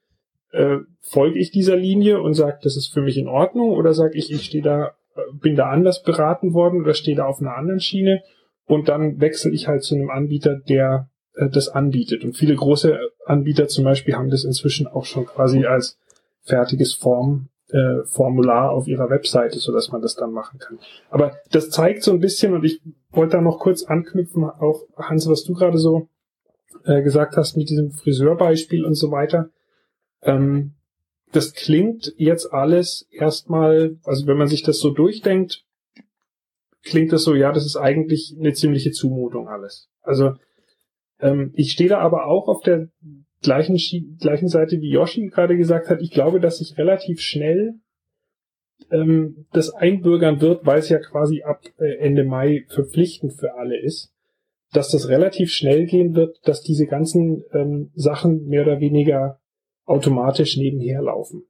äh, 0.51 0.77
folge 1.01 1.39
ich 1.39 1.51
dieser 1.51 1.75
Linie 1.75 2.21
und 2.21 2.33
sage, 2.35 2.59
das 2.61 2.77
ist 2.77 2.93
für 2.93 3.01
mich 3.01 3.17
in 3.17 3.27
Ordnung 3.27 3.71
oder 3.71 3.93
sage 3.93 4.17
ich, 4.17 4.31
ich 4.31 4.45
stehe 4.45 4.63
da, 4.63 4.93
äh, 5.15 5.21
bin 5.33 5.55
da 5.55 5.69
anders 5.69 6.03
beraten 6.03 6.53
worden 6.53 6.81
oder 6.81 6.93
stehe 6.93 7.17
da 7.17 7.25
auf 7.25 7.39
einer 7.39 7.55
anderen 7.55 7.79
Schiene 7.79 8.23
und 8.65 8.87
dann 8.87 9.19
wechsle 9.19 9.51
ich 9.51 9.67
halt 9.67 9.83
zu 9.83 9.95
einem 9.95 10.09
Anbieter, 10.09 10.55
der 10.67 11.09
äh, 11.35 11.49
das 11.49 11.69
anbietet. 11.69 12.23
Und 12.23 12.37
viele 12.37 12.55
große 12.55 12.97
Anbieter 13.25 13.67
zum 13.67 13.83
Beispiel 13.83 14.15
haben 14.15 14.29
das 14.29 14.43
inzwischen 14.43 14.87
auch 14.87 15.05
schon 15.05 15.25
quasi 15.25 15.65
als 15.65 15.97
fertiges 16.41 16.93
Form 16.93 17.49
äh, 17.69 18.03
Formular 18.05 18.71
auf 18.71 18.87
ihrer 18.87 19.09
Webseite, 19.09 19.59
so 19.59 19.71
dass 19.71 19.91
man 19.91 20.01
das 20.01 20.15
dann 20.15 20.31
machen 20.31 20.59
kann. 20.59 20.79
Aber 21.09 21.37
das 21.51 21.69
zeigt 21.69 22.03
so 22.03 22.11
ein 22.11 22.19
bisschen, 22.19 22.53
und 22.53 22.63
ich 22.63 22.81
wollte 23.09 23.37
da 23.37 23.41
noch 23.41 23.59
kurz 23.59 23.83
anknüpfen, 23.83 24.43
auch 24.43 24.83
Hans, 24.95 25.27
was 25.27 25.43
du 25.43 25.53
gerade 25.53 25.77
so 25.77 26.07
äh, 26.83 27.01
gesagt 27.01 27.37
hast 27.37 27.57
mit 27.57 27.69
diesem 27.69 27.91
Friseurbeispiel 27.91 28.85
und 28.85 28.95
so 28.95 29.11
weiter. 29.11 29.49
Ähm, 30.21 30.73
das 31.31 31.53
klingt 31.53 32.13
jetzt 32.17 32.53
alles 32.53 33.07
erstmal, 33.11 33.97
also 34.03 34.27
wenn 34.27 34.37
man 34.37 34.47
sich 34.47 34.63
das 34.63 34.79
so 34.79 34.91
durchdenkt, 34.91 35.65
klingt 36.83 37.11
das 37.11 37.23
so, 37.23 37.33
ja, 37.33 37.51
das 37.51 37.65
ist 37.65 37.75
eigentlich 37.75 38.35
eine 38.39 38.53
ziemliche 38.53 38.91
Zumutung 38.91 39.47
alles. 39.47 39.89
Also 40.01 40.35
ähm, 41.19 41.51
ich 41.55 41.71
stehe 41.71 41.89
da 41.89 41.99
aber 41.99 42.27
auch 42.27 42.47
auf 42.47 42.61
der 42.61 42.89
gleichen, 43.41 43.77
gleichen 44.19 44.47
Seite, 44.47 44.79
wie 44.81 44.89
Yoshi 44.89 45.27
gerade 45.27 45.57
gesagt 45.57 45.89
hat. 45.89 46.01
Ich 46.01 46.11
glaube, 46.11 46.39
dass 46.39 46.57
sich 46.57 46.77
relativ 46.77 47.21
schnell 47.21 47.75
ähm, 48.91 49.45
das 49.53 49.73
einbürgern 49.73 50.41
wird, 50.41 50.65
weil 50.65 50.79
es 50.79 50.89
ja 50.89 50.99
quasi 50.99 51.43
ab 51.43 51.61
äh, 51.79 51.97
Ende 51.97 52.23
Mai 52.23 52.65
verpflichtend 52.69 53.33
für 53.33 53.55
alle 53.55 53.79
ist, 53.79 54.11
dass 54.73 54.89
das 54.89 55.09
relativ 55.09 55.51
schnell 55.51 55.85
gehen 55.85 56.15
wird, 56.15 56.37
dass 56.43 56.61
diese 56.61 56.85
ganzen 56.85 57.43
ähm, 57.53 57.91
Sachen 57.95 58.45
mehr 58.47 58.63
oder 58.63 58.79
weniger 58.79 59.39
automatisch 59.85 60.57
nebenher 60.57 61.01
laufen. 61.01 61.43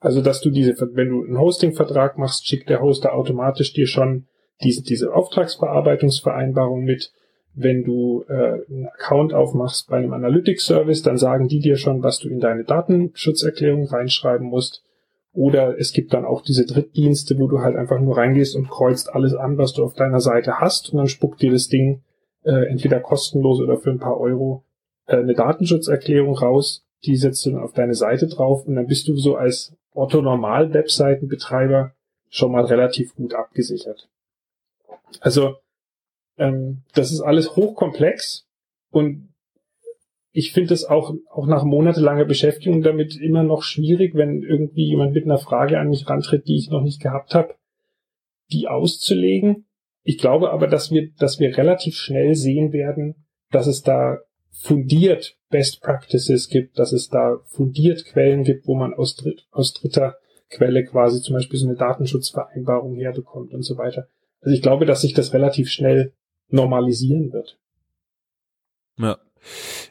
Also, 0.00 0.22
dass 0.22 0.40
du 0.40 0.50
diese, 0.50 0.74
wenn 0.92 1.08
du 1.08 1.24
einen 1.24 1.38
Hosting-Vertrag 1.38 2.18
machst, 2.18 2.46
schickt 2.46 2.68
der 2.68 2.80
Hoster 2.80 3.14
automatisch 3.14 3.72
dir 3.72 3.86
schon 3.86 4.26
diese, 4.62 4.82
diese 4.82 5.12
Auftragsverarbeitungsvereinbarung 5.12 6.84
mit. 6.84 7.12
Wenn 7.54 7.82
du 7.84 8.24
äh, 8.28 8.62
einen 8.68 8.86
Account 8.86 9.34
aufmachst 9.34 9.88
bei 9.88 9.96
einem 9.96 10.12
Analytics-Service, 10.12 11.02
dann 11.02 11.18
sagen 11.18 11.48
die 11.48 11.58
dir 11.58 11.76
schon, 11.76 12.02
was 12.02 12.18
du 12.18 12.28
in 12.28 12.40
deine 12.40 12.64
Datenschutzerklärung 12.64 13.86
reinschreiben 13.86 14.46
musst. 14.46 14.84
Oder 15.32 15.78
es 15.78 15.92
gibt 15.92 16.14
dann 16.14 16.24
auch 16.24 16.42
diese 16.42 16.66
Drittdienste, 16.66 17.38
wo 17.38 17.48
du 17.48 17.60
halt 17.60 17.76
einfach 17.76 18.00
nur 18.00 18.16
reingehst 18.16 18.56
und 18.56 18.68
kreuzt 18.68 19.12
alles 19.12 19.34
an, 19.34 19.58
was 19.58 19.72
du 19.72 19.84
auf 19.84 19.94
deiner 19.94 20.20
Seite 20.20 20.60
hast 20.60 20.92
und 20.92 20.98
dann 20.98 21.08
spuckt 21.08 21.42
dir 21.42 21.52
das 21.52 21.68
Ding 21.68 22.02
äh, 22.44 22.66
entweder 22.68 23.00
kostenlos 23.00 23.60
oder 23.60 23.76
für 23.76 23.90
ein 23.90 23.98
paar 23.98 24.18
Euro 24.18 24.64
äh, 25.06 25.16
eine 25.16 25.34
Datenschutzerklärung 25.34 26.36
raus, 26.36 26.84
die 27.04 27.16
setzt 27.16 27.44
du 27.46 27.50
dann 27.50 27.62
auf 27.62 27.72
deine 27.72 27.94
Seite 27.94 28.26
drauf 28.26 28.66
und 28.66 28.74
dann 28.76 28.86
bist 28.86 29.08
du 29.08 29.16
so 29.16 29.36
als 29.36 29.74
Otto-Normal-Webseitenbetreiber 29.94 31.92
schon 32.30 32.52
mal 32.52 32.64
relativ 32.64 33.14
gut 33.14 33.34
abgesichert. 33.34 34.08
Also 35.20 35.56
ähm, 36.38 36.82
das 36.94 37.12
ist 37.12 37.20
alles 37.20 37.56
hochkomplex 37.56 38.46
und 38.90 39.28
ich 40.32 40.52
finde 40.52 40.74
es 40.74 40.84
auch, 40.84 41.14
auch 41.30 41.46
nach 41.46 41.64
monatelanger 41.64 42.24
Beschäftigung 42.24 42.82
damit 42.82 43.16
immer 43.16 43.42
noch 43.42 43.62
schwierig, 43.62 44.14
wenn 44.14 44.42
irgendwie 44.42 44.84
jemand 44.84 45.12
mit 45.14 45.24
einer 45.24 45.38
Frage 45.38 45.78
an 45.78 45.88
mich 45.88 46.08
rantritt, 46.08 46.46
die 46.46 46.56
ich 46.56 46.70
noch 46.70 46.82
nicht 46.82 47.00
gehabt 47.00 47.34
habe, 47.34 47.54
die 48.52 48.68
auszulegen. 48.68 49.66
Ich 50.04 50.18
glaube 50.18 50.50
aber, 50.52 50.68
dass 50.68 50.90
wir, 50.90 51.10
dass 51.18 51.40
wir 51.40 51.56
relativ 51.56 51.96
schnell 51.96 52.34
sehen 52.34 52.72
werden, 52.72 53.26
dass 53.50 53.66
es 53.66 53.82
da 53.82 54.18
fundiert 54.50 55.36
Best 55.50 55.80
Practices 55.80 56.48
gibt, 56.48 56.78
dass 56.78 56.92
es 56.92 57.08
da 57.08 57.38
fundiert 57.46 58.04
Quellen 58.04 58.44
gibt, 58.44 58.66
wo 58.66 58.74
man 58.74 58.94
aus, 58.94 59.16
dritt, 59.16 59.46
aus 59.50 59.72
dritter 59.74 60.16
Quelle 60.50 60.84
quasi 60.84 61.20
zum 61.20 61.34
Beispiel 61.34 61.58
so 61.58 61.66
eine 61.66 61.76
Datenschutzvereinbarung 61.76 62.96
herbekommt 62.96 63.52
und 63.52 63.62
so 63.62 63.76
weiter. 63.76 64.08
Also 64.40 64.54
ich 64.54 64.62
glaube, 64.62 64.86
dass 64.86 65.02
sich 65.02 65.14
das 65.14 65.32
relativ 65.34 65.70
schnell 65.70 66.12
normalisieren 66.50 67.32
wird. 67.32 67.58
Ja. 68.98 69.18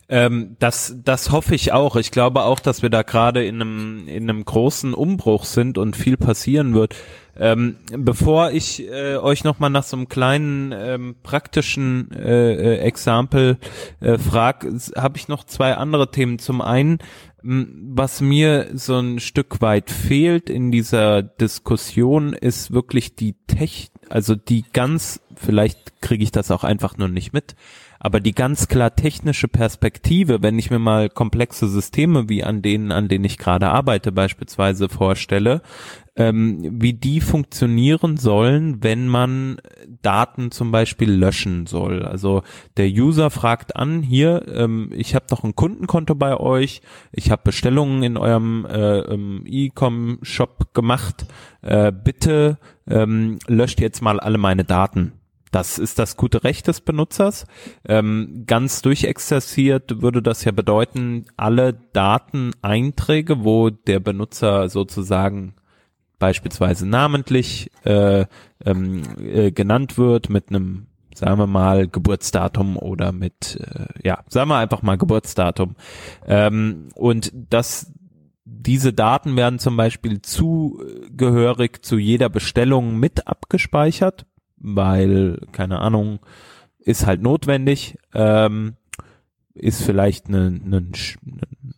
Ähm, 0.10 0.56
das, 0.60 0.96
das 1.04 1.32
hoffe 1.32 1.56
ich 1.56 1.74
auch. 1.74 1.96
Ich 1.96 2.12
glaube 2.12 2.44
auch, 2.44 2.60
dass 2.60 2.82
wir 2.82 2.90
da 2.90 3.02
gerade 3.02 3.46
in 3.46 3.62
einem, 3.62 4.08
in 4.08 4.30
einem 4.30 4.46
großen 4.46 4.94
Umbruch 4.94 5.46
sind 5.46 5.78
und 5.78 5.96
viel 5.96 6.18
passieren 6.18 6.74
wird. 6.74 6.96
Ähm, 7.40 7.78
bevor 7.90 8.52
ich 8.52 8.88
äh, 8.90 9.18
euch 9.18 9.44
nochmal 9.44 9.70
nach 9.70 9.84
so 9.84 9.96
einem 9.96 10.08
kleinen 10.08 10.74
ähm, 10.76 11.16
praktischen 11.24 12.12
äh, 12.12 12.54
äh, 12.54 12.78
Example 12.80 13.58
äh, 14.00 14.18
frage, 14.18 14.76
habe 14.96 15.18
ich 15.18 15.28
noch 15.28 15.44
zwei 15.44 15.76
andere 15.76 16.10
Themen. 16.10 16.40
Zum 16.40 16.62
einen, 16.62 17.00
was 17.44 18.22
mir 18.22 18.70
so 18.74 18.98
ein 18.98 19.20
Stück 19.20 19.62
weit 19.62 19.92
fehlt 19.92 20.50
in 20.50 20.72
dieser 20.72 21.22
Diskussion, 21.22 22.34
ist 22.34 22.72
wirklich 22.72 23.16
die 23.16 23.36
Tech, 23.46 23.90
also 24.10 24.36
die 24.36 24.66
ganz, 24.74 25.20
vielleicht 25.36 26.02
kriege 26.02 26.24
ich 26.24 26.32
das 26.32 26.52
auch 26.52 26.64
einfach 26.64 26.98
nur 26.98 27.08
nicht 27.08 27.34
mit, 27.34 27.56
aber 28.00 28.20
die 28.20 28.34
ganz 28.34 28.68
klar 28.68 28.96
technische 28.96 29.48
Perspektive, 29.48 30.42
wenn 30.42 30.60
ich 30.60 30.72
mir 30.72 30.80
mal 30.80 31.10
komplexe 31.10 31.68
Systeme 31.68 32.30
wie 32.30 32.44
an 32.44 32.62
denen, 32.62 32.92
an 32.92 33.08
denen 33.08 33.26
ich 33.26 33.38
gerade 33.38 33.70
arbeite, 33.70 34.12
beispielsweise 34.12 34.90
vorstelle, 34.90 35.62
ähm, 36.18 36.82
wie 36.82 36.94
die 36.94 37.22
funktionieren 37.22 38.18
sollen, 38.18 38.84
wenn 38.84 39.08
man 39.08 39.58
Daten 40.02 40.52
zum 40.52 40.72
Beispiel 40.72 41.12
löschen 41.12 41.68
soll. 41.68 42.04
Also 42.04 42.42
der 42.76 42.88
User 42.88 43.30
fragt 43.30 43.76
an, 43.76 44.02
hier, 44.02 44.46
ähm, 44.48 44.90
ich 44.94 45.14
habe 45.14 45.26
doch 45.30 45.44
ein 45.44 45.56
Kundenkonto 45.56 46.16
bei 46.16 46.36
euch, 46.38 46.82
ich 47.12 47.30
habe 47.30 47.44
Bestellungen 47.46 48.02
in 48.02 48.18
eurem 48.18 48.66
äh, 48.66 49.00
ähm, 49.00 49.44
E-Com-Shop 49.46 50.74
gemacht, 50.74 51.28
äh, 51.62 51.92
bitte 51.92 52.58
ähm, 52.90 53.38
löscht 53.48 53.80
jetzt 53.80 54.02
mal 54.02 54.20
alle 54.20 54.40
meine 54.40 54.64
Daten. 54.64 55.14
Das 55.52 55.78
ist 55.78 56.00
das 56.00 56.18
gute 56.18 56.44
Recht 56.44 56.68
des 56.68 56.82
Benutzers. 56.82 57.46
Ähm, 57.88 58.44
ganz 58.48 58.82
durchexerziert 58.82 60.02
würde 60.02 60.22
das 60.22 60.44
ja 60.44 60.52
bedeuten, 60.52 61.26
alle 61.38 61.74
Dateneinträge, 61.94 63.44
wo 63.44 63.70
der 63.70 64.00
Benutzer 64.00 64.70
sozusagen 64.70 65.54
beispielsweise 66.20 66.88
namentlich 66.88 67.72
äh, 67.84 68.26
ähm, 68.66 69.04
äh, 69.20 69.52
genannt 69.52 69.98
wird 69.98 70.30
mit 70.30 70.50
einem, 70.50 70.88
sagen 71.14 71.40
wir 71.40 71.48
mal, 71.48 71.88
Geburtsdatum 71.88 72.76
oder 72.76 73.12
mit, 73.12 73.60
äh, 73.62 73.86
ja, 74.04 74.24
sagen 74.28 74.50
wir 74.50 74.58
einfach 74.58 74.82
mal 74.82 74.98
Geburtsdatum. 74.98 75.76
Ähm, 76.26 76.90
und 76.96 77.32
das 77.34 77.94
diese 78.50 78.94
Daten 78.94 79.36
werden 79.36 79.60
zum 79.60 79.76
Beispiel 79.76 80.22
zugehörig 80.22 81.84
zu 81.84 81.98
jeder 81.98 82.30
Bestellung 82.30 82.98
mit 82.98 83.28
abgespeichert 83.28 84.26
weil, 84.58 85.40
keine 85.52 85.80
Ahnung, 85.80 86.20
ist 86.80 87.06
halt 87.06 87.22
notwendig, 87.22 87.98
ähm, 88.14 88.76
ist 89.54 89.84
vielleicht 89.84 90.30
ein 90.30 90.62
ne, 90.64 90.82
ne, 90.82 90.92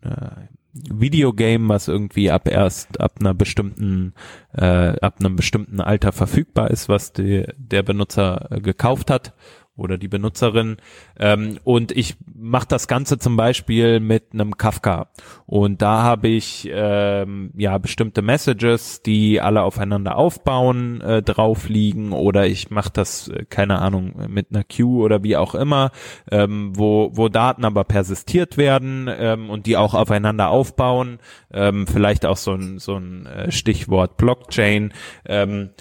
ne, 0.04 0.50
Videogame, 0.74 1.68
was 1.68 1.88
irgendwie 1.88 2.30
ab 2.30 2.48
erst 2.48 3.00
ab 3.02 3.16
einer 3.20 3.34
bestimmten 3.34 4.14
äh, 4.54 4.96
ab 5.00 5.16
einem 5.20 5.36
bestimmten 5.36 5.82
Alter 5.82 6.12
verfügbar 6.12 6.70
ist, 6.70 6.90
was 6.90 7.12
die, 7.12 7.46
der 7.58 7.84
Benutzer 7.84 8.52
äh, 8.52 8.62
gekauft 8.62 9.10
hat 9.10 9.34
oder 9.80 9.98
die 9.98 10.08
Benutzerin. 10.08 10.78
Ähm, 11.18 11.60
und 11.64 11.92
ich 11.92 12.16
mache 12.36 12.68
das 12.68 12.88
Ganze 12.88 13.18
zum 13.18 13.36
Beispiel 13.38 14.00
mit 14.00 14.34
einem 14.34 14.58
Kafka. 14.58 15.08
Und 15.46 15.82
da 15.82 16.04
habe 16.04 16.28
ich 16.28 16.70
ähm, 16.72 17.52
ja 17.56 17.78
bestimmte 17.78 18.22
Messages, 18.22 19.02
die 19.02 19.42
alle 19.42 19.64
aufeinander 19.64 20.16
aufbauen, 20.16 21.02
äh, 21.02 21.22
drauf 21.22 21.70
liegen. 21.70 22.12
Oder 22.12 22.48
ich 22.48 22.70
mache 22.70 22.92
das, 22.94 23.30
äh, 23.30 23.46
keine 23.50 23.80
Ahnung, 23.80 24.14
mit 24.28 24.48
einer 24.52 24.64
Queue 24.64 25.04
oder 25.04 25.24
wie 25.24 25.38
auch 25.38 25.56
immer, 25.56 25.92
ähm, 26.32 26.72
wo, 26.76 27.12
wo 27.14 27.30
Daten 27.30 27.66
aber 27.66 27.84
persistiert 27.84 28.58
werden 28.58 29.10
ähm, 29.10 29.50
und 29.50 29.66
die 29.66 29.78
auch 29.78 29.94
aufeinander 29.94 30.50
aufbauen. 30.50 31.20
Ähm, 31.52 31.88
vielleicht 31.88 32.26
auch 32.26 32.38
so 32.38 32.54
ein, 32.54 32.80
so 32.80 32.96
ein 32.96 33.26
äh, 33.26 33.52
Stichwort 33.52 34.18
Blockchain. 34.18 34.94
Ähm, 35.26 35.72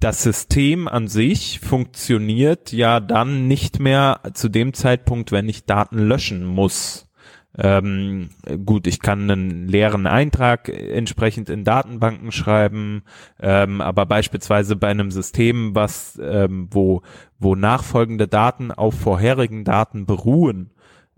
das 0.00 0.22
System 0.22 0.88
an 0.88 1.08
sich 1.08 1.60
funktioniert 1.60 2.72
ja 2.72 3.00
dann 3.00 3.46
nicht 3.46 3.78
mehr 3.80 4.20
zu 4.32 4.48
dem 4.48 4.72
Zeitpunkt, 4.72 5.30
wenn 5.30 5.48
ich 5.48 5.66
Daten 5.66 5.98
löschen 5.98 6.44
muss. 6.44 7.06
Ähm, 7.58 8.30
gut, 8.64 8.86
ich 8.86 9.00
kann 9.00 9.30
einen 9.30 9.68
leeren 9.68 10.06
Eintrag 10.06 10.68
entsprechend 10.68 11.50
in 11.50 11.64
Datenbanken 11.64 12.32
schreiben, 12.32 13.02
ähm, 13.40 13.80
aber 13.80 14.06
beispielsweise 14.06 14.76
bei 14.76 14.88
einem 14.88 15.10
System, 15.10 15.74
was 15.74 16.18
ähm, 16.22 16.68
wo 16.70 17.02
wo 17.38 17.54
nachfolgende 17.54 18.28
Daten 18.28 18.70
auf 18.70 18.94
vorherigen 18.94 19.64
Daten 19.64 20.06
beruhen, 20.06 20.70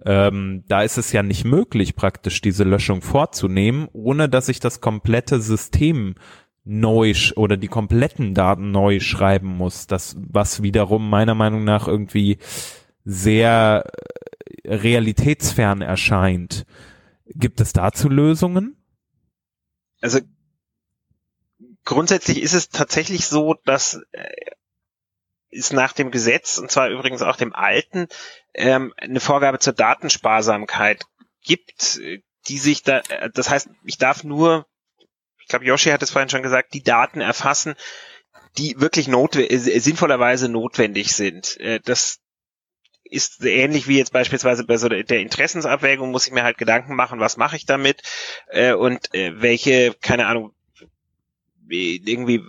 ähm, 0.04 0.64
da 0.68 0.82
ist 0.82 0.98
es 0.98 1.12
ja 1.12 1.22
nicht 1.22 1.44
möglich, 1.44 1.94
praktisch 1.94 2.40
diese 2.40 2.64
Löschung 2.64 3.02
vorzunehmen, 3.02 3.88
ohne 3.92 4.28
dass 4.28 4.48
ich 4.48 4.58
das 4.58 4.80
komplette 4.80 5.40
System 5.40 6.14
neu 6.64 7.12
oder 7.36 7.56
die 7.56 7.68
kompletten 7.68 8.34
Daten 8.34 8.70
neu 8.70 9.00
schreiben 9.00 9.48
muss. 9.48 9.86
Das, 9.86 10.16
was 10.18 10.62
wiederum 10.62 11.08
meiner 11.08 11.34
Meinung 11.34 11.64
nach 11.64 11.88
irgendwie 11.88 12.38
sehr 13.04 13.84
äh, 14.64 14.74
realitätsfern 14.74 15.82
erscheint. 15.82 16.66
Gibt 17.26 17.60
es 17.60 17.72
dazu 17.72 18.08
Lösungen? 18.08 18.76
Also 20.00 20.20
grundsätzlich 21.84 22.42
ist 22.42 22.54
es 22.54 22.68
tatsächlich 22.68 23.26
so, 23.26 23.54
dass 23.64 24.00
äh, 24.12 24.52
ist 25.50 25.72
nach 25.72 25.92
dem 25.92 26.10
Gesetz, 26.10 26.58
und 26.58 26.70
zwar 26.70 26.88
übrigens 26.88 27.22
auch 27.22 27.36
dem 27.36 27.52
alten, 27.52 28.08
ähm, 28.54 28.94
eine 28.96 29.20
Vorgabe 29.20 29.58
zur 29.58 29.74
Datensparsamkeit 29.74 31.04
gibt, 31.42 32.00
die 32.48 32.58
sich 32.58 32.82
da, 32.82 33.00
äh, 33.08 33.30
das 33.32 33.50
heißt, 33.50 33.68
ich 33.84 33.98
darf 33.98 34.24
nur, 34.24 34.66
glaube, 35.52 35.66
Yoshi 35.66 35.90
hat 35.90 36.02
es 36.02 36.10
vorhin 36.10 36.30
schon 36.30 36.42
gesagt, 36.42 36.74
die 36.74 36.82
Daten 36.82 37.20
erfassen, 37.20 37.74
die 38.58 38.80
wirklich 38.80 39.06
notwe 39.06 39.48
äh, 39.48 39.56
sinnvollerweise 39.56 40.48
notwendig 40.48 41.14
sind. 41.14 41.58
Äh, 41.60 41.80
das 41.84 42.18
ist 43.04 43.44
ähnlich 43.44 43.88
wie 43.88 43.98
jetzt 43.98 44.12
beispielsweise 44.12 44.64
bei 44.64 44.78
so 44.78 44.88
der 44.88 45.20
Interessensabwägung, 45.20 46.10
muss 46.10 46.26
ich 46.26 46.32
mir 46.32 46.42
halt 46.42 46.56
Gedanken 46.56 46.96
machen, 46.96 47.20
was 47.20 47.36
mache 47.36 47.56
ich 47.56 47.66
damit 47.66 48.00
äh, 48.48 48.72
und 48.72 49.10
welche, 49.12 49.94
keine 50.00 50.26
Ahnung, 50.26 50.54
irgendwie 51.68 52.40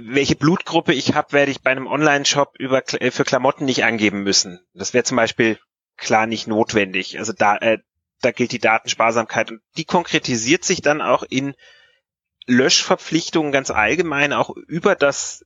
welche 0.00 0.34
Blutgruppe 0.34 0.92
ich 0.94 1.14
habe, 1.14 1.32
werde 1.32 1.52
ich 1.52 1.60
bei 1.60 1.70
einem 1.70 1.86
Online-Shop 1.86 2.54
über 2.58 2.82
für 3.10 3.24
Klamotten 3.24 3.64
nicht 3.64 3.84
angeben 3.84 4.22
müssen. 4.24 4.60
Das 4.72 4.94
wäre 4.94 5.04
zum 5.04 5.16
Beispiel 5.16 5.58
klar 5.96 6.26
nicht 6.26 6.46
notwendig. 6.46 7.18
Also 7.18 7.32
da, 7.32 7.56
äh, 7.56 7.78
da 8.24 8.32
gilt 8.32 8.52
die 8.52 8.58
Datensparsamkeit 8.58 9.50
und 9.50 9.60
die 9.76 9.84
konkretisiert 9.84 10.64
sich 10.64 10.82
dann 10.82 11.00
auch 11.00 11.22
in 11.22 11.54
Löschverpflichtungen 12.46 13.52
ganz 13.52 13.70
allgemein 13.70 14.32
auch 14.32 14.50
über 14.50 14.94
das, 14.94 15.44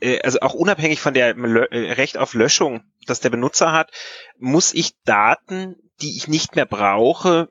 äh, 0.00 0.20
also 0.22 0.40
auch 0.40 0.54
unabhängig 0.54 1.00
von 1.00 1.14
der 1.14 1.34
Lö 1.34 1.64
äh, 1.70 1.92
Recht 1.92 2.18
auf 2.18 2.34
Löschung, 2.34 2.82
das 3.06 3.20
der 3.20 3.30
Benutzer 3.30 3.72
hat, 3.72 3.92
muss 4.38 4.74
ich 4.74 4.92
Daten, 5.04 5.76
die 6.00 6.16
ich 6.16 6.28
nicht 6.28 6.56
mehr 6.56 6.66
brauche, 6.66 7.48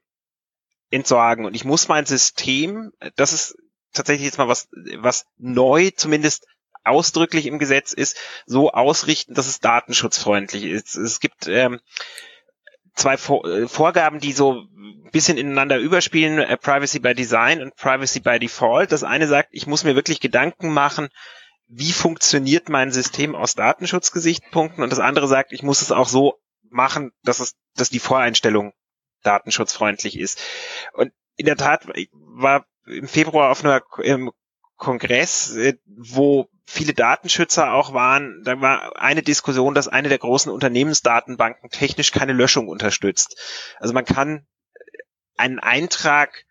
entsorgen. 0.89 1.45
Und 1.45 1.55
ich 1.55 1.65
muss 1.65 1.87
mein 1.87 2.05
System, 2.05 2.91
das 3.15 3.31
ist 3.31 3.55
tatsächlich 3.93 4.25
jetzt 4.25 4.37
mal 4.37 4.47
was, 4.47 4.67
was 4.97 5.25
neu 5.37 5.91
zumindest 5.91 6.45
ausdrücklich 6.83 7.45
im 7.45 7.59
Gesetz 7.59 7.93
ist, 7.93 8.17
so 8.45 8.71
ausrichten, 8.71 9.33
dass 9.33 9.47
es 9.47 9.59
datenschutzfreundlich 9.59 10.63
ist. 10.63 10.95
Es 10.95 11.19
gibt 11.19 11.47
ähm, 11.47 11.79
zwei 12.99 13.15
äh, 13.15 13.67
Vorgaben, 13.67 14.19
die 14.19 14.33
so 14.33 14.61
ein 14.61 15.09
bisschen 15.11 15.37
ineinander 15.37 15.77
überspielen, 15.77 16.39
äh, 16.39 16.57
Privacy 16.57 16.99
by 16.99 17.13
Design 17.13 17.61
und 17.61 17.75
Privacy 17.75 18.19
by 18.19 18.39
Default. 18.39 18.91
Das 18.91 19.03
eine 19.03 19.27
sagt, 19.27 19.49
ich 19.51 19.67
muss 19.67 19.83
mir 19.83 19.95
wirklich 19.95 20.19
Gedanken 20.19 20.71
machen, 20.73 21.09
wie 21.67 21.91
funktioniert 21.91 22.69
mein 22.69 22.91
System 22.91 23.35
aus 23.35 23.55
Datenschutzgesichtspunkten 23.55 24.83
und 24.83 24.91
das 24.91 24.99
andere 24.99 25.27
sagt, 25.27 25.53
ich 25.53 25.63
muss 25.63 25.81
es 25.81 25.91
auch 25.91 26.07
so 26.07 26.39
machen, 26.69 27.11
dass 27.23 27.39
es, 27.39 27.55
dass 27.75 27.89
die 27.89 27.99
Voreinstellung 27.99 28.73
datenschutzfreundlich 29.23 30.17
ist. 30.17 30.41
Und 30.93 31.11
in 31.35 31.45
der 31.45 31.57
Tat 31.57 31.87
war 32.11 32.65
im 32.85 33.07
Februar 33.07 33.51
auf 33.51 33.63
einer 33.63 33.81
im 34.01 34.31
Kongress, 34.77 35.55
äh, 35.55 35.77
wo 35.85 36.49
viele 36.69 36.93
Datenschützer 36.93 37.73
auch 37.73 37.93
waren, 37.93 38.43
da 38.43 38.61
war 38.61 39.01
eine 39.01 39.23
Diskussion, 39.23 39.73
dass 39.73 39.87
eine 39.87 40.07
der 40.07 40.19
großen 40.19 40.51
Unternehmensdatenbanken 40.51 41.71
technisch 41.71 42.11
keine 42.11 42.33
Löschung 42.33 42.67
unterstützt. 42.67 43.35
Also 43.79 43.93
man 43.93 44.05
kann 44.05 44.45
einen 45.35 45.59
Eintrag 45.59 46.45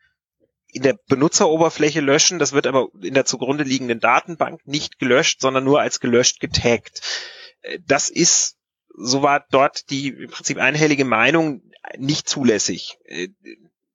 in 0.73 0.83
der 0.83 0.99
Benutzeroberfläche 1.09 2.01
löschen, 2.01 2.41
das 2.41 2.53
wird 2.53 2.67
aber 2.67 2.89
in 3.01 3.15
der 3.15 3.27
zugrunde 3.27 3.63
liegenden 3.63 4.01
Datenbank 4.01 4.67
nicht 4.67 4.99
gelöscht, 4.99 5.41
sondern 5.41 5.65
nur 5.65 5.81
als 5.81 6.01
gelöscht 6.01 6.41
getaggt. 6.41 7.01
Äh, 7.63 7.79
das 7.87 8.09
ist, 8.09 8.57
so 8.89 9.23
war 9.23 9.47
dort 9.51 9.89
die 9.91 10.09
im 10.09 10.31
Prinzip 10.31 10.59
einhellige 10.59 11.05
Meinung, 11.05 11.63
nicht 11.97 12.29
zulässig. 12.29 12.99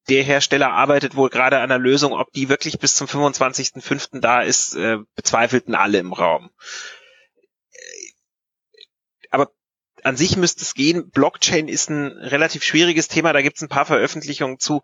Äh, 0.08 0.14
der 0.14 0.24
Hersteller 0.24 0.72
arbeitet 0.72 1.16
wohl 1.16 1.30
gerade 1.30 1.58
an 1.58 1.64
einer 1.64 1.80
Lösung, 1.80 2.14
ob 2.14 2.32
die 2.34 2.50
wirklich 2.50 2.80
bis 2.80 2.96
zum 2.96 3.08
25.05. 3.08 4.20
da 4.20 4.42
ist, 4.42 4.76
äh, 4.76 4.98
bezweifelten 5.16 5.76
alle 5.76 6.00
im 6.00 6.14
Raum. 6.14 6.50
Aber 9.30 9.52
an 10.04 10.18
sich 10.18 10.38
müsste 10.38 10.62
es 10.62 10.74
gehen. 10.74 11.10
Blockchain 11.10 11.68
ist 11.68 11.90
ein 11.90 12.08
relativ 12.08 12.64
schwieriges 12.64 13.08
Thema, 13.08 13.34
da 13.34 13.42
gibt 13.42 13.58
es 13.58 13.64
ein 13.64 13.70
paar 13.70 13.86
Veröffentlichungen 13.86 14.60
zu. 14.60 14.82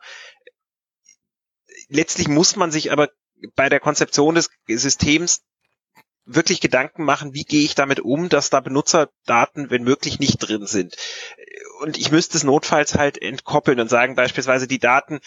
Letztlich 1.88 2.28
muss 2.28 2.56
man 2.56 2.72
sich 2.72 2.92
aber 2.92 3.10
bei 3.56 3.70
der 3.70 3.80
Konzeption 3.80 4.36
des 4.36 4.50
Systems 4.68 5.44
wirklich 6.32 6.62
Gedanken 6.62 7.04
machen, 7.04 7.34
wie 7.34 7.44
gehe 7.44 7.64
ich 7.64 7.76
damit 7.76 8.00
um, 8.00 8.30
dass 8.30 8.50
da 8.50 8.60
Benutzerdaten, 8.60 9.72
wenn 9.72 9.84
möglich, 9.84 10.20
nicht 10.20 10.38
drin 10.38 10.68
sind. 10.68 10.96
Und 11.82 11.98
ich 11.98 12.12
müsste 12.12 12.38
es 12.38 12.44
notfalls 12.44 12.96
halt 12.96 13.22
entkoppeln 13.22 13.80
und 13.80 13.90
sagen, 13.90 14.16
beispielsweise 14.16 14.68
die 14.68 14.80
Daten, 14.80 15.20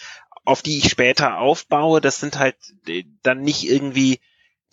auf 0.45 0.61
die 0.61 0.77
ich 0.77 0.89
später 0.89 1.39
aufbaue, 1.39 1.99
das 1.99 2.19
sind 2.19 2.39
halt 2.39 2.55
äh, 2.87 3.03
dann 3.21 3.41
nicht 3.41 3.69
irgendwie 3.69 4.19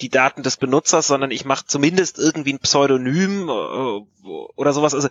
die 0.00 0.08
Daten 0.08 0.42
des 0.42 0.56
Benutzers, 0.56 1.06
sondern 1.06 1.30
ich 1.30 1.44
mache 1.44 1.66
zumindest 1.66 2.18
irgendwie 2.18 2.54
ein 2.54 2.60
Pseudonym 2.60 3.48
äh, 3.48 4.32
oder 4.56 4.72
sowas. 4.72 4.94
Also 4.94 5.08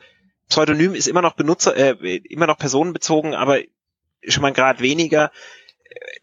Pseudonym 0.48 0.96
ist 0.96 1.08
immer 1.08 1.22
noch 1.22 1.36
Benutzer, 1.36 1.76
äh, 1.76 2.18
immer 2.30 2.48
noch 2.48 2.58
personenbezogen, 2.58 3.36
aber 3.36 3.60
schon 4.28 4.42
mal 4.42 4.54
Grad 4.54 4.82
weniger 4.82 5.32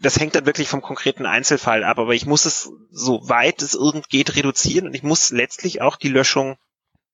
das 0.01 0.19
hängt 0.19 0.35
dann 0.35 0.47
wirklich 0.47 0.69
vom 0.69 0.83
konkreten 0.83 1.27
Einzelfall 1.27 1.85
ab, 1.85 1.99
aber 1.99 2.15
ich 2.15 2.27
muss 2.27 2.45
es 2.45 2.71
so 2.91 3.29
weit 3.29 3.63
es 3.63 3.75
irgend 3.75 4.09
geht 4.09 4.37
reduzieren 4.37 4.87
und 4.87 4.95
ich 4.95 5.03
muss 5.03 5.31
letztlich 5.31 5.81
auch 5.81 5.97
die 5.97 6.09
Löschung 6.09 6.57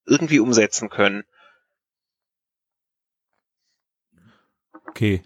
irgendwie 0.05 0.39
umsetzen 0.39 0.89
können. 0.89 1.23
Okay. 4.89 5.23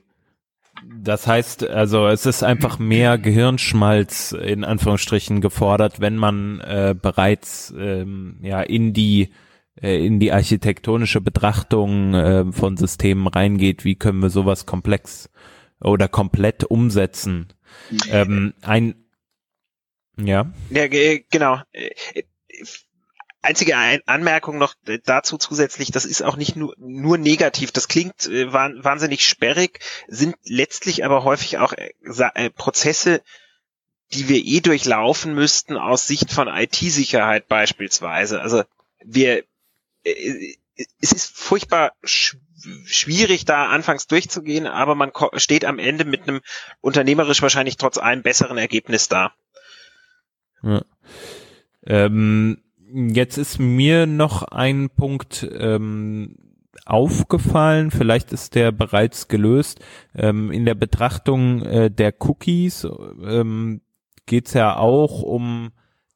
Das 0.86 1.26
heißt, 1.26 1.68
also 1.68 2.08
es 2.08 2.26
ist 2.26 2.44
einfach 2.44 2.78
mehr 2.78 3.18
Gehirnschmalz 3.18 4.32
in 4.32 4.64
Anführungsstrichen 4.64 5.42
gefordert, 5.42 6.00
wenn 6.00 6.16
man 6.18 6.60
äh, 6.60 6.96
bereits 7.00 7.74
ähm, 7.76 8.38
ja 8.42 8.62
in 8.62 8.94
die 8.94 9.34
äh, 9.82 10.06
in 10.06 10.20
die 10.20 10.32
architektonische 10.32 11.20
Betrachtung 11.20 12.14
äh, 12.14 12.52
von 12.52 12.78
Systemen 12.78 13.28
reingeht. 13.28 13.86
Wie 13.86 13.96
können 13.96 14.20
wir 14.20 14.30
sowas 14.30 14.66
komplex 14.66 15.30
oder 15.82 16.08
komplett 16.08 16.64
umsetzen. 16.64 17.54
Ähm, 18.10 18.54
ein 18.62 19.08
ja. 20.18 20.52
Ja, 20.70 20.88
genau. 20.88 21.62
Einzige 23.42 23.78
Anmerkung 24.08 24.58
noch 24.58 24.74
dazu 25.06 25.38
zusätzlich, 25.38 25.92
das 25.92 26.06
ist 26.06 26.24
auch 26.24 26.36
nicht 26.36 26.56
nur, 26.56 26.74
nur 26.80 27.18
negativ, 27.18 27.72
das 27.72 27.88
klingt 27.88 28.26
äh, 28.26 28.52
wahnsinnig 28.52 29.26
sperrig, 29.26 29.80
sind 30.08 30.36
letztlich 30.44 31.06
aber 31.06 31.24
häufig 31.24 31.60
auch 31.60 31.74
äh, 31.74 31.94
äh, 32.02 32.50
Prozesse, 32.50 33.22
die 34.12 34.28
wir 34.28 34.44
eh 34.44 34.60
durchlaufen 34.60 35.34
müssten 35.34 35.78
aus 35.78 36.08
Sicht 36.08 36.32
von 36.32 36.48
IT-Sicherheit 36.48 37.48
beispielsweise. 37.48 38.42
Also 38.42 38.64
wir, 39.06 39.44
es 40.04 41.12
ist 41.12 41.38
furchtbar 41.38 41.94
schwierig, 42.04 42.47
da 43.46 43.68
anfangs 43.68 44.08
durchzugehen, 44.08 44.68
aber 44.68 44.96
man 44.96 45.12
steht 45.36 45.66
am 45.66 45.80
Ende 45.80 46.06
mit 46.06 46.28
einem 46.28 46.42
unternehmerisch 46.82 47.42
wahrscheinlich 47.42 47.78
trotz 47.78 47.98
allem 47.98 48.24
besseren 48.24 48.58
Ergebnis 48.58 49.08
da. 49.08 49.34
Ja. 50.64 50.82
Ähm, 51.86 52.58
jetzt 52.92 53.38
ist 53.38 53.60
mir 53.60 54.06
noch 54.08 54.44
ein 54.44 54.90
Punkt 54.90 55.48
ähm, 55.58 56.36
aufgefallen, 56.86 57.92
vielleicht 57.92 58.32
ist 58.32 58.56
der 58.56 58.72
bereits 58.72 59.28
gelöst. 59.28 59.80
Ähm, 60.16 60.52
in 60.52 60.66
der 60.66 60.76
Betrachtung 60.76 61.62
äh, 61.64 61.92
der 61.92 62.14
Cookies 62.20 62.88
ähm, 63.24 63.82
geht 64.26 64.48
es 64.48 64.54
ja 64.54 64.78
auch 64.78 65.22
um 65.22 65.72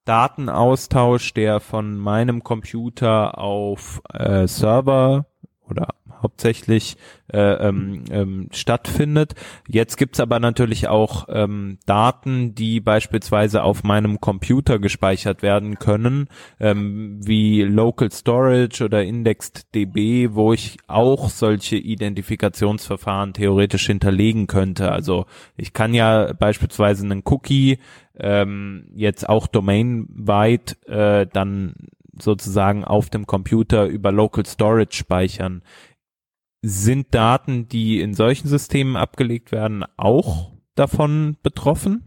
Datenaustausch, 0.05 1.33
der 1.33 1.59
von 1.59 1.97
meinem 1.97 2.43
Computer 2.43 3.37
auf 3.37 4.01
äh, 4.11 4.47
Server 4.47 5.25
oder 5.61 5.89
hauptsächlich 6.21 6.97
äh, 7.33 7.67
ähm, 7.67 8.03
ähm, 8.11 8.47
stattfindet. 8.51 9.35
Jetzt 9.67 9.97
gibt's 9.97 10.19
aber 10.19 10.39
natürlich 10.39 10.87
auch 10.87 11.27
ähm, 11.29 11.77
Daten, 11.85 12.55
die 12.55 12.79
beispielsweise 12.79 13.63
auf 13.63 13.83
meinem 13.83 14.19
Computer 14.19 14.79
gespeichert 14.79 15.41
werden 15.41 15.79
können, 15.79 16.27
ähm, 16.59 17.19
wie 17.21 17.61
Local 17.61 18.11
Storage 18.11 18.83
oder 18.83 19.03
Indexed 19.03 19.73
DB, 19.73 20.29
wo 20.33 20.53
ich 20.53 20.77
auch 20.87 21.29
solche 21.29 21.77
Identifikationsverfahren 21.77 23.33
theoretisch 23.33 23.87
hinterlegen 23.87 24.47
könnte. 24.47 24.91
Also 24.91 25.25
ich 25.55 25.73
kann 25.73 25.93
ja 25.93 26.33
beispielsweise 26.33 27.05
einen 27.05 27.23
Cookie 27.25 27.79
ähm, 28.19 28.87
jetzt 28.93 29.27
auch 29.27 29.47
domainweit 29.47 30.77
äh, 30.87 31.25
dann 31.31 31.75
sozusagen 32.19 32.83
auf 32.83 33.09
dem 33.09 33.25
Computer 33.25 33.85
über 33.85 34.11
Local 34.11 34.45
Storage 34.45 34.95
speichern. 34.95 35.61
Sind 36.61 37.15
Daten, 37.15 37.67
die 37.67 38.01
in 38.01 38.13
solchen 38.13 38.47
Systemen 38.47 38.95
abgelegt 38.95 39.51
werden, 39.51 39.83
auch 39.97 40.51
davon 40.75 41.37
betroffen? 41.41 42.05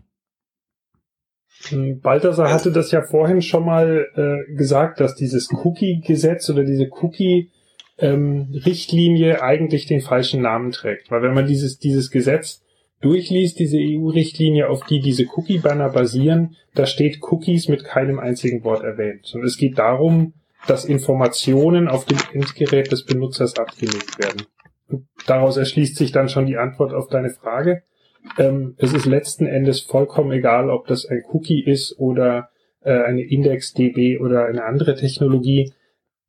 Hm, 1.69 2.01
Balthasar 2.01 2.53
hatte 2.53 2.71
das 2.71 2.93
ja 2.93 3.03
vorhin 3.03 3.43
schon 3.43 3.65
mal 3.65 4.07
äh, 4.15 4.45
gesagt, 4.55 5.01
dass 5.01 5.17
dieses 5.17 5.51
Cookie-Gesetz 5.53 6.49
oder 6.51 6.63
diese 6.65 6.89
Cookie-Richtlinie 6.91 9.35
ähm, 9.35 9.41
eigentlich 9.41 9.87
den 9.87 10.01
falschen 10.01 10.43
Namen 10.43 10.71
trägt. 10.71 11.11
Weil 11.11 11.23
wenn 11.23 11.35
man 11.35 11.47
dieses, 11.47 11.79
dieses 11.79 12.11
Gesetz 12.11 12.63
durchliest, 13.01 13.59
diese 13.59 13.79
EU-Richtlinie, 13.79 14.69
auf 14.69 14.85
die 14.87 15.01
diese 15.01 15.25
Cookie-Banner 15.35 15.89
basieren, 15.91 16.57
da 16.75 16.87
steht 16.87 17.23
Cookies 17.23 17.69
mit 17.69 17.85
keinem 17.85 18.19
einzigen 18.19 18.65
Wort 18.65 18.83
erwähnt. 18.83 19.33
Und 19.35 19.45
es 19.45 19.57
geht 19.57 19.79
darum, 19.79 20.35
dass 20.67 20.85
Informationen 20.85 21.89
auf 21.89 22.05
dem 22.05 22.19
Endgerät 22.33 22.91
des 22.91 23.05
Benutzers 23.05 23.59
abgelegt 23.59 24.19
werden. 24.19 24.47
Und 24.89 25.07
daraus 25.27 25.57
erschließt 25.57 25.97
sich 25.97 26.13
dann 26.13 26.29
schon 26.29 26.47
die 26.47 26.57
Antwort 26.57 26.93
auf 26.93 27.09
deine 27.09 27.31
Frage. 27.31 27.83
Ähm, 28.39 28.75
es 28.79 28.93
ist 28.93 29.07
letzten 29.07 29.47
Endes 29.47 29.81
vollkommen 29.81 30.33
egal, 30.33 30.71
ob 30.71 30.87
das 30.87 31.07
ein 31.07 31.23
Cookie 31.33 31.63
ist 31.63 31.99
oder 31.99 32.51
äh, 32.83 32.93
eine 32.93 33.23
Index-DB 33.23 34.19
oder 34.19 34.47
eine 34.47 34.65
andere 34.65 34.95
Technologie. 34.95 35.73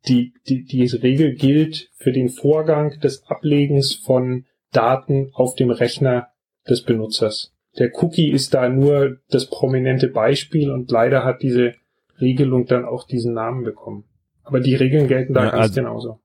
Die, 0.08 0.34
die, 0.48 0.66
die 0.66 0.86
Regel 0.86 1.34
gilt 1.34 1.90
für 1.96 2.12
den 2.12 2.30
Vorgang 2.30 3.00
des 3.00 3.24
Ablegens 3.28 3.96
von 3.96 4.46
Daten 4.72 5.32
auf 5.34 5.56
dem 5.56 5.72
Rechner 5.72 6.30
des 6.70 6.84
Benutzers. 6.84 7.54
Der 7.78 7.92
Cookie 8.02 8.32
ist 8.32 8.54
da 8.54 8.70
nur 8.70 9.18
das 9.30 9.50
prominente 9.50 10.08
Beispiel 10.08 10.72
und 10.72 10.92
leider 10.92 11.24
hat 11.24 11.42
diese 11.42 11.74
Regelung 12.22 12.66
dann 12.66 12.86
auch 12.86 13.06
diesen 13.06 13.34
Namen 13.34 13.64
bekommen. 13.64 14.06
Aber 14.46 14.60
die 14.60 14.76
Regeln 14.76 15.08
gelten 15.08 15.34
da 15.34 15.46
ja, 15.46 15.50
ganz 15.52 15.62
also, 15.62 15.76
genauso. 15.76 16.20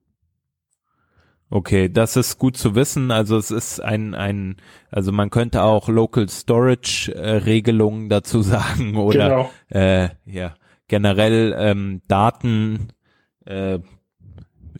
Okay, 1.49 1.89
das 1.89 2.15
ist 2.15 2.37
gut 2.37 2.55
zu 2.55 2.75
wissen. 2.75 3.11
Also 3.11 3.37
es 3.37 3.51
ist 3.51 3.81
ein, 3.81 4.15
ein, 4.15 4.55
also 4.89 5.11
man 5.11 5.29
könnte 5.29 5.63
auch 5.63 5.89
Local 5.89 6.29
Storage 6.29 7.13
äh, 7.13 7.37
Regelungen 7.37 8.07
dazu 8.09 8.41
sagen 8.41 8.95
oder 8.95 9.29
genau. 9.29 9.51
äh, 9.69 10.09
ja 10.25 10.55
generell 10.87 11.55
ähm, 11.57 12.01
Daten 12.07 12.89
äh, 13.45 13.79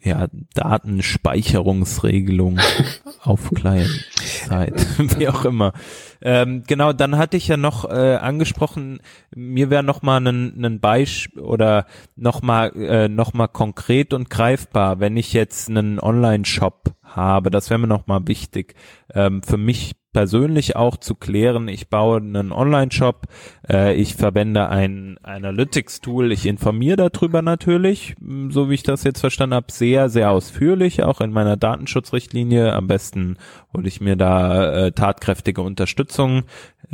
ja, 0.03 0.27
Datenspeicherungsregelung 0.53 2.59
auf 3.21 3.51
Client-Zeit, 3.51 4.73
wie 5.19 5.27
auch 5.27 5.45
immer. 5.45 5.73
Ähm, 6.21 6.63
genau, 6.65 6.93
dann 6.93 7.17
hatte 7.17 7.37
ich 7.37 7.47
ja 7.47 7.57
noch 7.57 7.85
äh, 7.85 8.15
angesprochen, 8.15 8.99
mir 9.35 9.69
wäre 9.69 9.83
noch 9.83 10.01
mal 10.01 10.25
ein, 10.25 10.63
ein 10.63 10.79
Beispiel 10.79 11.41
oder 11.41 11.85
noch 12.15 12.41
mal 12.41 12.75
äh, 12.75 13.09
noch 13.09 13.33
mal 13.33 13.47
konkret 13.47 14.13
und 14.13 14.29
greifbar, 14.29 14.99
wenn 14.99 15.17
ich 15.17 15.33
jetzt 15.33 15.69
einen 15.69 15.99
Online-Shop 15.99 16.93
habe, 17.03 17.51
das 17.51 17.69
wäre 17.69 17.79
mir 17.79 17.87
noch 17.87 18.07
mal 18.07 18.27
wichtig. 18.27 18.75
Ähm, 19.13 19.43
für 19.43 19.57
mich 19.57 19.91
persönlich 20.13 20.75
auch 20.75 20.97
zu 20.97 21.15
klären. 21.15 21.67
Ich 21.67 21.89
baue 21.89 22.17
einen 22.17 22.51
Online-Shop, 22.51 23.27
äh, 23.69 23.95
ich 23.95 24.15
verwende 24.15 24.69
ein 24.69 25.17
Analytics-Tool, 25.23 26.31
ich 26.31 26.45
informiere 26.45 27.09
darüber 27.09 27.41
natürlich, 27.41 28.15
so 28.49 28.69
wie 28.69 28.75
ich 28.75 28.83
das 28.83 29.03
jetzt 29.03 29.21
verstanden 29.21 29.55
habe, 29.55 29.71
sehr, 29.71 30.09
sehr 30.09 30.31
ausführlich, 30.31 31.03
auch 31.03 31.21
in 31.21 31.31
meiner 31.31 31.57
Datenschutzrichtlinie. 31.57 32.73
Am 32.73 32.87
besten 32.87 33.37
hole 33.73 33.87
ich 33.87 34.01
mir 34.01 34.15
da 34.15 34.87
äh, 34.87 34.91
tatkräftige 34.91 35.61
Unterstützung, 35.61 36.43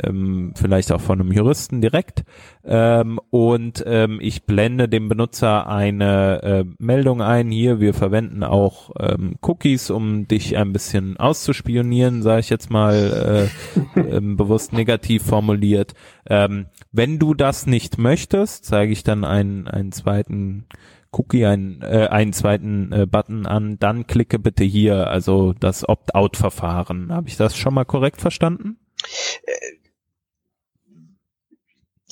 ähm, 0.04 0.54
vielleicht 0.56 0.92
auch 0.92 1.02
von 1.02 1.20
einem 1.20 1.32
Juristen 1.32 1.82
direkt. 1.82 2.24
Ähm, 2.70 3.18
und 3.30 3.82
ähm, 3.88 4.20
ich 4.22 4.44
blende 4.44 4.90
dem 4.90 5.08
Benutzer 5.08 5.68
eine 5.68 6.44
äh, 6.44 6.66
Meldung 6.80 7.22
ein. 7.22 7.50
Hier, 7.50 7.80
wir 7.80 7.94
verwenden 7.94 8.44
auch 8.44 8.92
ähm, 9.00 9.36
Cookies, 9.42 9.90
um 9.90 10.28
dich 10.28 10.58
ein 10.58 10.74
bisschen 10.74 11.16
auszuspionieren, 11.16 12.22
sage 12.24 12.42
ich 12.42 12.50
jetzt 12.50 12.70
mal 12.70 13.50
äh, 13.96 14.00
äh, 14.00 14.20
bewusst 14.22 14.74
negativ 14.74 15.24
formuliert. 15.24 15.94
Ähm, 16.30 16.66
wenn 16.92 17.20
du 17.20 17.34
das 17.34 17.68
nicht 17.68 17.98
möchtest, 17.98 18.66
zeige 18.66 18.92
ich 18.92 19.04
dann 19.04 19.24
einen, 19.24 19.70
einen 19.70 19.94
zweiten 19.94 20.66
Cookie, 21.14 21.46
einen, 21.46 21.82
äh, 21.82 22.08
einen 22.12 22.34
zweiten 22.34 22.92
äh, 22.92 23.06
Button 23.06 23.46
an, 23.46 23.80
dann 23.80 24.08
klicke 24.08 24.40
bitte 24.40 24.66
hier, 24.66 25.08
also 25.08 25.54
das 25.54 25.88
Opt-out-Verfahren. 25.88 27.14
Habe 27.14 27.30
ich 27.30 27.38
das 27.38 27.56
schon 27.56 27.74
mal 27.74 27.86
korrekt 27.86 28.20
verstanden? 28.20 28.78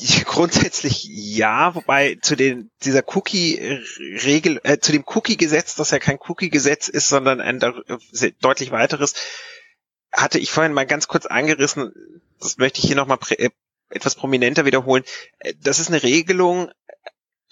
Äh, 0.06 0.24
Grundsätzlich 0.26 1.04
ja, 1.06 1.76
wobei 1.76 2.18
zu 2.22 2.36
den 2.36 2.70
dieser 2.84 3.04
Cookie-Regel, 3.16 4.60
äh, 4.64 4.80
zu 4.80 4.92
dem 4.92 5.04
Cookie-Gesetz, 5.06 5.76
das 5.76 5.92
ja 5.92 6.00
kein 6.00 6.20
Cookie-Gesetz 6.28 6.88
ist, 6.88 7.08
sondern 7.08 7.42
ein 7.42 7.60
deutlich 8.42 8.72
weiteres, 8.72 9.14
hatte 10.12 10.40
ich 10.40 10.52
vorhin 10.52 10.74
mal 10.74 10.86
ganz 10.86 11.08
kurz 11.08 11.26
angerissen. 11.26 11.94
Das 12.40 12.58
möchte 12.58 12.80
ich 12.80 12.86
hier 12.86 12.96
nochmal 12.96 13.20
äh, 13.38 13.50
etwas 13.90 14.16
prominenter 14.16 14.66
wiederholen. 14.66 15.04
Äh, 15.40 15.54
das 15.62 15.80
ist 15.80 15.90
eine 15.90 16.04
Regelung. 16.04 16.72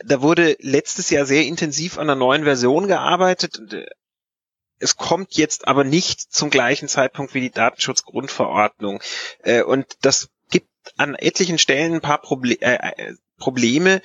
Da 0.03 0.21
wurde 0.21 0.57
letztes 0.59 1.09
Jahr 1.09 1.25
sehr 1.25 1.45
intensiv 1.45 1.97
an 1.97 2.09
einer 2.09 2.15
neuen 2.15 2.43
Version 2.43 2.87
gearbeitet. 2.87 3.59
Äh, 3.73 3.85
es 4.79 4.97
kommt 4.97 5.35
jetzt 5.35 5.67
aber 5.67 5.83
nicht 5.83 6.19
zum 6.33 6.49
gleichen 6.49 6.89
Zeitpunkt 6.89 7.33
wie 7.33 7.39
die 7.39 7.51
Datenschutzgrundverordnung. 7.51 9.01
Und 9.65 9.85
das 10.01 10.29
an 10.97 11.15
etlichen 11.15 11.57
Stellen 11.57 11.95
ein 11.95 12.01
paar 12.01 12.21
Proble 12.21 12.55
äh, 12.61 12.75
äh, 12.75 13.13
Probleme. 13.37 14.01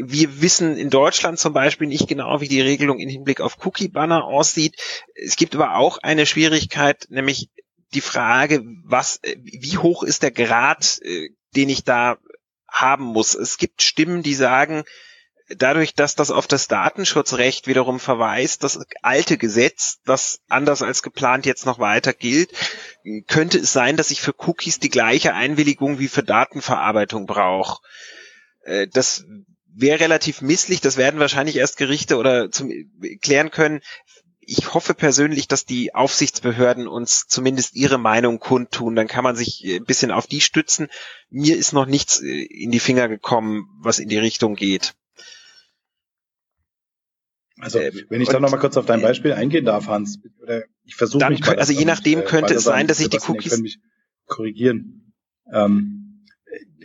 Wir 0.00 0.40
wissen 0.40 0.76
in 0.76 0.90
Deutschland 0.90 1.38
zum 1.38 1.52
Beispiel 1.52 1.88
nicht 1.88 2.08
genau, 2.08 2.40
wie 2.40 2.48
die 2.48 2.60
Regelung 2.60 2.98
im 2.98 3.08
Hinblick 3.08 3.40
auf 3.40 3.64
Cookie-Banner 3.64 4.24
aussieht. 4.24 4.76
Es 5.14 5.36
gibt 5.36 5.54
aber 5.54 5.76
auch 5.76 5.98
eine 5.98 6.26
Schwierigkeit, 6.26 7.06
nämlich 7.08 7.48
die 7.94 8.00
Frage, 8.00 8.62
was, 8.84 9.18
äh, 9.22 9.36
wie 9.40 9.78
hoch 9.78 10.02
ist 10.02 10.22
der 10.22 10.30
Grad, 10.30 11.00
äh, 11.02 11.30
den 11.56 11.68
ich 11.68 11.84
da 11.84 12.18
haben 12.68 13.04
muss. 13.04 13.34
Es 13.34 13.56
gibt 13.56 13.82
Stimmen, 13.82 14.22
die 14.22 14.34
sagen, 14.34 14.84
dadurch, 15.48 15.94
dass 15.94 16.14
das 16.14 16.30
auf 16.30 16.46
das 16.46 16.68
Datenschutzrecht 16.68 17.66
wiederum 17.66 18.00
verweist, 18.00 18.64
das 18.64 18.80
alte 19.02 19.38
Gesetz, 19.38 19.98
das 20.04 20.40
anders 20.48 20.82
als 20.82 21.02
geplant 21.02 21.46
jetzt 21.46 21.66
noch 21.66 21.78
weiter 21.78 22.12
gilt, 22.12 22.50
könnte 23.26 23.58
es 23.58 23.72
sein, 23.72 23.96
dass 23.96 24.10
ich 24.10 24.20
für 24.20 24.34
Cookies 24.46 24.78
die 24.78 24.88
gleiche 24.88 25.34
Einwilligung 25.34 25.98
wie 25.98 26.08
für 26.08 26.22
Datenverarbeitung 26.22 27.26
brauche. 27.26 27.80
Äh, 28.62 28.88
das 28.88 29.24
wäre 29.74 30.00
relativ 30.00 30.42
misslich, 30.42 30.80
das 30.80 30.96
werden 30.96 31.20
wahrscheinlich 31.20 31.56
erst 31.56 31.76
Gerichte 31.76 32.16
oder 32.16 32.50
zum, 32.50 32.70
klären 33.20 33.50
können. 33.50 33.80
Ich 34.40 34.72
hoffe 34.72 34.94
persönlich, 34.94 35.46
dass 35.46 35.66
die 35.66 35.94
Aufsichtsbehörden 35.94 36.88
uns 36.88 37.26
zumindest 37.28 37.76
ihre 37.76 37.98
Meinung 37.98 38.38
kundtun. 38.38 38.96
Dann 38.96 39.06
kann 39.06 39.22
man 39.22 39.36
sich 39.36 39.62
ein 39.64 39.84
bisschen 39.84 40.10
auf 40.10 40.26
die 40.26 40.40
stützen. 40.40 40.88
Mir 41.28 41.56
ist 41.56 41.72
noch 41.72 41.86
nichts 41.86 42.20
äh, 42.20 42.44
in 42.44 42.70
die 42.70 42.80
Finger 42.80 43.08
gekommen, 43.08 43.68
was 43.80 43.98
in 43.98 44.08
die 44.08 44.18
Richtung 44.18 44.54
geht. 44.54 44.94
Also, 47.60 47.78
ähm, 47.78 47.92
wenn 48.08 48.20
ich 48.20 48.28
da 48.28 48.40
noch 48.40 48.50
mal 48.50 48.58
kurz 48.58 48.76
auf 48.76 48.86
dein 48.86 49.02
Beispiel 49.02 49.32
eingehen 49.32 49.64
darf, 49.64 49.88
Hans, 49.88 50.20
oder 50.40 50.64
ich 50.84 50.94
versuche 50.94 51.28
mich 51.28 51.40
mal. 51.40 51.58
Also 51.58 51.72
je 51.72 51.84
nachdem 51.84 52.24
könnte 52.24 52.54
es 52.54 52.64
sein, 52.64 52.86
dass 52.86 53.00
ich 53.00 53.08
die 53.08 53.18
Cookies. 53.18 53.54
Ich 53.54 53.62
mich 53.62 53.78
korrigieren. 54.26 55.12
Ähm, 55.52 56.24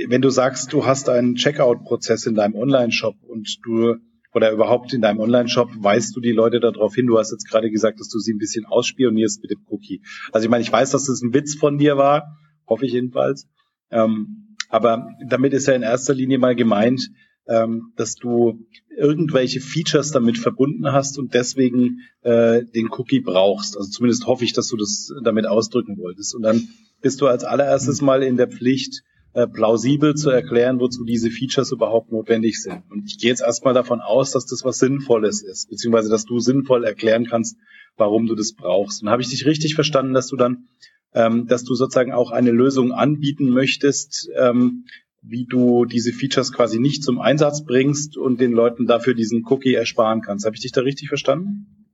wenn 0.08 0.22
du 0.22 0.30
sagst, 0.30 0.74
du 0.74 0.86
hast 0.86 1.10
einen 1.10 1.36
Checkout-Prozess 1.36 2.26
in 2.26 2.36
deinem 2.36 2.56
Online-Shop 2.56 3.16
und 3.22 3.60
du 3.64 3.96
oder 4.34 4.52
überhaupt 4.52 4.94
in 4.94 5.02
deinem 5.02 5.20
Online-Shop 5.20 5.70
weißt 5.76 6.16
du 6.16 6.20
die 6.20 6.32
Leute 6.32 6.60
darauf 6.60 6.96
hin. 6.96 7.06
Du 7.06 7.20
hast 7.20 7.32
jetzt 7.32 7.48
gerade 7.48 7.70
gesagt, 7.70 8.00
dass 8.00 8.10
du 8.10 8.18
sie 8.20 8.34
ein 8.34 8.40
bisschen 8.40 8.66
ausspionierst 8.66 9.42
mit 9.42 9.52
dem 9.52 9.62
Cookie. 9.70 10.02
Also 10.32 10.46
ich 10.46 10.50
meine, 10.50 10.64
ich 10.64 10.72
weiß, 10.72 10.90
dass 10.90 11.06
das 11.06 11.22
ein 11.22 11.34
Witz 11.34 11.56
von 11.56 11.78
dir 11.78 11.98
war, 11.98 12.38
hoffe 12.68 12.86
ich 12.86 12.94
jedenfalls. 12.94 13.48
Ähm, 13.92 14.58
aber 14.70 15.08
damit 15.28 15.54
ist 15.54 15.68
ja 15.68 15.76
in 15.76 15.84
erster 15.84 16.16
Linie 16.16 16.40
mal 16.40 16.56
gemeint, 16.56 17.10
ähm, 17.48 17.94
dass 17.96 18.16
du 18.16 18.66
irgendwelche 18.96 19.60
Features 19.60 20.12
damit 20.12 20.38
verbunden 20.38 20.92
hast 20.92 21.18
und 21.18 21.34
deswegen 21.34 22.02
äh, 22.22 22.64
den 22.64 22.90
Cookie 22.90 23.20
brauchst. 23.20 23.76
Also 23.78 23.90
zumindest 23.90 24.26
hoffe 24.28 24.46
ich, 24.46 24.54
dass 24.54 24.68
du 24.68 24.78
das 24.78 25.12
damit 25.24 25.48
ausdrücken 25.48 25.98
wolltest. 25.98 26.36
Und 26.36 26.44
dann 26.44 26.70
bist 27.02 27.22
du 27.22 27.28
als 27.28 27.44
allererstes 27.44 28.02
mal 28.02 28.24
in 28.24 28.38
der 28.38 28.48
Pflicht, 28.48 29.04
äh, 29.34 29.48
plausibel 29.48 30.14
zu 30.14 30.30
erklären, 30.30 30.80
wozu 30.80 31.04
diese 31.04 31.32
Features 31.32 31.72
überhaupt 31.72 32.12
notwendig 32.12 32.62
sind. 32.62 32.84
Und 32.92 33.06
ich 33.08 33.18
gehe 33.18 33.32
jetzt 33.32 33.42
erstmal 33.42 33.74
davon 33.74 34.00
aus, 34.00 34.32
dass 34.32 34.46
das 34.46 34.64
was 34.64 34.78
Sinnvolles 34.78 35.42
ist, 35.42 35.70
beziehungsweise 35.70 36.10
dass 36.10 36.26
du 36.26 36.40
sinnvoll 36.40 36.84
erklären 36.84 37.26
kannst, 37.26 37.58
warum 37.98 38.28
du 38.28 38.36
das 38.36 38.54
brauchst. 38.54 39.02
Und 39.02 39.10
habe 39.10 39.24
ich 39.24 39.30
dich 39.30 39.46
richtig 39.46 39.74
verstanden, 39.74 40.14
dass 40.14 40.28
du 40.28 40.36
dann, 40.36 40.68
ähm, 41.14 41.48
dass 41.48 41.64
du 41.64 41.74
sozusagen 41.74 42.12
auch 42.12 42.32
eine 42.32 42.52
Lösung 42.52 42.92
anbieten 42.92 43.50
möchtest, 43.50 44.30
ähm, 44.36 44.86
wie 45.24 45.46
du 45.46 45.86
diese 45.86 46.12
Features 46.12 46.52
quasi 46.52 46.80
nicht 46.80 47.04
zum 47.04 47.20
Einsatz 47.20 47.64
bringst 47.66 48.18
und 48.18 48.42
den 48.42 48.52
Leuten 48.52 48.88
dafür 48.88 49.14
diesen 49.14 49.46
Cookie 49.46 49.74
ersparen 49.74 50.22
kannst. 50.22 50.46
Habe 50.46 50.56
ich 50.56 50.62
dich 50.62 50.74
da 50.74 50.82
richtig 50.82 51.08
verstanden? 51.08 51.88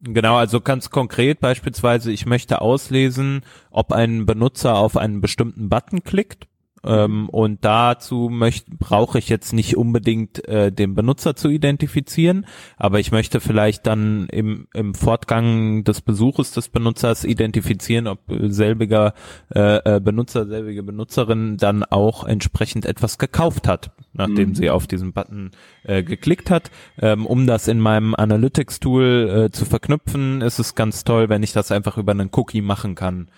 Genau, 0.00 0.36
also 0.36 0.60
ganz 0.60 0.90
konkret 0.90 1.40
beispielsweise, 1.40 2.12
ich 2.12 2.24
möchte 2.24 2.60
auslesen, 2.60 3.42
ob 3.70 3.92
ein 3.92 4.26
Benutzer 4.26 4.76
auf 4.76 4.96
einen 4.96 5.20
bestimmten 5.20 5.68
Button 5.68 6.04
klickt 6.04 6.46
ähm, 6.84 7.28
und 7.28 7.64
dazu 7.64 8.28
möchte, 8.30 8.70
brauche 8.76 9.18
ich 9.18 9.28
jetzt 9.28 9.52
nicht 9.52 9.76
unbedingt 9.76 10.46
äh, 10.46 10.70
den 10.70 10.94
Benutzer 10.94 11.34
zu 11.34 11.48
identifizieren, 11.48 12.46
aber 12.76 13.00
ich 13.00 13.10
möchte 13.12 13.40
vielleicht 13.40 13.86
dann 13.86 14.28
im, 14.30 14.68
im 14.74 14.94
Fortgang 14.94 15.84
des 15.84 16.00
Besuches 16.00 16.52
des 16.52 16.68
Benutzers 16.68 17.24
identifizieren, 17.24 18.06
ob 18.06 18.20
selbiger 18.28 19.14
äh, 19.54 19.96
äh, 19.96 20.00
Benutzer, 20.00 20.46
selbige 20.46 20.82
Benutzerin 20.82 21.56
dann 21.56 21.84
auch 21.84 22.24
entsprechend 22.24 22.86
etwas 22.86 23.18
gekauft 23.18 23.66
hat, 23.66 23.90
nachdem 24.12 24.50
mhm. 24.50 24.54
sie 24.54 24.70
auf 24.70 24.86
diesen 24.86 25.12
Button 25.12 25.50
äh, 25.82 26.02
geklickt 26.02 26.50
hat. 26.50 26.70
Ähm, 26.98 27.26
um 27.26 27.46
das 27.46 27.68
in 27.68 27.80
meinem 27.80 28.14
Analytics-Tool 28.14 29.46
äh, 29.46 29.50
zu 29.50 29.64
verknüpfen, 29.64 30.40
ist 30.40 30.58
es 30.58 30.74
ganz 30.74 31.04
toll, 31.04 31.28
wenn 31.28 31.42
ich 31.42 31.52
das 31.52 31.72
einfach 31.72 31.98
über 31.98 32.12
einen 32.12 32.30
Cookie 32.32 32.62
machen 32.62 32.94
kann. 32.94 33.28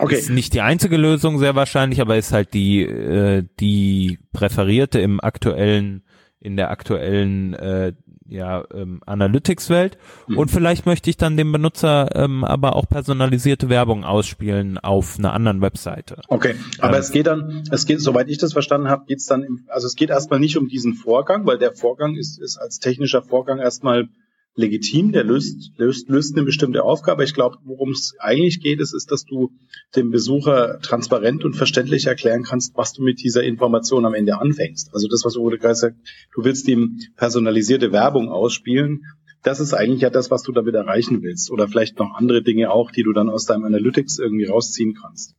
Okay. 0.00 0.16
Ist 0.16 0.30
nicht 0.30 0.54
die 0.54 0.60
einzige 0.60 0.96
Lösung 0.96 1.38
sehr 1.38 1.54
wahrscheinlich, 1.54 2.00
aber 2.00 2.16
ist 2.16 2.32
halt 2.32 2.54
die 2.54 2.82
äh, 2.82 3.44
die 3.60 4.18
präferierte 4.32 5.00
im 5.00 5.20
aktuellen 5.20 6.02
in 6.40 6.56
der 6.56 6.70
aktuellen 6.70 7.54
äh, 7.54 7.92
ja, 8.30 8.64
ähm, 8.72 9.00
Analytics-Welt. 9.04 9.98
Mhm. 10.28 10.38
Und 10.38 10.50
vielleicht 10.50 10.86
möchte 10.86 11.10
ich 11.10 11.16
dann 11.16 11.36
dem 11.36 11.52
Benutzer 11.52 12.14
ähm, 12.14 12.44
aber 12.44 12.76
auch 12.76 12.88
personalisierte 12.88 13.68
Werbung 13.68 14.04
ausspielen 14.04 14.78
auf 14.78 15.18
einer 15.18 15.34
anderen 15.34 15.60
Webseite. 15.60 16.20
Okay, 16.28 16.54
aber 16.78 16.94
ähm, 16.94 17.00
es 17.00 17.10
geht 17.10 17.26
dann, 17.26 17.64
es 17.70 17.86
geht, 17.86 18.00
soweit 18.00 18.28
ich 18.28 18.38
das 18.38 18.52
verstanden 18.52 18.88
habe, 18.88 19.04
geht 19.06 19.18
es 19.18 19.26
dann, 19.26 19.42
im, 19.42 19.64
also 19.68 19.86
es 19.86 19.96
geht 19.96 20.10
erstmal 20.10 20.38
nicht 20.38 20.56
um 20.56 20.68
diesen 20.68 20.94
Vorgang, 20.94 21.44
weil 21.44 21.58
der 21.58 21.74
Vorgang 21.74 22.14
ist, 22.14 22.40
ist 22.40 22.56
als 22.56 22.78
technischer 22.78 23.22
Vorgang 23.22 23.58
erstmal 23.58 24.08
legitim, 24.54 25.12
der 25.12 25.24
löst, 25.24 25.72
löst, 25.76 26.08
löst 26.08 26.36
eine 26.36 26.44
bestimmte 26.44 26.82
Aufgabe. 26.82 27.24
Ich 27.24 27.34
glaube, 27.34 27.58
worum 27.64 27.90
es 27.90 28.14
eigentlich 28.18 28.60
geht, 28.60 28.80
ist, 28.80 28.94
ist, 28.94 29.10
dass 29.10 29.24
du 29.24 29.52
dem 29.94 30.10
Besucher 30.10 30.80
transparent 30.80 31.44
und 31.44 31.54
verständlich 31.54 32.06
erklären 32.06 32.42
kannst, 32.42 32.76
was 32.76 32.92
du 32.92 33.02
mit 33.02 33.22
dieser 33.22 33.44
Information 33.44 34.04
am 34.04 34.14
Ende 34.14 34.38
anfängst. 34.38 34.92
Also 34.92 35.08
das, 35.08 35.24
was 35.24 35.36
Uwe 35.36 35.58
Geist 35.58 35.80
sagt, 35.80 35.96
du 36.34 36.44
willst 36.44 36.68
ihm 36.68 36.98
personalisierte 37.16 37.92
Werbung 37.92 38.28
ausspielen. 38.28 39.02
Das 39.42 39.60
ist 39.60 39.72
eigentlich 39.72 40.02
ja 40.02 40.10
das, 40.10 40.30
was 40.30 40.42
du 40.42 40.52
damit 40.52 40.74
erreichen 40.74 41.22
willst. 41.22 41.50
Oder 41.50 41.68
vielleicht 41.68 41.98
noch 41.98 42.14
andere 42.14 42.42
Dinge 42.42 42.70
auch, 42.70 42.90
die 42.90 43.02
du 43.02 43.12
dann 43.12 43.30
aus 43.30 43.46
deinem 43.46 43.64
Analytics 43.64 44.18
irgendwie 44.18 44.46
rausziehen 44.46 44.94
kannst. 45.00 45.34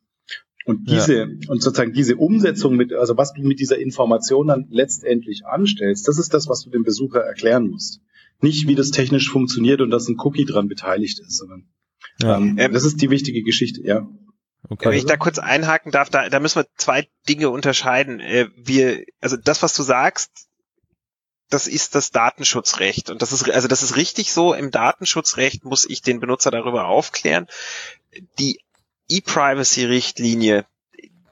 Und 0.65 0.89
diese, 0.89 1.15
ja. 1.15 1.25
und 1.47 1.61
sozusagen 1.61 1.91
diese 1.91 2.15
Umsetzung 2.15 2.75
mit, 2.75 2.93
also 2.93 3.17
was 3.17 3.33
du 3.33 3.41
mit 3.41 3.59
dieser 3.59 3.79
Information 3.79 4.47
dann 4.47 4.67
letztendlich 4.69 5.41
anstellst, 5.45 6.07
das 6.07 6.19
ist 6.19 6.33
das, 6.35 6.47
was 6.47 6.63
du 6.63 6.69
dem 6.69 6.83
Besucher 6.83 7.19
erklären 7.19 7.67
musst 7.67 8.01
nicht, 8.43 8.67
wie 8.67 8.75
das 8.75 8.91
technisch 8.91 9.29
funktioniert 9.29 9.81
und 9.81 9.89
dass 9.89 10.07
ein 10.07 10.19
Cookie 10.19 10.45
dran 10.45 10.67
beteiligt 10.67 11.19
ist, 11.19 11.37
sondern 11.37 11.69
ja. 12.19 12.37
ähm, 12.37 12.57
ähm, 12.59 12.73
das 12.73 12.83
ist 12.83 13.01
die 13.01 13.09
wichtige 13.09 13.43
Geschichte, 13.43 13.81
ja. 13.83 14.07
Okay. 14.69 14.89
Wenn 14.89 14.97
ich 14.97 15.05
da 15.05 15.17
kurz 15.17 15.39
einhaken 15.39 15.91
darf, 15.91 16.09
da, 16.09 16.29
da 16.29 16.39
müssen 16.39 16.61
wir 16.61 16.67
zwei 16.77 17.07
Dinge 17.27 17.49
unterscheiden. 17.49 18.19
Äh, 18.19 18.49
wir, 18.55 19.03
also 19.19 19.35
das, 19.35 19.63
was 19.63 19.75
du 19.75 19.83
sagst, 19.83 20.47
das 21.49 21.67
ist 21.67 21.95
das 21.95 22.11
Datenschutzrecht. 22.11 23.09
Und 23.09 23.21
das 23.21 23.33
ist, 23.33 23.49
also 23.49 23.67
das 23.67 23.83
ist 23.83 23.97
richtig 23.97 24.31
so. 24.31 24.53
Im 24.53 24.71
Datenschutzrecht 24.71 25.65
muss 25.65 25.83
ich 25.83 26.01
den 26.01 26.19
Benutzer 26.19 26.51
darüber 26.51 26.85
aufklären. 26.85 27.47
Die 28.39 28.61
E-Privacy-Richtlinie, 29.09 30.65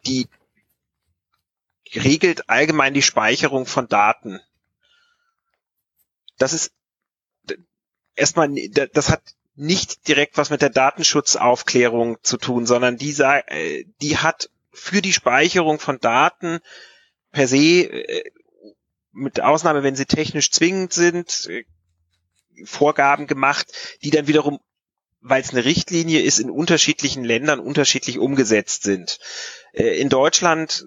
die 0.05 0.27
regelt 1.95 2.49
allgemein 2.49 2.93
die 2.93 3.01
Speicherung 3.01 3.65
von 3.65 3.87
Daten. 3.87 4.39
Das 6.37 6.53
ist 6.53 6.71
erstmal, 8.19 8.49
das 8.93 9.09
hat 9.09 9.21
nicht 9.59 10.07
direkt 10.07 10.37
was 10.37 10.49
mit 10.49 10.61
der 10.61 10.69
Datenschutzaufklärung 10.69 12.17
zu 12.23 12.37
tun, 12.37 12.65
sondern 12.65 12.97
die, 12.97 13.11
äh, 13.19 13.83
die 14.01 14.17
hat 14.17 14.49
für 14.71 15.01
die 15.01 15.11
Speicherung 15.11 15.79
von 15.79 15.99
Daten 15.99 16.59
per 17.31 17.47
se, 17.47 17.83
äh, 17.83 18.31
mit 19.11 19.41
Ausnahme, 19.41 19.83
wenn 19.83 19.97
sie 19.97 20.05
technisch 20.05 20.51
zwingend 20.51 20.93
sind, 20.93 21.47
äh, 21.49 21.65
Vorgaben 22.63 23.27
gemacht, 23.27 23.67
die 24.01 24.11
dann 24.11 24.27
wiederum, 24.27 24.59
weil 25.19 25.41
es 25.41 25.51
eine 25.51 25.65
Richtlinie 25.65 26.21
ist, 26.21 26.39
in 26.39 26.49
unterschiedlichen 26.49 27.25
Ländern 27.25 27.59
unterschiedlich 27.59 28.17
umgesetzt 28.17 28.83
sind. 28.83 29.19
In 29.71 30.09
Deutschland 30.09 30.85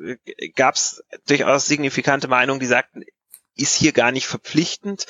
gab 0.54 0.74
es 0.74 1.02
durchaus 1.26 1.66
signifikante 1.66 2.28
Meinungen, 2.28 2.60
die 2.60 2.66
sagten, 2.66 3.04
ist 3.54 3.74
hier 3.74 3.92
gar 3.92 4.12
nicht 4.12 4.26
verpflichtend. 4.26 5.06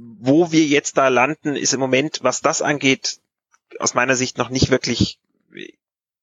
Wo 0.00 0.52
wir 0.52 0.64
jetzt 0.64 0.96
da 0.96 1.08
landen, 1.08 1.56
ist 1.56 1.74
im 1.74 1.80
Moment, 1.80 2.20
was 2.22 2.40
das 2.40 2.62
angeht, 2.62 3.18
aus 3.80 3.94
meiner 3.94 4.14
Sicht 4.14 4.38
noch 4.38 4.48
nicht 4.48 4.70
wirklich 4.70 5.18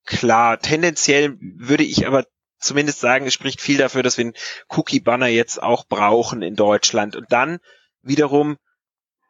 klar. 0.05 0.59
Tendenziell 0.59 1.38
würde 1.39 1.84
ich 1.84 2.07
aber 2.07 2.26
zumindest 2.59 2.99
sagen, 2.99 3.26
es 3.26 3.34
spricht 3.34 3.61
viel 3.61 3.78
dafür, 3.78 4.03
dass 4.03 4.17
wir 4.17 4.26
einen 4.26 4.34
Cookie-Banner 4.69 5.28
jetzt 5.28 5.61
auch 5.61 5.86
brauchen 5.86 6.41
in 6.41 6.55
Deutschland. 6.55 7.15
Und 7.15 7.32
dann 7.32 7.59
wiederum 8.01 8.57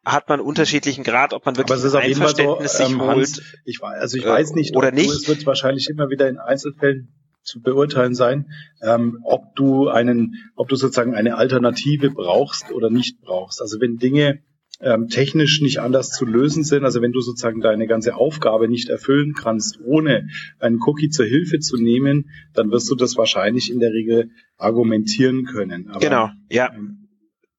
hat 0.06 0.30
man 0.30 0.40
unterschiedlichen 0.40 1.04
Grad, 1.04 1.34
ob 1.34 1.46
man 1.46 1.58
wirklich 1.58 1.84
ein 1.84 1.96
Einverständnis 1.96 2.78
so, 2.78 2.84
ähm, 2.84 2.90
sich 2.90 3.00
holt. 3.00 3.10
Hans, 3.10 3.42
ich 3.66 3.82
also 3.82 4.18
ich 4.18 4.26
weiß 4.26 4.52
nicht, 4.52 4.76
oder 4.76 4.92
nicht. 4.92 5.10
es 5.10 5.28
wird 5.28 5.46
wahrscheinlich 5.46 5.90
immer 5.90 6.10
wieder 6.10 6.30
in 6.30 6.38
Einzelfällen 6.38 7.25
zu 7.46 7.62
beurteilen 7.62 8.16
sein, 8.16 8.52
ähm, 8.82 9.20
ob 9.24 9.56
du 9.56 9.88
einen, 9.88 10.36
ob 10.56 10.68
du 10.68 10.76
sozusagen 10.76 11.16
eine 11.16 11.38
Alternative 11.38 12.12
brauchst 12.12 12.72
oder 12.72 12.90
nicht 12.90 13.22
brauchst. 13.22 13.62
Also 13.62 13.80
wenn 13.80 13.98
Dinge 13.98 14.40
ähm, 14.82 15.08
technisch 15.08 15.62
nicht 15.62 15.80
anders 15.80 16.10
zu 16.10 16.26
lösen 16.26 16.64
sind, 16.64 16.84
also 16.84 17.02
wenn 17.02 17.14
du 17.14 17.22
sozusagen 17.22 17.62
deine 17.62 17.88
ganze 17.88 18.16
Aufgabe 18.16 18.68
nicht 18.68 18.90
erfüllen 18.90 19.34
kannst, 19.34 19.80
ohne 19.82 20.28
einen 20.60 20.80
Cookie 20.82 21.10
zur 21.10 21.26
Hilfe 21.26 21.60
zu 21.60 21.78
nehmen, 21.78 22.30
dann 22.54 22.72
wirst 22.72 22.90
du 22.92 22.96
das 22.96 23.16
wahrscheinlich 23.16 23.72
in 23.72 23.80
der 23.80 23.92
Regel 23.92 24.32
argumentieren 24.58 25.46
können. 25.46 25.90
Aber, 25.90 26.00
genau, 26.00 26.30
ja. 26.50 26.74
Ähm, 26.74 27.02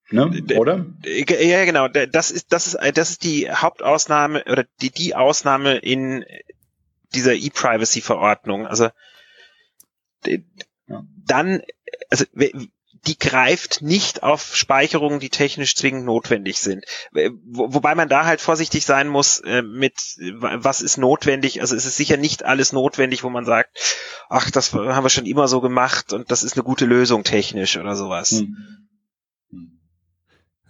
Ne? 0.08 0.40
Oder? 0.56 0.86
Ja, 1.04 1.64
genau. 1.64 1.88
Das 1.88 2.30
ist, 2.30 2.52
das 2.52 2.68
ist, 2.68 2.78
das 2.94 3.10
ist 3.10 3.24
die 3.24 3.50
Hauptausnahme 3.50 4.44
oder 4.48 4.64
die, 4.80 4.90
die 4.90 5.16
Ausnahme 5.16 5.78
in 5.78 6.24
dieser 7.12 7.34
E-Privacy-Verordnung. 7.34 8.68
Also 8.68 8.90
dann, 11.26 11.62
also 12.10 12.24
die 13.06 13.18
greift 13.18 13.82
nicht 13.82 14.22
auf 14.22 14.56
Speicherungen, 14.56 15.20
die 15.20 15.28
technisch 15.28 15.76
zwingend 15.76 16.04
notwendig 16.04 16.58
sind. 16.58 16.84
Wo, 17.12 17.72
wobei 17.72 17.94
man 17.94 18.08
da 18.08 18.24
halt 18.24 18.40
vorsichtig 18.40 18.84
sein 18.84 19.08
muss 19.08 19.38
äh, 19.40 19.62
mit, 19.62 19.94
was 20.40 20.80
ist 20.80 20.96
notwendig. 20.96 21.60
Also 21.60 21.76
es 21.76 21.86
ist 21.86 21.96
sicher 21.96 22.16
nicht 22.16 22.44
alles 22.44 22.72
notwendig, 22.72 23.22
wo 23.22 23.30
man 23.30 23.44
sagt, 23.44 23.70
ach, 24.28 24.50
das 24.50 24.72
haben 24.72 25.04
wir 25.04 25.10
schon 25.10 25.26
immer 25.26 25.46
so 25.46 25.60
gemacht 25.60 26.12
und 26.12 26.30
das 26.30 26.42
ist 26.42 26.54
eine 26.54 26.64
gute 26.64 26.84
Lösung 26.84 27.22
technisch 27.22 27.76
oder 27.76 27.94
sowas. 27.94 28.30
Hm. 28.30 28.56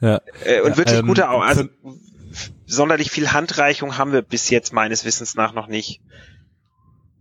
Ja. 0.00 0.20
Äh, 0.44 0.60
und 0.60 0.76
wirklich 0.76 0.98
ähm, 0.98 1.06
gute, 1.06 1.28
also 1.28 1.64
sonderlich 2.66 3.10
viel 3.10 3.32
Handreichung 3.32 3.96
haben 3.96 4.12
wir 4.12 4.20
bis 4.20 4.50
jetzt 4.50 4.72
meines 4.74 5.04
Wissens 5.06 5.34
nach 5.36 5.54
noch 5.54 5.68
nicht. 5.68 6.02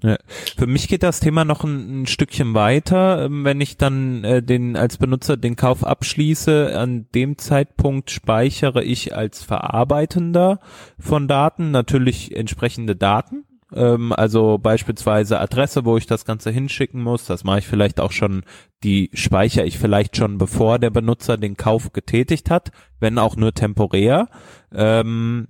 Ja. 0.03 0.17
Für 0.57 0.67
mich 0.67 0.87
geht 0.87 1.03
das 1.03 1.19
Thema 1.19 1.45
noch 1.45 1.63
ein, 1.63 2.03
ein 2.03 2.05
Stückchen 2.05 2.53
weiter. 2.53 3.25
Ähm, 3.25 3.43
wenn 3.45 3.61
ich 3.61 3.77
dann 3.77 4.23
äh, 4.23 4.43
den 4.43 4.75
als 4.75 4.97
Benutzer 4.97 5.37
den 5.37 5.55
Kauf 5.55 5.83
abschließe, 5.83 6.77
an 6.77 7.07
dem 7.15 7.37
Zeitpunkt 7.37 8.11
speichere 8.11 8.83
ich 8.83 9.15
als 9.15 9.43
Verarbeitender 9.43 10.59
von 10.99 11.27
Daten 11.27 11.71
natürlich 11.71 12.35
entsprechende 12.35 12.95
Daten. 12.95 13.45
Ähm, 13.73 14.13
also 14.13 14.57
beispielsweise 14.57 15.39
Adresse, 15.39 15.85
wo 15.85 15.97
ich 15.97 16.05
das 16.05 16.25
Ganze 16.25 16.51
hinschicken 16.51 17.01
muss. 17.01 17.25
Das 17.25 17.43
mache 17.43 17.59
ich 17.59 17.67
vielleicht 17.67 17.99
auch 17.99 18.11
schon, 18.11 18.43
die 18.83 19.09
speichere 19.13 19.65
ich 19.65 19.79
vielleicht 19.79 20.17
schon, 20.17 20.37
bevor 20.37 20.77
der 20.77 20.91
Benutzer 20.91 21.37
den 21.37 21.57
Kauf 21.57 21.93
getätigt 21.93 22.51
hat, 22.51 22.71
wenn 22.99 23.17
auch 23.17 23.35
nur 23.35 23.53
temporär. 23.53 24.27
Ähm, 24.73 25.47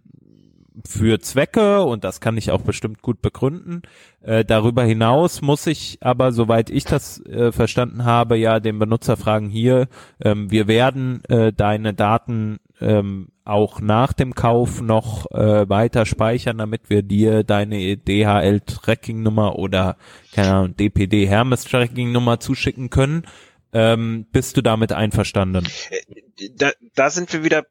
für 0.88 1.20
Zwecke 1.20 1.84
und 1.84 2.04
das 2.04 2.20
kann 2.20 2.38
ich 2.38 2.52
auch 2.52 2.62
bestimmt 2.62 3.02
gut 3.02 3.22
begründen. 3.22 3.84
Äh, 4.22 4.44
darüber 4.44 4.84
hinaus 4.84 5.42
muss 5.42 5.68
ich 5.68 6.00
aber, 6.02 6.32
soweit 6.32 6.70
ich 6.70 6.86
das 6.86 7.24
äh, 7.26 7.52
verstanden 7.52 8.06
habe, 8.06 8.38
ja 8.38 8.60
den 8.60 8.80
Benutzer 8.80 9.18
fragen 9.18 9.50
hier, 9.50 9.88
ähm, 10.22 10.52
wir 10.52 10.68
werden 10.68 11.24
äh, 11.26 11.54
deine 11.54 11.94
Daten 11.94 12.60
ähm, 12.82 13.30
auch 13.46 13.80
nach 13.80 14.14
dem 14.14 14.34
Kauf 14.34 14.82
noch 14.82 15.30
äh, 15.32 15.70
weiter 15.70 16.06
speichern, 16.06 16.58
damit 16.58 16.90
wir 16.90 17.04
dir 17.04 17.44
deine 17.44 17.96
DHL-Tracking-Nummer 17.98 19.58
oder 19.58 19.98
keine 20.34 20.54
Ahnung, 20.54 20.76
DPD 20.76 21.28
Hermes-Tracking-Nummer 21.28 22.40
zuschicken 22.40 22.90
können. 22.90 23.24
Ähm, 23.72 24.26
bist 24.32 24.58
du 24.58 24.62
damit 24.62 24.94
einverstanden? 24.94 25.68
Äh, 25.90 26.50
da, 26.56 26.72
da 26.96 27.10
sind 27.10 27.32
wir 27.34 27.44
wieder 27.44 27.66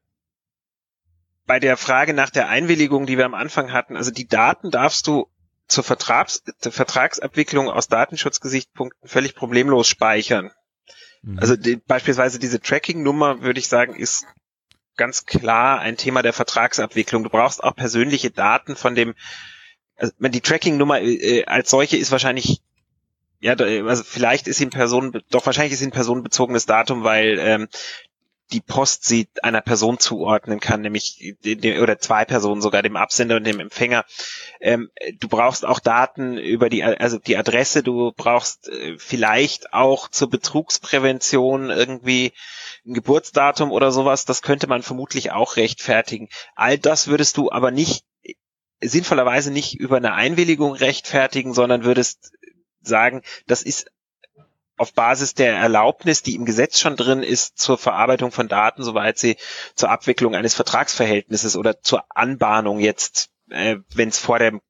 bei 1.47 1.61
der 1.61 1.77
Frage 1.77 2.15
nach 2.15 2.31
der 2.31 2.49
Einwilligung, 2.49 3.07
die 3.07 3.19
wir 3.19 3.25
am 3.25 3.35
Anfang 3.35 3.73
hatten, 3.73 3.97
also 3.97 4.11
die 4.11 4.27
Daten 4.27 4.71
darfst 4.71 5.07
du 5.07 5.29
zur 5.67 5.85
Vertrags 5.85 6.43
Vertragsabwicklung 6.61 7.69
aus 7.69 7.89
Datenschutzgesichtspunkten 7.89 9.09
völlig 9.09 9.35
problemlos 9.35 9.89
speichern. 9.89 10.51
Mhm. 11.23 11.39
Also 11.39 11.57
die, 11.57 11.77
beispielsweise 11.77 12.39
diese 12.39 12.61
Tracking-Nummer, 12.61 13.43
würde 13.43 13.61
ich 13.61 13.69
sagen, 13.69 13.95
ist 13.95 14.27
ganz 14.97 15.25
klar 15.25 15.81
ein 15.81 15.97
Thema 15.97 16.23
der 16.23 16.33
Vertragsabwicklung. 16.33 17.25
Du 17.25 17.31
brauchst 17.31 17.65
auch 17.65 17.75
persönliche 17.75 18.31
Daten 18.31 18.77
von 18.77 18.95
dem, 18.95 19.15
also 19.97 20.13
die 20.19 20.41
Tracking-Nummer 20.41 21.01
äh, 21.01 21.45
als 21.47 21.71
solche 21.71 21.97
ist 21.97 22.13
wahrscheinlich 22.13 22.61
ja, 23.41 23.53
also 23.57 24.05
vielleicht 24.05 24.49
ist 24.49 24.57
sie 24.57 24.65
ein 24.65 24.71
Person, 24.71 25.21
doch 25.31 25.45
wahrscheinlich 25.45 25.75
ist 25.75 25.81
sie 25.81 25.87
ein 25.87 25.93
personenbezogenes 25.93 26.65
Datum, 26.65 27.05
weil 27.05 27.39
ähm, 27.39 27.69
die 28.53 28.61
Post 28.61 29.05
sie 29.05 29.29
einer 29.43 29.61
Person 29.61 29.99
zuordnen 29.99 30.61
kann, 30.61 30.83
nämlich 30.83 31.35
oder 31.81 31.99
zwei 31.99 32.25
Personen 32.25 32.61
sogar, 32.61 32.83
dem 32.83 32.97
Absender 32.97 33.37
und 33.37 33.45
dem 33.45 33.61
Empfänger. 33.61 34.05
Ähm, 34.61 34.91
du 35.19 35.29
brauchst 35.29 35.65
auch 35.65 35.81
Daten 35.81 36.37
über 36.37 36.69
die, 36.69 36.85
also 36.85 37.19
die 37.19 37.37
Adresse, 37.37 37.83
du 37.83 38.13
brauchst 38.17 38.69
äh, 38.69 38.97
vielleicht 38.99 39.73
auch 39.73 40.09
zur 40.09 40.29
Betrugsprävention 40.31 41.71
irgendwie 41.71 42.33
ein 42.87 42.95
Geburtsdatum 42.95 43.73
oder 43.73 43.93
sowas, 43.93 44.25
das 44.25 44.43
könnte 44.43 44.67
man 44.67 44.83
vermutlich 44.83 45.33
auch 45.33 45.57
rechtfertigen. 45.57 46.29
All 46.55 46.79
das 46.79 47.09
würdest 47.09 47.37
du 47.39 47.51
aber 47.51 47.71
nicht 47.71 48.05
sinnvollerweise 48.81 49.51
nicht 49.51 49.79
über 49.79 49.97
eine 49.97 50.15
Einwilligung 50.15 50.75
rechtfertigen, 50.75 51.55
sondern 51.55 51.85
würdest 51.85 52.33
sagen, 52.83 53.23
das 53.47 53.63
ist 53.63 53.91
auf 54.77 54.93
Basis 54.93 55.35
der 55.35 55.57
Erlaubnis, 55.57 56.23
die 56.23 56.35
im 56.35 56.45
Gesetz 56.45 56.81
schon 56.81 56.97
drin 56.97 57.23
ist, 57.23 57.59
zur 57.59 57.79
Verarbeitung 57.79 58.33
von 58.33 58.49
Daten, 58.49 58.83
soweit 58.83 59.19
sie 59.19 59.37
zur 59.75 59.91
Abwicklung 59.91 60.35
eines 60.35 60.55
Vertragsverhältnisses 60.55 61.57
oder 61.57 61.81
zur 61.81 62.05
Anbahnung 62.11 62.81
jetzt, 62.81 63.31
äh, 63.51 63.77
wenn 63.95 64.09
es 64.09 64.19
vor 64.19 64.39
dem 64.39 64.61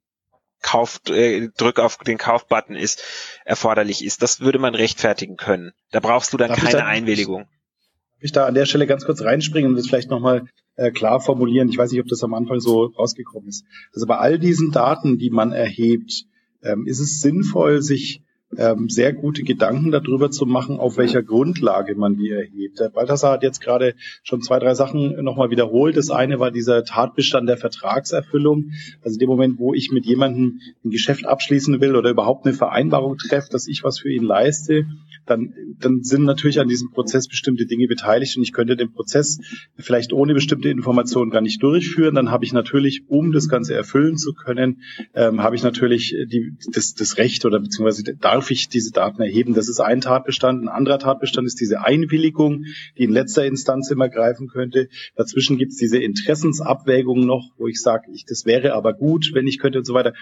Kauf, 0.61 0.99
äh, 1.09 1.49
Drück 1.57 1.79
auf 1.79 1.97
den 1.97 2.17
Kaufbutton 2.17 2.75
ist, 2.75 3.03
erforderlich 3.45 4.03
ist. 4.03 4.21
Das 4.21 4.39
würde 4.39 4.57
man 4.57 4.73
rechtfertigen 4.73 5.37
können. 5.37 5.73
Da 5.91 5.99
brauchst 5.99 6.33
du 6.33 6.37
dann 6.37 6.49
Darf 6.49 6.59
keine 6.59 6.79
da, 6.79 6.85
Einwilligung. 6.85 7.43
Darf 7.43 8.23
ich 8.23 8.31
da 8.31 8.45
an 8.47 8.55
der 8.55 8.65
Stelle 8.65 8.87
ganz 8.87 9.05
kurz 9.05 9.21
reinspringen 9.21 9.69
und 9.69 9.77
das 9.77 9.87
vielleicht 9.87 10.09
nochmal 10.09 10.47
äh, 10.75 10.91
klar 10.91 11.19
formulieren? 11.19 11.69
Ich 11.69 11.77
weiß 11.77 11.91
nicht, 11.91 12.01
ob 12.01 12.07
das 12.07 12.23
am 12.23 12.33
Anfang 12.33 12.59
so 12.59 12.85
rausgekommen 12.85 13.47
ist. 13.47 13.63
Also 13.93 14.07
bei 14.07 14.17
all 14.17 14.39
diesen 14.39 14.71
Daten, 14.71 15.19
die 15.19 15.29
man 15.29 15.51
erhebt, 15.51 16.25
ähm, 16.63 16.87
ist 16.87 16.99
es 16.99 17.21
sinnvoll, 17.21 17.83
sich 17.83 18.23
ähm, 18.57 18.89
sehr 18.89 19.13
gute 19.13 19.43
Gedanken 19.43 19.91
darüber 19.91 20.31
zu 20.31 20.45
machen, 20.45 20.79
auf 20.79 20.97
welcher 20.97 21.23
Grundlage 21.23 21.95
man 21.95 22.17
die 22.17 22.29
erhebt. 22.29 22.79
Der 22.79 22.89
Balthasar 22.89 23.33
hat 23.33 23.43
jetzt 23.43 23.61
gerade 23.61 23.95
schon 24.23 24.41
zwei, 24.41 24.59
drei 24.59 24.73
Sachen 24.73 25.23
nochmal 25.23 25.49
wiederholt. 25.49 25.97
Das 25.97 26.09
eine 26.09 26.39
war 26.39 26.51
dieser 26.51 26.83
Tatbestand 26.83 27.49
der 27.49 27.57
Vertragserfüllung. 27.57 28.71
Also 29.03 29.15
in 29.15 29.19
dem 29.19 29.29
Moment, 29.29 29.59
wo 29.59 29.73
ich 29.73 29.91
mit 29.91 30.05
jemandem 30.05 30.59
ein 30.83 30.91
Geschäft 30.91 31.25
abschließen 31.25 31.81
will 31.81 31.95
oder 31.95 32.09
überhaupt 32.09 32.45
eine 32.45 32.55
Vereinbarung 32.55 33.17
treffe, 33.17 33.49
dass 33.51 33.67
ich 33.67 33.83
was 33.83 33.99
für 33.99 34.11
ihn 34.11 34.23
leiste, 34.23 34.85
dann, 35.25 35.53
dann 35.79 36.03
sind 36.03 36.23
natürlich 36.23 36.59
an 36.59 36.67
diesem 36.67 36.91
Prozess 36.91 37.27
bestimmte 37.27 37.65
Dinge 37.65 37.87
beteiligt 37.87 38.37
und 38.37 38.43
ich 38.43 38.53
könnte 38.53 38.75
den 38.75 38.91
Prozess 38.91 39.39
vielleicht 39.77 40.13
ohne 40.13 40.33
bestimmte 40.33 40.69
Informationen 40.69 41.31
gar 41.31 41.41
nicht 41.41 41.61
durchführen. 41.61 42.15
Dann 42.15 42.31
habe 42.31 42.45
ich 42.45 42.53
natürlich, 42.53 43.03
um 43.07 43.31
das 43.31 43.49
Ganze 43.49 43.73
erfüllen 43.73 44.17
zu 44.17 44.33
können, 44.33 44.81
ähm, 45.13 45.41
habe 45.41 45.55
ich 45.55 45.63
natürlich 45.63 46.15
die, 46.27 46.53
das, 46.71 46.93
das 46.93 47.17
Recht 47.17 47.45
oder 47.45 47.59
beziehungsweise 47.59 48.03
darf 48.15 48.51
ich 48.51 48.69
diese 48.69 48.91
Daten 48.91 49.21
erheben. 49.21 49.53
Das 49.53 49.69
ist 49.69 49.79
ein 49.79 50.01
Tatbestand. 50.01 50.63
Ein 50.63 50.69
anderer 50.69 50.99
Tatbestand 50.99 51.47
ist 51.47 51.59
diese 51.59 51.83
Einwilligung, 51.83 52.65
die 52.97 53.03
in 53.03 53.11
letzter 53.11 53.45
Instanz 53.45 53.89
immer 53.91 54.09
greifen 54.09 54.47
könnte. 54.47 54.89
Dazwischen 55.15 55.57
gibt 55.57 55.71
es 55.71 55.77
diese 55.77 55.97
Interessensabwägung 55.97 57.25
noch, 57.25 57.51
wo 57.57 57.67
ich 57.67 57.81
sage, 57.81 58.11
ich, 58.13 58.25
das 58.25 58.45
wäre 58.45 58.73
aber 58.73 58.93
gut, 58.93 59.31
wenn 59.33 59.47
ich 59.47 59.59
könnte 59.59 59.79
und 59.79 59.85
so 59.85 59.93
weiter. 59.93 60.13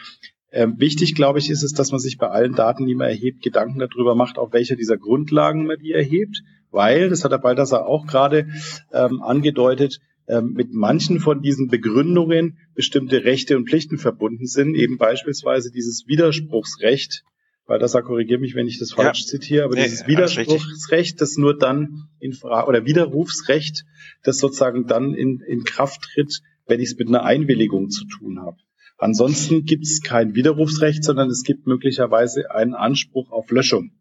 Ähm, 0.55 0.79
wichtig, 0.79 1.15
glaube 1.15 1.39
ich, 1.39 1.49
ist 1.49 1.63
es, 1.63 1.73
dass 1.73 1.91
man 1.91 1.99
sich 1.99 2.19
bei 2.19 2.29
allen 2.29 2.53
Daten, 2.53 2.85
die 2.85 2.93
man 2.93 3.09
erhebt, 3.09 3.41
Gedanken 3.41 3.79
darüber 3.79 4.13
macht, 4.13 4.37
auf 4.37 4.53
welcher 4.53 4.75
dieser 4.75 4.97
Grundlagen 4.97 5.65
man 5.65 5.79
die 5.79 5.91
erhebt, 5.91 6.43
weil, 6.69 7.09
das 7.09 7.23
hat 7.23 7.31
der 7.31 7.39
Balthasar 7.39 7.87
auch 7.87 8.05
gerade 8.05 8.47
ähm, 8.93 9.23
angedeutet, 9.23 9.99
ähm, 10.27 10.53
mit 10.53 10.71
manchen 10.71 11.19
von 11.19 11.41
diesen 11.41 11.69
Begründungen 11.69 12.59
bestimmte 12.75 13.23
Rechte 13.23 13.57
und 13.57 13.67
Pflichten 13.67 13.97
verbunden 13.97 14.45
sind, 14.45 14.75
eben 14.75 14.99
beispielsweise 14.99 15.71
dieses 15.71 16.05
Widerspruchsrecht, 16.07 17.23
Balthasar 17.65 18.03
korrigiert 18.03 18.39
mich, 18.39 18.53
wenn 18.53 18.67
ich 18.67 18.77
das 18.77 18.91
falsch 18.91 19.21
ja. 19.21 19.25
zitiere, 19.25 19.65
aber 19.65 19.73
nee, 19.73 19.83
dieses 19.85 20.05
Widerspruchsrecht, 20.05 21.19
das 21.19 21.35
nur 21.37 21.57
dann 21.57 22.09
in 22.19 22.33
Frage, 22.33 22.67
oder 22.67 22.85
Widerrufsrecht, 22.85 23.85
das 24.21 24.37
sozusagen 24.37 24.85
dann 24.85 25.15
in, 25.15 25.39
in 25.39 25.63
Kraft 25.63 26.03
tritt, 26.13 26.41
wenn 26.67 26.79
ich 26.79 26.89
es 26.91 26.97
mit 26.97 27.07
einer 27.07 27.23
Einwilligung 27.23 27.89
zu 27.89 28.05
tun 28.05 28.39
habe. 28.39 28.57
Ansonsten 28.97 29.65
gibt 29.65 29.83
es 29.83 30.01
kein 30.01 30.35
Widerrufsrecht, 30.35 31.03
sondern 31.03 31.29
es 31.29 31.43
gibt 31.43 31.67
möglicherweise 31.67 32.51
einen 32.51 32.73
Anspruch 32.73 33.31
auf 33.31 33.51
Löschung. 33.51 33.91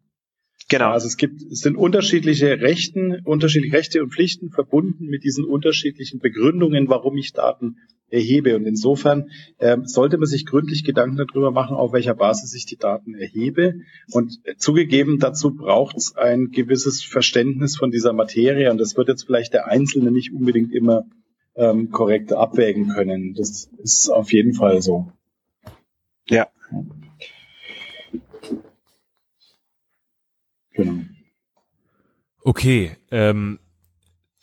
Genau. 0.69 0.91
Also 0.91 1.07
es 1.07 1.17
gibt, 1.17 1.41
es 1.41 1.59
sind 1.59 1.75
unterschiedliche 1.75 2.61
Rechten, 2.61 3.19
unterschiedliche 3.25 3.75
Rechte 3.75 4.01
und 4.01 4.13
Pflichten 4.13 4.49
verbunden 4.49 5.05
mit 5.05 5.23
diesen 5.23 5.45
unterschiedlichen 5.45 6.19
Begründungen, 6.19 6.87
warum 6.89 7.17
ich 7.17 7.33
Daten 7.33 7.77
erhebe. 8.09 8.55
Und 8.55 8.65
insofern 8.65 9.29
äh, 9.57 9.77
sollte 9.83 10.17
man 10.17 10.27
sich 10.27 10.45
gründlich 10.45 10.83
Gedanken 10.83 11.17
darüber 11.17 11.51
machen, 11.51 11.75
auf 11.75 11.93
welcher 11.93 12.13
Basis 12.13 12.53
ich 12.53 12.65
die 12.65 12.77
Daten 12.77 13.15
erhebe. 13.15 13.81
Und 14.11 14.39
äh, 14.43 14.55
zugegeben, 14.55 15.19
dazu 15.19 15.53
braucht 15.55 15.97
es 15.97 16.15
ein 16.15 16.51
gewisses 16.51 17.03
Verständnis 17.03 17.75
von 17.75 17.91
dieser 17.91 18.13
Materie. 18.13 18.71
Und 18.71 18.77
das 18.79 18.95
wird 18.95 19.09
jetzt 19.09 19.23
vielleicht 19.25 19.53
der 19.53 19.67
Einzelne 19.67 20.11
nicht 20.11 20.31
unbedingt 20.31 20.71
immer 20.73 21.05
ähm, 21.55 21.91
korrekt 21.91 22.33
abwägen 22.33 22.89
können. 22.89 23.33
Das 23.33 23.69
ist 23.77 24.09
auf 24.09 24.31
jeden 24.33 24.53
Fall 24.53 24.81
so. 24.81 25.11
Ja. 26.29 26.47
Genau. 30.71 31.03
Okay, 32.43 32.97
ähm, 33.11 33.59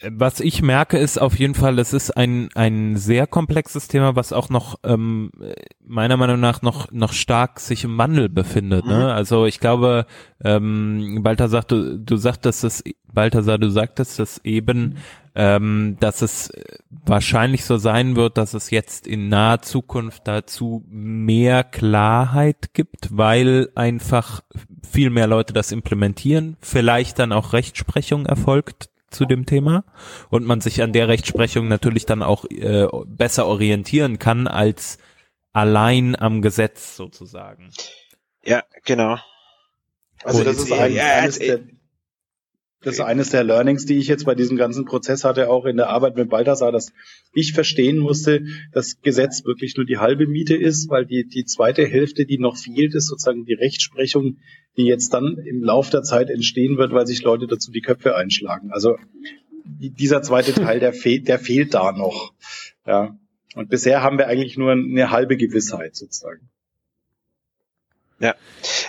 was 0.08 0.40
ich 0.40 0.62
merke, 0.62 0.96
ist 0.98 1.20
auf 1.20 1.38
jeden 1.38 1.54
Fall, 1.54 1.78
es 1.78 1.92
ist 1.92 2.10
ein, 2.16 2.48
ein 2.54 2.96
sehr 2.96 3.26
komplexes 3.26 3.88
Thema, 3.88 4.16
was 4.16 4.32
auch 4.32 4.48
noch 4.48 4.78
ähm, 4.82 5.30
meiner 5.84 6.16
Meinung 6.16 6.40
nach 6.40 6.62
noch, 6.62 6.90
noch 6.90 7.12
stark 7.12 7.60
sich 7.60 7.84
im 7.84 7.98
Wandel 7.98 8.28
befindet. 8.28 8.86
Ne? 8.86 8.94
Mhm. 8.94 8.98
Ne? 9.00 9.12
Also 9.12 9.44
ich 9.44 9.60
glaube, 9.60 10.06
ähm, 10.42 11.20
Balthasar, 11.22 11.64
du, 11.64 11.98
du 11.98 12.16
sagtest 12.16 12.64
es, 12.64 12.82
Balthasar, 13.12 13.58
du 13.58 13.68
sagtest 13.70 14.20
es 14.20 14.40
eben, 14.44 14.96
ähm, 15.34 15.96
dass 16.00 16.22
es 16.22 16.50
wahrscheinlich 16.90 17.64
so 17.64 17.76
sein 17.76 18.16
wird, 18.16 18.38
dass 18.38 18.54
es 18.54 18.70
jetzt 18.70 19.06
in 19.06 19.28
naher 19.28 19.62
Zukunft 19.62 20.26
dazu 20.26 20.82
mehr 20.88 21.62
Klarheit 21.62 22.72
gibt, 22.72 23.16
weil 23.16 23.68
einfach 23.74 24.40
viel 24.82 25.10
mehr 25.10 25.26
Leute 25.26 25.52
das 25.52 25.72
implementieren, 25.72 26.56
vielleicht 26.60 27.18
dann 27.18 27.32
auch 27.32 27.52
Rechtsprechung 27.52 28.26
erfolgt 28.26 28.88
zu 29.10 29.24
dem 29.26 29.46
Thema 29.46 29.84
und 30.30 30.44
man 30.44 30.60
sich 30.60 30.82
an 30.82 30.92
der 30.92 31.08
Rechtsprechung 31.08 31.68
natürlich 31.68 32.06
dann 32.06 32.22
auch 32.22 32.44
äh, 32.46 32.86
besser 33.06 33.46
orientieren 33.46 34.18
kann 34.18 34.46
als 34.46 34.98
allein 35.52 36.16
am 36.16 36.42
Gesetz 36.42 36.96
sozusagen. 36.96 37.70
Ja, 38.42 38.62
genau. 38.84 39.18
Also 40.22 40.44
das 40.44 40.58
ist 40.58 40.72
ein, 40.72 40.98
eines 40.98 41.38
der, 41.38 41.60
das 42.82 42.94
ist 42.94 43.00
eines 43.00 43.28
der 43.28 43.44
Learnings, 43.44 43.84
die 43.84 43.98
ich 43.98 44.08
jetzt 44.08 44.24
bei 44.24 44.34
diesem 44.34 44.56
ganzen 44.56 44.86
Prozess 44.86 45.24
hatte, 45.24 45.50
auch 45.50 45.66
in 45.66 45.76
der 45.76 45.90
Arbeit 45.90 46.16
mit 46.16 46.30
Balthasar, 46.30 46.72
dass 46.72 46.92
ich 47.34 47.52
verstehen 47.52 47.98
musste, 47.98 48.44
dass 48.72 49.02
Gesetz 49.02 49.44
wirklich 49.44 49.76
nur 49.76 49.84
die 49.84 49.98
halbe 49.98 50.26
Miete 50.26 50.56
ist, 50.56 50.88
weil 50.88 51.04
die, 51.04 51.26
die 51.26 51.44
zweite 51.44 51.86
Hälfte, 51.86 52.24
die 52.24 52.38
noch 52.38 52.56
fehlt, 52.56 52.94
ist 52.94 53.08
sozusagen 53.08 53.44
die 53.44 53.52
Rechtsprechung, 53.52 54.38
die 54.78 54.84
jetzt 54.84 55.12
dann 55.12 55.36
im 55.36 55.62
Lauf 55.62 55.90
der 55.90 56.02
Zeit 56.02 56.30
entstehen 56.30 56.78
wird, 56.78 56.92
weil 56.92 57.06
sich 57.06 57.22
Leute 57.22 57.46
dazu 57.46 57.70
die 57.70 57.82
Köpfe 57.82 58.16
einschlagen. 58.16 58.70
Also 58.70 58.96
dieser 59.62 60.22
zweite 60.22 60.54
Teil, 60.54 60.80
der 60.80 60.94
fehlt, 60.94 61.28
der 61.28 61.38
fehlt 61.38 61.74
da 61.74 61.92
noch. 61.92 62.32
Ja. 62.86 63.14
Und 63.54 63.68
bisher 63.68 64.02
haben 64.02 64.16
wir 64.16 64.26
eigentlich 64.26 64.56
nur 64.56 64.72
eine 64.72 65.10
halbe 65.10 65.36
Gewissheit 65.36 65.96
sozusagen. 65.96 66.48
Ja. 68.20 68.34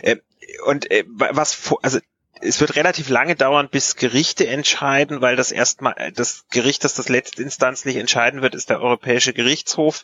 Äh, 0.02 0.18
und 0.66 0.90
äh, 0.92 1.04
was, 1.08 1.74
also 1.82 2.00
es 2.42 2.60
wird 2.60 2.76
relativ 2.76 3.10
lange 3.10 3.36
dauern, 3.36 3.70
bis 3.70 3.96
Gerichte 3.96 4.48
entscheiden, 4.48 5.22
weil 5.22 5.36
das 5.36 5.52
erstmal 5.52 6.12
das 6.16 6.46
Gericht, 6.50 6.84
das 6.84 6.96
das 6.96 7.10
letztinstanzlich 7.10 7.96
entscheiden 7.98 8.42
wird, 8.42 8.56
ist 8.56 8.70
der 8.70 8.82
Europäische 8.82 9.34
Gerichtshof. 9.34 10.04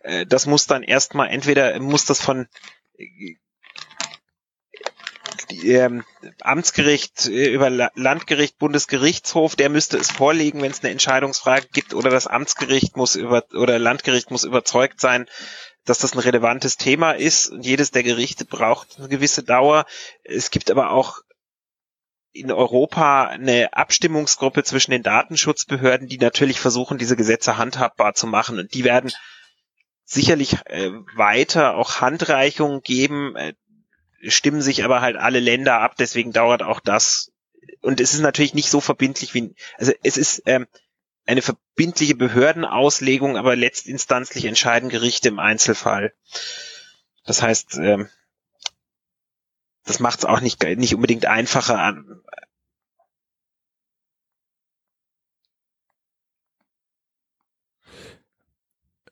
Äh, 0.00 0.26
das 0.26 0.46
muss 0.46 0.66
dann 0.66 0.82
erstmal 0.82 1.28
entweder 1.28 1.78
muss 1.80 2.04
das 2.04 2.20
von 2.20 2.48
ähm, 5.64 6.04
Amtsgericht 6.42 7.26
äh, 7.26 7.48
über 7.48 7.70
Landgericht, 7.70 8.58
Bundesgerichtshof, 8.58 9.56
der 9.56 9.68
müsste 9.68 9.96
es 9.96 10.10
vorlegen, 10.10 10.62
wenn 10.62 10.70
es 10.70 10.82
eine 10.82 10.92
Entscheidungsfrage 10.92 11.68
gibt, 11.72 11.94
oder 11.94 12.10
das 12.10 12.26
Amtsgericht 12.26 12.96
muss 12.96 13.16
über 13.16 13.44
oder 13.52 13.78
Landgericht 13.78 14.30
muss 14.30 14.44
überzeugt 14.44 15.00
sein, 15.00 15.26
dass 15.84 15.98
das 15.98 16.12
ein 16.12 16.18
relevantes 16.18 16.76
Thema 16.76 17.12
ist. 17.12 17.48
Und 17.48 17.64
jedes 17.64 17.90
der 17.90 18.02
Gerichte 18.02 18.44
braucht 18.44 18.98
eine 18.98 19.08
gewisse 19.08 19.42
Dauer. 19.42 19.86
Es 20.22 20.50
gibt 20.50 20.70
aber 20.70 20.90
auch 20.90 21.22
in 22.32 22.52
Europa 22.52 23.24
eine 23.24 23.72
Abstimmungsgruppe 23.72 24.62
zwischen 24.62 24.92
den 24.92 25.02
Datenschutzbehörden, 25.02 26.08
die 26.08 26.18
natürlich 26.18 26.60
versuchen, 26.60 26.98
diese 26.98 27.16
Gesetze 27.16 27.58
handhabbar 27.58 28.14
zu 28.14 28.26
machen. 28.26 28.58
Und 28.58 28.72
die 28.74 28.84
werden 28.84 29.12
sicherlich 30.04 30.56
äh, 30.66 30.90
weiter 31.14 31.74
auch 31.76 32.00
Handreichungen 32.00 32.82
geben, 32.82 33.36
äh, 33.36 33.54
stimmen 34.22 34.62
sich 34.62 34.84
aber 34.84 35.00
halt 35.00 35.16
alle 35.16 35.40
Länder 35.40 35.80
ab, 35.80 35.96
deswegen 35.98 36.32
dauert 36.32 36.62
auch 36.62 36.80
das. 36.80 37.32
Und 37.80 38.00
es 38.00 38.14
ist 38.14 38.20
natürlich 38.20 38.54
nicht 38.54 38.70
so 38.70 38.80
verbindlich 38.80 39.34
wie, 39.34 39.54
also 39.78 39.92
es 40.02 40.16
ist 40.16 40.42
ähm, 40.46 40.66
eine 41.26 41.42
verbindliche 41.42 42.14
Behördenauslegung, 42.14 43.36
aber 43.36 43.56
letztinstanzlich 43.56 44.44
entscheiden 44.44 44.88
Gerichte 44.88 45.28
im 45.28 45.38
Einzelfall. 45.38 46.12
Das 47.24 47.42
heißt, 47.42 47.76
ähm, 47.76 48.08
das 49.84 50.00
macht 50.00 50.20
es 50.20 50.24
auch 50.24 50.40
nicht, 50.40 50.62
nicht 50.62 50.94
unbedingt 50.94 51.26
einfacher 51.26 51.78
an. 51.78 52.22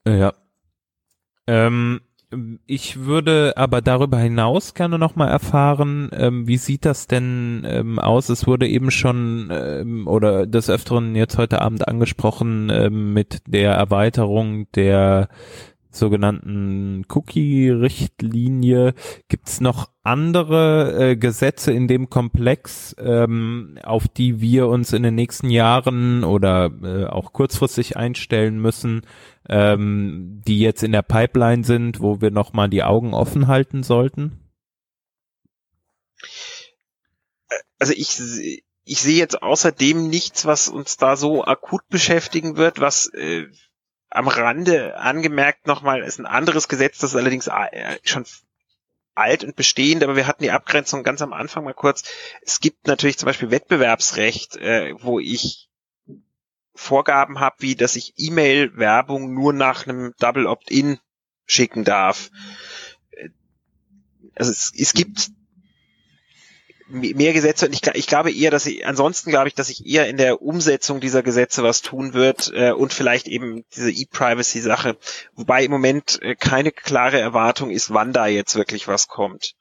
Ja. 0.07 0.33
Ähm, 1.47 2.01
ich 2.67 3.01
würde 3.01 3.55
aber 3.57 3.81
darüber 3.81 4.19
hinaus 4.19 4.75
gerne 4.75 4.99
nochmal 4.99 5.29
erfahren, 5.29 6.11
ähm, 6.13 6.47
wie 6.47 6.59
sieht 6.59 6.85
das 6.85 7.07
denn 7.07 7.67
ähm, 7.67 7.99
aus? 7.99 8.29
Es 8.29 8.47
wurde 8.47 8.69
eben 8.69 8.91
schon 8.91 9.49
ähm, 9.51 10.07
oder 10.07 10.47
des 10.47 10.69
Öfteren 10.69 11.17
jetzt 11.17 11.39
heute 11.39 11.63
Abend 11.63 11.89
angesprochen 11.89 12.71
ähm, 12.71 13.15
mit 13.15 13.43
der 13.47 13.73
Erweiterung 13.73 14.71
der 14.73 15.29
sogenannten 15.99 17.05
Cookie-Richtlinie. 17.09 18.95
Gibt 19.29 19.49
es 19.49 19.61
noch 19.61 19.91
andere 20.03 21.11
äh, 21.11 21.17
Gesetze 21.17 21.73
in 21.73 21.89
dem 21.89 22.09
Komplex, 22.09 22.97
ähm, 22.99 23.79
auf 23.83 24.09
die 24.09 24.41
wir 24.41 24.69
uns 24.69 24.93
in 24.93 25.03
den 25.03 25.15
nächsten 25.15 25.51
Jahren 25.51 26.25
oder 26.25 26.71
äh, 26.83 27.05
auch 27.07 27.33
kurzfristig 27.33 27.97
einstellen 27.97 28.59
müssen, 28.59 29.03
ähm, 29.49 30.43
die 30.47 30.61
jetzt 30.61 30.83
in 30.83 30.93
der 30.93 31.03
Pipeline 31.03 31.65
sind, 31.65 32.01
wo 32.01 32.21
wir 32.21 32.31
nochmal 32.31 32.71
die 32.71 32.83
Augen 32.83 33.13
offen 33.13 33.49
halten 33.49 33.83
sollten? 33.83 34.41
Also 37.79 37.93
ich, 37.93 38.19
ich 38.85 39.01
sehe 39.01 39.19
jetzt 39.19 39.43
außerdem 39.43 40.09
nichts, 40.09 40.47
was 40.47 40.69
uns 40.69 40.97
da 40.97 41.17
so 41.17 41.45
akut 41.45 41.87
beschäftigen 41.89 42.57
wird, 42.57 42.81
was 42.81 43.13
äh, 43.15 43.47
am 44.19 44.27
Rande 44.27 44.99
angemerkt 44.99 45.69
nochmal 45.69 46.03
ist 46.03 46.19
ein 46.19 46.27
anderes 46.27 46.67
Gesetz, 46.67 46.99
das 46.99 47.11
ist 47.11 47.17
allerdings 47.17 47.47
äh, 47.47 47.99
schon 48.03 48.27
alt 49.15 49.45
und 49.45 49.55
bestehend, 49.55 50.03
aber 50.03 50.17
wir 50.17 50.27
hatten 50.27 50.43
die 50.43 50.51
Abgrenzung 50.51 51.05
ganz 51.05 51.23
am 51.23 51.33
Anfang 51.33 51.63
mal 51.63 51.73
kurz. 51.73 52.03
Es 52.43 52.59
gibt 52.59 52.89
natürlich 52.89 53.17
zum 53.17 53.27
Beispiel 53.27 53.53
Wettbewerbsrecht, 53.53 54.57
äh, 54.57 54.95
wo 54.99 55.21
ich 55.21 55.69
Vorgaben 56.75 57.39
habe, 57.39 57.57
wie 57.61 57.77
dass 57.77 57.95
ich 57.95 58.15
E-Mail-Werbung 58.17 59.33
nur 59.35 59.53
nach 59.53 59.87
einem 59.87 60.13
Double 60.19 60.47
Opt-in 60.47 60.99
schicken 61.47 61.85
darf. 61.85 62.31
Äh, 63.13 63.29
also 64.35 64.51
es, 64.51 64.73
es 64.77 64.95
gibt 64.95 65.31
mehr 66.89 67.33
Gesetze 67.33 67.67
und 67.67 67.73
ich, 67.73 67.87
ich 67.95 68.07
glaube 68.07 68.33
eher, 68.33 68.51
dass 68.51 68.67
ich, 68.67 68.87
ansonsten 68.87 69.31
glaube 69.31 69.49
ich, 69.49 69.55
dass 69.55 69.69
sich 69.69 69.87
eher 69.87 70.09
in 70.09 70.17
der 70.17 70.43
Umsetzung 70.43 71.01
dieser 71.01 71.23
Gesetze 71.23 71.63
was 71.63 71.83
tun 71.83 72.15
wird 72.15 72.51
äh, 72.55 72.73
und 72.73 72.93
vielleicht 72.93 73.29
eben 73.29 73.65
diese 73.77 73.91
E-Privacy-Sache, 73.91 74.97
wobei 75.35 75.65
im 75.65 75.71
Moment 75.71 76.19
äh, 76.23 76.35
keine 76.35 76.73
klare 76.73 77.21
Erwartung 77.21 77.71
ist, 77.71 77.93
wann 77.93 78.13
da 78.13 78.27
jetzt 78.27 78.57
wirklich 78.57 78.89
was 78.89 79.09
kommt. 79.09 79.55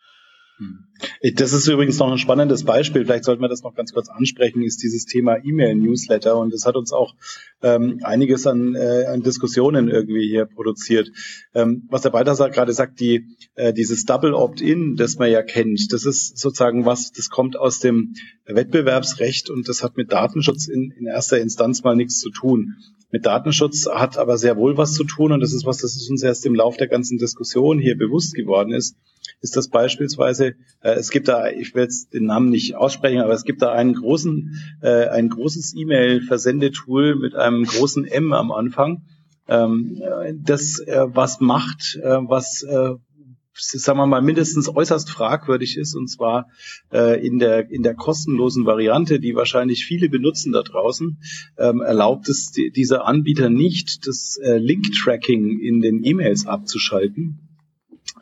Hm. 0.57 0.87
Das 1.35 1.53
ist 1.53 1.67
übrigens 1.67 1.99
noch 1.99 2.11
ein 2.11 2.17
spannendes 2.17 2.63
Beispiel, 2.63 3.05
vielleicht 3.05 3.25
sollten 3.25 3.43
wir 3.43 3.49
das 3.49 3.61
noch 3.61 3.75
ganz 3.75 3.93
kurz 3.93 4.09
ansprechen, 4.09 4.63
ist 4.63 4.81
dieses 4.81 5.05
Thema 5.05 5.37
E-Mail-Newsletter 5.37 6.35
und 6.35 6.51
das 6.51 6.65
hat 6.65 6.75
uns 6.75 6.91
auch 6.93 7.13
ähm, 7.61 7.99
einiges 8.03 8.47
an, 8.47 8.73
äh, 8.73 9.05
an 9.05 9.21
Diskussionen 9.21 9.87
irgendwie 9.87 10.27
hier 10.27 10.45
produziert. 10.45 11.11
Ähm, 11.53 11.87
was 11.89 12.01
der 12.01 12.09
Balthasar 12.09 12.49
gerade 12.49 12.73
sagt, 12.73 12.99
die, 12.99 13.27
äh, 13.53 13.71
dieses 13.71 14.05
Double 14.05 14.33
Opt-in, 14.33 14.95
das 14.95 15.19
man 15.19 15.29
ja 15.29 15.43
kennt, 15.43 15.93
das 15.93 16.05
ist 16.05 16.39
sozusagen 16.39 16.85
was, 16.85 17.11
das 17.11 17.29
kommt 17.29 17.55
aus 17.55 17.79
dem 17.79 18.15
Wettbewerbsrecht 18.45 19.51
und 19.51 19.69
das 19.69 19.83
hat 19.83 19.95
mit 19.95 20.11
Datenschutz 20.11 20.67
in, 20.67 20.91
in 20.97 21.05
erster 21.05 21.39
Instanz 21.39 21.83
mal 21.83 21.95
nichts 21.95 22.19
zu 22.19 22.31
tun 22.31 22.77
mit 23.09 23.25
Datenschutz 23.25 23.87
hat 23.87 24.17
aber 24.17 24.37
sehr 24.37 24.57
wohl 24.57 24.77
was 24.77 24.93
zu 24.93 25.03
tun 25.05 25.31
und 25.31 25.39
das 25.39 25.53
ist 25.53 25.65
was, 25.65 25.77
das 25.77 26.09
uns 26.09 26.23
erst 26.23 26.45
im 26.45 26.55
Lauf 26.55 26.77
der 26.77 26.87
ganzen 26.87 27.17
Diskussion 27.17 27.79
hier 27.79 27.97
bewusst 27.97 28.33
geworden 28.33 28.73
ist, 28.73 28.97
ist 29.41 29.55
das 29.55 29.69
beispielsweise, 29.69 30.55
äh, 30.81 30.91
es 30.91 31.09
gibt 31.09 31.27
da, 31.27 31.49
ich 31.49 31.75
will 31.75 31.83
jetzt 31.83 32.13
den 32.13 32.25
Namen 32.25 32.49
nicht 32.49 32.75
aussprechen, 32.75 33.21
aber 33.21 33.33
es 33.33 33.43
gibt 33.43 33.61
da 33.61 33.71
einen 33.71 33.93
großen, 33.93 34.51
äh, 34.81 35.07
ein 35.07 35.29
großes 35.29 35.73
E-Mail-Versendetool 35.75 37.15
mit 37.15 37.35
einem 37.35 37.63
großen 37.63 38.05
M 38.05 38.33
am 38.33 38.51
Anfang, 38.51 39.03
ähm, 39.47 40.01
das 40.43 40.79
äh, 40.79 41.05
was 41.07 41.39
macht, 41.39 41.97
äh, 42.01 42.17
was 42.27 42.63
äh, 42.63 42.95
sagen 43.59 43.97
wir 43.97 44.05
mal, 44.05 44.21
mindestens 44.21 44.69
äußerst 44.69 45.09
fragwürdig 45.09 45.77
ist, 45.77 45.95
und 45.95 46.07
zwar 46.07 46.47
äh, 46.91 47.25
in, 47.25 47.39
der, 47.39 47.69
in 47.71 47.83
der 47.83 47.95
kostenlosen 47.95 48.65
Variante, 48.65 49.19
die 49.19 49.35
wahrscheinlich 49.35 49.85
viele 49.85 50.09
benutzen 50.09 50.51
da 50.51 50.63
draußen, 50.63 51.19
ähm, 51.57 51.81
erlaubt 51.81 52.29
es 52.29 52.51
die, 52.51 52.71
dieser 52.71 53.05
Anbieter 53.05 53.49
nicht, 53.49 54.07
das 54.07 54.37
äh, 54.43 54.57
Link-Tracking 54.57 55.59
in 55.59 55.81
den 55.81 56.03
E-Mails 56.03 56.45
abzuschalten. 56.45 57.46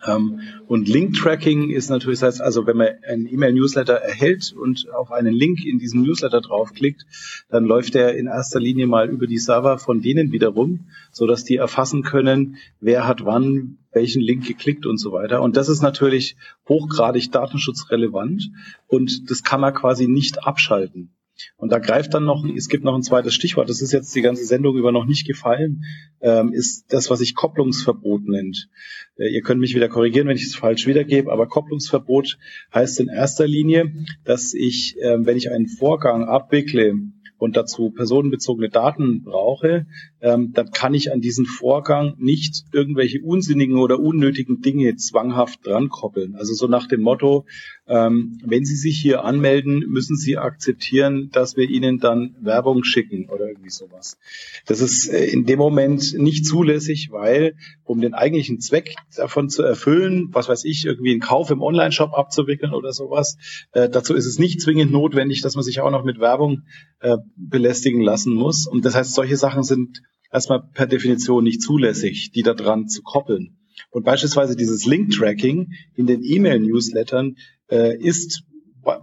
Ähm, 0.05 0.39
und 0.67 0.87
Link-Tracking 0.87 1.69
ist 1.69 1.89
natürlich, 1.89 2.19
das 2.19 2.35
heißt 2.35 2.41
also, 2.41 2.65
wenn 2.67 2.77
man 2.77 2.89
einen 3.07 3.31
E-Mail-Newsletter 3.31 3.93
erhält 3.93 4.53
und 4.53 4.87
auf 4.93 5.11
einen 5.11 5.33
Link 5.33 5.65
in 5.65 5.79
diesem 5.79 6.01
Newsletter 6.01 6.41
draufklickt, 6.41 7.05
dann 7.49 7.65
läuft 7.65 7.93
der 7.93 8.17
in 8.17 8.27
erster 8.27 8.59
Linie 8.59 8.87
mal 8.87 9.09
über 9.09 9.27
die 9.27 9.37
Server 9.37 9.77
von 9.77 10.01
denen 10.01 10.31
wiederum, 10.31 10.87
so 11.11 11.27
dass 11.27 11.43
die 11.43 11.55
erfassen 11.57 12.03
können, 12.03 12.57
wer 12.79 13.07
hat 13.07 13.25
wann 13.25 13.77
welchen 13.91 14.21
Link 14.21 14.45
geklickt 14.45 14.85
und 14.85 14.97
so 14.97 15.11
weiter. 15.13 15.41
Und 15.41 15.55
das 15.55 15.69
ist 15.69 15.81
natürlich 15.81 16.35
hochgradig 16.67 17.31
datenschutzrelevant 17.31 18.51
und 18.87 19.31
das 19.31 19.43
kann 19.43 19.61
man 19.61 19.73
quasi 19.73 20.07
nicht 20.07 20.45
abschalten. 20.45 21.15
Und 21.57 21.71
da 21.71 21.79
greift 21.79 22.13
dann 22.13 22.25
noch, 22.25 22.45
es 22.45 22.69
gibt 22.69 22.83
noch 22.83 22.95
ein 22.95 23.03
zweites 23.03 23.33
Stichwort, 23.33 23.69
das 23.69 23.81
ist 23.81 23.91
jetzt 23.91 24.15
die 24.15 24.21
ganze 24.21 24.45
Sendung 24.45 24.77
über 24.77 24.91
noch 24.91 25.05
nicht 25.05 25.27
gefallen, 25.27 25.83
ähm, 26.21 26.53
ist 26.53 26.85
das, 26.93 27.09
was 27.09 27.19
sich 27.19 27.35
Kopplungsverbot 27.35 28.27
nennt. 28.27 28.69
Äh, 29.17 29.29
ihr 29.29 29.41
könnt 29.41 29.61
mich 29.61 29.75
wieder 29.75 29.89
korrigieren, 29.89 30.27
wenn 30.27 30.37
ich 30.37 30.43
es 30.43 30.55
falsch 30.55 30.87
wiedergebe, 30.87 31.31
aber 31.31 31.47
Kopplungsverbot 31.47 32.37
heißt 32.73 32.99
in 32.99 33.07
erster 33.07 33.47
Linie, 33.47 33.93
dass 34.23 34.53
ich, 34.53 34.95
äh, 34.99 35.17
wenn 35.19 35.37
ich 35.37 35.51
einen 35.51 35.67
Vorgang 35.67 36.25
abwickle, 36.25 36.95
und 37.37 37.57
dazu 37.57 37.91
personenbezogene 37.91 38.69
Daten 38.69 39.23
brauche, 39.23 39.85
ähm, 40.25 40.53
dann 40.53 40.71
kann 40.71 40.95
ich 40.95 41.13
an 41.13 41.21
diesen 41.21 41.45
Vorgang 41.45 42.15
nicht 42.17 42.63
irgendwelche 42.73 43.21
unsinnigen 43.21 43.77
oder 43.77 43.99
unnötigen 43.99 44.59
Dinge 44.59 44.95
zwanghaft 44.95 45.63
dran 45.63 45.89
koppeln. 45.89 46.35
Also 46.35 46.55
so 46.55 46.65
nach 46.65 46.87
dem 46.87 47.01
Motto, 47.01 47.45
ähm, 47.85 48.39
wenn 48.43 48.65
Sie 48.65 48.75
sich 48.75 48.99
hier 48.99 49.23
anmelden, 49.23 49.85
müssen 49.87 50.17
Sie 50.17 50.39
akzeptieren, 50.39 51.29
dass 51.31 51.57
wir 51.57 51.69
Ihnen 51.69 51.99
dann 51.99 52.35
Werbung 52.41 52.83
schicken 52.83 53.29
oder 53.29 53.47
irgendwie 53.47 53.69
sowas. 53.69 54.17
Das 54.65 54.81
ist 54.81 55.09
äh, 55.09 55.25
in 55.25 55.45
dem 55.45 55.59
Moment 55.59 56.17
nicht 56.17 56.47
zulässig, 56.47 57.09
weil 57.11 57.55
um 57.83 58.01
den 58.01 58.15
eigentlichen 58.15 58.59
Zweck 58.59 58.95
davon 59.15 59.49
zu 59.49 59.61
erfüllen, 59.61 60.29
was 60.31 60.49
weiß 60.49 60.65
ich, 60.65 60.85
irgendwie 60.85 61.11
einen 61.11 61.21
Kauf 61.21 61.51
im 61.51 61.61
Online-Shop 61.61 62.15
abzuwickeln 62.15 62.73
oder 62.73 62.93
sowas, 62.93 63.37
äh, 63.73 63.89
dazu 63.89 64.15
ist 64.15 64.25
es 64.25 64.39
nicht 64.39 64.59
zwingend 64.59 64.91
notwendig, 64.91 65.43
dass 65.43 65.53
man 65.53 65.63
sich 65.63 65.81
auch 65.81 65.91
noch 65.91 66.03
mit 66.03 66.19
Werbung 66.19 66.63
äh, 66.99 67.17
belästigen 67.35 68.01
lassen 68.01 68.33
muss. 68.33 68.65
Und 68.65 68.85
das 68.85 68.95
heißt, 68.95 69.13
solche 69.13 69.37
Sachen 69.37 69.61
sind 69.61 70.01
erstmal 70.35 70.61
per 70.73 70.85
Definition 70.85 71.45
nicht 71.45 71.61
zulässig, 71.61 72.31
die 72.31 72.43
da 72.43 72.53
dran 72.53 72.87
zu 72.87 73.01
koppeln. 73.01 73.57
Und 73.89 74.03
beispielsweise 74.03 74.55
dieses 74.57 74.85
Link-Tracking 74.85 75.71
in 75.95 76.05
den 76.05 76.21
E-Mail-Newslettern 76.23 77.37
äh, 77.71 77.97
ist 77.97 78.43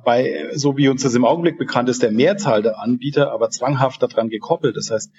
bei, 0.04 0.50
so 0.54 0.76
wie 0.76 0.88
uns 0.88 1.02
das 1.02 1.14
im 1.14 1.24
Augenblick 1.24 1.58
bekannt 1.58 1.88
ist, 1.88 2.02
der 2.02 2.12
Mehrzahl 2.12 2.62
der 2.62 2.78
Anbieter 2.80 3.32
aber 3.32 3.48
zwanghaft 3.50 4.02
daran 4.02 4.28
gekoppelt. 4.28 4.76
Das 4.76 4.90
heißt, 4.90 5.10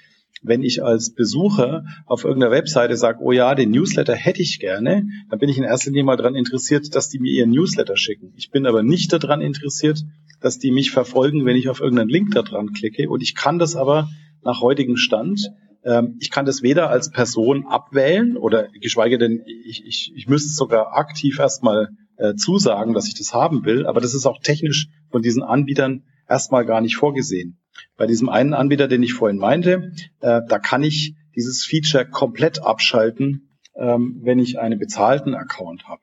wenn 0.42 0.62
ich 0.62 0.82
als 0.82 1.14
Besucher 1.14 1.84
auf 2.06 2.24
irgendeiner 2.24 2.52
Webseite 2.52 2.96
sage, 2.96 3.18
oh 3.20 3.32
ja, 3.32 3.54
den 3.54 3.72
Newsletter 3.72 4.14
hätte 4.14 4.40
ich 4.40 4.60
gerne, 4.60 5.06
dann 5.28 5.38
bin 5.38 5.48
ich 5.48 5.58
in 5.58 5.64
erster 5.64 5.90
Linie 5.90 6.04
mal 6.04 6.16
daran 6.16 6.34
interessiert, 6.34 6.94
dass 6.94 7.08
die 7.08 7.18
mir 7.18 7.32
ihren 7.32 7.50
Newsletter 7.50 7.96
schicken. 7.96 8.32
Ich 8.36 8.50
bin 8.50 8.66
aber 8.66 8.82
nicht 8.82 9.12
daran 9.12 9.40
interessiert, 9.40 10.02
dass 10.40 10.58
die 10.58 10.70
mich 10.70 10.92
verfolgen, 10.92 11.44
wenn 11.44 11.56
ich 11.56 11.68
auf 11.68 11.80
irgendeinen 11.80 12.10
Link 12.10 12.30
da 12.32 12.42
dran 12.42 12.72
klicke. 12.72 13.10
Und 13.10 13.22
ich 13.22 13.34
kann 13.34 13.58
das 13.58 13.76
aber 13.76 14.08
nach 14.42 14.60
heutigem 14.60 14.96
Stand 14.96 15.50
ähm, 15.84 16.16
ich 16.20 16.30
kann 16.30 16.46
das 16.46 16.62
weder 16.62 16.90
als 16.90 17.10
Person 17.10 17.66
abwählen 17.66 18.36
oder 18.36 18.68
geschweige 18.80 19.18
denn, 19.18 19.42
ich, 19.46 19.84
ich, 19.86 20.12
ich 20.14 20.26
müsste 20.28 20.52
sogar 20.52 20.96
aktiv 20.96 21.38
erstmal 21.38 21.88
äh, 22.16 22.34
zusagen, 22.34 22.94
dass 22.94 23.06
ich 23.06 23.14
das 23.14 23.34
haben 23.34 23.64
will, 23.64 23.86
aber 23.86 24.00
das 24.00 24.14
ist 24.14 24.26
auch 24.26 24.40
technisch 24.40 24.88
von 25.10 25.22
diesen 25.22 25.42
Anbietern 25.42 26.04
erstmal 26.28 26.64
gar 26.64 26.80
nicht 26.80 26.96
vorgesehen. 26.96 27.58
Bei 27.96 28.06
diesem 28.06 28.28
einen 28.28 28.54
Anbieter, 28.54 28.88
den 28.88 29.02
ich 29.02 29.14
vorhin 29.14 29.38
meinte, 29.38 29.92
äh, 30.20 30.40
da 30.48 30.58
kann 30.58 30.82
ich 30.82 31.14
dieses 31.34 31.64
Feature 31.64 32.06
komplett 32.08 32.62
abschalten, 32.62 33.58
ähm, 33.76 34.20
wenn 34.22 34.38
ich 34.38 34.58
einen 34.58 34.78
bezahlten 34.78 35.34
Account 35.34 35.88
habe. 35.88 36.00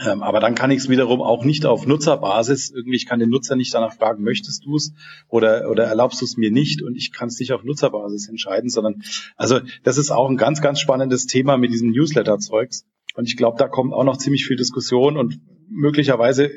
Ähm, 0.00 0.22
aber 0.22 0.40
dann 0.40 0.54
kann 0.54 0.70
ich 0.70 0.78
es 0.78 0.88
wiederum 0.88 1.20
auch 1.20 1.44
nicht 1.44 1.66
auf 1.66 1.86
Nutzerbasis, 1.86 2.70
irgendwie, 2.70 2.96
ich 2.96 3.06
kann 3.06 3.18
den 3.18 3.28
Nutzer 3.28 3.56
nicht 3.56 3.74
danach 3.74 3.92
fragen, 3.92 4.22
möchtest 4.22 4.64
du 4.64 4.76
es 4.76 4.94
oder, 5.28 5.70
oder 5.70 5.84
erlaubst 5.84 6.20
du 6.22 6.24
es 6.24 6.38
mir 6.38 6.50
nicht 6.50 6.80
und 6.80 6.96
ich 6.96 7.12
kann 7.12 7.28
es 7.28 7.38
nicht 7.38 7.52
auf 7.52 7.62
Nutzerbasis 7.62 8.28
entscheiden, 8.28 8.70
sondern, 8.70 9.02
also 9.36 9.60
das 9.82 9.98
ist 9.98 10.10
auch 10.10 10.30
ein 10.30 10.38
ganz, 10.38 10.62
ganz 10.62 10.80
spannendes 10.80 11.26
Thema 11.26 11.58
mit 11.58 11.72
diesem 11.72 11.90
Newsletter-Zeugs. 11.90 12.86
Und 13.14 13.28
ich 13.28 13.36
glaube, 13.36 13.58
da 13.58 13.68
kommt 13.68 13.92
auch 13.92 14.04
noch 14.04 14.16
ziemlich 14.16 14.46
viel 14.46 14.56
Diskussion 14.56 15.16
und 15.16 15.40
möglicherweise 15.72 16.50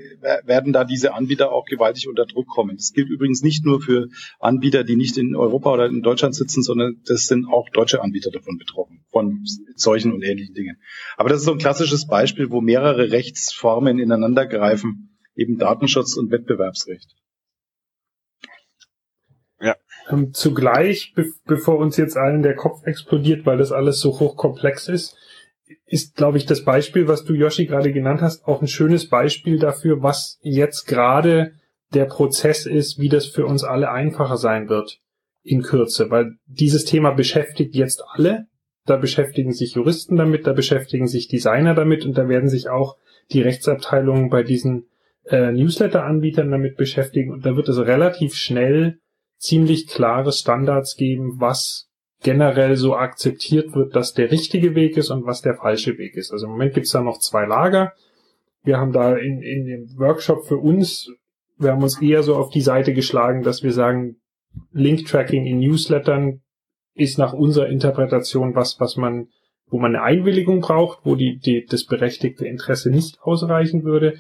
werden 0.44 0.74
da 0.74 0.84
diese 0.84 1.14
Anbieter 1.14 1.52
auch 1.52 1.66
gewaltig 1.66 2.08
unter 2.08 2.26
Druck 2.26 2.48
kommen. 2.48 2.76
Das 2.76 2.92
gilt 2.92 3.10
übrigens 3.10 3.42
nicht 3.42 3.66
nur 3.66 3.82
für 3.82 4.10
Anbieter, 4.40 4.84
die 4.84 4.96
nicht 4.96 5.18
in 5.18 5.36
Europa 5.36 5.74
oder 5.74 5.86
in 5.86 6.02
Deutschland 6.02 6.36
sitzen, 6.36 6.62
sondern 6.62 7.02
das 7.06 7.28
sind 7.28 7.46
auch 7.46 7.70
deutsche 7.70 8.02
Anbieter 8.02 8.32
davon 8.32 8.58
betroffen, 8.58 9.06
von 9.12 9.44
solchen 9.76 10.14
und 10.14 10.24
ähnlichen 10.24 10.54
Dingen. 10.54 10.78
Aber 11.18 11.30
das 11.30 11.40
ist 11.40 11.46
so 11.46 11.54
ein 11.54 11.58
klassisches 11.58 12.08
Beispiel, 12.08 12.52
wo 12.52 12.62
mehrere 12.62 13.12
Rechtsformen 13.12 14.00
ineinander 14.00 14.46
greifen, 14.46 15.18
eben 15.36 15.58
Datenschutz 15.58 16.16
und 16.16 16.32
Wettbewerbsrecht. 16.32 17.16
Ja. 19.62 19.76
Ähm, 20.10 20.34
zugleich, 20.34 21.14
be 21.16 21.26
bevor 21.46 21.78
uns 21.78 21.98
jetzt 21.98 22.18
allen 22.18 22.44
der 22.44 22.56
Kopf 22.56 22.86
explodiert, 22.86 23.46
weil 23.46 23.58
das 23.58 23.72
alles 23.72 24.00
so 24.00 24.20
hochkomplex 24.20 24.90
ist, 24.90 25.18
ist, 25.86 26.16
glaube 26.16 26.38
ich, 26.38 26.46
das 26.46 26.64
Beispiel, 26.64 27.08
was 27.08 27.24
du, 27.24 27.34
Yoshi, 27.34 27.66
gerade 27.66 27.92
genannt 27.92 28.22
hast, 28.22 28.46
auch 28.46 28.62
ein 28.62 28.68
schönes 28.68 29.10
Beispiel 29.10 29.60
dafür, 29.60 30.02
was 30.04 30.40
jetzt 30.42 30.86
gerade 30.86 31.54
der 31.94 32.06
Prozess 32.06 32.66
ist, 32.66 33.00
wie 33.00 33.10
das 33.10 33.26
für 33.26 33.46
uns 33.46 33.64
alle 33.64 33.92
einfacher 33.92 34.38
sein 34.38 34.70
wird 34.70 35.00
in 35.44 35.62
Kürze, 35.62 36.10
weil 36.10 36.38
dieses 36.48 36.86
Thema 36.86 37.12
beschäftigt 37.12 37.76
jetzt 37.76 38.04
alle. 38.14 38.48
Da 38.86 38.98
beschäftigen 38.98 39.52
sich 39.52 39.74
Juristen 39.76 40.16
damit, 40.16 40.46
da 40.46 40.54
beschäftigen 40.54 41.08
sich 41.08 41.28
Designer 41.28 41.74
damit 41.74 42.06
und 42.06 42.18
da 42.18 42.28
werden 42.28 42.50
sich 42.50 42.70
auch 42.70 42.98
die 43.32 43.42
Rechtsabteilungen 43.42 44.30
bei 44.30 44.44
diesen 44.44 44.88
äh, 45.26 45.52
Newsletter-Anbietern 45.52 46.52
damit 46.52 46.78
beschäftigen 46.78 47.32
und 47.32 47.46
da 47.46 47.56
wird 47.56 47.70
es 47.70 47.80
relativ 47.80 48.36
schnell 48.36 49.00
ziemlich 49.38 49.88
klare 49.88 50.32
Standards 50.32 50.96
geben, 50.96 51.40
was 51.40 51.85
generell 52.26 52.76
so 52.76 52.96
akzeptiert 52.96 53.76
wird, 53.76 53.96
dass 53.96 54.16
der 54.16 54.32
richtige 54.32 54.74
Weg 54.74 54.98
ist 54.98 55.12
und 55.12 55.28
was 55.28 55.44
der 55.44 55.54
falsche 55.54 56.00
Weg 56.00 56.16
ist. 56.16 56.32
Also 56.32 56.48
im 56.48 56.54
Moment 56.54 56.74
gibt 56.74 56.88
es 56.88 56.92
da 56.92 57.02
noch 57.02 57.20
zwei 57.20 57.46
Lager. 57.46 57.94
Wir 58.64 58.80
haben 58.80 58.92
da 58.92 59.16
in, 59.16 59.44
in 59.44 59.66
dem 59.68 60.00
Workshop 60.00 60.48
für 60.48 60.58
uns, 60.58 61.12
wir 61.60 61.72
haben 61.72 61.84
uns 61.84 62.02
eher 62.02 62.24
so 62.24 62.36
auf 62.36 62.50
die 62.50 62.62
Seite 62.62 62.96
geschlagen, 62.96 63.44
dass 63.44 63.62
wir 63.62 63.72
sagen, 63.72 64.16
Link-Tracking 64.72 65.46
in 65.46 65.60
Newslettern 65.60 66.42
ist 66.96 67.20
nach 67.20 67.34
unserer 67.34 67.68
Interpretation 67.68 68.56
was, 68.56 68.80
was 68.80 68.98
man, 68.98 69.28
wo 69.68 69.78
man 69.78 69.96
eine 69.96 70.04
Einwilligung 70.04 70.62
braucht, 70.62 71.06
wo 71.06 71.16
die, 71.16 71.38
die, 71.38 71.64
das 71.64 71.86
berechtigte 71.86 72.48
Interesse 72.48 72.90
nicht 72.90 73.22
ausreichen 73.22 73.84
würde 73.84 74.18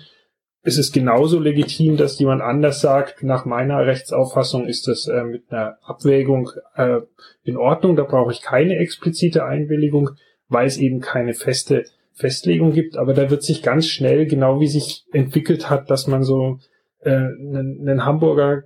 es 0.66 0.80
ist 0.80 0.94
genauso 0.94 1.40
legitim, 1.40 1.96
dass 1.96 2.18
jemand 2.18 2.42
anders 2.42 2.82
sagt, 2.82 3.22
nach 3.22 3.46
meiner 3.46 3.86
Rechtsauffassung 3.86 4.66
ist 4.66 4.88
das 4.88 5.08
äh, 5.08 5.24
mit 5.24 5.52
einer 5.52 5.78
Abwägung 5.84 6.50
äh, 6.76 7.02
in 7.44 7.56
Ordnung, 7.56 7.96
da 7.96 8.04
brauche 8.04 8.32
ich 8.32 8.42
keine 8.42 8.78
explizite 8.78 9.46
Einwilligung, 9.46 10.10
weil 10.50 10.66
es 10.66 10.78
eben 10.78 11.02
keine 11.02 11.36
feste 11.36 11.86
Festlegung 12.14 12.72
gibt, 12.72 12.98
aber 12.98 13.14
da 13.14 13.30
wird 13.30 13.44
sich 13.44 13.62
ganz 13.62 13.86
schnell, 13.88 14.26
genau 14.26 14.60
wie 14.60 14.68
sich 14.68 15.06
entwickelt 15.14 15.70
hat, 15.70 15.92
dass 15.92 16.08
man 16.08 16.24
so 16.24 16.58
äh, 17.02 17.12
einen, 17.12 17.82
einen 17.82 18.06
Hamburger 18.06 18.64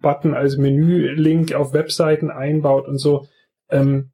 Button 0.00 0.32
als 0.32 0.56
Menü-Link 0.56 1.54
auf 1.54 1.74
Webseiten 1.74 2.30
einbaut 2.30 2.88
und 2.88 2.96
so. 2.96 3.26
Ähm, 3.68 4.10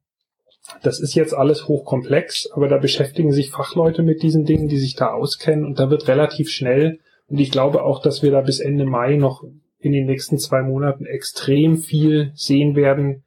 das 0.82 0.98
ist 0.98 1.14
jetzt 1.14 1.34
alles 1.34 1.68
hochkomplex, 1.68 2.50
aber 2.52 2.66
da 2.68 2.78
beschäftigen 2.78 3.30
sich 3.30 3.50
Fachleute 3.50 4.02
mit 4.02 4.22
diesen 4.22 4.44
Dingen, 4.44 4.66
die 4.66 4.78
sich 4.78 4.96
da 4.96 5.12
auskennen 5.12 5.64
und 5.64 5.78
da 5.78 5.88
wird 5.88 6.08
relativ 6.08 6.50
schnell 6.50 6.98
und 7.28 7.38
ich 7.38 7.50
glaube 7.50 7.82
auch, 7.82 8.02
dass 8.02 8.22
wir 8.22 8.30
da 8.30 8.40
bis 8.40 8.58
Ende 8.58 8.84
Mai 8.84 9.16
noch 9.16 9.44
in 9.78 9.92
den 9.92 10.06
nächsten 10.06 10.38
zwei 10.38 10.62
Monaten 10.62 11.06
extrem 11.06 11.76
viel 11.76 12.32
sehen 12.34 12.74
werden, 12.74 13.24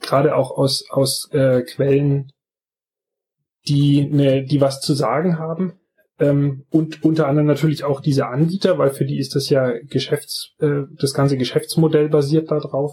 gerade 0.00 0.34
auch 0.34 0.52
aus, 0.52 0.84
aus 0.88 1.28
äh, 1.32 1.62
Quellen, 1.62 2.32
die, 3.68 4.06
ne, 4.06 4.44
die 4.44 4.60
was 4.60 4.80
zu 4.80 4.94
sagen 4.94 5.38
haben. 5.38 5.74
Ähm, 6.18 6.64
und 6.70 7.04
unter 7.04 7.26
anderem 7.26 7.46
natürlich 7.46 7.84
auch 7.84 8.00
diese 8.00 8.26
Anbieter, 8.26 8.78
weil 8.78 8.90
für 8.90 9.04
die 9.04 9.18
ist 9.18 9.34
das 9.34 9.50
ja 9.50 9.72
Geschäfts, 9.88 10.54
äh, 10.60 10.82
das 10.98 11.12
ganze 11.12 11.36
Geschäftsmodell 11.36 12.08
basiert 12.08 12.50
darauf. 12.50 12.92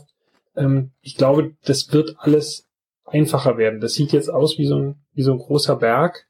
Ähm, 0.55 0.91
ich 1.01 1.15
glaube, 1.15 1.55
das 1.63 1.93
wird 1.93 2.15
alles 2.17 2.65
einfacher 3.05 3.57
werden. 3.57 3.79
Das 3.79 3.93
sieht 3.93 4.11
jetzt 4.11 4.29
aus 4.29 4.57
wie 4.57 4.65
so 4.65 4.77
ein, 4.77 4.95
wie 5.13 5.23
so 5.23 5.31
ein 5.31 5.39
großer 5.39 5.75
Berg. 5.77 6.26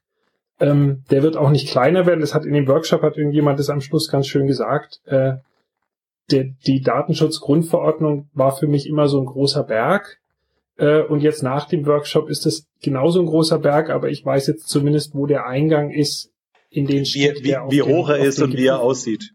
Ähm, 0.60 1.04
der 1.10 1.22
wird 1.22 1.36
auch 1.36 1.50
nicht 1.50 1.68
kleiner 1.68 2.06
werden. 2.06 2.20
Das 2.20 2.34
hat 2.34 2.44
in 2.44 2.52
dem 2.52 2.66
Workshop 2.66 3.02
hat 3.02 3.16
irgendjemand 3.16 3.58
das 3.58 3.70
am 3.70 3.80
Schluss 3.80 4.08
ganz 4.08 4.26
schön 4.26 4.46
gesagt. 4.46 5.00
Äh, 5.06 5.34
der, 6.30 6.44
die 6.66 6.82
Datenschutzgrundverordnung 6.82 8.28
war 8.34 8.56
für 8.56 8.66
mich 8.66 8.86
immer 8.86 9.08
so 9.08 9.20
ein 9.20 9.26
großer 9.26 9.62
Berg. 9.62 10.18
Äh, 10.76 11.02
und 11.02 11.20
jetzt 11.20 11.42
nach 11.42 11.68
dem 11.68 11.86
Workshop 11.86 12.28
ist 12.28 12.46
es 12.46 12.66
genauso 12.82 13.20
ein 13.20 13.26
großer 13.26 13.58
Berg, 13.58 13.90
aber 13.90 14.10
ich 14.10 14.24
weiß 14.24 14.46
jetzt 14.46 14.68
zumindest, 14.68 15.14
wo 15.14 15.26
der 15.26 15.46
Eingang 15.46 15.90
ist, 15.90 16.32
in 16.70 16.86
den 16.86 17.04
Wie, 17.04 17.32
wie, 17.42 17.56
wie 17.70 17.82
hoch 17.82 18.10
er 18.10 18.18
ist 18.18 18.42
und 18.42 18.54
wie 18.56 18.66
er 18.66 18.80
aussieht. 18.80 19.32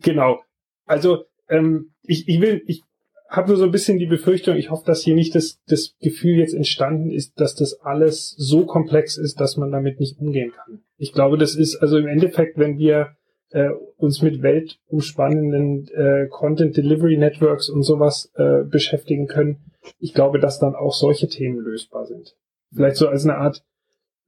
Genau. 0.00 0.40
Also 0.86 1.24
ähm, 1.48 1.92
ich, 2.02 2.28
ich 2.28 2.40
will, 2.40 2.62
ich 2.66 2.82
habe 3.28 3.56
so 3.56 3.64
ein 3.64 3.70
bisschen 3.70 3.98
die 3.98 4.06
Befürchtung, 4.06 4.56
ich 4.56 4.70
hoffe, 4.70 4.84
dass 4.86 5.02
hier 5.02 5.14
nicht 5.14 5.34
das, 5.34 5.60
das 5.66 5.94
Gefühl 6.00 6.38
jetzt 6.38 6.54
entstanden 6.54 7.10
ist, 7.10 7.38
dass 7.38 7.54
das 7.54 7.80
alles 7.80 8.34
so 8.38 8.64
komplex 8.64 9.18
ist, 9.18 9.40
dass 9.40 9.56
man 9.56 9.70
damit 9.70 10.00
nicht 10.00 10.18
umgehen 10.18 10.52
kann. 10.52 10.80
Ich 10.96 11.12
glaube, 11.12 11.36
das 11.36 11.54
ist 11.54 11.76
also 11.76 11.98
im 11.98 12.06
Endeffekt, 12.06 12.58
wenn 12.58 12.78
wir 12.78 13.16
äh, 13.50 13.68
uns 13.96 14.22
mit 14.22 14.42
weltumspannenden 14.42 15.88
äh, 15.88 16.28
Content 16.28 16.76
Delivery 16.76 17.18
Networks 17.18 17.68
und 17.68 17.82
sowas 17.82 18.32
äh, 18.34 18.64
beschäftigen 18.64 19.26
können, 19.26 19.58
ich 19.98 20.14
glaube, 20.14 20.38
dass 20.38 20.58
dann 20.58 20.74
auch 20.74 20.94
solche 20.94 21.28
Themen 21.28 21.58
lösbar 21.58 22.06
sind. 22.06 22.34
Vielleicht 22.74 22.96
so 22.96 23.08
als 23.08 23.24
eine 23.24 23.36
Art 23.36 23.62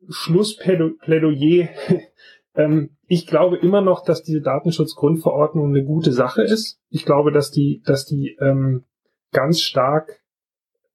Schlussplädoyer. 0.09 1.69
ähm, 2.55 2.97
ich 3.07 3.27
glaube 3.27 3.57
immer 3.59 3.81
noch, 3.81 4.05
dass 4.05 4.23
diese 4.23 4.41
Datenschutzgrundverordnung 4.41 5.69
eine 5.69 5.85
gute 5.85 6.13
Sache 6.13 6.43
ist. 6.43 6.79
Ich 6.89 7.05
glaube, 7.05 7.33
dass 7.33 7.51
die, 7.51 7.83
dass 7.85 8.07
die 8.07 8.37
ähm, 8.41 8.85
ganz 9.33 9.61
stark 9.61 10.23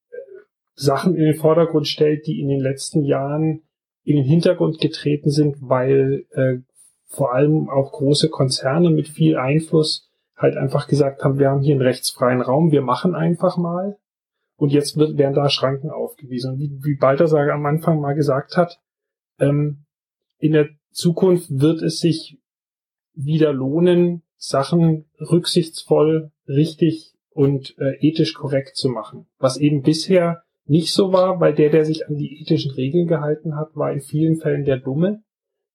äh, 0.10 0.16
Sachen 0.74 1.16
in 1.16 1.26
den 1.26 1.36
Vordergrund 1.36 1.88
stellt, 1.88 2.28
die 2.28 2.42
in 2.42 2.50
den 2.50 2.60
letzten 2.60 3.04
Jahren 3.04 3.64
in 4.04 4.18
den 4.18 4.26
Hintergrund 4.26 4.80
getreten 4.80 5.32
sind, 5.32 5.58
weil 5.62 6.26
äh, 6.32 6.58
vor 7.08 7.34
allem 7.34 7.70
auch 7.70 7.92
große 7.92 8.30
Konzerne 8.30 8.90
mit 8.90 9.08
viel 9.08 9.38
Einfluss 9.38 10.10
halt 10.36 10.58
einfach 10.58 10.88
gesagt 10.88 11.24
haben, 11.24 11.40
wir 11.40 11.50
haben 11.50 11.62
hier 11.62 11.74
einen 11.74 11.82
rechtsfreien 11.82 12.42
Raum, 12.42 12.72
wir 12.72 12.82
machen 12.82 13.16
einfach 13.16 13.58
mal. 13.58 13.98
Und 14.58 14.72
jetzt 14.72 14.98
wird, 14.98 15.18
werden 15.18 15.34
da 15.34 15.50
Schranken 15.50 15.90
aufgewiesen. 15.90 16.54
Und 16.54 16.60
wie, 16.60 16.72
wie 16.84 16.96
Balthasar 16.96 17.50
am 17.50 17.66
Anfang 17.66 18.00
mal 18.00 18.14
gesagt 18.14 18.58
hat, 18.58 18.80
ähm, 19.40 19.86
in 20.38 20.54
der 20.54 20.70
Zukunft 20.92 21.48
wird 21.50 21.82
es 21.82 22.00
sich 22.00 22.40
wieder 23.14 23.54
lohnen, 23.54 24.24
Sachen 24.38 25.10
rücksichtsvoll, 25.20 26.32
richtig 26.48 27.15
und 27.36 27.78
äh, 27.80 27.98
ethisch 28.00 28.34
korrekt 28.34 28.78
zu 28.78 28.88
machen. 28.88 29.28
Was 29.40 29.58
eben 29.58 29.82
bisher 29.82 30.44
nicht 30.66 30.94
so 30.94 31.12
war, 31.12 31.42
weil 31.42 31.54
der, 31.54 31.70
der 31.70 31.84
sich 31.84 32.08
an 32.08 32.16
die 32.16 32.42
ethischen 32.42 32.72
Regeln 32.72 33.08
gehalten 33.08 33.58
hat, 33.58 33.76
war 33.76 33.92
in 33.92 34.00
vielen 34.00 34.38
Fällen 34.38 34.64
der 34.64 34.78
Dumme, 34.78 35.22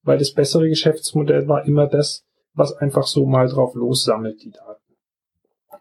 weil 0.03 0.17
das 0.17 0.33
bessere 0.33 0.71
Geschäftsmodell 0.71 1.49
war 1.49 1.67
immer 1.67 1.87
das, 1.87 2.25
was 2.55 2.73
einfach 2.73 3.07
so 3.07 3.27
mal 3.27 3.47
drauf 3.47 3.75
lossammelt, 3.75 4.43
die 4.43 4.53
Daten. 4.53 4.97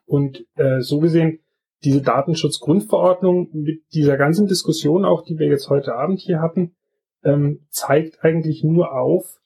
Und 0.06 0.46
äh, 0.56 0.82
so 0.82 1.00
gesehen, 1.00 1.40
diese 1.86 2.02
Datenschutzgrundverordnung 2.02 3.50
mit 3.54 3.82
dieser 3.94 4.18
ganzen 4.18 4.48
Diskussion 4.48 5.06
auch, 5.06 5.24
die 5.24 5.40
wir 5.40 5.48
jetzt 5.48 5.70
heute 5.70 5.96
Abend 5.96 6.20
hier 6.20 6.42
hatten, 6.42 6.76
ähm, 7.24 7.66
zeigt 7.70 8.22
eigentlich 8.22 8.66
nur 8.66 8.92
auf, 8.92 9.40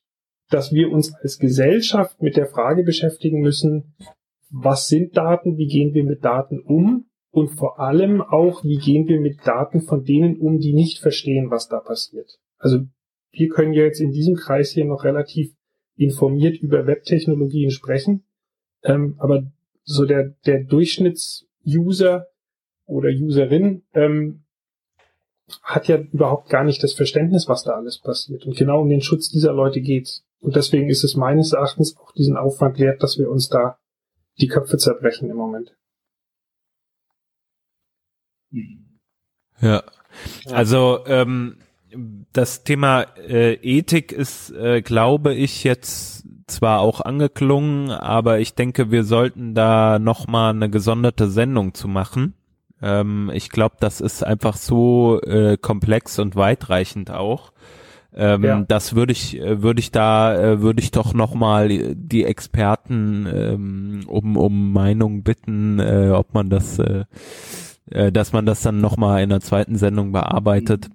dass 0.49 0.73
wir 0.73 0.91
uns 0.91 1.14
als 1.14 1.38
Gesellschaft 1.38 2.23
mit 2.23 2.38
der 2.38 2.47
Frage 2.47 2.84
beschäftigen 2.84 3.39
müssen, 3.39 3.95
was 4.55 4.88
sind 4.88 5.17
Daten, 5.17 5.57
wie 5.57 5.65
gehen 5.65 5.95
wir 5.95 6.03
mit 6.03 6.23
Daten 6.23 6.59
um 6.59 7.07
und 7.31 7.49
vor 7.49 7.80
allem 7.80 8.21
auch, 8.21 8.63
wie 8.63 8.77
gehen 8.77 9.07
wir 9.07 9.19
mit 9.19 9.45
Daten 9.45 9.81
von 9.81 10.03
denen 10.03 10.38
um, 10.38 10.59
die 10.59 10.73
nicht 10.73 10.99
verstehen, 10.99 11.49
was 11.49 11.67
da 11.67 11.80
passiert. 11.80 12.39
Also 12.59 12.85
wir 13.31 13.49
können 13.49 13.73
ja 13.73 13.84
jetzt 13.84 13.99
in 13.99 14.11
diesem 14.11 14.35
Kreis 14.35 14.69
hier 14.69 14.85
noch 14.85 15.03
relativ 15.03 15.55
informiert 15.95 16.61
über 16.61 16.85
Webtechnologien 16.85 17.71
sprechen, 17.71 18.25
ähm, 18.84 19.15
aber 19.17 19.51
so 19.84 20.05
der, 20.05 20.35
der 20.45 20.63
Durchschnittsuser 20.63 22.27
oder 22.85 23.09
Userin 23.09 23.81
ähm, 23.95 24.43
hat 25.63 25.88
ja 25.88 25.97
überhaupt 25.97 26.49
gar 26.49 26.63
nicht 26.63 26.84
das 26.84 26.93
Verständnis, 26.93 27.49
was 27.49 27.63
da 27.63 27.71
alles 27.71 27.99
passiert. 27.99 28.45
Und 28.45 28.55
genau 28.55 28.81
um 28.81 28.89
den 28.89 29.01
Schutz 29.01 29.30
dieser 29.30 29.51
Leute 29.51 29.81
geht's. 29.81 30.23
Und 30.39 30.55
deswegen 30.55 30.89
ist 30.89 31.03
es 31.03 31.15
meines 31.15 31.53
Erachtens 31.53 31.97
auch 31.97 32.11
diesen 32.11 32.38
Aufwand 32.38 32.77
wert, 32.77 33.01
dass 33.01 33.17
wir 33.17 33.30
uns 33.30 33.49
da 33.49 33.77
die 34.39 34.47
Köpfe 34.47 34.77
zerbrechen 34.77 35.30
im 35.30 35.38
Moment. 35.38 35.76
Ja, 39.61 39.84
also 40.45 40.99
ähm, 41.07 41.57
das 42.34 42.64
Thema 42.64 43.03
äh, 43.18 43.53
Ethik 43.53 44.11
ist, 44.11 44.51
äh, 44.51 44.81
glaube 44.81 45.34
ich, 45.34 45.64
jetzt 45.64 46.23
zwar 46.47 46.81
auch 46.81 47.01
angeklungen, 47.01 47.89
aber 47.89 48.39
ich 48.39 48.55
denke, 48.55 48.91
wir 48.91 49.03
sollten 49.03 49.53
da 49.53 49.99
nochmal 49.99 50.53
eine 50.53 50.69
gesonderte 50.69 51.30
Sendung 51.30 51.73
zu 51.73 51.88
machen. 51.88 52.34
Ähm, 52.81 53.31
ich 53.34 53.49
glaube, 53.49 53.77
das 53.80 54.01
ist 54.01 54.23
einfach 54.23 54.57
so 54.57 55.22
äh, 55.22 55.57
komplex 55.57 56.19
und 56.19 56.35
weitreichend 56.35 57.11
auch. 57.11 57.53
Ähm, 58.15 58.44
ja. 58.44 58.64
Das 58.68 58.95
würde 58.95 59.11
ich, 59.11 59.40
äh, 59.40 59.61
würde 59.61 59.80
ich 59.80 59.91
da, 59.91 60.35
äh, 60.35 60.61
würde 60.61 60.81
ich 60.81 60.91
doch 60.91 61.14
nochmal 61.14 61.95
die 61.95 62.26
Experten 62.26 63.27
ähm, 63.31 64.03
um 64.07 64.38
um 64.38 64.72
Meinung 64.72 65.23
bitten, 65.23 65.80
äh, 65.80 66.11
ob 66.14 66.34
man 66.34 66.49
das, 66.49 66.77
äh, 66.80 67.06
äh, 67.90 68.11
dass 68.11 68.31
man 68.34 68.45
das 68.45 68.61
dann 68.61 68.81
nochmal 68.81 69.23
in 69.23 69.30
der 69.30 69.41
zweiten 69.41 69.77
Sendung 69.77 70.11
bearbeitet. 70.11 70.90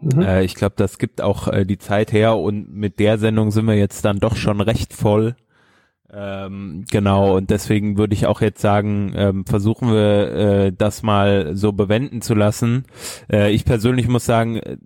Mhm. 0.00 0.22
Äh, 0.22 0.44
ich 0.44 0.54
glaube, 0.54 0.74
das 0.76 0.98
gibt 0.98 1.20
auch 1.20 1.48
äh, 1.48 1.66
die 1.66 1.78
Zeit 1.78 2.12
her 2.12 2.36
und 2.36 2.74
mit 2.74 2.98
der 2.98 3.18
Sendung 3.18 3.50
sind 3.50 3.66
wir 3.66 3.76
jetzt 3.76 4.04
dann 4.04 4.18
doch 4.18 4.36
schon 4.36 4.60
recht 4.60 4.94
voll. 4.94 5.36
Ähm, 6.12 6.84
genau, 6.90 7.36
und 7.36 7.50
deswegen 7.50 7.96
würde 7.96 8.14
ich 8.14 8.26
auch 8.26 8.40
jetzt 8.40 8.60
sagen, 8.60 9.12
ähm, 9.14 9.46
versuchen 9.46 9.92
wir 9.92 10.32
äh, 10.32 10.72
das 10.72 11.02
mal 11.02 11.54
so 11.54 11.72
bewenden 11.72 12.20
zu 12.20 12.34
lassen. 12.34 12.84
Äh, 13.30 13.52
ich 13.52 13.64
persönlich 13.64 14.08
muss 14.08 14.24
sagen, 14.24 14.56
äh, 14.56 14.76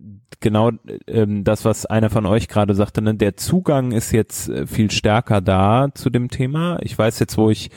genau 0.41 0.73
ähm, 1.07 1.43
das, 1.43 1.65
was 1.65 1.87
einer 1.87 2.11
von 2.11 2.27
euch 2.27 2.49
gerade 2.49 2.75
sagte, 2.75 3.01
ne, 3.01 3.15
der 3.15 3.37
Zugang 3.37 3.93
ist 3.93 4.13
jetzt 4.13 4.51
äh, 4.51 4.67
viel 4.67 4.91
stärker 4.91 5.41
da 5.41 5.89
zu 5.95 6.11
dem 6.11 6.29
Thema. 6.29 6.79
Ich 6.83 6.99
weiß 6.99 7.19
jetzt, 7.21 7.39
wo 7.39 7.49
ich, 7.49 7.71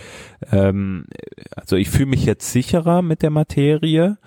ähm, 0.52 1.06
also 1.56 1.78
ich 1.78 1.90
fühle 1.90 2.07
mich 2.07 2.26
jetzt 2.26 2.52
sicherer 2.52 3.02
mit 3.02 3.22
der 3.22 3.30
Materie. 3.30 4.18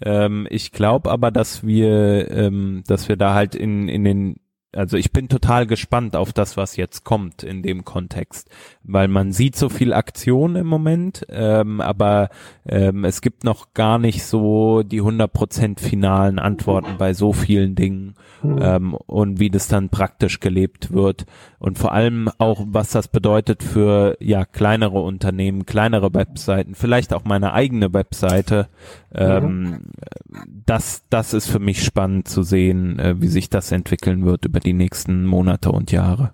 Ähm, 0.00 0.46
ich 0.50 0.70
glaube 0.70 1.10
aber, 1.10 1.32
dass 1.32 1.66
wir, 1.66 2.30
ähm, 2.30 2.84
dass 2.86 3.08
wir 3.08 3.16
da 3.16 3.34
halt 3.34 3.56
in, 3.56 3.88
in 3.88 4.04
den 4.04 4.36
also 4.74 4.98
ich 4.98 5.12
bin 5.12 5.28
total 5.28 5.66
gespannt 5.66 6.14
auf 6.14 6.32
das, 6.32 6.56
was 6.56 6.76
jetzt 6.76 7.04
kommt 7.04 7.42
in 7.42 7.62
dem 7.62 7.84
Kontext, 7.84 8.50
weil 8.82 9.08
man 9.08 9.32
sieht 9.32 9.56
so 9.56 9.70
viel 9.70 9.94
Aktion 9.94 10.56
im 10.56 10.66
Moment, 10.66 11.26
ähm, 11.30 11.80
aber 11.80 12.28
ähm, 12.66 13.04
es 13.04 13.22
gibt 13.22 13.44
noch 13.44 13.72
gar 13.72 13.98
nicht 13.98 14.24
so 14.24 14.82
die 14.82 15.00
100% 15.00 15.80
finalen 15.80 16.38
Antworten 16.38 16.96
bei 16.98 17.14
so 17.14 17.32
vielen 17.32 17.76
Dingen 17.76 18.14
mhm. 18.42 18.58
ähm, 18.60 18.94
und 18.94 19.40
wie 19.40 19.48
das 19.48 19.68
dann 19.68 19.88
praktisch 19.88 20.38
gelebt 20.40 20.92
wird 20.92 21.24
und 21.58 21.78
vor 21.78 21.92
allem 21.92 22.30
auch, 22.38 22.64
was 22.68 22.90
das 22.90 23.08
bedeutet 23.08 23.62
für 23.62 24.16
ja 24.20 24.44
kleinere 24.44 25.00
Unternehmen, 25.00 25.66
kleinere 25.66 26.14
Webseiten, 26.14 26.74
vielleicht 26.74 27.12
auch 27.12 27.24
meine 27.24 27.52
eigene 27.52 27.92
Webseite. 27.92 28.68
Ähm, 29.12 29.80
ja. 30.00 30.42
Das, 30.66 31.04
das 31.10 31.32
ist 31.32 31.48
für 31.48 31.58
mich 31.58 31.82
spannend 31.82 32.28
zu 32.28 32.42
sehen, 32.42 32.98
äh, 32.98 33.20
wie 33.20 33.28
sich 33.28 33.50
das 33.50 33.72
entwickeln 33.72 34.24
wird 34.24 34.44
über 34.44 34.57
die 34.64 34.72
nächsten 34.72 35.24
Monate 35.24 35.70
und 35.70 35.92
Jahre. 35.92 36.32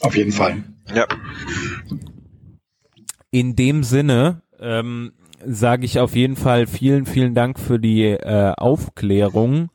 Auf 0.00 0.16
jeden 0.16 0.32
Fall. 0.32 0.62
Ja. 0.94 1.06
In 3.30 3.56
dem 3.56 3.82
Sinne 3.82 4.42
ähm, 4.60 5.12
sage 5.44 5.84
ich 5.84 5.98
auf 5.98 6.14
jeden 6.14 6.36
Fall 6.36 6.66
vielen, 6.66 7.06
vielen 7.06 7.34
Dank 7.34 7.58
für 7.58 7.78
die 7.78 8.04
äh, 8.04 8.52
Aufklärung. 8.56 9.70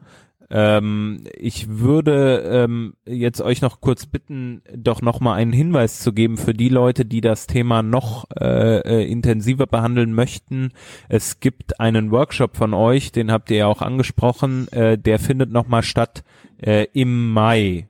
Ähm, 0.53 1.23
ich 1.37 1.69
würde 1.69 2.43
ähm, 2.45 2.93
jetzt 3.05 3.41
euch 3.41 3.61
noch 3.61 3.79
kurz 3.79 4.05
bitten, 4.05 4.61
doch 4.75 5.01
noch 5.01 5.21
mal 5.21 5.35
einen 5.35 5.53
Hinweis 5.53 6.01
zu 6.01 6.11
geben 6.11 6.35
für 6.35 6.53
die 6.53 6.67
Leute, 6.67 7.05
die 7.05 7.21
das 7.21 7.47
Thema 7.47 7.81
noch 7.81 8.25
äh, 8.37 8.79
äh, 8.79 9.09
intensiver 9.09 9.65
behandeln 9.65 10.13
möchten. 10.13 10.73
Es 11.07 11.39
gibt 11.39 11.79
einen 11.79 12.11
Workshop 12.11 12.57
von 12.57 12.73
euch, 12.73 13.13
den 13.13 13.31
habt 13.31 13.49
ihr 13.49 13.57
ja 13.57 13.67
auch 13.67 13.81
angesprochen, 13.81 14.67
äh, 14.73 14.97
der 14.97 15.19
findet 15.19 15.51
noch 15.51 15.67
mal 15.67 15.83
statt 15.83 16.23
äh, 16.57 16.87
im 16.91 17.31
Mai. 17.31 17.87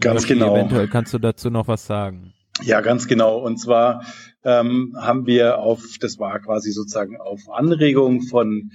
Ganz 0.00 0.26
genau. 0.26 0.56
Eventuell 0.56 0.88
kannst 0.88 1.14
du 1.14 1.18
dazu 1.18 1.50
noch 1.50 1.68
was 1.68 1.86
sagen. 1.86 2.34
Ja, 2.62 2.80
ganz 2.80 3.06
genau. 3.06 3.38
Und 3.38 3.58
zwar 3.58 4.04
ähm, 4.44 4.96
haben 4.98 5.26
wir 5.26 5.58
auf, 5.58 5.82
das 6.00 6.18
war 6.18 6.38
quasi 6.40 6.72
sozusagen 6.72 7.20
auf 7.20 7.48
Anregung 7.48 8.22
von 8.22 8.72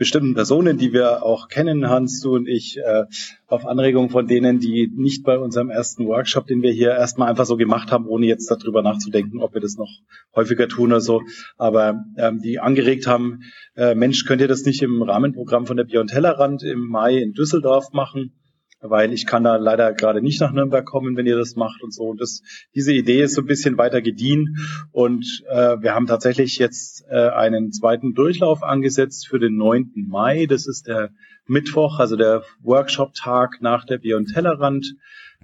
bestimmten 0.00 0.32
Personen, 0.32 0.78
die 0.78 0.94
wir 0.94 1.22
auch 1.22 1.48
kennen, 1.48 1.90
Hans, 1.90 2.22
du 2.22 2.34
und 2.34 2.48
ich, 2.48 2.78
äh, 2.78 3.04
auf 3.48 3.66
Anregung 3.66 4.08
von 4.08 4.26
denen, 4.26 4.58
die 4.58 4.90
nicht 4.96 5.24
bei 5.24 5.38
unserem 5.38 5.68
ersten 5.68 6.06
Workshop, 6.06 6.46
den 6.46 6.62
wir 6.62 6.72
hier 6.72 6.92
erstmal 6.92 7.28
einfach 7.28 7.44
so 7.44 7.58
gemacht 7.58 7.92
haben, 7.92 8.06
ohne 8.06 8.24
jetzt 8.24 8.50
darüber 8.50 8.80
nachzudenken, 8.80 9.40
ob 9.40 9.52
wir 9.52 9.60
das 9.60 9.76
noch 9.76 9.90
häufiger 10.34 10.68
tun 10.68 10.90
oder 10.90 11.02
so, 11.02 11.20
aber 11.58 12.02
ähm, 12.16 12.40
die 12.40 12.58
angeregt 12.60 13.06
haben, 13.06 13.40
äh, 13.76 13.94
Mensch, 13.94 14.24
könnt 14.24 14.40
ihr 14.40 14.48
das 14.48 14.64
nicht 14.64 14.80
im 14.80 15.02
Rahmenprogramm 15.02 15.66
von 15.66 15.76
der 15.76 15.84
Beyond 15.84 16.08
Tellerrand 16.08 16.62
im 16.62 16.88
Mai 16.88 17.18
in 17.18 17.34
Düsseldorf 17.34 17.92
machen? 17.92 18.39
Weil 18.80 19.12
ich 19.12 19.26
kann 19.26 19.44
da 19.44 19.56
leider 19.56 19.92
gerade 19.92 20.22
nicht 20.22 20.40
nach 20.40 20.52
Nürnberg 20.52 20.84
kommen, 20.84 21.16
wenn 21.16 21.26
ihr 21.26 21.36
das 21.36 21.56
macht 21.56 21.82
und 21.82 21.92
so. 21.92 22.04
Und 22.04 22.20
das, 22.20 22.42
diese 22.74 22.92
Idee 22.92 23.22
ist 23.22 23.34
so 23.34 23.42
ein 23.42 23.46
bisschen 23.46 23.78
weiter 23.78 24.00
gediehen 24.00 24.56
und 24.92 25.42
äh, 25.48 25.76
wir 25.80 25.94
haben 25.94 26.06
tatsächlich 26.06 26.58
jetzt 26.58 27.04
äh, 27.10 27.28
einen 27.28 27.72
zweiten 27.72 28.14
Durchlauf 28.14 28.62
angesetzt 28.62 29.28
für 29.28 29.38
den 29.38 29.56
9. 29.56 30.06
Mai. 30.08 30.46
Das 30.46 30.66
ist 30.66 30.86
der 30.86 31.10
Mittwoch, 31.46 31.98
also 31.98 32.16
der 32.16 32.42
Workshop-Tag 32.62 33.58
nach 33.60 33.84
der 33.84 33.98
Beyond 33.98 34.32
Tellerrand. 34.32 34.94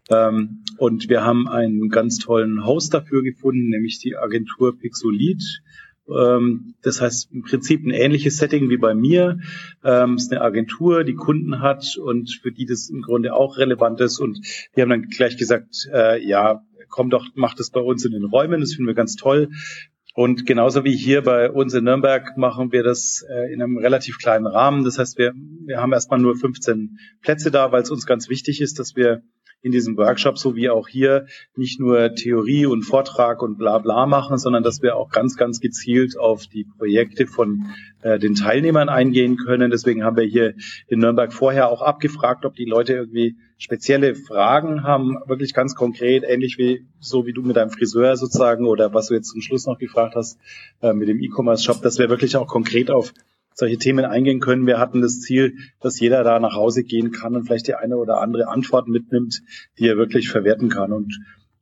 Ähm, 0.08 0.62
und 0.78 1.08
wir 1.08 1.24
haben 1.24 1.48
einen 1.48 1.88
ganz 1.88 2.18
tollen 2.18 2.64
Host 2.64 2.94
dafür 2.94 3.22
gefunden, 3.22 3.68
nämlich 3.68 3.98
die 3.98 4.16
Agentur 4.16 4.78
Pixolit 4.78 5.42
das 6.08 7.00
heißt 7.00 7.32
im 7.32 7.42
Prinzip 7.42 7.84
ein 7.84 7.90
ähnliches 7.90 8.36
Setting 8.36 8.70
wie 8.70 8.76
bei 8.76 8.94
mir. 8.94 9.38
Ähm, 9.84 10.14
es 10.14 10.24
ist 10.24 10.32
eine 10.32 10.42
Agentur, 10.42 11.02
die 11.02 11.14
Kunden 11.14 11.60
hat 11.60 11.96
und 11.96 12.30
für 12.42 12.52
die 12.52 12.64
das 12.64 12.88
im 12.88 13.02
Grunde 13.02 13.34
auch 13.34 13.58
relevant 13.58 14.00
ist. 14.00 14.20
Und 14.20 14.38
die 14.76 14.82
haben 14.82 14.90
dann 14.90 15.08
gleich 15.08 15.36
gesagt, 15.36 15.88
äh, 15.92 16.24
ja, 16.24 16.62
komm 16.88 17.10
doch, 17.10 17.26
mach 17.34 17.54
das 17.54 17.70
bei 17.70 17.80
uns 17.80 18.04
in 18.04 18.12
den 18.12 18.24
Räumen. 18.24 18.60
Das 18.60 18.74
finden 18.74 18.86
wir 18.86 18.94
ganz 18.94 19.16
toll. 19.16 19.50
Und 20.14 20.46
genauso 20.46 20.82
wie 20.84 20.96
hier 20.96 21.22
bei 21.22 21.50
uns 21.50 21.74
in 21.74 21.84
Nürnberg 21.84 22.38
machen 22.38 22.72
wir 22.72 22.82
das 22.82 23.22
äh, 23.28 23.52
in 23.52 23.60
einem 23.60 23.76
relativ 23.76 24.16
kleinen 24.18 24.46
Rahmen. 24.46 24.82
Das 24.82 24.98
heißt, 24.98 25.18
wir, 25.18 25.34
wir 25.66 25.78
haben 25.78 25.92
erstmal 25.92 26.20
nur 26.20 26.36
15 26.36 26.98
Plätze 27.20 27.50
da, 27.50 27.70
weil 27.70 27.82
es 27.82 27.90
uns 27.90 28.06
ganz 28.06 28.30
wichtig 28.30 28.62
ist, 28.62 28.78
dass 28.78 28.96
wir 28.96 29.22
in 29.66 29.72
diesem 29.72 29.96
Workshop, 29.96 30.38
so 30.38 30.54
wie 30.54 30.70
auch 30.70 30.86
hier, 30.86 31.26
nicht 31.56 31.80
nur 31.80 32.14
Theorie 32.14 32.66
und 32.66 32.82
Vortrag 32.84 33.42
und 33.42 33.58
bla 33.58 33.78
bla 33.78 34.06
machen, 34.06 34.38
sondern 34.38 34.62
dass 34.62 34.80
wir 34.80 34.94
auch 34.94 35.10
ganz, 35.10 35.36
ganz 35.36 35.60
gezielt 35.60 36.16
auf 36.16 36.46
die 36.46 36.64
Projekte 36.78 37.26
von 37.26 37.66
äh, 38.02 38.20
den 38.20 38.36
Teilnehmern 38.36 38.88
eingehen 38.88 39.36
können. 39.36 39.72
Deswegen 39.72 40.04
haben 40.04 40.16
wir 40.16 40.24
hier 40.24 40.54
in 40.86 41.00
Nürnberg 41.00 41.32
vorher 41.32 41.68
auch 41.68 41.82
abgefragt, 41.82 42.44
ob 42.44 42.54
die 42.54 42.64
Leute 42.64 42.92
irgendwie 42.92 43.34
spezielle 43.58 44.14
Fragen 44.14 44.84
haben, 44.84 45.16
wirklich 45.26 45.52
ganz 45.52 45.74
konkret, 45.74 46.22
ähnlich 46.24 46.58
wie 46.58 46.86
so 47.00 47.26
wie 47.26 47.32
du 47.32 47.42
mit 47.42 47.56
deinem 47.56 47.70
Friseur 47.70 48.16
sozusagen 48.16 48.66
oder 48.66 48.94
was 48.94 49.08
du 49.08 49.14
jetzt 49.14 49.30
zum 49.30 49.40
Schluss 49.40 49.66
noch 49.66 49.78
gefragt 49.78 50.14
hast 50.14 50.38
äh, 50.80 50.92
mit 50.92 51.08
dem 51.08 51.20
E-Commerce-Shop, 51.20 51.82
dass 51.82 51.98
wir 51.98 52.08
wirklich 52.08 52.36
auch 52.36 52.46
konkret 52.46 52.88
auf 52.90 53.12
solche 53.56 53.78
Themen 53.78 54.04
eingehen 54.04 54.38
können. 54.38 54.66
Wir 54.66 54.78
hatten 54.78 55.00
das 55.00 55.20
Ziel, 55.20 55.56
dass 55.80 55.98
jeder 55.98 56.22
da 56.22 56.38
nach 56.38 56.54
Hause 56.54 56.84
gehen 56.84 57.10
kann 57.10 57.34
und 57.34 57.44
vielleicht 57.44 57.66
die 57.66 57.74
eine 57.74 57.96
oder 57.96 58.20
andere 58.20 58.48
Antwort 58.48 58.86
mitnimmt, 58.86 59.42
die 59.78 59.88
er 59.88 59.96
wirklich 59.96 60.28
verwerten 60.28 60.68
kann. 60.68 60.92
Und 60.92 61.18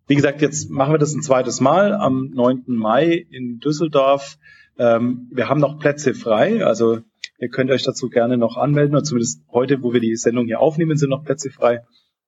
wie 0.09 0.16
gesagt, 0.16 0.43
jetzt 0.43 0.71
machen 0.71 0.93
wir 0.93 0.99
das 0.99 1.15
ein 1.15 1.23
zweites 1.23 1.61
Mal 1.61 1.95
am 1.95 2.31
9. 2.35 2.65
Mai 2.66 3.27
in 3.31 3.61
Düsseldorf. 3.61 4.39
Ähm, 4.77 5.31
wir 5.33 5.49
haben 5.49 5.61
noch 5.61 5.79
Plätze 5.79 6.15
frei, 6.15 6.66
also 6.66 6.99
ihr 7.39 7.49
könnt 7.49 7.71
euch 7.71 7.85
dazu 7.85 8.09
gerne 8.09 8.37
noch 8.37 8.57
anmelden, 8.57 8.97
oder 8.97 9.05
zumindest 9.05 9.43
heute, 9.53 9.83
wo 9.83 9.93
wir 9.93 10.01
die 10.01 10.16
Sendung 10.16 10.47
hier 10.47 10.59
aufnehmen, 10.59 10.97
sind 10.97 11.11
noch 11.11 11.25
Plätze 11.25 11.51
frei. 11.51 11.85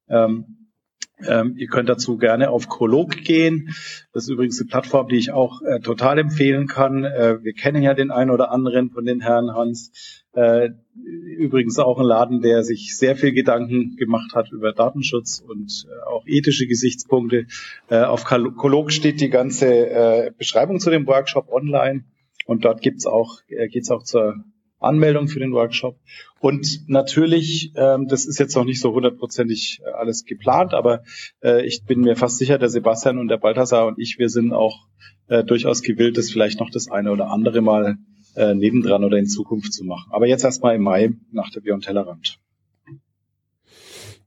Ähm, 0.08 0.65
ähm, 1.24 1.54
ihr 1.56 1.68
könnt 1.68 1.88
dazu 1.88 2.18
gerne 2.18 2.50
auf 2.50 2.68
Kolog 2.68 3.16
gehen. 3.16 3.74
Das 4.12 4.24
ist 4.24 4.28
übrigens 4.28 4.60
eine 4.60 4.68
Plattform, 4.68 5.08
die 5.08 5.16
ich 5.16 5.32
auch 5.32 5.62
äh, 5.62 5.80
total 5.80 6.18
empfehlen 6.18 6.66
kann. 6.66 7.04
Äh, 7.04 7.42
wir 7.42 7.54
kennen 7.54 7.82
ja 7.82 7.94
den 7.94 8.10
einen 8.10 8.30
oder 8.30 8.50
anderen 8.50 8.90
von 8.90 9.06
den 9.06 9.20
Herren 9.20 9.54
Hans. 9.54 10.24
Äh, 10.32 10.70
übrigens 10.94 11.78
auch 11.78 11.98
ein 11.98 12.04
Laden, 12.04 12.42
der 12.42 12.62
sich 12.62 12.96
sehr 12.98 13.16
viel 13.16 13.32
Gedanken 13.32 13.96
gemacht 13.96 14.34
hat 14.34 14.52
über 14.52 14.72
Datenschutz 14.72 15.40
und 15.40 15.86
äh, 15.88 16.06
auch 16.06 16.26
ethische 16.26 16.66
Gesichtspunkte. 16.66 17.46
Äh, 17.88 18.02
auf 18.02 18.24
Kolog 18.24 18.92
steht 18.92 19.20
die 19.22 19.30
ganze 19.30 19.66
äh, 19.66 20.32
Beschreibung 20.36 20.80
zu 20.80 20.90
dem 20.90 21.06
Workshop 21.06 21.48
online. 21.50 22.04
Und 22.44 22.64
dort 22.64 22.80
gibt's 22.80 23.06
auch, 23.06 23.40
geht's 23.48 23.90
auch 23.90 24.04
zur 24.04 24.36
Anmeldung 24.78 25.26
für 25.26 25.40
den 25.40 25.52
Workshop. 25.52 25.98
Und 26.38 26.88
natürlich, 26.88 27.72
ähm, 27.76 28.08
das 28.08 28.26
ist 28.26 28.38
jetzt 28.38 28.54
noch 28.56 28.64
nicht 28.64 28.80
so 28.80 28.92
hundertprozentig 28.92 29.80
äh, 29.84 29.90
alles 29.90 30.24
geplant, 30.24 30.74
aber 30.74 31.02
äh, 31.42 31.64
ich 31.66 31.84
bin 31.84 32.00
mir 32.00 32.14
fast 32.14 32.38
sicher, 32.38 32.58
der 32.58 32.68
Sebastian 32.68 33.18
und 33.18 33.28
der 33.28 33.38
Balthasar 33.38 33.86
und 33.86 33.98
ich, 33.98 34.18
wir 34.18 34.28
sind 34.28 34.52
auch 34.52 34.86
äh, 35.28 35.44
durchaus 35.44 35.82
gewillt, 35.82 36.18
das 36.18 36.30
vielleicht 36.30 36.60
noch 36.60 36.70
das 36.70 36.90
eine 36.90 37.10
oder 37.10 37.30
andere 37.30 37.62
Mal 37.62 37.96
äh, 38.36 38.54
nebendran 38.54 39.02
oder 39.02 39.16
in 39.16 39.26
Zukunft 39.26 39.72
zu 39.72 39.84
machen. 39.84 40.12
Aber 40.12 40.26
jetzt 40.26 40.44
erstmal 40.44 40.76
im 40.76 40.82
Mai 40.82 41.14
nach 41.32 41.50
der 41.50 41.60
Beyond 41.60 41.84
Tellerrand. 41.84 42.38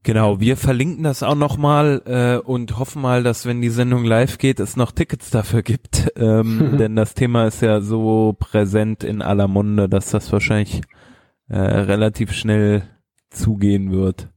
Genau, 0.04 0.40
wir 0.40 0.56
verlinken 0.56 1.04
das 1.04 1.24
auch 1.24 1.36
nochmal 1.36 2.02
äh, 2.06 2.38
und 2.38 2.80
hoffen 2.80 3.02
mal, 3.02 3.22
dass 3.22 3.46
wenn 3.46 3.62
die 3.62 3.70
Sendung 3.70 4.06
live 4.06 4.38
geht, 4.38 4.60
es 4.60 4.78
noch 4.78 4.92
Tickets 4.92 5.30
dafür 5.30 5.62
gibt. 5.62 6.12
Ähm, 6.16 6.78
denn 6.80 6.96
das 6.96 7.14
Thema 7.14 7.46
ist 7.46 7.62
ja 7.62 7.82
so 7.82 8.36
präsent 8.40 9.04
in 9.04 9.22
aller 9.22 9.48
Munde, 9.48 9.90
dass 9.90 10.10
das 10.10 10.32
wahrscheinlich 10.32 10.82
äh, 11.50 11.58
relativ 11.58 12.32
schnell 12.32 12.84
zugehen 13.30 13.92
wird. 13.92 14.30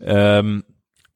Ähm, 0.00 0.64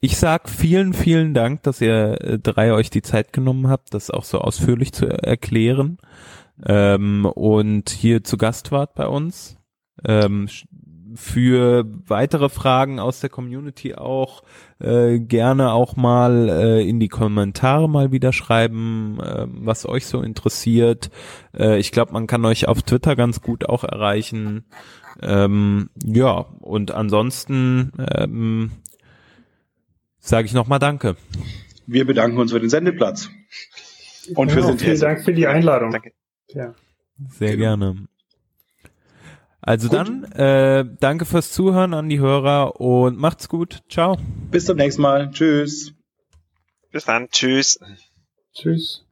ich 0.01 0.19
sag 0.19 0.49
vielen, 0.49 0.93
vielen 0.93 1.35
Dank, 1.35 1.63
dass 1.63 1.81
ihr 1.81 2.21
äh, 2.21 2.39
drei 2.39 2.73
euch 2.73 2.91
die 2.91 3.03
Zeit 3.03 3.33
genommen 3.33 3.69
habt, 3.69 3.95
das 3.95 4.11
auch 4.11 4.25
so 4.25 4.39
ausführlich 4.39 4.93
zu 4.93 5.07
erklären 5.07 5.99
ähm, 6.65 7.25
und 7.25 7.91
hier 7.91 8.23
zu 8.23 8.37
Gast 8.37 8.73
wart 8.73 8.95
bei 8.95 9.07
uns. 9.07 9.57
Ähm, 10.05 10.49
für 11.15 11.85
weitere 12.07 12.49
Fragen 12.49 13.01
aus 13.01 13.21
der 13.21 13.31
Community 13.31 13.95
auch 13.95 14.43
äh, 14.79 15.19
gerne 15.19 15.73
auch 15.73 15.97
mal 15.97 16.49
äh, 16.49 16.89
in 16.89 17.01
die 17.01 17.09
Kommentare 17.09 17.89
mal 17.89 18.13
wieder 18.13 18.33
schreiben, 18.33 19.19
äh, 19.21 19.47
was 19.49 19.87
euch 19.87 20.07
so 20.07 20.21
interessiert. 20.21 21.11
Äh, 21.57 21.79
ich 21.79 21.91
glaube, 21.91 22.13
man 22.13 22.27
kann 22.27 22.45
euch 22.45 22.69
auf 22.69 22.83
Twitter 22.83 23.17
ganz 23.17 23.41
gut 23.41 23.69
auch 23.69 23.83
erreichen. 23.83 24.67
Ähm, 25.23 25.91
ja, 26.05 26.47
und 26.61 26.91
ansonsten 26.91 27.93
ähm, 27.99 28.71
sage 30.19 30.47
ich 30.47 30.53
nochmal 30.53 30.79
Danke. 30.79 31.17
Wir 31.87 32.05
bedanken 32.05 32.39
uns 32.39 32.53
für 32.53 32.61
den 32.61 32.71
Sendeplatz. 32.71 33.31
Und 34.35 34.51
für 34.51 34.61
ja, 34.61 34.77
Vielen 34.77 35.01
Dank 35.01 35.25
für 35.25 35.33
die 35.33 35.47
Einladung. 35.47 35.93
Danke. 35.93 36.13
Ja. 36.49 36.75
Sehr 37.29 37.57
genau. 37.57 37.59
gerne. 37.59 38.09
Also 39.61 39.89
gut. 39.89 39.99
dann, 39.99 40.25
äh, 40.33 40.85
danke 41.01 41.25
fürs 41.25 41.53
Zuhören 41.53 41.95
an 41.95 42.09
die 42.09 42.21
Hörer 42.21 42.81
und 42.81 43.19
macht's 43.19 43.49
gut. 43.49 43.83
Ciao. 43.89 44.17
Bis 44.51 44.65
zum 44.67 44.77
nächsten 44.77 45.03
Mal. 45.03 45.31
Tschüss. 45.31 45.93
Bis 46.93 47.05
dann. 47.05 47.29
Tschüss. 47.31 47.81
Tschüss. 48.53 49.06